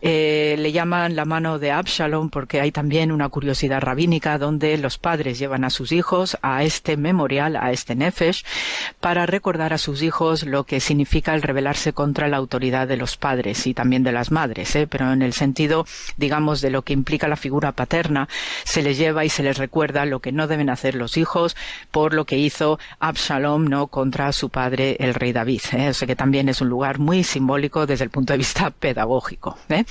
Le 0.01 0.71
llaman 0.71 1.15
la 1.15 1.25
mano 1.25 1.57
de 1.57 1.71
Absalom 1.71 2.29
porque 2.31 2.61
hay 2.61 2.71
también 2.71 3.11
una 3.11 3.29
curiosidad 3.29 3.81
rabínica 3.81 4.37
donde 4.37 4.77
los 4.77 4.97
padres 4.97 5.37
llevan 5.37 5.63
a 5.63 5.69
sus 5.69 5.91
hijos 5.91 6.37
a 6.41 6.63
este 6.63 6.97
memorial, 6.97 7.55
a 7.55 7.71
este 7.71 7.95
Nefesh, 7.95 8.43
para 8.99 9.25
recordar 9.25 9.73
a 9.73 9.77
sus 9.77 10.01
hijos 10.01 10.43
lo 10.43 10.63
que 10.63 10.79
significa 10.79 11.35
el 11.35 11.41
rebelarse 11.41 11.93
contra 11.93 12.27
la 12.27 12.37
autoridad 12.37 12.87
de 12.87 12.97
los 12.97 13.17
padres 13.17 13.67
y 13.67 13.73
también 13.73 14.03
de 14.03 14.11
las 14.11 14.31
madres, 14.31 14.75
¿eh? 14.75 14.87
pero 14.87 15.11
en 15.11 15.21
el 15.21 15.33
sentido, 15.33 15.85
digamos, 16.17 16.61
de 16.61 16.71
lo 16.71 16.81
que 16.81 16.93
implica 16.93 17.27
la 17.27 17.35
figura 17.35 17.73
paterna, 17.73 18.27
se 18.63 18.81
les 18.81 18.97
lleva 18.97 19.25
y 19.25 19.29
se 19.29 19.43
les 19.43 19.57
recuerda 19.57 20.05
lo 20.05 20.19
que 20.19 20.31
no 20.31 20.47
deben 20.47 20.69
hacer 20.69 20.95
los 20.95 21.17
hijos 21.17 21.55
por 21.91 22.13
lo 22.13 22.25
que 22.25 22.37
hizo 22.37 22.79
Absalom 22.99 23.65
no 23.65 23.87
contra 23.87 24.31
su 24.31 24.49
padre 24.49 24.97
el 24.99 25.13
rey 25.13 25.33
David. 25.33 25.61
¿eh? 25.73 25.89
O 25.89 25.93
sea 25.93 26.07
que 26.07 26.15
también 26.15 26.49
es 26.49 26.61
un 26.61 26.69
lugar 26.69 26.99
muy 26.99 27.23
simbólico 27.23 27.85
desde 27.85 28.05
el 28.05 28.09
punto 28.09 28.33
de 28.33 28.37
vista 28.37 28.71
pedagógico. 28.71 29.57
¿eh? 29.69 29.83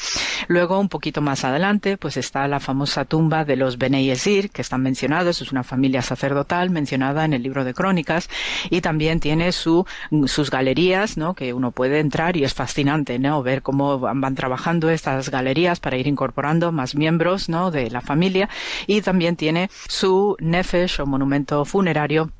Luego, 0.49 0.79
un 0.79 0.89
poquito 0.89 1.21
más 1.21 1.45
adelante, 1.45 1.97
pues 1.97 2.17
está 2.31 2.47
la 2.47 2.61
famosa 2.61 3.05
tumba 3.05 3.45
de 3.45 3.57
los 3.57 3.77
Bene 3.77 4.05
Yesir, 4.05 4.51
que 4.51 4.63
están 4.63 4.83
mencionados, 4.83 5.43
es 5.43 5.51
una 5.51 5.65
familia 5.65 6.01
sacerdotal 6.01 6.71
mencionada 6.71 7.25
en 7.25 7.33
el 7.33 7.43
libro 7.43 7.65
de 7.65 7.75
Crónicas, 7.75 8.31
y 8.71 8.83
también 8.83 9.19
tiene 9.19 9.51
su, 9.51 9.85
sus 10.27 10.49
galerías, 10.49 11.17
¿no? 11.17 11.35
que 11.35 11.53
uno 11.53 11.73
puede 11.73 11.99
entrar 11.99 12.37
y 12.37 12.45
es 12.45 12.55
fascinante, 12.55 13.19
¿no? 13.19 13.43
ver 13.43 13.63
cómo 13.63 13.99
van 13.99 14.37
trabajando 14.37 14.91
estas 14.91 15.29
galerías 15.29 15.81
para 15.81 15.97
ir 15.97 16.07
incorporando 16.07 16.71
más 16.71 16.95
miembros 16.95 17.49
¿no? 17.49 17.73
de 17.73 17.91
la 17.91 18.01
familia, 18.01 18.49
y 18.87 19.01
también 19.01 19.35
tiene 19.35 19.69
su 19.89 20.37
nefesh 20.39 21.01
o 21.01 21.07
monumento 21.07 21.65
funerario 21.65 22.31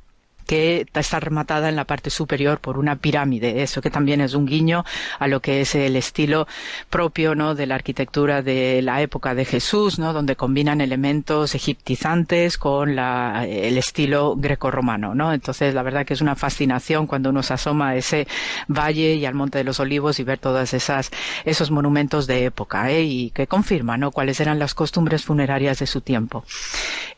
que 0.51 0.85
está 0.95 1.21
rematada 1.21 1.69
en 1.69 1.77
la 1.77 1.85
parte 1.85 2.11
superior 2.11 2.59
por 2.59 2.77
una 2.77 2.97
pirámide. 2.97 3.63
Eso 3.63 3.81
que 3.81 3.89
también 3.89 4.21
es 4.21 4.35
un 4.35 4.47
guiño 4.47 4.85
a 5.21 5.29
lo 5.29 5.39
que 5.39 5.61
es 5.61 5.77
el 5.77 5.95
estilo 5.95 6.49
propio, 6.91 7.37
¿no? 7.37 7.55
De 7.55 7.67
la 7.67 7.77
arquitectura 7.77 8.43
de 8.43 8.83
la 8.83 9.01
época 9.01 9.37
de 9.37 9.45
Jesús, 9.45 10.01
¿no? 10.01 10.13
Donde 10.13 10.35
combinan 10.35 10.81
elementos 10.81 11.55
egiptizantes 11.55 12.59
con 12.59 12.97
la, 12.97 13.47
el 13.47 13.79
estilo 13.79 14.35
grecorromano, 14.35 15.15
¿no? 15.15 15.33
Entonces, 15.33 15.73
la 15.73 15.85
verdad 15.85 16.05
que 16.05 16.15
es 16.15 16.21
una 16.21 16.35
fascinación 16.35 17.07
cuando 17.07 17.31
uno 17.31 17.45
se 17.45 17.55
asoma 17.55 17.91
a 17.91 17.95
ese 17.95 18.27
valle 18.67 19.15
y 19.15 19.27
al 19.27 19.35
Monte 19.35 19.59
de 19.59 19.63
los 19.63 19.79
Olivos 19.79 20.19
y 20.19 20.25
ver 20.25 20.41
todas 20.41 20.75
esas, 20.75 21.13
esos 21.45 21.71
monumentos 21.71 22.27
de 22.27 22.45
época, 22.45 22.91
¿eh? 22.91 23.05
Y 23.05 23.31
que 23.31 23.47
confirman, 23.47 24.01
¿no? 24.01 24.11
Cuáles 24.11 24.41
eran 24.41 24.59
las 24.59 24.75
costumbres 24.75 25.25
funerarias 25.25 25.79
de 25.79 25.87
su 25.87 26.01
tiempo. 26.01 26.43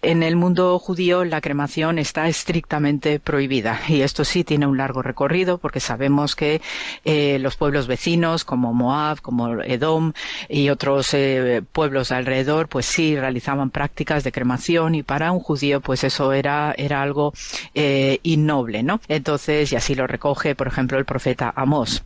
En 0.02 0.22
el 0.22 0.36
mundo 0.36 0.78
judío, 0.78 1.24
la 1.24 1.40
cremación 1.40 1.98
está 1.98 2.28
estrictamente 2.28 3.21
prohibida. 3.22 3.80
Y 3.88 4.02
esto 4.02 4.24
sí 4.24 4.44
tiene 4.44 4.66
un 4.66 4.76
largo 4.76 5.02
recorrido 5.02 5.58
porque 5.58 5.80
sabemos 5.80 6.36
que 6.36 6.60
eh, 7.04 7.38
los 7.40 7.56
pueblos 7.56 7.86
vecinos 7.86 8.44
como 8.44 8.72
Moab, 8.74 9.20
como 9.20 9.62
Edom 9.62 10.12
y 10.48 10.70
otros 10.70 11.14
eh, 11.14 11.62
pueblos 11.72 12.12
alrededor, 12.12 12.68
pues 12.68 12.86
sí 12.86 13.16
realizaban 13.16 13.70
prácticas 13.70 14.24
de 14.24 14.32
cremación 14.32 14.94
y 14.94 15.02
para 15.02 15.32
un 15.32 15.40
judío 15.40 15.80
pues 15.80 16.04
eso 16.04 16.32
era, 16.32 16.74
era 16.76 17.02
algo 17.02 17.32
eh, 17.74 18.18
innoble, 18.22 18.82
¿no? 18.82 19.00
Entonces, 19.08 19.72
y 19.72 19.76
así 19.76 19.94
lo 19.94 20.06
recoge, 20.06 20.54
por 20.54 20.66
ejemplo, 20.66 20.98
el 20.98 21.04
profeta 21.04 21.52
Amós. 21.54 22.04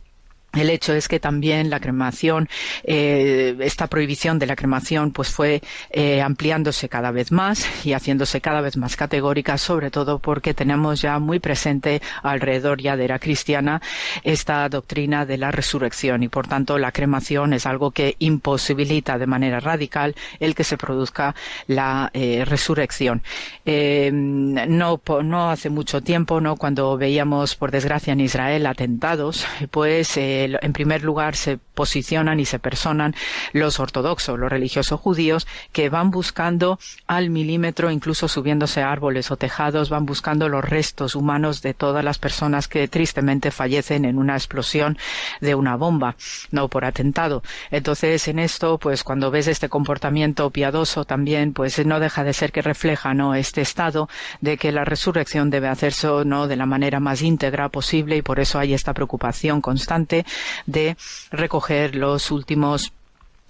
El 0.53 0.69
hecho 0.69 0.93
es 0.93 1.07
que 1.07 1.19
también 1.19 1.69
la 1.69 1.79
cremación, 1.79 2.49
eh, 2.83 3.55
esta 3.59 3.87
prohibición 3.87 4.39
de 4.39 4.47
la 4.47 4.55
cremación, 4.55 5.11
pues 5.11 5.29
fue 5.29 5.61
eh, 5.91 6.21
ampliándose 6.21 6.89
cada 6.89 7.11
vez 7.11 7.31
más 7.31 7.85
y 7.85 7.93
haciéndose 7.93 8.41
cada 8.41 8.61
vez 8.61 8.77
más 8.77 8.95
categórica, 8.95 9.57
sobre 9.57 9.91
todo 9.91 10.19
porque 10.19 10.53
tenemos 10.53 11.01
ya 11.01 11.19
muy 11.19 11.39
presente 11.39 12.01
alrededor 12.23 12.81
ya 12.81 12.95
de 12.95 13.05
era 13.07 13.19
cristiana 13.19 13.81
esta 14.23 14.67
doctrina 14.67 15.25
de 15.25 15.37
la 15.37 15.51
resurrección 15.51 16.23
y 16.23 16.27
por 16.27 16.47
tanto 16.47 16.77
la 16.77 16.91
cremación 16.91 17.53
es 17.53 17.65
algo 17.65 17.91
que 17.91 18.15
imposibilita 18.19 19.17
de 19.17 19.27
manera 19.27 19.61
radical 19.61 20.13
el 20.41 20.55
que 20.55 20.65
se 20.65 20.77
produzca 20.77 21.35
la 21.67 22.09
eh, 22.13 22.43
resurrección. 22.45 23.21
no, 23.63 25.01
no 25.23 25.51
hace 25.51 25.69
mucho 25.69 26.01
tiempo, 26.01 26.41
no 26.41 26.55
cuando 26.55 26.97
veíamos 26.97 27.55
por 27.55 27.71
desgracia 27.71 28.13
en 28.13 28.21
Israel 28.21 28.65
atentados, 28.65 29.45
pues 29.71 30.17
en 30.61 30.73
primer 30.73 31.03
lugar 31.03 31.35
se 31.35 31.57
posicionan 31.57 32.39
y 32.39 32.45
se 32.45 32.59
personan 32.59 33.15
los 33.53 33.79
ortodoxos, 33.79 34.39
los 34.39 34.49
religiosos 34.49 34.99
judíos, 34.99 35.47
que 35.71 35.89
van 35.89 36.11
buscando 36.11 36.79
al 37.05 37.29
milímetro, 37.29 37.91
incluso 37.91 38.27
subiéndose 38.27 38.81
a 38.81 38.91
árboles 38.91 39.31
o 39.31 39.37
tejados, 39.37 39.89
van 39.89 40.05
buscando 40.05 40.49
los 40.49 40.63
restos 40.63 41.15
humanos 41.15 41.61
de 41.61 41.73
todas 41.73 42.03
las 42.03 42.17
personas 42.17 42.67
que 42.67 42.87
tristemente 42.87 43.51
fallecen 43.51 44.05
en 44.05 44.17
una 44.17 44.35
explosión 44.35 44.97
de 45.41 45.55
una 45.55 45.75
bomba, 45.75 46.15
no 46.51 46.67
por 46.67 46.85
atentado. 46.85 47.43
Entonces, 47.71 48.27
en 48.27 48.39
esto, 48.39 48.77
pues 48.77 49.03
cuando 49.03 49.31
ves 49.31 49.47
este 49.47 49.69
comportamiento 49.69 50.49
piadoso 50.49 51.05
también, 51.05 51.53
pues 51.53 51.83
no 51.85 51.99
deja 51.99 52.23
de 52.23 52.33
ser 52.33 52.51
que 52.51 52.61
refleja, 52.61 53.13
¿no? 53.13 53.35
Este 53.35 53.61
estado 53.61 54.09
de 54.41 54.57
que 54.57 54.71
la 54.71 54.85
resurrección 54.85 55.49
debe 55.49 55.67
hacerse, 55.67 56.07
¿no? 56.25 56.47
De 56.47 56.55
la 56.55 56.65
manera 56.65 56.99
más 56.99 57.21
íntegra 57.21 57.69
posible 57.69 58.17
y 58.17 58.21
por 58.21 58.39
eso 58.39 58.59
hay 58.59 58.73
esta 58.73 58.93
preocupación 58.93 59.61
constante 59.61 60.25
de 60.65 60.97
recoger 61.31 61.95
los 61.95 62.31
últimos 62.31 62.93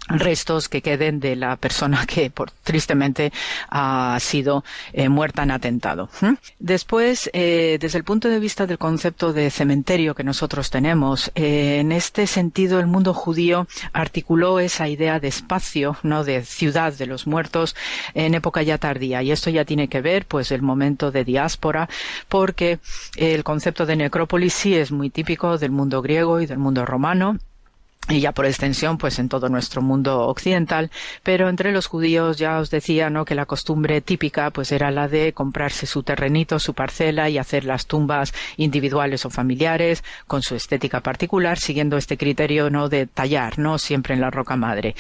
restos 0.08 0.70
que 0.70 0.82
queden 0.82 1.20
de 1.20 1.36
la 1.36 1.56
persona 1.56 2.06
que 2.06 2.30
por, 2.30 2.52
tristemente 2.52 3.32
ha 3.70 4.18
sido 4.20 4.64
eh, 4.94 5.10
muerta 5.10 5.44
en 5.44 5.52
atentado. 5.52 6.10
Después, 6.60 7.30
eh, 7.34 7.78
desde 7.80 7.98
el 7.98 8.04
punto 8.04 8.30
de 8.30 8.40
vista 8.40 8.66
del 8.66 8.78
concepto 8.78 9.34
de 9.34 9.50
cementerio 9.50 10.16
que 10.16 10.24
nosotros 10.24 10.70
tenemos, 10.70 11.32
eh, 11.36 11.80
en 11.80 11.92
este 11.92 12.28
sentido 12.28 12.80
el 12.80 12.88
mundo 12.88 13.14
judío 13.14 13.68
articuló 13.94 14.60
esa 14.60 14.88
idea 14.88 15.20
de 15.20 15.28
espacio, 15.28 15.98
no 16.04 16.24
de 16.24 16.44
ciudad 16.44 16.94
de 16.94 17.06
los 17.06 17.28
muertos 17.28 17.76
en 18.14 18.34
época 18.34 18.62
ya 18.62 18.78
tardía. 18.78 19.22
Y 19.24 19.32
esto 19.32 19.50
ya 19.50 19.66
tiene 19.66 19.88
que 19.88 20.02
ver 20.02 20.26
pues 20.26 20.52
el 20.52 20.62
momento 20.62 21.12
de 21.12 21.24
diáspora 21.24 21.90
porque 22.30 22.80
el 23.16 23.44
concepto 23.44 23.86
de 23.86 23.96
necrópolis 23.96 24.54
sí 24.54 24.76
es 24.76 24.92
muy 24.92 25.10
típico 25.10 25.58
del 25.58 25.72
mundo 25.72 26.02
griego 26.02 26.42
y 26.42 26.46
del 26.46 26.58
mundo 26.58 26.86
romano 26.86 27.38
y 28.10 28.20
ya 28.22 28.32
por 28.32 28.46
extensión 28.46 28.98
pues 28.98 29.20
en 29.20 29.30
todo 29.30 29.50
nuestro 29.50 29.82
mundo 29.82 30.28
occidental, 30.28 30.92
pero 31.24 31.50
entre 31.50 31.72
los 31.72 31.88
judíos 31.88 32.38
ya 32.38 32.60
os 32.60 32.70
decía, 32.70 33.10
¿no? 33.10 33.26
que 33.26 33.36
la 33.36 33.46
costumbre 33.46 34.02
típica 34.02 34.50
pues 34.52 34.72
era 34.72 34.92
la 34.92 35.08
de 35.08 35.34
comprarse 35.34 35.86
su 35.86 36.04
terrenito, 36.04 36.60
su 36.60 36.74
parcela 36.74 37.30
y 37.30 37.38
hacer 37.38 37.66
las 37.66 37.86
tumbas 37.86 38.34
individuales 38.56 39.26
o 39.26 39.30
familiares 39.30 40.04
con 40.28 40.42
su 40.42 40.56
estética 40.56 41.02
particular, 41.02 41.60
siguiendo 41.60 41.98
este 41.98 42.18
criterio 42.18 42.70
no 42.70 42.90
de 42.90 43.08
tallar, 43.08 43.60
no 43.60 43.78
siempre 43.78 44.14
en 44.14 44.22
la 44.22 44.30
roca 44.30 44.56
madre. 44.56 44.96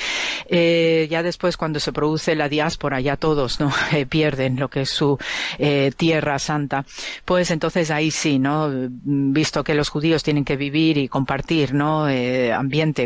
Eh, 0.49 1.07
ya 1.09 1.23
después 1.23 1.57
cuando 1.57 1.79
se 1.79 1.93
produce 1.93 2.35
la 2.35 2.49
diáspora 2.49 2.99
ya 2.99 3.15
todos 3.17 3.59
no 3.59 3.71
eh, 3.91 4.05
pierden 4.05 4.59
lo 4.59 4.69
que 4.69 4.81
es 4.81 4.89
su 4.89 5.17
eh, 5.59 5.91
tierra 5.95 6.39
santa, 6.39 6.85
pues 7.25 7.51
entonces 7.51 7.91
ahí 7.91 8.11
sí, 8.11 8.39
no 8.39 8.69
visto 8.69 9.63
que 9.63 9.75
los 9.75 9.89
judíos 9.89 10.23
tienen 10.23 10.45
que 10.45 10.57
vivir 10.57 10.97
y 10.97 11.07
compartir, 11.07 11.73
no 11.73 12.09
eh, 12.09 12.53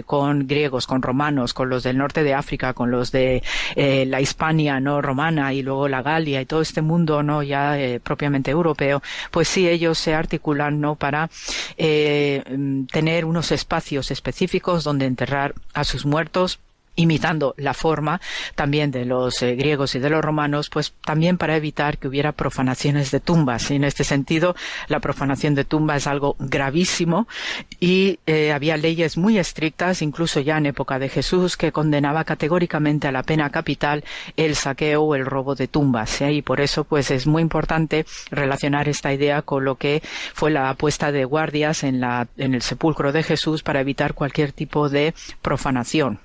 con 0.03 0.47
griegos, 0.47 0.87
con 0.87 1.01
romanos, 1.01 1.53
con 1.53 1.69
los 1.69 1.83
del 1.83 1.97
norte 1.97 2.23
de 2.23 2.33
África, 2.33 2.73
con 2.73 2.91
los 2.91 3.11
de 3.11 3.43
eh, 3.75 4.05
la 4.05 4.21
Hispania 4.21 4.79
no 4.79 5.01
romana 5.01 5.53
y 5.53 5.61
luego 5.61 5.87
la 5.87 6.01
Galia 6.01 6.41
y 6.41 6.45
todo 6.45 6.61
este 6.61 6.81
mundo 6.81 7.23
no 7.23 7.43
ya 7.43 7.77
eh, 7.79 7.99
propiamente 7.99 8.51
europeo, 8.51 9.01
pues 9.29 9.47
sí 9.47 9.67
ellos 9.67 9.97
se 9.97 10.13
articulan 10.13 10.79
no 10.79 10.95
para 10.95 11.29
eh, 11.77 12.43
tener 12.91 13.25
unos 13.25 13.51
espacios 13.51 14.11
específicos 14.11 14.83
donde 14.83 15.05
enterrar 15.05 15.53
a 15.73 15.83
sus 15.83 16.05
muertos 16.05 16.59
imitando 16.95 17.53
la 17.57 17.73
forma 17.73 18.21
también 18.55 18.91
de 18.91 19.05
los 19.05 19.41
eh, 19.41 19.55
griegos 19.55 19.95
y 19.95 19.99
de 19.99 20.09
los 20.09 20.23
romanos, 20.23 20.69
pues 20.69 20.93
también 21.03 21.37
para 21.37 21.55
evitar 21.55 21.97
que 21.97 22.07
hubiera 22.07 22.31
profanaciones 22.31 23.11
de 23.11 23.19
tumbas. 23.19 23.71
Y 23.71 23.75
en 23.75 23.83
este 23.83 24.03
sentido, 24.03 24.55
la 24.87 24.99
profanación 24.99 25.55
de 25.55 25.63
tumbas 25.63 25.97
es 25.97 26.07
algo 26.07 26.35
gravísimo 26.39 27.27
y 27.79 28.19
eh, 28.25 28.51
había 28.51 28.77
leyes 28.77 29.17
muy 29.17 29.37
estrictas, 29.37 30.01
incluso 30.01 30.39
ya 30.39 30.57
en 30.57 30.65
época 30.65 30.99
de 30.99 31.09
Jesús, 31.09 31.57
que 31.57 31.71
condenaba 31.71 32.23
categóricamente 32.23 33.07
a 33.07 33.11
la 33.11 33.23
pena 33.23 33.49
capital 33.49 34.03
el 34.37 34.55
saqueo 34.55 35.01
o 35.01 35.15
el 35.15 35.25
robo 35.25 35.55
de 35.55 35.67
tumbas. 35.67 36.21
¿eh? 36.21 36.33
Y 36.33 36.41
por 36.41 36.61
eso, 36.61 36.83
pues 36.83 37.11
es 37.11 37.27
muy 37.27 37.41
importante 37.41 38.05
relacionar 38.29 38.89
esta 38.89 39.13
idea 39.13 39.41
con 39.41 39.65
lo 39.65 39.75
que 39.75 40.01
fue 40.33 40.51
la 40.51 40.73
puesta 40.75 41.11
de 41.11 41.25
guardias 41.25 41.83
en, 41.83 42.01
la, 42.01 42.27
en 42.37 42.53
el 42.53 42.61
sepulcro 42.61 43.11
de 43.11 43.23
Jesús 43.23 43.63
para 43.63 43.81
evitar 43.81 44.13
cualquier 44.13 44.51
tipo 44.51 44.89
de 44.89 45.13
profanación. 45.41 46.19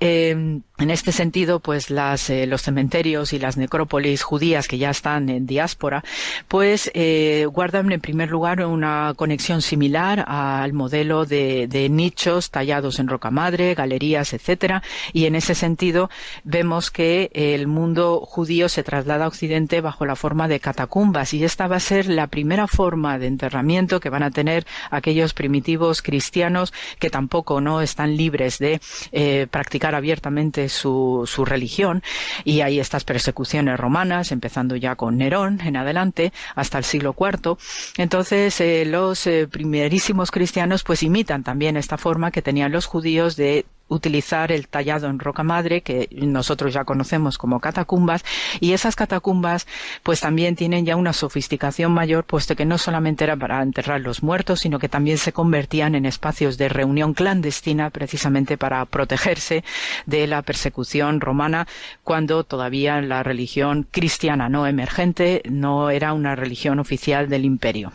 Eh, 0.00 0.60
en 0.78 0.90
este 0.90 1.10
sentido, 1.10 1.60
pues 1.60 1.88
las, 1.88 2.28
eh, 2.28 2.46
los 2.46 2.60
cementerios 2.60 3.32
y 3.32 3.38
las 3.38 3.56
necrópolis 3.56 4.22
judías 4.22 4.68
que 4.68 4.76
ya 4.76 4.90
están 4.90 5.30
en 5.30 5.46
diáspora, 5.46 6.04
pues 6.48 6.90
eh, 6.92 7.46
guardan 7.50 7.90
en 7.92 8.00
primer 8.00 8.30
lugar 8.30 8.62
una 8.64 9.14
conexión 9.16 9.62
similar 9.62 10.22
al 10.28 10.74
modelo 10.74 11.24
de, 11.24 11.66
de, 11.66 11.88
nichos 11.88 12.50
tallados 12.50 12.98
en 12.98 13.08
roca 13.08 13.30
madre, 13.30 13.74
galerías, 13.74 14.34
etcétera, 14.34 14.82
y 15.14 15.24
en 15.24 15.34
ese 15.34 15.54
sentido 15.54 16.10
vemos 16.44 16.90
que 16.90 17.30
el 17.32 17.66
mundo 17.68 18.20
judío 18.20 18.68
se 18.68 18.82
traslada 18.82 19.24
a 19.24 19.28
Occidente 19.28 19.80
bajo 19.80 20.04
la 20.04 20.16
forma 20.16 20.46
de 20.46 20.60
catacumbas. 20.60 21.32
Y 21.32 21.42
esta 21.42 21.68
va 21.68 21.76
a 21.76 21.80
ser 21.80 22.06
la 22.08 22.26
primera 22.26 22.66
forma 22.66 23.18
de 23.18 23.28
enterramiento 23.28 24.00
que 24.00 24.10
van 24.10 24.22
a 24.22 24.30
tener 24.30 24.66
aquellos 24.90 25.32
primitivos 25.32 26.02
cristianos 26.02 26.74
que 26.98 27.10
tampoco 27.10 27.60
no 27.60 27.80
están 27.80 28.16
libres 28.16 28.58
de 28.58 28.80
eh, 29.12 29.46
practicar 29.56 29.94
abiertamente 29.94 30.68
su, 30.68 31.22
su 31.26 31.46
religión 31.46 32.02
y 32.44 32.60
hay 32.60 32.78
estas 32.78 33.04
persecuciones 33.04 33.80
romanas, 33.80 34.30
empezando 34.30 34.76
ya 34.76 34.96
con 34.96 35.16
Nerón 35.16 35.62
en 35.62 35.78
adelante 35.78 36.30
hasta 36.54 36.76
el 36.76 36.84
siglo 36.84 37.16
IV. 37.18 37.56
Entonces 37.96 38.60
eh, 38.60 38.84
los 38.84 39.26
eh, 39.26 39.48
primerísimos 39.50 40.30
cristianos 40.30 40.82
pues 40.82 41.02
imitan 41.02 41.42
también 41.42 41.78
esta 41.78 41.96
forma 41.96 42.32
que 42.32 42.42
tenían 42.42 42.70
los 42.70 42.84
judíos 42.84 43.34
de 43.36 43.64
utilizar 43.88 44.52
el 44.52 44.68
tallado 44.68 45.08
en 45.08 45.18
roca 45.18 45.42
madre 45.42 45.82
que 45.82 46.08
nosotros 46.12 46.74
ya 46.74 46.84
conocemos 46.84 47.38
como 47.38 47.60
catacumbas 47.60 48.24
y 48.60 48.72
esas 48.72 48.96
catacumbas 48.96 49.66
pues 50.02 50.20
también 50.20 50.56
tienen 50.56 50.84
ya 50.84 50.96
una 50.96 51.12
sofisticación 51.12 51.92
mayor 51.92 52.24
puesto 52.24 52.56
que 52.56 52.64
no 52.64 52.78
solamente 52.78 53.24
era 53.24 53.36
para 53.36 53.62
enterrar 53.62 54.00
los 54.00 54.22
muertos 54.22 54.60
sino 54.60 54.78
que 54.78 54.88
también 54.88 55.18
se 55.18 55.32
convertían 55.32 55.94
en 55.94 56.06
espacios 56.06 56.58
de 56.58 56.68
reunión 56.68 57.14
clandestina 57.14 57.90
precisamente 57.90 58.58
para 58.58 58.84
protegerse 58.86 59.64
de 60.06 60.26
la 60.26 60.42
persecución 60.42 61.20
romana 61.20 61.66
cuando 62.02 62.44
todavía 62.44 63.00
la 63.00 63.22
religión 63.22 63.86
cristiana 63.90 64.48
no 64.48 64.66
emergente 64.66 65.42
no 65.48 65.90
era 65.90 66.12
una 66.12 66.36
religión 66.36 66.78
oficial 66.78 67.28
del 67.28 67.44
imperio. 67.44 67.92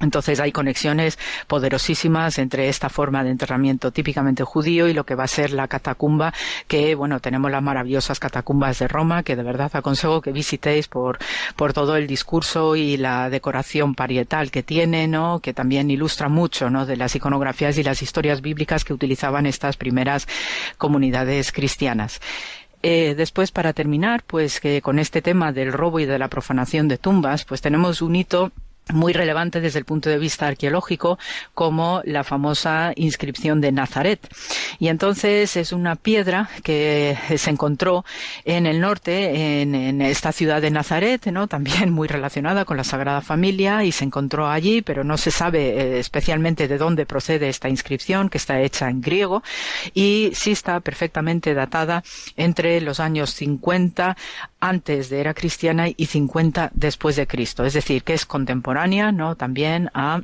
Entonces 0.00 0.40
hay 0.40 0.50
conexiones 0.50 1.18
poderosísimas 1.46 2.38
entre 2.38 2.68
esta 2.68 2.88
forma 2.88 3.22
de 3.22 3.30
enterramiento 3.30 3.92
típicamente 3.92 4.42
judío 4.42 4.88
y 4.88 4.92
lo 4.92 5.04
que 5.04 5.14
va 5.14 5.24
a 5.24 5.28
ser 5.28 5.52
la 5.52 5.68
catacumba, 5.68 6.34
que 6.66 6.94
bueno, 6.96 7.20
tenemos 7.20 7.50
las 7.50 7.62
maravillosas 7.62 8.18
catacumbas 8.18 8.80
de 8.80 8.88
Roma, 8.88 9.22
que 9.22 9.36
de 9.36 9.44
verdad 9.44 9.70
aconsejo 9.72 10.20
que 10.20 10.32
visitéis 10.32 10.88
por, 10.88 11.18
por 11.54 11.72
todo 11.72 11.96
el 11.96 12.08
discurso 12.08 12.74
y 12.74 12.96
la 12.96 13.30
decoración 13.30 13.94
parietal 13.94 14.50
que 14.50 14.64
tiene, 14.64 15.06
¿no? 15.06 15.38
Que 15.38 15.54
también 15.54 15.90
ilustra 15.90 16.28
mucho, 16.28 16.70
¿no? 16.70 16.86
De 16.86 16.96
las 16.96 17.14
iconografías 17.14 17.78
y 17.78 17.84
las 17.84 18.02
historias 18.02 18.40
bíblicas 18.40 18.84
que 18.84 18.94
utilizaban 18.94 19.46
estas 19.46 19.76
primeras 19.76 20.26
comunidades 20.76 21.52
cristianas. 21.52 22.20
Eh, 22.82 23.14
después, 23.16 23.50
para 23.50 23.72
terminar, 23.72 24.24
pues 24.26 24.60
que 24.60 24.82
con 24.82 24.98
este 24.98 25.22
tema 25.22 25.52
del 25.52 25.72
robo 25.72 26.00
y 26.00 26.04
de 26.04 26.18
la 26.18 26.28
profanación 26.28 26.86
de 26.86 26.98
tumbas, 26.98 27.46
pues 27.46 27.62
tenemos 27.62 28.02
un 28.02 28.14
hito 28.14 28.52
muy 28.92 29.12
relevante 29.12 29.60
desde 29.60 29.78
el 29.78 29.84
punto 29.84 30.10
de 30.10 30.18
vista 30.18 30.46
arqueológico 30.46 31.18
como 31.54 32.02
la 32.04 32.24
famosa 32.24 32.92
inscripción 32.96 33.60
de 33.60 33.72
Nazaret. 33.72 34.28
Y 34.78 34.88
entonces 34.88 35.56
es 35.56 35.72
una 35.72 35.96
piedra 35.96 36.50
que 36.62 37.16
se 37.36 37.50
encontró 37.50 38.04
en 38.44 38.66
el 38.66 38.80
norte, 38.80 39.62
en, 39.62 39.74
esta 40.02 40.32
ciudad 40.32 40.60
de 40.60 40.70
Nazaret, 40.70 41.26
¿no? 41.26 41.46
también 41.46 41.90
muy 41.90 42.08
relacionada 42.08 42.64
con 42.64 42.76
la 42.76 42.84
Sagrada 42.84 43.20
Familia 43.20 43.84
y 43.84 43.92
se 43.92 44.04
encontró 44.04 44.48
allí, 44.48 44.82
pero 44.82 45.04
no 45.04 45.16
se 45.16 45.30
sabe 45.30 45.60
eh, 45.68 45.98
especialmente 45.98 46.68
de 46.68 46.78
dónde 46.78 47.06
procede 47.06 47.48
esta 47.48 47.68
inscripción 47.68 48.28
que 48.28 48.38
está 48.38 48.60
hecha 48.60 48.90
en 48.90 49.00
griego 49.00 49.42
y 49.94 50.30
sí 50.34 50.52
está 50.52 50.80
perfectamente 50.80 51.54
datada 51.54 52.02
entre 52.36 52.80
los 52.80 53.00
años 53.00 53.30
50 53.30 54.16
antes 54.64 55.10
de 55.10 55.20
era 55.20 55.34
cristiana 55.34 55.88
y 55.94 56.06
50 56.06 56.70
después 56.72 57.16
de 57.16 57.26
Cristo, 57.26 57.66
es 57.66 57.74
decir, 57.74 58.02
que 58.02 58.14
es 58.14 58.24
contemporánea, 58.24 59.12
¿no? 59.12 59.36
También 59.36 59.90
a 59.92 60.22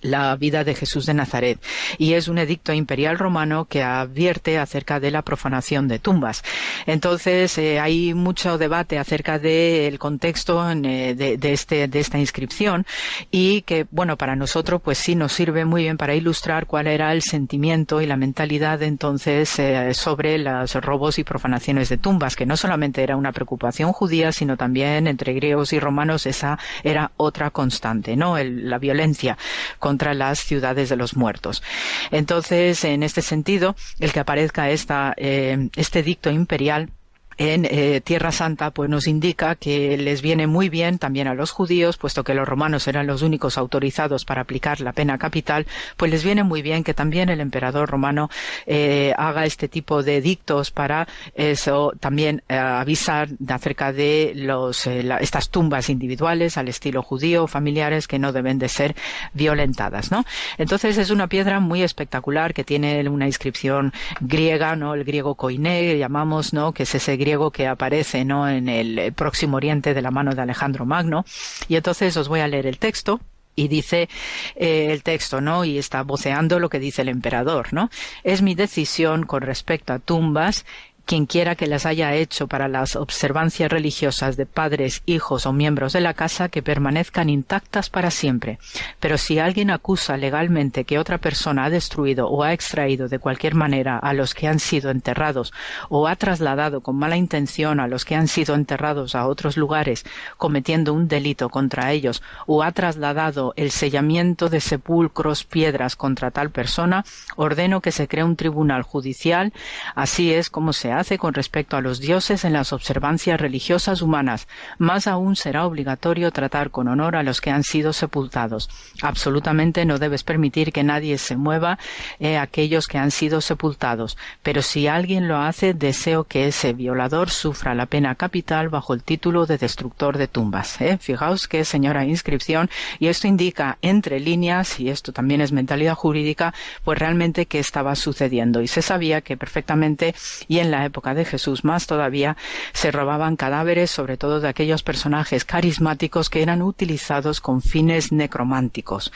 la 0.00 0.36
vida 0.36 0.64
de 0.64 0.74
Jesús 0.74 1.06
de 1.06 1.14
Nazaret. 1.14 1.60
Y 1.98 2.14
es 2.14 2.28
un 2.28 2.38
edicto 2.38 2.72
imperial 2.72 3.18
romano 3.18 3.66
que 3.66 3.82
advierte 3.82 4.58
acerca 4.58 5.00
de 5.00 5.10
la 5.10 5.22
profanación 5.22 5.88
de 5.88 5.98
tumbas. 5.98 6.42
Entonces 6.86 7.58
eh, 7.58 7.80
hay 7.80 8.14
mucho 8.14 8.58
debate 8.58 8.98
acerca 8.98 9.38
del 9.38 9.98
contexto 9.98 10.68
eh, 10.70 11.14
de, 11.14 11.52
este, 11.52 11.88
de 11.88 12.00
esta 12.00 12.18
inscripción 12.18 12.86
y 13.30 13.62
que 13.62 13.86
bueno 13.90 14.16
para 14.16 14.36
nosotros 14.36 14.80
pues 14.82 14.98
sí 14.98 15.14
nos 15.14 15.32
sirve 15.32 15.64
muy 15.64 15.82
bien 15.82 15.96
para 15.96 16.14
ilustrar 16.14 16.66
cuál 16.66 16.86
era 16.86 17.12
el 17.12 17.22
sentimiento 17.22 18.00
y 18.00 18.06
la 18.06 18.16
mentalidad 18.16 18.82
entonces 18.82 19.58
eh, 19.58 19.94
sobre 19.94 20.38
los 20.38 20.74
robos 20.74 21.18
y 21.18 21.24
profanaciones 21.24 21.88
de 21.88 21.98
tumbas 21.98 22.36
que 22.36 22.46
no 22.46 22.56
solamente 22.56 23.02
era 23.02 23.16
una 23.16 23.32
preocupación 23.32 23.92
judía 23.92 24.32
sino 24.32 24.56
también 24.56 25.06
entre 25.06 25.32
griegos 25.32 25.72
y 25.72 25.80
romanos 25.80 26.26
esa 26.26 26.58
era 26.82 27.12
otra 27.16 27.50
constante 27.50 28.16
no 28.16 28.36
la 28.38 28.78
violencia 28.78 29.36
contra 29.78 30.14
las 30.14 30.40
ciudades 30.40 30.88
de 30.88 30.96
los 30.96 31.16
muertos. 31.16 31.62
Entonces, 32.10 32.84
en 32.84 33.02
este 33.02 33.22
sentido, 33.22 33.76
el 33.98 34.12
que 34.12 34.20
aparezca 34.20 34.70
esta, 34.70 35.14
eh, 35.16 35.68
este 35.76 36.02
dicto 36.02 36.30
imperial 36.30 36.90
en 37.38 37.64
eh, 37.64 38.00
Tierra 38.02 38.32
Santa, 38.32 38.72
pues 38.72 38.90
nos 38.90 39.06
indica 39.06 39.54
que 39.54 39.96
les 39.96 40.22
viene 40.22 40.46
muy 40.46 40.68
bien 40.68 40.98
también 40.98 41.28
a 41.28 41.34
los 41.34 41.52
judíos, 41.52 41.96
puesto 41.96 42.24
que 42.24 42.34
los 42.34 42.46
romanos 42.46 42.86
eran 42.88 43.06
los 43.06 43.22
únicos 43.22 43.56
autorizados 43.56 44.24
para 44.24 44.42
aplicar 44.42 44.80
la 44.80 44.92
pena 44.92 45.18
capital, 45.18 45.66
pues 45.96 46.10
les 46.10 46.24
viene 46.24 46.42
muy 46.42 46.62
bien 46.62 46.84
que 46.84 46.94
también 46.94 47.28
el 47.28 47.40
emperador 47.40 47.88
romano 47.88 48.28
eh, 48.66 49.14
haga 49.16 49.44
este 49.44 49.68
tipo 49.68 50.02
de 50.02 50.20
dictos 50.20 50.72
para 50.72 51.06
eso 51.34 51.92
también 52.00 52.42
eh, 52.48 52.56
avisar 52.56 53.28
acerca 53.48 53.92
de 53.92 54.32
los 54.34 54.86
estas 54.86 55.50
tumbas 55.50 55.90
individuales 55.90 56.56
al 56.56 56.68
estilo 56.68 57.02
judío, 57.02 57.46
familiares 57.46 58.08
que 58.08 58.18
no 58.18 58.32
deben 58.32 58.58
de 58.58 58.68
ser 58.68 58.96
violentadas, 59.32 60.10
¿no? 60.10 60.24
Entonces 60.56 60.98
es 60.98 61.10
una 61.10 61.28
piedra 61.28 61.60
muy 61.60 61.82
espectacular 61.82 62.52
que 62.52 62.64
tiene 62.64 63.08
una 63.08 63.26
inscripción 63.26 63.92
griega, 64.20 64.74
¿no? 64.76 64.94
El 64.94 65.04
griego 65.04 65.34
koiné, 65.34 65.96
llamamos, 65.98 66.52
¿no? 66.52 66.72
Que 66.72 66.82
es 66.82 66.94
ese 66.94 67.16
griego 67.28 67.50
que 67.50 67.66
aparece 67.66 68.24
¿no? 68.24 68.48
en 68.48 68.70
el 68.70 69.12
Próximo 69.12 69.58
Oriente 69.58 69.92
de 69.92 70.00
la 70.00 70.10
mano 70.10 70.34
de 70.34 70.40
Alejandro 70.40 70.86
Magno. 70.86 71.26
Y 71.68 71.76
entonces 71.76 72.16
os 72.16 72.28
voy 72.28 72.40
a 72.40 72.48
leer 72.48 72.66
el 72.66 72.78
texto 72.78 73.20
y 73.54 73.68
dice 73.68 74.08
eh, 74.56 74.88
el 74.90 75.02
texto, 75.02 75.40
¿no? 75.42 75.64
Y 75.64 75.76
está 75.78 76.02
voceando 76.02 76.58
lo 76.58 76.70
que 76.70 76.78
dice 76.78 77.02
el 77.02 77.08
emperador, 77.08 77.74
¿no? 77.74 77.90
Es 78.22 78.40
mi 78.40 78.54
decisión 78.54 79.26
con 79.26 79.42
respecto 79.42 79.92
a 79.92 79.98
tumbas 79.98 80.64
quien 81.08 81.24
quiera 81.24 81.54
que 81.54 81.66
las 81.66 81.86
haya 81.86 82.14
hecho 82.14 82.48
para 82.48 82.68
las 82.68 82.94
observancias 82.94 83.72
religiosas 83.72 84.36
de 84.36 84.44
padres, 84.44 85.02
hijos 85.06 85.46
o 85.46 85.54
miembros 85.54 85.94
de 85.94 86.02
la 86.02 86.12
casa 86.12 86.50
que 86.50 86.62
permanezcan 86.62 87.30
intactas 87.30 87.88
para 87.88 88.10
siempre. 88.10 88.58
Pero 89.00 89.16
si 89.16 89.38
alguien 89.38 89.70
acusa 89.70 90.18
legalmente 90.18 90.84
que 90.84 90.98
otra 90.98 91.16
persona 91.16 91.64
ha 91.64 91.70
destruido 91.70 92.28
o 92.28 92.42
ha 92.42 92.52
extraído 92.52 93.08
de 93.08 93.18
cualquier 93.18 93.54
manera 93.54 93.96
a 93.96 94.12
los 94.12 94.34
que 94.34 94.48
han 94.48 94.58
sido 94.58 94.90
enterrados 94.90 95.54
o 95.88 96.06
ha 96.08 96.14
trasladado 96.14 96.82
con 96.82 96.96
mala 96.96 97.16
intención 97.16 97.80
a 97.80 97.88
los 97.88 98.04
que 98.04 98.14
han 98.14 98.28
sido 98.28 98.54
enterrados 98.54 99.14
a 99.14 99.26
otros 99.28 99.56
lugares, 99.56 100.04
cometiendo 100.36 100.92
un 100.92 101.08
delito 101.08 101.48
contra 101.48 101.90
ellos, 101.90 102.22
o 102.46 102.62
ha 102.62 102.72
trasladado 102.72 103.54
el 103.56 103.70
sellamiento 103.70 104.50
de 104.50 104.60
sepulcros, 104.60 105.44
piedras 105.44 105.96
contra 105.96 106.30
tal 106.30 106.50
persona, 106.50 107.06
ordeno 107.36 107.80
que 107.80 107.92
se 107.92 108.08
cree 108.08 108.24
un 108.24 108.36
tribunal 108.36 108.82
judicial, 108.82 109.54
así 109.94 110.34
es 110.34 110.50
como 110.50 110.74
se 110.74 110.97
hace 110.98 111.18
con 111.18 111.34
respecto 111.34 111.76
a 111.76 111.80
los 111.80 112.00
dioses 112.00 112.44
en 112.44 112.52
las 112.52 112.72
observancias 112.72 113.40
religiosas 113.40 114.02
humanas. 114.02 114.48
Más 114.78 115.06
aún 115.06 115.36
será 115.36 115.64
obligatorio 115.66 116.30
tratar 116.30 116.70
con 116.70 116.88
honor 116.88 117.16
a 117.16 117.22
los 117.22 117.40
que 117.40 117.50
han 117.50 117.64
sido 117.64 117.92
sepultados. 117.92 118.68
Absolutamente 119.02 119.84
no 119.84 119.98
debes 119.98 120.24
permitir 120.24 120.72
que 120.72 120.84
nadie 120.84 121.18
se 121.18 121.36
mueva 121.36 121.78
eh, 122.18 122.36
aquellos 122.36 122.86
que 122.86 122.98
han 122.98 123.10
sido 123.10 123.40
sepultados. 123.40 124.16
Pero 124.42 124.62
si 124.62 124.86
alguien 124.86 125.28
lo 125.28 125.38
hace, 125.38 125.74
deseo 125.74 126.24
que 126.24 126.46
ese 126.48 126.72
violador 126.72 127.30
sufra 127.30 127.74
la 127.74 127.86
pena 127.86 128.14
capital 128.14 128.68
bajo 128.68 128.94
el 128.94 129.02
título 129.02 129.46
de 129.46 129.58
destructor 129.58 130.18
de 130.18 130.28
tumbas. 130.28 130.80
¿eh? 130.80 130.98
Fijaos 131.00 131.48
qué 131.48 131.64
señora 131.64 132.04
inscripción 132.04 132.70
y 132.98 133.06
esto 133.06 133.26
indica 133.26 133.78
entre 133.82 134.20
líneas 134.20 134.80
y 134.80 134.90
esto 134.90 135.12
también 135.12 135.40
es 135.40 135.52
mentalidad 135.52 135.94
jurídica 135.94 136.54
pues 136.84 136.98
realmente 136.98 137.46
qué 137.46 137.58
estaba 137.58 137.94
sucediendo 137.94 138.62
y 138.62 138.68
se 138.68 138.82
sabía 138.82 139.20
que 139.20 139.36
perfectamente 139.36 140.14
y 140.48 140.58
en 140.58 140.70
la 140.70 140.87
época 140.88 141.14
de 141.14 141.24
Jesús 141.24 141.64
más 141.64 141.86
todavía, 141.86 142.36
se 142.72 142.90
robaban 142.90 143.36
cadáveres, 143.36 143.90
sobre 143.90 144.16
todo 144.16 144.40
de 144.40 144.48
aquellos 144.48 144.82
personajes 144.82 145.44
carismáticos 145.44 146.28
que 146.28 146.42
eran 146.42 146.60
utilizados 146.60 147.40
con 147.40 147.62
fines 147.62 148.12
necrománticos. 148.12 149.12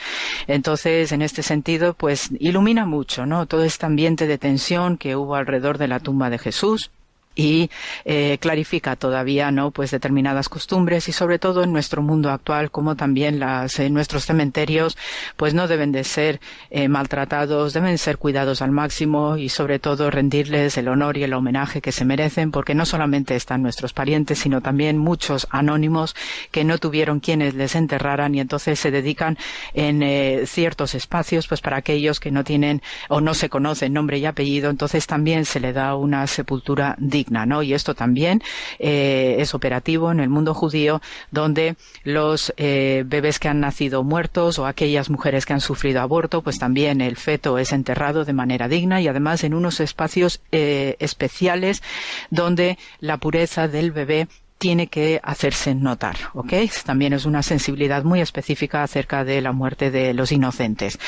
Entonces, 0.46 1.12
en 1.12 1.22
este 1.22 1.42
sentido, 1.42 1.94
pues 1.94 2.30
ilumina 2.38 2.86
mucho, 2.86 3.26
¿no? 3.26 3.46
Todo 3.46 3.64
este 3.64 3.86
ambiente 3.86 4.26
de 4.26 4.38
tensión 4.38 4.96
que 4.96 5.16
hubo 5.16 5.34
alrededor 5.34 5.78
de 5.78 5.88
la 5.88 6.00
tumba 6.00 6.30
de 6.30 6.38
Jesús 6.38 6.90
y 7.34 7.70
eh, 8.04 8.38
clarifica 8.40 8.96
todavía 8.96 9.50
no 9.50 9.70
pues 9.70 9.90
determinadas 9.90 10.48
costumbres 10.48 11.08
y 11.08 11.12
sobre 11.12 11.38
todo 11.38 11.62
en 11.62 11.72
nuestro 11.72 12.02
mundo 12.02 12.30
actual 12.30 12.70
como 12.70 12.96
también 12.96 13.38
las 13.38 13.78
en 13.78 13.94
nuestros 13.94 14.24
cementerios 14.24 14.96
pues 15.36 15.54
no 15.54 15.68
deben 15.68 15.92
de 15.92 16.04
ser 16.04 16.40
eh, 16.70 16.88
maltratados 16.88 17.72
deben 17.72 17.98
ser 17.98 18.18
cuidados 18.18 18.62
al 18.62 18.70
máximo 18.70 19.36
y 19.36 19.48
sobre 19.48 19.78
todo 19.78 20.10
rendirles 20.10 20.76
el 20.76 20.88
honor 20.88 21.16
y 21.16 21.24
el 21.24 21.34
homenaje 21.34 21.80
que 21.80 21.92
se 21.92 22.04
merecen 22.04 22.50
porque 22.50 22.74
no 22.74 22.86
solamente 22.86 23.36
están 23.36 23.62
nuestros 23.62 23.92
parientes 23.92 24.38
sino 24.38 24.60
también 24.60 24.98
muchos 24.98 25.46
anónimos 25.50 26.14
que 26.50 26.64
no 26.64 26.78
tuvieron 26.78 27.20
quienes 27.20 27.54
les 27.54 27.74
enterraran 27.74 28.34
y 28.34 28.40
entonces 28.40 28.78
se 28.78 28.90
dedican 28.90 29.38
en 29.74 30.02
eh, 30.02 30.42
ciertos 30.46 30.94
espacios 30.94 31.46
pues 31.48 31.60
para 31.60 31.78
aquellos 31.78 32.20
que 32.20 32.30
no 32.30 32.44
tienen 32.44 32.82
o 33.08 33.20
no 33.20 33.34
se 33.34 33.48
conocen 33.48 33.92
nombre 33.92 34.18
y 34.18 34.26
apellido. 34.26 34.70
Entonces 34.70 35.06
también 35.06 35.44
se 35.44 35.60
le 35.60 35.72
da 35.72 35.96
una 35.96 36.26
sepultura 36.26 36.96
digna 36.98 37.21
digna, 37.22 37.46
¿no? 37.46 37.62
Y 37.62 37.72
esto 37.74 37.94
también 37.94 38.42
eh, 38.78 39.36
es 39.38 39.54
operativo 39.54 40.10
en 40.10 40.18
el 40.18 40.28
mundo 40.28 40.54
judío, 40.54 41.00
donde 41.30 41.76
los 42.02 42.52
eh, 42.56 43.04
bebés 43.06 43.38
que 43.38 43.48
han 43.48 43.60
nacido 43.60 44.02
muertos 44.02 44.58
o 44.58 44.66
aquellas 44.66 45.08
mujeres 45.08 45.46
que 45.46 45.52
han 45.52 45.60
sufrido 45.60 46.00
aborto, 46.00 46.42
pues 46.42 46.58
también 46.58 47.00
el 47.00 47.16
feto 47.16 47.58
es 47.58 47.72
enterrado 47.72 48.24
de 48.24 48.32
manera 48.32 48.66
digna 48.68 49.00
y 49.00 49.06
además 49.06 49.44
en 49.44 49.54
unos 49.54 49.78
espacios 49.78 50.40
eh, 50.50 50.96
especiales 50.98 51.82
donde 52.30 52.76
la 52.98 53.18
pureza 53.18 53.68
del 53.68 53.92
bebé 53.92 54.26
tiene 54.58 54.86
que 54.86 55.20
hacerse 55.24 55.74
notar, 55.74 56.16
¿ok? 56.34 56.52
También 56.84 57.12
es 57.12 57.24
una 57.24 57.42
sensibilidad 57.42 58.04
muy 58.04 58.20
específica 58.20 58.84
acerca 58.84 59.24
de 59.24 59.40
la 59.40 59.50
muerte 59.50 59.90
de 59.90 60.14
los 60.14 60.30
inocentes. 60.30 61.00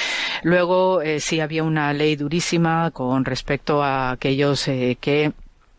Luego, 0.43 1.01
sí 1.21 1.39
había 1.39 1.63
una 1.63 1.93
ley 1.93 2.17
durísima 2.17 2.91
con 2.91 3.25
respecto 3.25 3.81
a 3.81 4.11
aquellos 4.11 4.65
que 4.65 5.33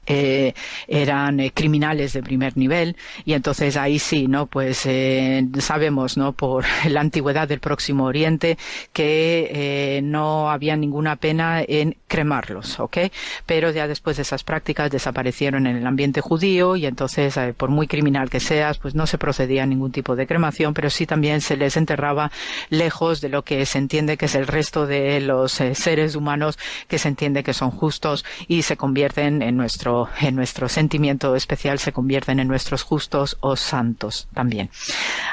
eh, 0.07 0.53
eran 0.87 1.39
eh, 1.39 1.51
criminales 1.51 2.13
de 2.13 2.21
primer 2.21 2.57
nivel. 2.57 2.95
Y 3.25 3.33
entonces 3.33 3.75
ahí 3.75 3.97
sí 3.97 4.27
no 4.27 4.45
pues 4.45 4.85
eh, 4.85 5.45
sabemos 5.59 6.17
no 6.17 6.33
por 6.33 6.65
la 6.87 7.01
antigüedad 7.01 7.47
del 7.47 7.59
próximo 7.59 8.05
oriente 8.05 8.57
que 8.93 10.01
no 10.03 10.49
había 10.49 10.75
ninguna 10.75 11.15
pena 11.15 11.61
en 11.61 11.97
cremarlos 12.07 12.79
¿ok? 12.79 12.97
pero 13.45 13.71
ya 13.71 13.87
después 13.87 14.17
de 14.17 14.23
esas 14.23 14.43
prácticas 14.43 14.91
desaparecieron 14.91 15.67
en 15.67 15.77
el 15.77 15.87
ambiente 15.87 16.21
judío 16.21 16.75
y 16.75 16.85
entonces 16.85 17.37
por 17.57 17.69
muy 17.69 17.87
criminal 17.87 18.29
que 18.29 18.39
seas 18.39 18.77
pues 18.77 18.95
no 18.95 19.07
se 19.07 19.17
procedía 19.17 19.63
a 19.63 19.65
ningún 19.65 19.91
tipo 19.91 20.15
de 20.15 20.27
cremación 20.27 20.73
pero 20.73 20.89
sí 20.89 21.05
también 21.05 21.41
se 21.41 21.57
les 21.57 21.77
enterraba 21.77 22.31
lejos 22.69 23.21
de 23.21 23.29
lo 23.29 23.43
que 23.43 23.65
se 23.65 23.77
entiende 23.77 24.17
que 24.17 24.25
es 24.25 24.35
el 24.35 24.47
resto 24.47 24.85
de 24.85 25.19
los 25.21 25.51
seres 25.51 26.15
humanos 26.15 26.57
que 26.87 26.97
se 26.97 27.07
entiende 27.07 27.43
que 27.43 27.53
son 27.53 27.71
justos 27.71 28.25
y 28.47 28.61
se 28.63 28.77
convierten 28.77 29.41
en 29.41 29.57
nuestro 29.57 29.94
en 30.21 30.35
nuestro 30.35 30.69
sentimiento 30.69 31.35
especial 31.35 31.79
se 31.79 31.91
convierten 31.91 32.39
en 32.39 32.47
nuestros 32.47 32.83
justos 32.83 33.37
o 33.41 33.55
santos 33.55 34.27
también. 34.33 34.69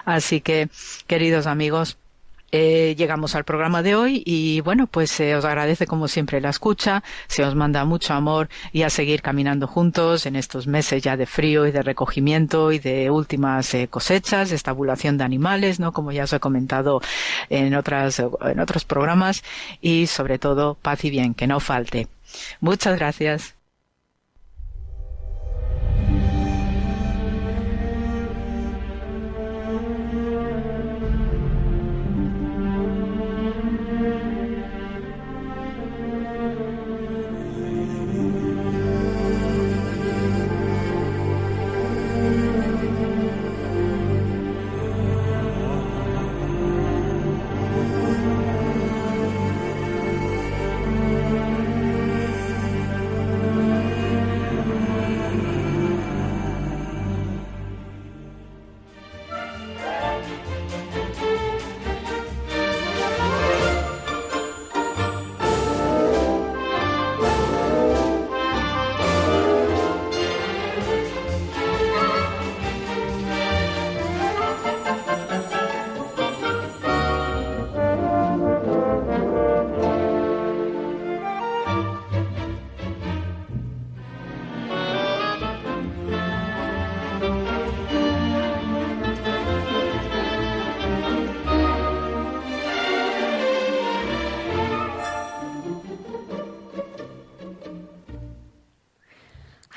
Así 0.04 0.40
que, 0.40 0.68
queridos 1.06 1.46
amigos, 1.46 1.96
eh, 2.54 2.94
llegamos 2.98 3.34
al 3.34 3.44
programa 3.44 3.82
de 3.82 3.94
hoy 3.94 4.22
y 4.26 4.60
bueno, 4.60 4.86
pues 4.86 5.10
se 5.10 5.34
os 5.34 5.46
agradece 5.46 5.86
como 5.86 6.06
siempre 6.06 6.38
la 6.42 6.50
escucha, 6.50 7.02
se 7.26 7.42
os 7.44 7.54
manda 7.54 7.86
mucho 7.86 8.12
amor 8.12 8.50
y 8.72 8.82
a 8.82 8.90
seguir 8.90 9.22
caminando 9.22 9.66
juntos 9.66 10.26
en 10.26 10.36
estos 10.36 10.66
meses 10.66 11.02
ya 11.02 11.16
de 11.16 11.24
frío 11.24 11.66
y 11.66 11.72
de 11.72 11.80
recogimiento 11.80 12.70
y 12.70 12.78
de 12.78 13.08
últimas 13.08 13.72
eh, 13.72 13.88
cosechas, 13.88 14.52
estabulación 14.52 15.16
de 15.16 15.24
animales, 15.24 15.80
¿no? 15.80 15.92
Como 15.92 16.12
ya 16.12 16.24
os 16.24 16.32
he 16.34 16.40
comentado 16.40 17.00
en 17.48 17.74
otras, 17.74 18.18
en 18.18 18.60
otros 18.60 18.84
programas 18.84 19.42
y 19.80 20.06
sobre 20.06 20.38
todo 20.38 20.74
paz 20.74 21.06
y 21.06 21.10
bien, 21.10 21.32
que 21.32 21.46
no 21.46 21.58
falte. 21.58 22.08
Muchas 22.60 22.98
gracias. 22.98 23.61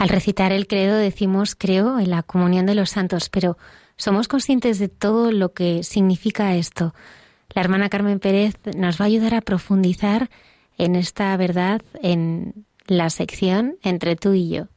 Al 0.05 0.09
recitar 0.09 0.51
el 0.51 0.67
credo 0.67 0.97
decimos 0.97 1.55
creo 1.55 1.97
en 1.97 2.11
la 2.11 2.21
comunión 2.21 2.67
de 2.67 2.75
los 2.75 2.91
santos, 2.91 3.29
pero 3.29 3.57
¿somos 3.97 4.27
conscientes 4.27 4.77
de 4.77 4.87
todo 4.87 5.31
lo 5.31 5.53
que 5.53 5.81
significa 5.81 6.53
esto? 6.53 6.93
La 7.55 7.63
hermana 7.63 7.89
Carmen 7.89 8.19
Pérez 8.19 8.53
nos 8.77 9.01
va 9.01 9.05
a 9.05 9.07
ayudar 9.07 9.33
a 9.33 9.41
profundizar 9.41 10.29
en 10.77 10.95
esta 10.95 11.35
verdad 11.37 11.81
en 12.03 12.67
la 12.85 13.09
sección 13.09 13.79
entre 13.81 14.15
tú 14.15 14.33
y 14.33 14.49
yo. 14.49 14.67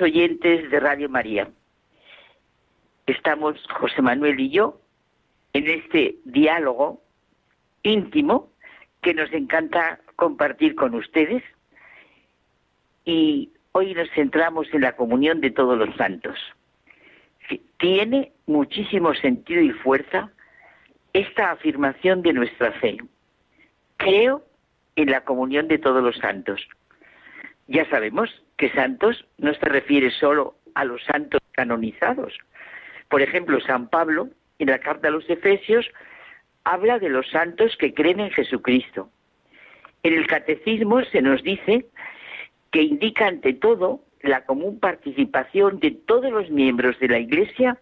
Oyentes 0.00 0.70
de 0.70 0.80
Radio 0.80 1.08
María, 1.08 1.48
estamos 3.06 3.62
José 3.78 4.02
Manuel 4.02 4.38
y 4.40 4.50
yo 4.50 4.80
en 5.52 5.68
este 5.68 6.16
diálogo 6.24 7.02
íntimo 7.82 8.50
que 9.02 9.14
nos 9.14 9.32
encanta 9.32 10.00
compartir 10.16 10.74
con 10.74 10.94
ustedes 10.94 11.42
y 13.04 13.50
hoy 13.72 13.94
nos 13.94 14.10
centramos 14.10 14.66
en 14.72 14.80
la 14.80 14.96
comunión 14.96 15.40
de 15.40 15.50
todos 15.50 15.78
los 15.78 15.94
santos. 15.96 16.38
Tiene 17.78 18.32
muchísimo 18.46 19.14
sentido 19.14 19.60
y 19.60 19.70
fuerza 19.70 20.30
esta 21.12 21.50
afirmación 21.50 22.22
de 22.22 22.32
nuestra 22.32 22.72
fe. 22.72 22.96
Creo 23.98 24.42
en 24.96 25.10
la 25.10 25.22
comunión 25.22 25.68
de 25.68 25.78
todos 25.78 26.02
los 26.02 26.16
santos. 26.16 26.60
Ya 27.66 27.88
sabemos 27.88 28.30
que 28.56 28.70
santos 28.70 29.26
no 29.38 29.54
se 29.54 29.66
refiere 29.66 30.10
solo 30.10 30.56
a 30.74 30.84
los 30.84 31.02
santos 31.04 31.40
canonizados. 31.52 32.36
Por 33.08 33.22
ejemplo, 33.22 33.60
San 33.60 33.88
Pablo, 33.88 34.28
en 34.58 34.68
la 34.68 34.78
carta 34.78 35.08
a 35.08 35.10
los 35.10 35.28
Efesios, 35.30 35.90
habla 36.64 36.98
de 36.98 37.08
los 37.08 37.28
santos 37.30 37.76
que 37.76 37.94
creen 37.94 38.20
en 38.20 38.30
Jesucristo. 38.30 39.10
En 40.02 40.14
el 40.14 40.26
catecismo 40.26 41.02
se 41.04 41.22
nos 41.22 41.42
dice 41.42 41.86
que 42.70 42.82
indica 42.82 43.26
ante 43.26 43.54
todo 43.54 44.00
la 44.20 44.44
común 44.44 44.80
participación 44.80 45.80
de 45.80 45.92
todos 45.92 46.30
los 46.30 46.50
miembros 46.50 46.98
de 46.98 47.08
la 47.08 47.18
Iglesia 47.18 47.78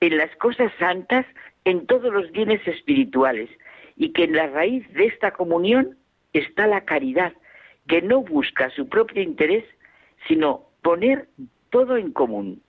en 0.00 0.16
las 0.16 0.34
cosas 0.36 0.72
santas, 0.78 1.26
en 1.64 1.86
todos 1.86 2.12
los 2.12 2.30
bienes 2.32 2.66
espirituales, 2.66 3.50
y 3.96 4.12
que 4.12 4.24
en 4.24 4.34
la 4.34 4.48
raíz 4.48 4.90
de 4.94 5.06
esta 5.06 5.32
comunión 5.32 5.96
está 6.32 6.66
la 6.66 6.84
caridad, 6.84 7.32
que 7.86 8.02
no 8.02 8.22
busca 8.22 8.70
su 8.70 8.88
propio 8.88 9.22
interés, 9.22 9.64
sino 10.28 10.62
poner 10.82 11.28
todo 11.70 11.96
en 11.96 12.12
común. 12.12 12.60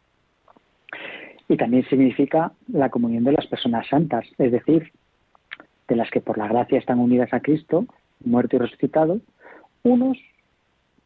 Y 1.48 1.58
también 1.58 1.86
significa 1.90 2.52
la 2.68 2.90
comunión 2.90 3.24
de 3.24 3.34
las 3.34 3.48
personas 3.48 3.88
santas, 3.88 4.26
es 4.38 4.52
decir, 4.52 4.92
de 5.88 5.96
las 5.96 6.10
que 6.10 6.22
por 6.22 6.38
la 6.38 6.48
gracia 6.48 6.80
están 6.80 7.00
unidas 7.00 7.34
a 7.34 7.42
Cristo, 7.42 7.86
muerto 8.24 8.56
y 8.56 8.60
resucitado, 8.60 9.20
unos 9.84 10.18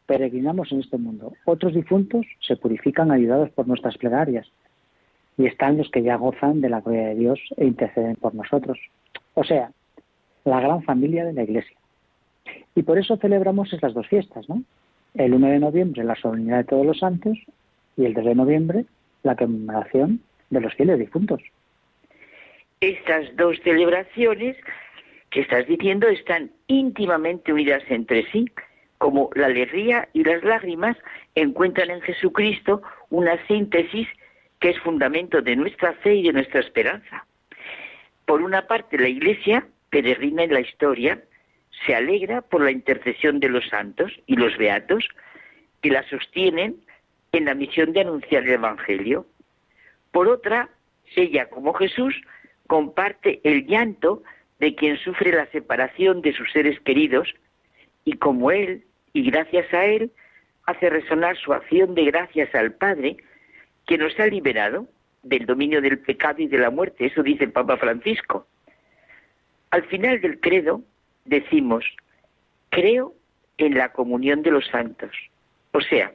peregrinamos 0.06 0.72
en 0.72 0.80
este 0.80 0.96
mundo, 0.96 1.34
otros 1.44 1.74
difuntos 1.74 2.24
se 2.40 2.56
purifican 2.56 3.10
ayudados 3.10 3.50
por 3.50 3.66
nuestras 3.68 3.98
plegarias, 3.98 4.46
y 5.38 5.46
están 5.46 5.78
los 5.78 5.88
que 5.90 6.02
ya 6.02 6.16
gozan 6.16 6.60
de 6.60 6.68
la 6.68 6.80
gloria 6.80 7.08
de 7.08 7.14
Dios 7.14 7.40
e 7.56 7.64
interceden 7.64 8.16
por 8.16 8.34
nosotros. 8.34 8.78
O 9.34 9.44
sea, 9.44 9.70
la 10.44 10.60
gran 10.60 10.82
familia 10.82 11.24
de 11.24 11.32
la 11.32 11.44
Iglesia. 11.44 11.77
Y 12.78 12.84
por 12.84 12.96
eso 12.96 13.16
celebramos 13.16 13.72
estas 13.72 13.92
dos 13.92 14.06
fiestas, 14.06 14.48
¿no? 14.48 14.62
El 15.14 15.34
1 15.34 15.48
de 15.48 15.58
noviembre 15.58 16.04
la 16.04 16.14
solemnidad 16.14 16.58
de 16.58 16.64
todos 16.64 16.86
los 16.86 17.00
santos 17.00 17.36
y 17.96 18.04
el 18.04 18.14
2 18.14 18.24
de 18.24 18.34
noviembre 18.36 18.84
la 19.24 19.34
conmemoración 19.34 20.20
de 20.50 20.60
los 20.60 20.72
fieles 20.74 21.00
difuntos. 21.00 21.42
Estas 22.80 23.34
dos 23.34 23.58
celebraciones 23.64 24.56
que 25.30 25.40
estás 25.40 25.66
diciendo 25.66 26.06
están 26.06 26.52
íntimamente 26.68 27.52
unidas 27.52 27.82
entre 27.88 28.30
sí, 28.30 28.44
como 28.98 29.28
la 29.34 29.46
alegría 29.46 30.08
y 30.12 30.22
las 30.22 30.44
lágrimas 30.44 30.96
encuentran 31.34 31.90
en 31.90 32.00
Jesucristo 32.02 32.80
una 33.10 33.44
síntesis 33.48 34.06
que 34.60 34.70
es 34.70 34.78
fundamento 34.78 35.42
de 35.42 35.56
nuestra 35.56 35.94
fe 35.94 36.14
y 36.14 36.22
de 36.22 36.32
nuestra 36.32 36.60
esperanza. 36.60 37.26
Por 38.24 38.40
una 38.40 38.68
parte, 38.68 38.98
la 38.98 39.08
Iglesia, 39.08 39.66
peregrina 39.90 40.44
en 40.44 40.54
la 40.54 40.60
historia, 40.60 41.20
se 41.86 41.94
alegra 41.94 42.42
por 42.42 42.62
la 42.62 42.70
intercesión 42.70 43.40
de 43.40 43.48
los 43.48 43.68
santos 43.68 44.12
y 44.26 44.36
los 44.36 44.56
beatos 44.56 45.08
que 45.82 45.90
la 45.90 46.02
sostienen 46.08 46.76
en 47.32 47.44
la 47.44 47.54
misión 47.54 47.92
de 47.92 48.00
anunciar 48.00 48.44
el 48.44 48.54
Evangelio. 48.54 49.26
Por 50.10 50.28
otra, 50.28 50.68
ella, 51.14 51.48
como 51.48 51.74
Jesús, 51.74 52.14
comparte 52.66 53.40
el 53.44 53.66
llanto 53.66 54.22
de 54.58 54.74
quien 54.74 54.96
sufre 54.98 55.32
la 55.32 55.46
separación 55.46 56.22
de 56.22 56.32
sus 56.32 56.50
seres 56.52 56.80
queridos 56.80 57.34
y 58.04 58.14
como 58.14 58.50
Él, 58.50 58.84
y 59.12 59.30
gracias 59.30 59.72
a 59.72 59.84
Él, 59.84 60.10
hace 60.64 60.90
resonar 60.90 61.36
su 61.36 61.52
acción 61.52 61.94
de 61.94 62.04
gracias 62.04 62.54
al 62.54 62.72
Padre 62.72 63.16
que 63.86 63.98
nos 63.98 64.18
ha 64.18 64.26
liberado 64.26 64.86
del 65.22 65.46
dominio 65.46 65.80
del 65.80 65.98
pecado 65.98 66.42
y 66.42 66.46
de 66.46 66.58
la 66.58 66.70
muerte. 66.70 67.06
Eso 67.06 67.22
dice 67.22 67.44
el 67.44 67.52
Papa 67.52 67.76
Francisco. 67.76 68.46
Al 69.70 69.84
final 69.84 70.20
del 70.20 70.40
credo 70.40 70.82
decimos, 71.28 71.84
creo 72.70 73.14
en 73.58 73.76
la 73.76 73.92
comunión 73.92 74.42
de 74.42 74.50
los 74.50 74.66
santos. 74.66 75.10
O 75.72 75.80
sea, 75.80 76.12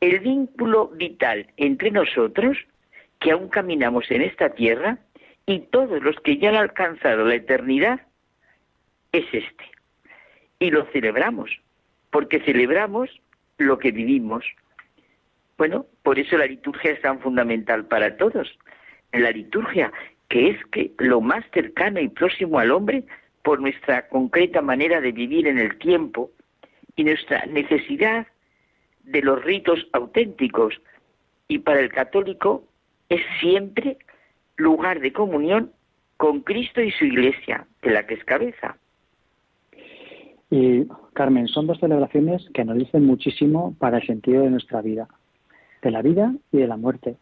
el 0.00 0.20
vínculo 0.20 0.88
vital 0.88 1.46
entre 1.56 1.90
nosotros, 1.90 2.56
que 3.20 3.32
aún 3.32 3.48
caminamos 3.48 4.10
en 4.10 4.22
esta 4.22 4.50
tierra, 4.50 4.98
y 5.46 5.60
todos 5.60 6.02
los 6.02 6.16
que 6.20 6.38
ya 6.38 6.50
han 6.50 6.56
alcanzado 6.56 7.24
la 7.24 7.34
eternidad, 7.34 8.00
es 9.12 9.24
este. 9.32 9.64
Y 10.58 10.70
lo 10.70 10.84
celebramos, 10.86 11.50
porque 12.10 12.40
celebramos 12.40 13.10
lo 13.58 13.78
que 13.78 13.92
vivimos, 13.92 14.44
bueno, 15.56 15.86
por 16.02 16.18
eso 16.18 16.36
la 16.36 16.46
liturgia 16.46 16.92
es 16.92 17.00
tan 17.00 17.20
fundamental 17.20 17.86
para 17.86 18.16
todos. 18.16 18.58
La 19.12 19.30
liturgia, 19.30 19.92
que 20.28 20.50
es 20.50 20.64
que 20.66 20.90
lo 20.98 21.20
más 21.20 21.44
cercano 21.52 22.00
y 22.00 22.08
próximo 22.08 22.58
al 22.58 22.72
hombre 22.72 23.04
por 23.44 23.60
nuestra 23.60 24.08
concreta 24.08 24.62
manera 24.62 25.00
de 25.00 25.12
vivir 25.12 25.46
en 25.46 25.58
el 25.58 25.78
tiempo 25.78 26.30
y 26.96 27.04
nuestra 27.04 27.44
necesidad 27.46 28.26
de 29.04 29.22
los 29.22 29.44
ritos 29.44 29.86
auténticos. 29.92 30.80
Y 31.46 31.58
para 31.58 31.80
el 31.80 31.92
católico 31.92 32.64
es 33.08 33.20
siempre 33.40 33.98
lugar 34.56 35.00
de 35.00 35.12
comunión 35.12 35.72
con 36.16 36.40
Cristo 36.40 36.80
y 36.80 36.90
su 36.90 37.04
iglesia, 37.04 37.66
de 37.82 37.90
la 37.90 38.06
que 38.06 38.14
es 38.14 38.24
cabeza. 38.24 38.78
Y 40.50 40.86
Carmen, 41.12 41.46
son 41.48 41.66
dos 41.66 41.78
celebraciones 41.80 42.48
que 42.54 42.64
nos 42.64 42.78
dicen 42.78 43.04
muchísimo 43.04 43.74
para 43.78 43.98
el 43.98 44.06
sentido 44.06 44.42
de 44.42 44.50
nuestra 44.50 44.80
vida 44.80 45.06
de 45.84 45.90
la 45.90 46.00
vida 46.00 46.34
y 46.50 46.58
de 46.58 46.66
la 46.66 46.78
muerte. 46.78 47.16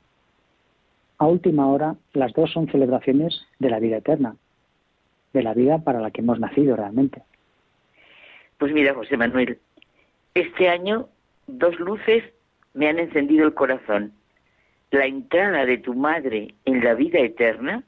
A 1.19 1.27
última 1.27 1.67
hora, 1.67 1.97
las 2.13 2.33
dos 2.33 2.53
son 2.53 2.71
celebraciones 2.71 3.43
de 3.59 3.71
la 3.71 3.81
vida 3.81 3.97
eterna, 3.97 4.37
de 5.33 5.43
la 5.43 5.55
vida 5.55 5.79
para 5.79 6.01
la 6.01 6.11
que 6.11 6.21
hemos 6.21 6.39
nacido 6.39 6.77
realmente. 6.77 7.23
Pues 8.59 8.73
mira, 8.73 8.95
José 8.95 9.17
Manuel, 9.17 9.59
este 10.35 10.69
año 10.69 11.09
dos 11.47 11.79
luces 11.79 12.25
me 12.75 12.89
han 12.89 12.99
encendido 12.99 13.47
el 13.47 13.55
corazón. 13.55 14.13
La 14.91 15.07
entrada 15.07 15.65
de 15.65 15.79
tu 15.79 15.95
madre 15.95 16.55
en 16.65 16.85
la 16.85 16.95
vida 16.95 17.19
eterna 17.19 17.83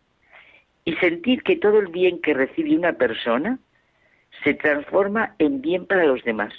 y 0.84 0.94
sentir 0.96 1.42
que 1.42 1.56
todo 1.56 1.78
el 1.78 1.88
bien 1.88 2.20
que 2.20 2.34
recibe 2.34 2.76
una 2.76 2.94
persona 2.94 3.58
se 4.42 4.54
transforma 4.54 5.34
en 5.38 5.60
bien 5.60 5.86
para 5.86 6.04
los 6.04 6.22
demás. 6.24 6.52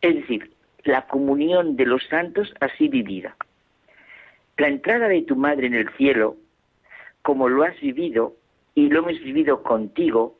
Es 0.00 0.14
decir, 0.14 0.52
la 0.84 1.06
comunión 1.06 1.76
de 1.76 1.86
los 1.86 2.04
santos 2.08 2.52
así 2.60 2.88
vivida. 2.88 3.36
La 4.56 4.68
entrada 4.68 5.08
de 5.08 5.22
tu 5.22 5.34
madre 5.34 5.66
en 5.66 5.74
el 5.74 5.88
cielo, 5.96 6.36
como 7.22 7.48
lo 7.48 7.64
has 7.64 7.80
vivido 7.80 8.36
y 8.74 8.88
lo 8.88 9.00
hemos 9.00 9.20
vivido 9.20 9.62
contigo, 9.62 10.38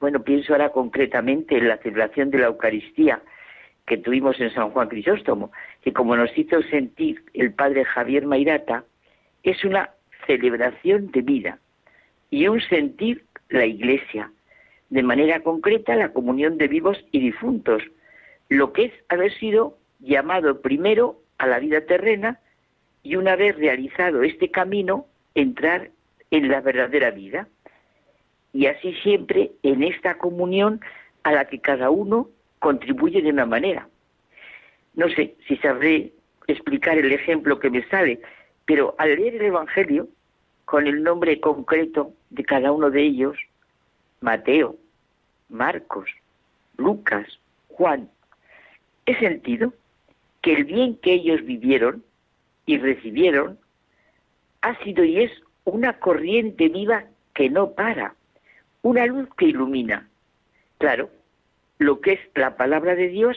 bueno, 0.00 0.22
pienso 0.22 0.52
ahora 0.52 0.70
concretamente 0.70 1.58
en 1.58 1.68
la 1.68 1.78
celebración 1.78 2.30
de 2.30 2.38
la 2.38 2.46
Eucaristía 2.46 3.22
que 3.86 3.98
tuvimos 3.98 4.38
en 4.40 4.52
San 4.52 4.70
Juan 4.70 4.88
Crisóstomo, 4.88 5.50
que 5.82 5.92
como 5.92 6.16
nos 6.16 6.36
hizo 6.36 6.62
sentir 6.62 7.24
el 7.34 7.52
padre 7.52 7.84
Javier 7.84 8.26
Mairata, 8.26 8.84
es 9.42 9.64
una 9.64 9.90
celebración 10.26 11.10
de 11.10 11.22
vida 11.22 11.58
y 12.30 12.46
un 12.46 12.60
sentir 12.60 13.24
la 13.48 13.66
Iglesia, 13.66 14.30
de 14.90 15.02
manera 15.02 15.40
concreta 15.42 15.96
la 15.96 16.12
comunión 16.12 16.58
de 16.58 16.68
vivos 16.68 17.04
y 17.10 17.20
difuntos, 17.20 17.82
lo 18.48 18.72
que 18.72 18.86
es 18.86 18.92
haber 19.08 19.32
sido 19.38 19.76
llamado 19.98 20.60
primero 20.60 21.20
a 21.38 21.46
la 21.46 21.58
vida 21.58 21.80
terrena 21.82 22.38
y 23.02 23.16
una 23.16 23.36
vez 23.36 23.56
realizado 23.56 24.22
este 24.22 24.50
camino, 24.50 25.06
entrar 25.34 25.90
en 26.30 26.48
la 26.48 26.60
verdadera 26.60 27.10
vida. 27.10 27.48
Y 28.52 28.66
así 28.66 28.94
siempre 29.02 29.52
en 29.62 29.82
esta 29.82 30.18
comunión 30.18 30.80
a 31.22 31.32
la 31.32 31.44
que 31.46 31.60
cada 31.60 31.90
uno 31.90 32.28
contribuye 32.58 33.22
de 33.22 33.30
una 33.30 33.46
manera. 33.46 33.88
No 34.94 35.08
sé 35.08 35.36
si 35.46 35.56
sabré 35.58 36.12
explicar 36.46 36.98
el 36.98 37.12
ejemplo 37.12 37.58
que 37.58 37.70
me 37.70 37.86
sale, 37.88 38.20
pero 38.64 38.94
al 38.98 39.16
leer 39.16 39.36
el 39.36 39.42
Evangelio, 39.42 40.08
con 40.64 40.86
el 40.86 41.02
nombre 41.02 41.40
concreto 41.40 42.12
de 42.30 42.44
cada 42.44 42.72
uno 42.72 42.90
de 42.90 43.02
ellos, 43.02 43.36
Mateo, 44.20 44.76
Marcos, 45.48 46.08
Lucas, 46.76 47.26
Juan, 47.68 48.08
he 49.06 49.16
sentido 49.18 49.72
que 50.42 50.54
el 50.54 50.64
bien 50.64 50.96
que 50.96 51.14
ellos 51.14 51.44
vivieron 51.44 52.04
y 52.66 52.78
recibieron 52.78 53.58
ha 54.62 54.76
sido 54.84 55.04
y 55.04 55.22
es 55.22 55.32
una 55.64 55.98
corriente 55.98 56.68
viva 56.68 57.04
que 57.34 57.50
no 57.50 57.72
para, 57.72 58.14
una 58.82 59.06
luz 59.06 59.28
que 59.36 59.46
ilumina. 59.46 60.08
Claro, 60.78 61.10
lo 61.78 62.00
que 62.00 62.12
es 62.14 62.20
la 62.34 62.56
palabra 62.56 62.94
de 62.94 63.08
Dios 63.08 63.36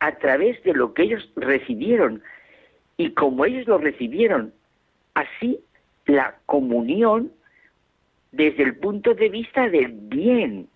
a 0.00 0.12
través 0.18 0.62
de 0.64 0.74
lo 0.74 0.94
que 0.94 1.04
ellos 1.04 1.28
recibieron. 1.36 2.22
Y 2.96 3.10
como 3.10 3.44
ellos 3.44 3.66
lo 3.66 3.78
recibieron, 3.78 4.52
así 5.14 5.60
la 6.06 6.36
comunión 6.46 7.32
desde 8.32 8.62
el 8.62 8.76
punto 8.76 9.14
de 9.14 9.28
vista 9.28 9.68
del 9.68 9.92
bien. 9.92 10.68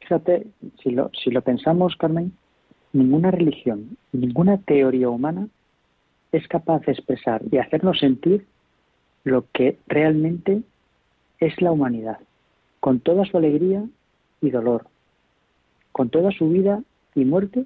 Fíjate, 0.00 0.46
si 0.82 0.90
lo, 0.90 1.10
si 1.12 1.30
lo 1.30 1.42
pensamos, 1.42 1.96
Carmen, 1.96 2.32
ninguna 2.92 3.30
religión, 3.30 3.96
ninguna 4.12 4.58
teoría 4.58 5.08
humana 5.08 5.48
es 6.32 6.46
capaz 6.48 6.84
de 6.86 6.92
expresar 6.92 7.42
y 7.50 7.58
hacernos 7.58 7.98
sentir 7.98 8.46
lo 9.24 9.44
que 9.52 9.78
realmente 9.86 10.62
es 11.40 11.60
la 11.60 11.70
humanidad, 11.70 12.18
con 12.80 13.00
toda 13.00 13.24
su 13.24 13.36
alegría 13.36 13.84
y 14.40 14.50
dolor, 14.50 14.86
con 15.92 16.10
toda 16.10 16.30
su 16.30 16.48
vida 16.48 16.82
y 17.14 17.24
muerte, 17.24 17.64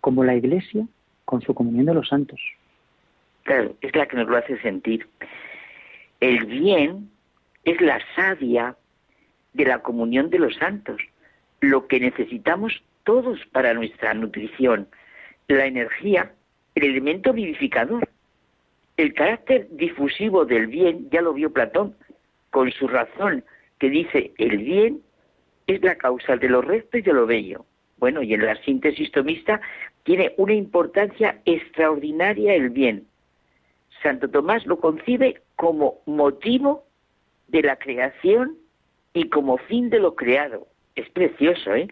como 0.00 0.24
la 0.24 0.34
Iglesia 0.34 0.86
con 1.24 1.42
su 1.42 1.54
comunión 1.54 1.86
de 1.86 1.94
los 1.94 2.08
santos. 2.08 2.40
Claro, 3.44 3.74
es 3.80 3.94
la 3.94 4.06
que 4.06 4.16
nos 4.16 4.28
lo 4.28 4.36
hace 4.36 4.60
sentir. 4.60 5.08
El 6.20 6.46
bien 6.46 7.10
es 7.64 7.80
la 7.80 8.00
savia 8.16 8.76
de 9.52 9.64
la 9.64 9.80
comunión 9.80 10.30
de 10.30 10.38
los 10.38 10.54
santos, 10.56 11.00
lo 11.60 11.86
que 11.86 12.00
necesitamos 12.00 12.82
todos 13.04 13.40
para 13.52 13.74
nuestra 13.74 14.14
nutrición, 14.14 14.88
la 15.48 15.66
energía 15.66 16.32
el 16.74 16.84
elemento 16.84 17.32
vivificador. 17.32 18.08
El 18.96 19.14
carácter 19.14 19.68
difusivo 19.70 20.44
del 20.44 20.66
bien, 20.66 21.08
ya 21.10 21.22
lo 21.22 21.32
vio 21.32 21.52
Platón, 21.52 21.94
con 22.50 22.70
su 22.70 22.88
razón, 22.88 23.44
que 23.82 23.90
dice 23.90 24.32
el 24.38 24.58
bien 24.58 25.02
es 25.66 25.82
la 25.82 25.96
causa 25.96 26.36
de 26.36 26.48
lo 26.48 26.62
recto 26.62 26.98
y 26.98 27.02
de 27.02 27.12
lo 27.12 27.26
bello. 27.26 27.66
Bueno, 27.96 28.22
y 28.22 28.32
en 28.32 28.46
la 28.46 28.54
síntesis 28.62 29.10
tomista 29.10 29.60
tiene 30.04 30.32
una 30.36 30.54
importancia 30.54 31.40
extraordinaria 31.46 32.54
el 32.54 32.70
bien. 32.70 33.08
Santo 34.00 34.30
Tomás 34.30 34.64
lo 34.66 34.78
concibe 34.78 35.42
como 35.56 35.98
motivo 36.06 36.84
de 37.48 37.62
la 37.62 37.74
creación 37.74 38.56
y 39.14 39.28
como 39.30 39.58
fin 39.58 39.90
de 39.90 39.98
lo 39.98 40.14
creado. 40.14 40.68
Es 40.94 41.10
precioso, 41.10 41.74
¿eh? 41.74 41.88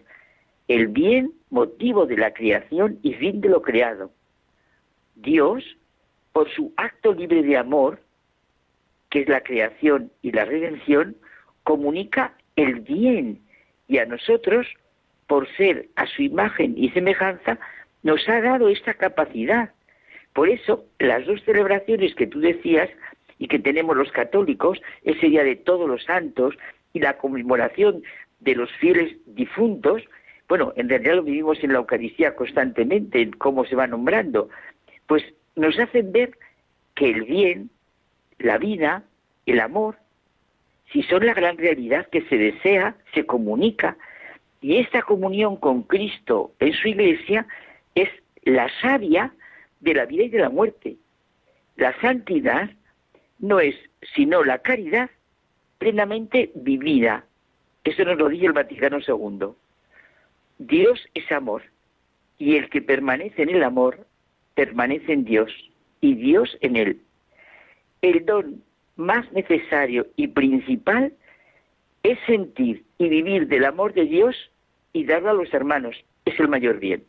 El 0.69 0.87
bien, 0.87 1.33
motivo 1.49 2.05
de 2.05 2.15
la 2.15 2.31
creación 2.31 2.99
y 3.03 3.15
fin 3.15 3.41
de 3.41 3.49
lo 3.49 3.61
creado. 3.61 4.11
Dios, 5.15 5.61
por 6.31 6.49
su 6.51 6.71
acto 6.77 7.11
libre 7.11 7.43
de 7.43 7.57
amor, 7.57 7.99
que 9.09 9.23
es 9.23 9.27
la 9.27 9.41
creación 9.41 10.09
y 10.21 10.31
la 10.31 10.45
redención, 10.45 11.17
comunica 11.71 12.33
el 12.57 12.81
bien 12.81 13.39
y 13.87 13.99
a 13.99 14.05
nosotros, 14.05 14.67
por 15.27 15.47
ser 15.55 15.87
a 15.95 16.05
su 16.05 16.21
imagen 16.21 16.73
y 16.75 16.89
semejanza, 16.89 17.59
nos 18.03 18.27
ha 18.27 18.41
dado 18.41 18.67
esta 18.67 18.93
capacidad. 18.95 19.71
Por 20.33 20.49
eso, 20.49 20.83
las 20.99 21.25
dos 21.25 21.41
celebraciones 21.45 22.13
que 22.15 22.27
tú 22.27 22.41
decías 22.41 22.89
y 23.37 23.47
que 23.47 23.57
tenemos 23.57 23.95
los 23.95 24.11
católicos, 24.11 24.81
ese 25.03 25.27
día 25.27 25.45
de 25.45 25.55
todos 25.55 25.87
los 25.87 26.03
santos 26.03 26.57
y 26.91 26.99
la 26.99 27.17
conmemoración 27.17 28.03
de 28.41 28.55
los 28.55 28.69
fieles 28.73 29.15
difuntos, 29.25 30.01
bueno, 30.49 30.73
en 30.75 30.89
realidad 30.89 31.15
lo 31.15 31.23
vivimos 31.23 31.63
en 31.63 31.71
la 31.71 31.79
Eucaristía 31.79 32.35
constantemente, 32.35 33.21
en 33.21 33.31
cómo 33.31 33.63
se 33.63 33.77
va 33.77 33.87
nombrando, 33.87 34.49
pues 35.07 35.23
nos 35.55 35.79
hacen 35.79 36.11
ver 36.11 36.37
que 36.95 37.11
el 37.11 37.23
bien, 37.23 37.69
la 38.39 38.57
vida, 38.57 39.05
el 39.45 39.61
amor, 39.61 39.95
si 40.91 41.03
son 41.03 41.25
la 41.25 41.33
gran 41.33 41.57
realidad 41.57 42.07
que 42.07 42.21
se 42.23 42.37
desea, 42.37 42.95
se 43.13 43.25
comunica, 43.25 43.97
y 44.61 44.77
esta 44.77 45.01
comunión 45.01 45.55
con 45.57 45.83
Cristo 45.83 46.53
en 46.59 46.73
su 46.73 46.89
iglesia 46.89 47.47
es 47.95 48.09
la 48.43 48.69
savia 48.81 49.33
de 49.79 49.93
la 49.93 50.05
vida 50.05 50.23
y 50.23 50.29
de 50.29 50.39
la 50.39 50.49
muerte. 50.49 50.97
La 51.77 51.99
santidad 51.99 52.69
no 53.39 53.59
es 53.59 53.75
sino 54.13 54.43
la 54.43 54.59
caridad 54.59 55.09
plenamente 55.79 56.51
vivida. 56.53 57.25
Eso 57.83 58.03
nos 58.05 58.17
lo 58.17 58.29
dice 58.29 58.45
el 58.45 58.53
Vaticano 58.53 58.99
II. 58.99 59.47
Dios 60.59 60.99
es 61.15 61.31
amor 61.31 61.63
y 62.37 62.55
el 62.55 62.69
que 62.69 62.81
permanece 62.81 63.41
en 63.41 63.49
el 63.49 63.63
amor 63.63 64.05
permanece 64.53 65.13
en 65.13 65.25
Dios 65.25 65.51
y 66.01 66.13
Dios 66.15 66.55
en 66.61 66.75
él. 66.75 67.01
El 68.03 68.25
don 68.25 68.63
más 69.01 69.31
necesario 69.33 70.07
y 70.15 70.27
principal 70.27 71.13
es 72.03 72.17
sentir 72.25 72.83
y 72.97 73.09
vivir 73.09 73.47
del 73.47 73.65
amor 73.65 73.93
de 73.93 74.05
Dios 74.05 74.35
y 74.93 75.05
darlo 75.05 75.31
a 75.31 75.33
los 75.33 75.53
hermanos. 75.53 75.95
Es 76.25 76.39
el 76.39 76.47
mayor 76.47 76.79
bien. 76.79 77.03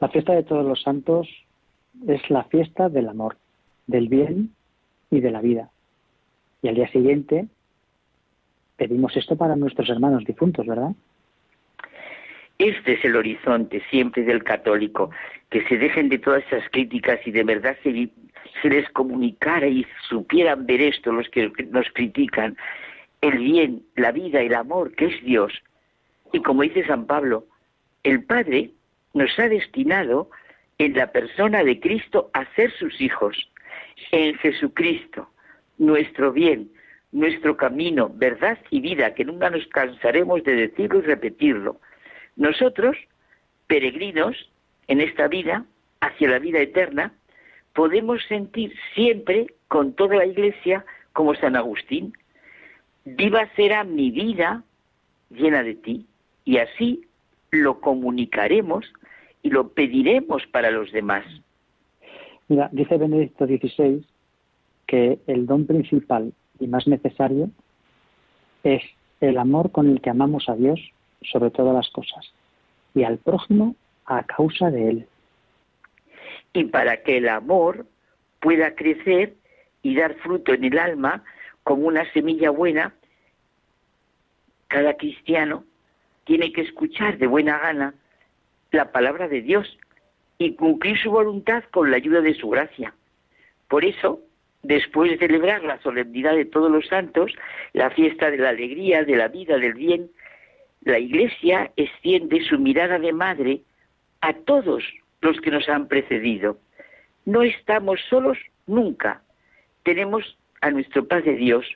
La 0.00 0.08
fiesta 0.08 0.32
de 0.32 0.42
todos 0.42 0.64
los 0.64 0.82
santos 0.82 1.28
es 2.06 2.28
la 2.30 2.44
fiesta 2.44 2.88
del 2.88 3.08
amor, 3.08 3.36
del 3.86 4.08
bien 4.08 4.50
y 5.10 5.20
de 5.20 5.30
la 5.30 5.40
vida. 5.40 5.70
Y 6.62 6.68
al 6.68 6.74
día 6.74 6.88
siguiente 6.88 7.46
pedimos 8.76 9.16
esto 9.16 9.36
para 9.36 9.56
nuestros 9.56 9.88
hermanos 9.88 10.24
difuntos, 10.24 10.66
¿verdad? 10.66 10.92
Este 12.58 12.94
es 12.94 13.04
el 13.04 13.16
horizonte 13.16 13.82
siempre 13.90 14.22
del 14.22 14.44
católico, 14.44 15.10
que 15.50 15.66
se 15.68 15.76
dejen 15.76 16.08
de 16.08 16.18
todas 16.18 16.44
esas 16.46 16.68
críticas 16.70 17.20
y 17.26 17.32
de 17.32 17.42
verdad 17.42 17.76
se, 17.82 17.90
se 18.62 18.68
les 18.68 18.88
comunicara 18.90 19.66
y 19.66 19.86
supieran 20.08 20.66
ver 20.66 20.80
esto 20.80 21.12
los 21.12 21.28
que 21.28 21.50
nos 21.70 21.86
critican, 21.92 22.56
el 23.20 23.38
bien, 23.38 23.82
la 23.96 24.12
vida, 24.12 24.40
el 24.40 24.54
amor, 24.54 24.94
que 24.94 25.06
es 25.06 25.24
Dios. 25.24 25.52
Y 26.32 26.40
como 26.40 26.62
dice 26.62 26.86
San 26.86 27.06
Pablo, 27.06 27.46
el 28.02 28.24
Padre 28.24 28.70
nos 29.14 29.38
ha 29.38 29.48
destinado 29.48 30.30
en 30.78 30.94
la 30.94 31.12
persona 31.12 31.62
de 31.62 31.80
Cristo 31.80 32.30
a 32.34 32.44
ser 32.54 32.70
sus 32.72 33.00
hijos, 33.00 33.48
en 34.10 34.34
Jesucristo, 34.38 35.30
nuestro 35.78 36.32
bien, 36.32 36.70
nuestro 37.12 37.56
camino, 37.56 38.10
verdad 38.12 38.58
y 38.70 38.80
vida, 38.80 39.14
que 39.14 39.24
nunca 39.24 39.48
nos 39.48 39.66
cansaremos 39.68 40.42
de 40.42 40.54
decirlo 40.56 40.98
y 40.98 41.02
repetirlo. 41.02 41.80
Nosotros, 42.36 42.96
peregrinos 43.68 44.50
en 44.88 45.00
esta 45.00 45.28
vida, 45.28 45.64
hacia 46.00 46.28
la 46.28 46.40
vida 46.40 46.58
eterna, 46.58 47.14
podemos 47.74 48.22
sentir 48.28 48.72
siempre 48.94 49.48
con 49.68 49.92
toda 49.92 50.16
la 50.16 50.26
iglesia 50.26 50.84
como 51.12 51.34
San 51.34 51.56
Agustín, 51.56 52.12
viva 53.04 53.48
será 53.56 53.84
mi 53.84 54.10
vida 54.10 54.62
llena 55.30 55.62
de 55.62 55.74
ti, 55.74 56.06
y 56.44 56.58
así 56.58 57.06
lo 57.50 57.80
comunicaremos 57.80 58.84
y 59.42 59.50
lo 59.50 59.68
pediremos 59.68 60.46
para 60.46 60.70
los 60.70 60.90
demás. 60.92 61.24
Mira, 62.48 62.68
dice 62.72 62.96
Benedicto 62.96 63.46
XVI 63.46 64.04
que 64.86 65.18
el 65.26 65.46
don 65.46 65.66
principal 65.66 66.32
y 66.60 66.66
más 66.66 66.86
necesario 66.86 67.50
es 68.62 68.82
el 69.20 69.38
amor 69.38 69.70
con 69.70 69.90
el 69.90 70.00
que 70.00 70.10
amamos 70.10 70.48
a 70.48 70.54
Dios 70.54 70.80
sobre 71.22 71.50
todas 71.50 71.74
las 71.74 71.90
cosas 71.90 72.32
y 72.94 73.04
al 73.04 73.18
prójimo 73.18 73.76
a 74.04 74.24
causa 74.24 74.70
de 74.70 74.90
él. 74.90 75.06
Y 76.54 76.64
para 76.64 77.02
que 77.02 77.18
el 77.18 77.28
amor 77.28 77.86
pueda 78.40 78.74
crecer 78.74 79.34
y 79.82 79.94
dar 79.96 80.14
fruto 80.14 80.54
en 80.54 80.64
el 80.64 80.78
alma 80.78 81.22
como 81.62 81.86
una 81.86 82.10
semilla 82.12 82.50
buena, 82.50 82.94
cada 84.68 84.96
cristiano 84.96 85.64
tiene 86.24 86.52
que 86.52 86.62
escuchar 86.62 87.18
de 87.18 87.26
buena 87.26 87.58
gana 87.58 87.94
la 88.70 88.92
palabra 88.92 89.28
de 89.28 89.42
Dios 89.42 89.78
y 90.38 90.54
cumplir 90.54 90.98
su 90.98 91.10
voluntad 91.10 91.64
con 91.70 91.90
la 91.90 91.96
ayuda 91.96 92.20
de 92.20 92.34
su 92.34 92.48
gracia. 92.48 92.94
Por 93.68 93.84
eso, 93.84 94.20
después 94.62 95.10
de 95.10 95.18
celebrar 95.18 95.62
la 95.62 95.80
solemnidad 95.80 96.34
de 96.34 96.44
todos 96.44 96.70
los 96.70 96.86
santos, 96.86 97.32
la 97.72 97.90
fiesta 97.90 98.30
de 98.30 98.38
la 98.38 98.50
alegría, 98.50 99.04
de 99.04 99.16
la 99.16 99.28
vida, 99.28 99.58
del 99.58 99.74
bien, 99.74 100.10
la 100.82 100.98
Iglesia 100.98 101.70
extiende 101.76 102.44
su 102.44 102.58
mirada 102.58 102.98
de 102.98 103.12
madre 103.12 103.60
a 104.20 104.32
todos 104.32 104.82
los 105.24 105.40
que 105.40 105.50
nos 105.50 105.68
han 105.68 105.88
precedido. 105.88 106.58
No 107.24 107.42
estamos 107.42 107.98
solos 108.08 108.38
nunca. 108.66 109.22
Tenemos 109.82 110.38
a 110.60 110.70
nuestro 110.70 111.08
Padre 111.08 111.34
Dios, 111.36 111.66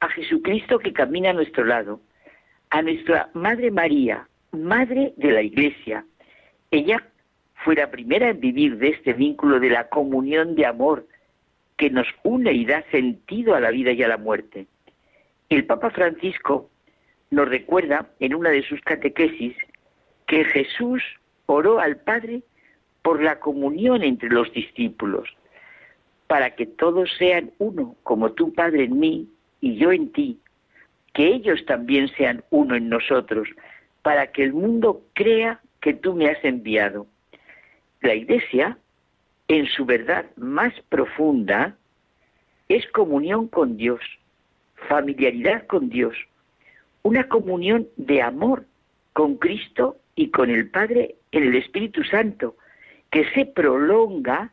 a 0.00 0.08
Jesucristo 0.08 0.78
que 0.78 0.92
camina 0.92 1.30
a 1.30 1.34
nuestro 1.34 1.64
lado, 1.64 2.00
a 2.70 2.82
nuestra 2.82 3.30
Madre 3.34 3.70
María, 3.70 4.26
Madre 4.52 5.12
de 5.16 5.30
la 5.30 5.42
Iglesia. 5.42 6.04
Ella 6.70 7.06
fue 7.64 7.74
la 7.74 7.90
primera 7.90 8.30
en 8.30 8.40
vivir 8.40 8.78
de 8.78 8.88
este 8.88 9.12
vínculo 9.12 9.60
de 9.60 9.70
la 9.70 9.88
comunión 9.88 10.54
de 10.54 10.64
amor 10.64 11.06
que 11.76 11.90
nos 11.90 12.06
une 12.22 12.52
y 12.52 12.64
da 12.64 12.82
sentido 12.90 13.54
a 13.54 13.60
la 13.60 13.70
vida 13.70 13.92
y 13.92 14.02
a 14.02 14.08
la 14.08 14.16
muerte. 14.16 14.66
El 15.50 15.66
Papa 15.66 15.90
Francisco 15.90 16.70
nos 17.30 17.48
recuerda 17.48 18.08
en 18.20 18.34
una 18.34 18.50
de 18.50 18.62
sus 18.62 18.80
catequesis 18.80 19.54
que 20.26 20.44
Jesús 20.44 21.02
oró 21.46 21.80
al 21.80 21.96
Padre 21.96 22.42
por 23.02 23.22
la 23.22 23.40
comunión 23.40 24.02
entre 24.02 24.28
los 24.28 24.52
discípulos, 24.52 25.28
para 26.26 26.54
que 26.54 26.66
todos 26.66 27.10
sean 27.18 27.52
uno, 27.58 27.96
como 28.02 28.32
tú, 28.32 28.52
Padre, 28.52 28.84
en 28.84 28.98
mí 28.98 29.28
y 29.60 29.76
yo 29.76 29.92
en 29.92 30.12
ti, 30.12 30.38
que 31.12 31.26
ellos 31.26 31.64
también 31.66 32.08
sean 32.16 32.44
uno 32.50 32.76
en 32.76 32.88
nosotros, 32.88 33.48
para 34.02 34.28
que 34.28 34.44
el 34.44 34.52
mundo 34.52 35.02
crea 35.14 35.60
que 35.80 35.94
tú 35.94 36.14
me 36.14 36.28
has 36.28 36.42
enviado. 36.44 37.06
La 38.00 38.14
Iglesia, 38.14 38.78
en 39.48 39.66
su 39.66 39.84
verdad 39.84 40.26
más 40.36 40.72
profunda, 40.88 41.76
es 42.68 42.86
comunión 42.92 43.48
con 43.48 43.76
Dios, 43.76 44.00
familiaridad 44.88 45.66
con 45.66 45.88
Dios, 45.88 46.14
una 47.02 47.28
comunión 47.28 47.88
de 47.96 48.22
amor 48.22 48.66
con 49.12 49.36
Cristo 49.36 49.96
y 50.14 50.30
con 50.30 50.50
el 50.50 50.70
Padre 50.70 51.16
en 51.32 51.42
el 51.44 51.56
Espíritu 51.56 52.04
Santo, 52.04 52.56
que 53.10 53.28
se 53.30 53.46
prolonga 53.46 54.50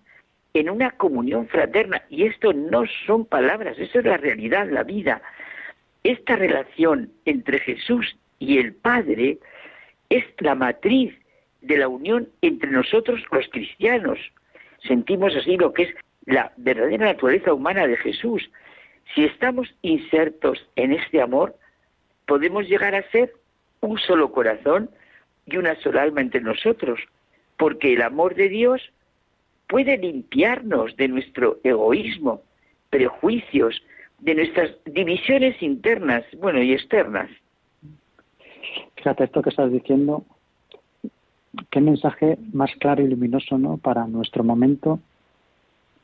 en 0.53 0.69
una 0.69 0.91
comunión 0.91 1.47
fraterna. 1.47 2.01
Y 2.09 2.23
esto 2.23 2.53
no 2.53 2.84
son 3.05 3.25
palabras, 3.25 3.77
eso 3.77 3.99
es 3.99 4.05
la 4.05 4.17
realidad, 4.17 4.67
la 4.69 4.84
vida. 4.84 5.21
Esta 6.03 6.35
relación 6.35 7.11
entre 7.25 7.59
Jesús 7.59 8.17
y 8.39 8.57
el 8.57 8.73
Padre 8.73 9.39
es 10.09 10.23
la 10.39 10.55
matriz 10.55 11.13
de 11.61 11.77
la 11.77 11.88
unión 11.88 12.29
entre 12.41 12.71
nosotros 12.71 13.21
los 13.31 13.47
cristianos. 13.49 14.19
Sentimos 14.88 15.35
así 15.35 15.57
lo 15.57 15.73
que 15.73 15.84
es 15.84 15.95
la 16.25 16.51
verdadera 16.57 17.07
naturaleza 17.07 17.53
humana 17.53 17.88
de 17.88 17.97
Jesús. 17.97 18.49
Si 19.15 19.25
estamos 19.25 19.73
insertos 19.81 20.67
en 20.75 20.93
este 20.93 21.21
amor, 21.21 21.55
podemos 22.25 22.67
llegar 22.67 22.95
a 22.95 23.09
ser 23.11 23.34
un 23.81 23.97
solo 23.97 24.31
corazón 24.31 24.89
y 25.45 25.57
una 25.57 25.75
sola 25.81 26.03
alma 26.03 26.21
entre 26.21 26.41
nosotros, 26.41 26.99
porque 27.57 27.93
el 27.93 28.01
amor 28.01 28.35
de 28.35 28.49
Dios 28.49 28.81
puede 29.67 29.97
limpiarnos 29.97 30.95
de 30.95 31.07
nuestro 31.07 31.57
egoísmo, 31.63 32.41
prejuicios, 32.89 33.81
de 34.19 34.35
nuestras 34.35 34.71
divisiones 34.85 35.61
internas, 35.61 36.23
bueno, 36.39 36.61
y 36.61 36.73
externas. 36.73 37.29
Fíjate 38.95 39.25
esto 39.25 39.41
que 39.41 39.49
estás 39.49 39.71
diciendo, 39.71 40.23
qué 41.69 41.81
mensaje 41.81 42.38
más 42.53 42.71
claro 42.79 43.03
y 43.03 43.07
luminoso, 43.07 43.57
¿no? 43.57 43.77
Para 43.77 44.07
nuestro 44.07 44.43
momento 44.43 44.99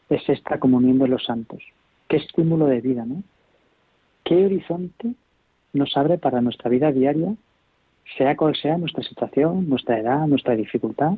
es 0.09 0.27
esta 0.30 0.59
comunión 0.59 0.99
de 0.99 1.07
los 1.07 1.23
santos. 1.23 1.63
Qué 2.07 2.17
estímulo 2.17 2.65
de 2.67 2.81
vida, 2.81 3.05
¿no? 3.05 3.23
Qué 4.23 4.45
horizonte 4.45 5.13
nos 5.73 5.95
abre 5.97 6.17
para 6.17 6.41
nuestra 6.41 6.69
vida 6.69 6.91
diaria, 6.91 7.34
sea 8.17 8.35
cual 8.35 8.55
sea 8.55 8.77
nuestra 8.77 9.03
situación, 9.03 9.69
nuestra 9.69 9.99
edad, 9.99 10.27
nuestra 10.27 10.55
dificultad. 10.55 11.13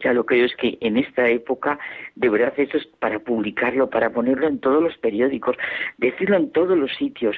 Ya 0.00 0.12
lo 0.12 0.26
creo 0.26 0.44
es 0.44 0.54
que 0.56 0.78
en 0.80 0.96
esta 0.98 1.28
época 1.28 1.78
de 2.14 2.28
verdad 2.28 2.52
eso 2.56 2.76
es 2.76 2.86
para 2.86 3.18
publicarlo, 3.18 3.88
para 3.88 4.10
ponerlo 4.10 4.46
en 4.46 4.58
todos 4.58 4.82
los 4.82 4.96
periódicos, 4.98 5.56
decirlo 5.96 6.36
en 6.36 6.50
todos 6.50 6.76
los 6.76 6.94
sitios. 6.96 7.36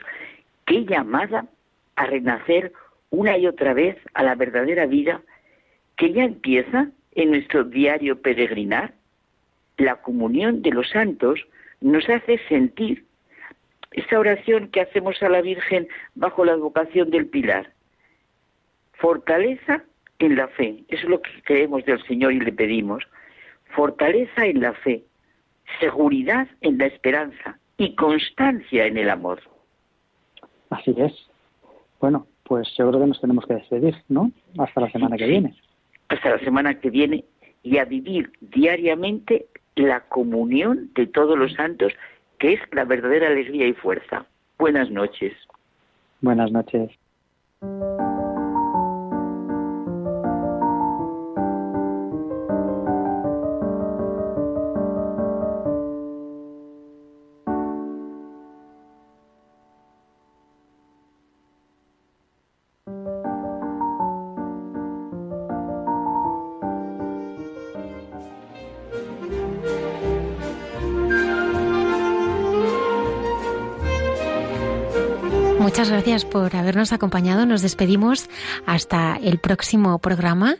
Qué 0.67 0.85
llamada 0.85 1.47
a 1.97 2.07
renacer 2.07 2.73
una 3.11 3.39
y 3.39 3.47
otra 3.47 3.75
vez 3.75 3.97
a 4.15 4.23
la 4.23 4.35
verdadera 4.35 4.87
vida 4.87 5.23
que 5.97 6.13
ya 6.13 6.25
empieza 6.25 6.89
en 7.13 7.31
nuestro 7.31 7.65
diario 7.65 8.21
peregrinar. 8.21 8.95
La 9.77 9.97
comunión 9.97 10.63
de 10.63 10.71
los 10.71 10.89
santos 10.91 11.47
nos 11.81 12.09
hace 12.09 12.39
sentir 12.49 13.05
esa 13.93 14.19
oración 14.19 14.69
que 14.69 14.81
hacemos 14.81 15.23
a 15.23 15.29
la 15.29 15.41
Virgen 15.41 15.89
bajo 16.15 16.45
la 16.45 16.53
advocación 16.53 17.11
del 17.11 17.27
Pilar. 17.27 17.73
Fortaleza 18.95 19.85
en 20.19 20.37
la 20.37 20.49
fe, 20.49 20.85
eso 20.89 21.03
es 21.05 21.09
lo 21.09 21.23
que 21.23 21.31
creemos 21.45 21.85
del 21.85 22.03
Señor 22.05 22.33
y 22.33 22.41
le 22.41 22.53
pedimos. 22.53 23.05
Fortaleza 23.75 24.47
en 24.47 24.61
la 24.61 24.73
fe, 24.73 25.05
seguridad 25.81 26.49
en 26.61 26.79
la 26.79 26.87
esperanza 26.87 27.59
y 27.77 27.95
constancia 27.95 28.87
en 28.87 28.99
el 28.99 29.11
amor. 29.11 29.41
Así 30.71 30.95
es. 30.97 31.13
Bueno, 32.01 32.27
pues 32.45 32.69
yo 32.77 32.89
creo 32.89 33.01
que 33.01 33.07
nos 33.07 33.21
tenemos 33.21 33.47
que 33.47 33.55
despedir, 33.55 33.95
¿no? 34.09 34.31
Hasta 34.59 34.81
la 34.81 34.91
semana 34.91 35.17
que 35.17 35.27
viene. 35.27 35.55
Hasta 36.09 36.31
la 36.31 36.39
semana 36.41 36.81
que 36.81 36.91
viene 36.91 37.25
y 37.63 37.79
a 37.79 37.85
vivir 37.85 38.33
diariamente 38.41 39.47
la 39.77 40.01
comunión 40.01 40.91
de 40.95 41.07
todos 41.07 41.39
los 41.39 41.53
santos, 41.53 41.93
que 42.39 42.55
es 42.55 42.61
la 42.73 42.85
verdadera 42.85 43.29
alegría 43.29 43.67
y 43.67 43.73
fuerza. 43.75 44.27
Buenas 44.59 44.91
noches. 44.91 45.33
Buenas 46.21 46.51
noches. 46.51 46.91
Muchas 75.79 75.93
gracias 75.93 76.25
por 76.25 76.57
habernos 76.57 76.93
acompañado. 76.93 77.47
Nos 77.47 77.63
despedimos 77.63 78.29
hasta 78.67 79.15
el 79.23 79.39
próximo 79.39 80.01
programa, 80.01 80.57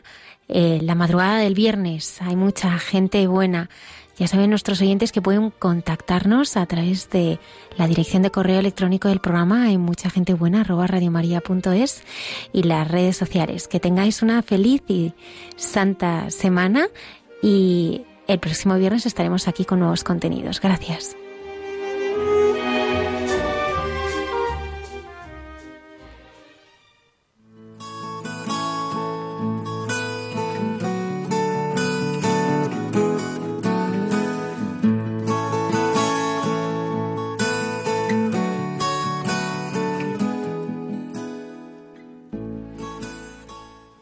eh, 0.47 0.79
la 0.81 0.95
madrugada 0.95 1.39
del 1.39 1.55
viernes. 1.55 2.21
Hay 2.21 2.37
mucha 2.37 2.79
gente 2.79 3.27
buena. 3.27 3.69
Ya 4.17 4.27
saben 4.29 4.49
nuestros 4.49 4.79
oyentes 4.79 5.11
que 5.11 5.21
pueden 5.21 5.49
contactarnos 5.49 6.55
a 6.55 6.65
través 6.67 7.09
de 7.09 7.37
la 7.75 7.87
dirección 7.87 8.23
de 8.23 8.31
correo 8.31 8.59
electrónico 8.61 9.09
del 9.09 9.19
programa. 9.19 9.63
Hay 9.63 9.77
mucha 9.77 10.09
gente 10.09 10.33
buena, 10.35 10.61
arroba 10.61 10.87
radiomaria.es 10.87 12.01
y 12.53 12.63
las 12.63 12.87
redes 12.87 13.17
sociales. 13.17 13.67
Que 13.67 13.81
tengáis 13.81 14.21
una 14.21 14.41
feliz 14.41 14.83
y 14.87 15.11
santa 15.57 16.29
semana 16.29 16.87
y 17.43 18.03
el 18.25 18.39
próximo 18.39 18.75
viernes 18.75 19.05
estaremos 19.05 19.49
aquí 19.49 19.65
con 19.65 19.79
nuevos 19.79 20.05
contenidos. 20.05 20.61
Gracias. 20.61 21.18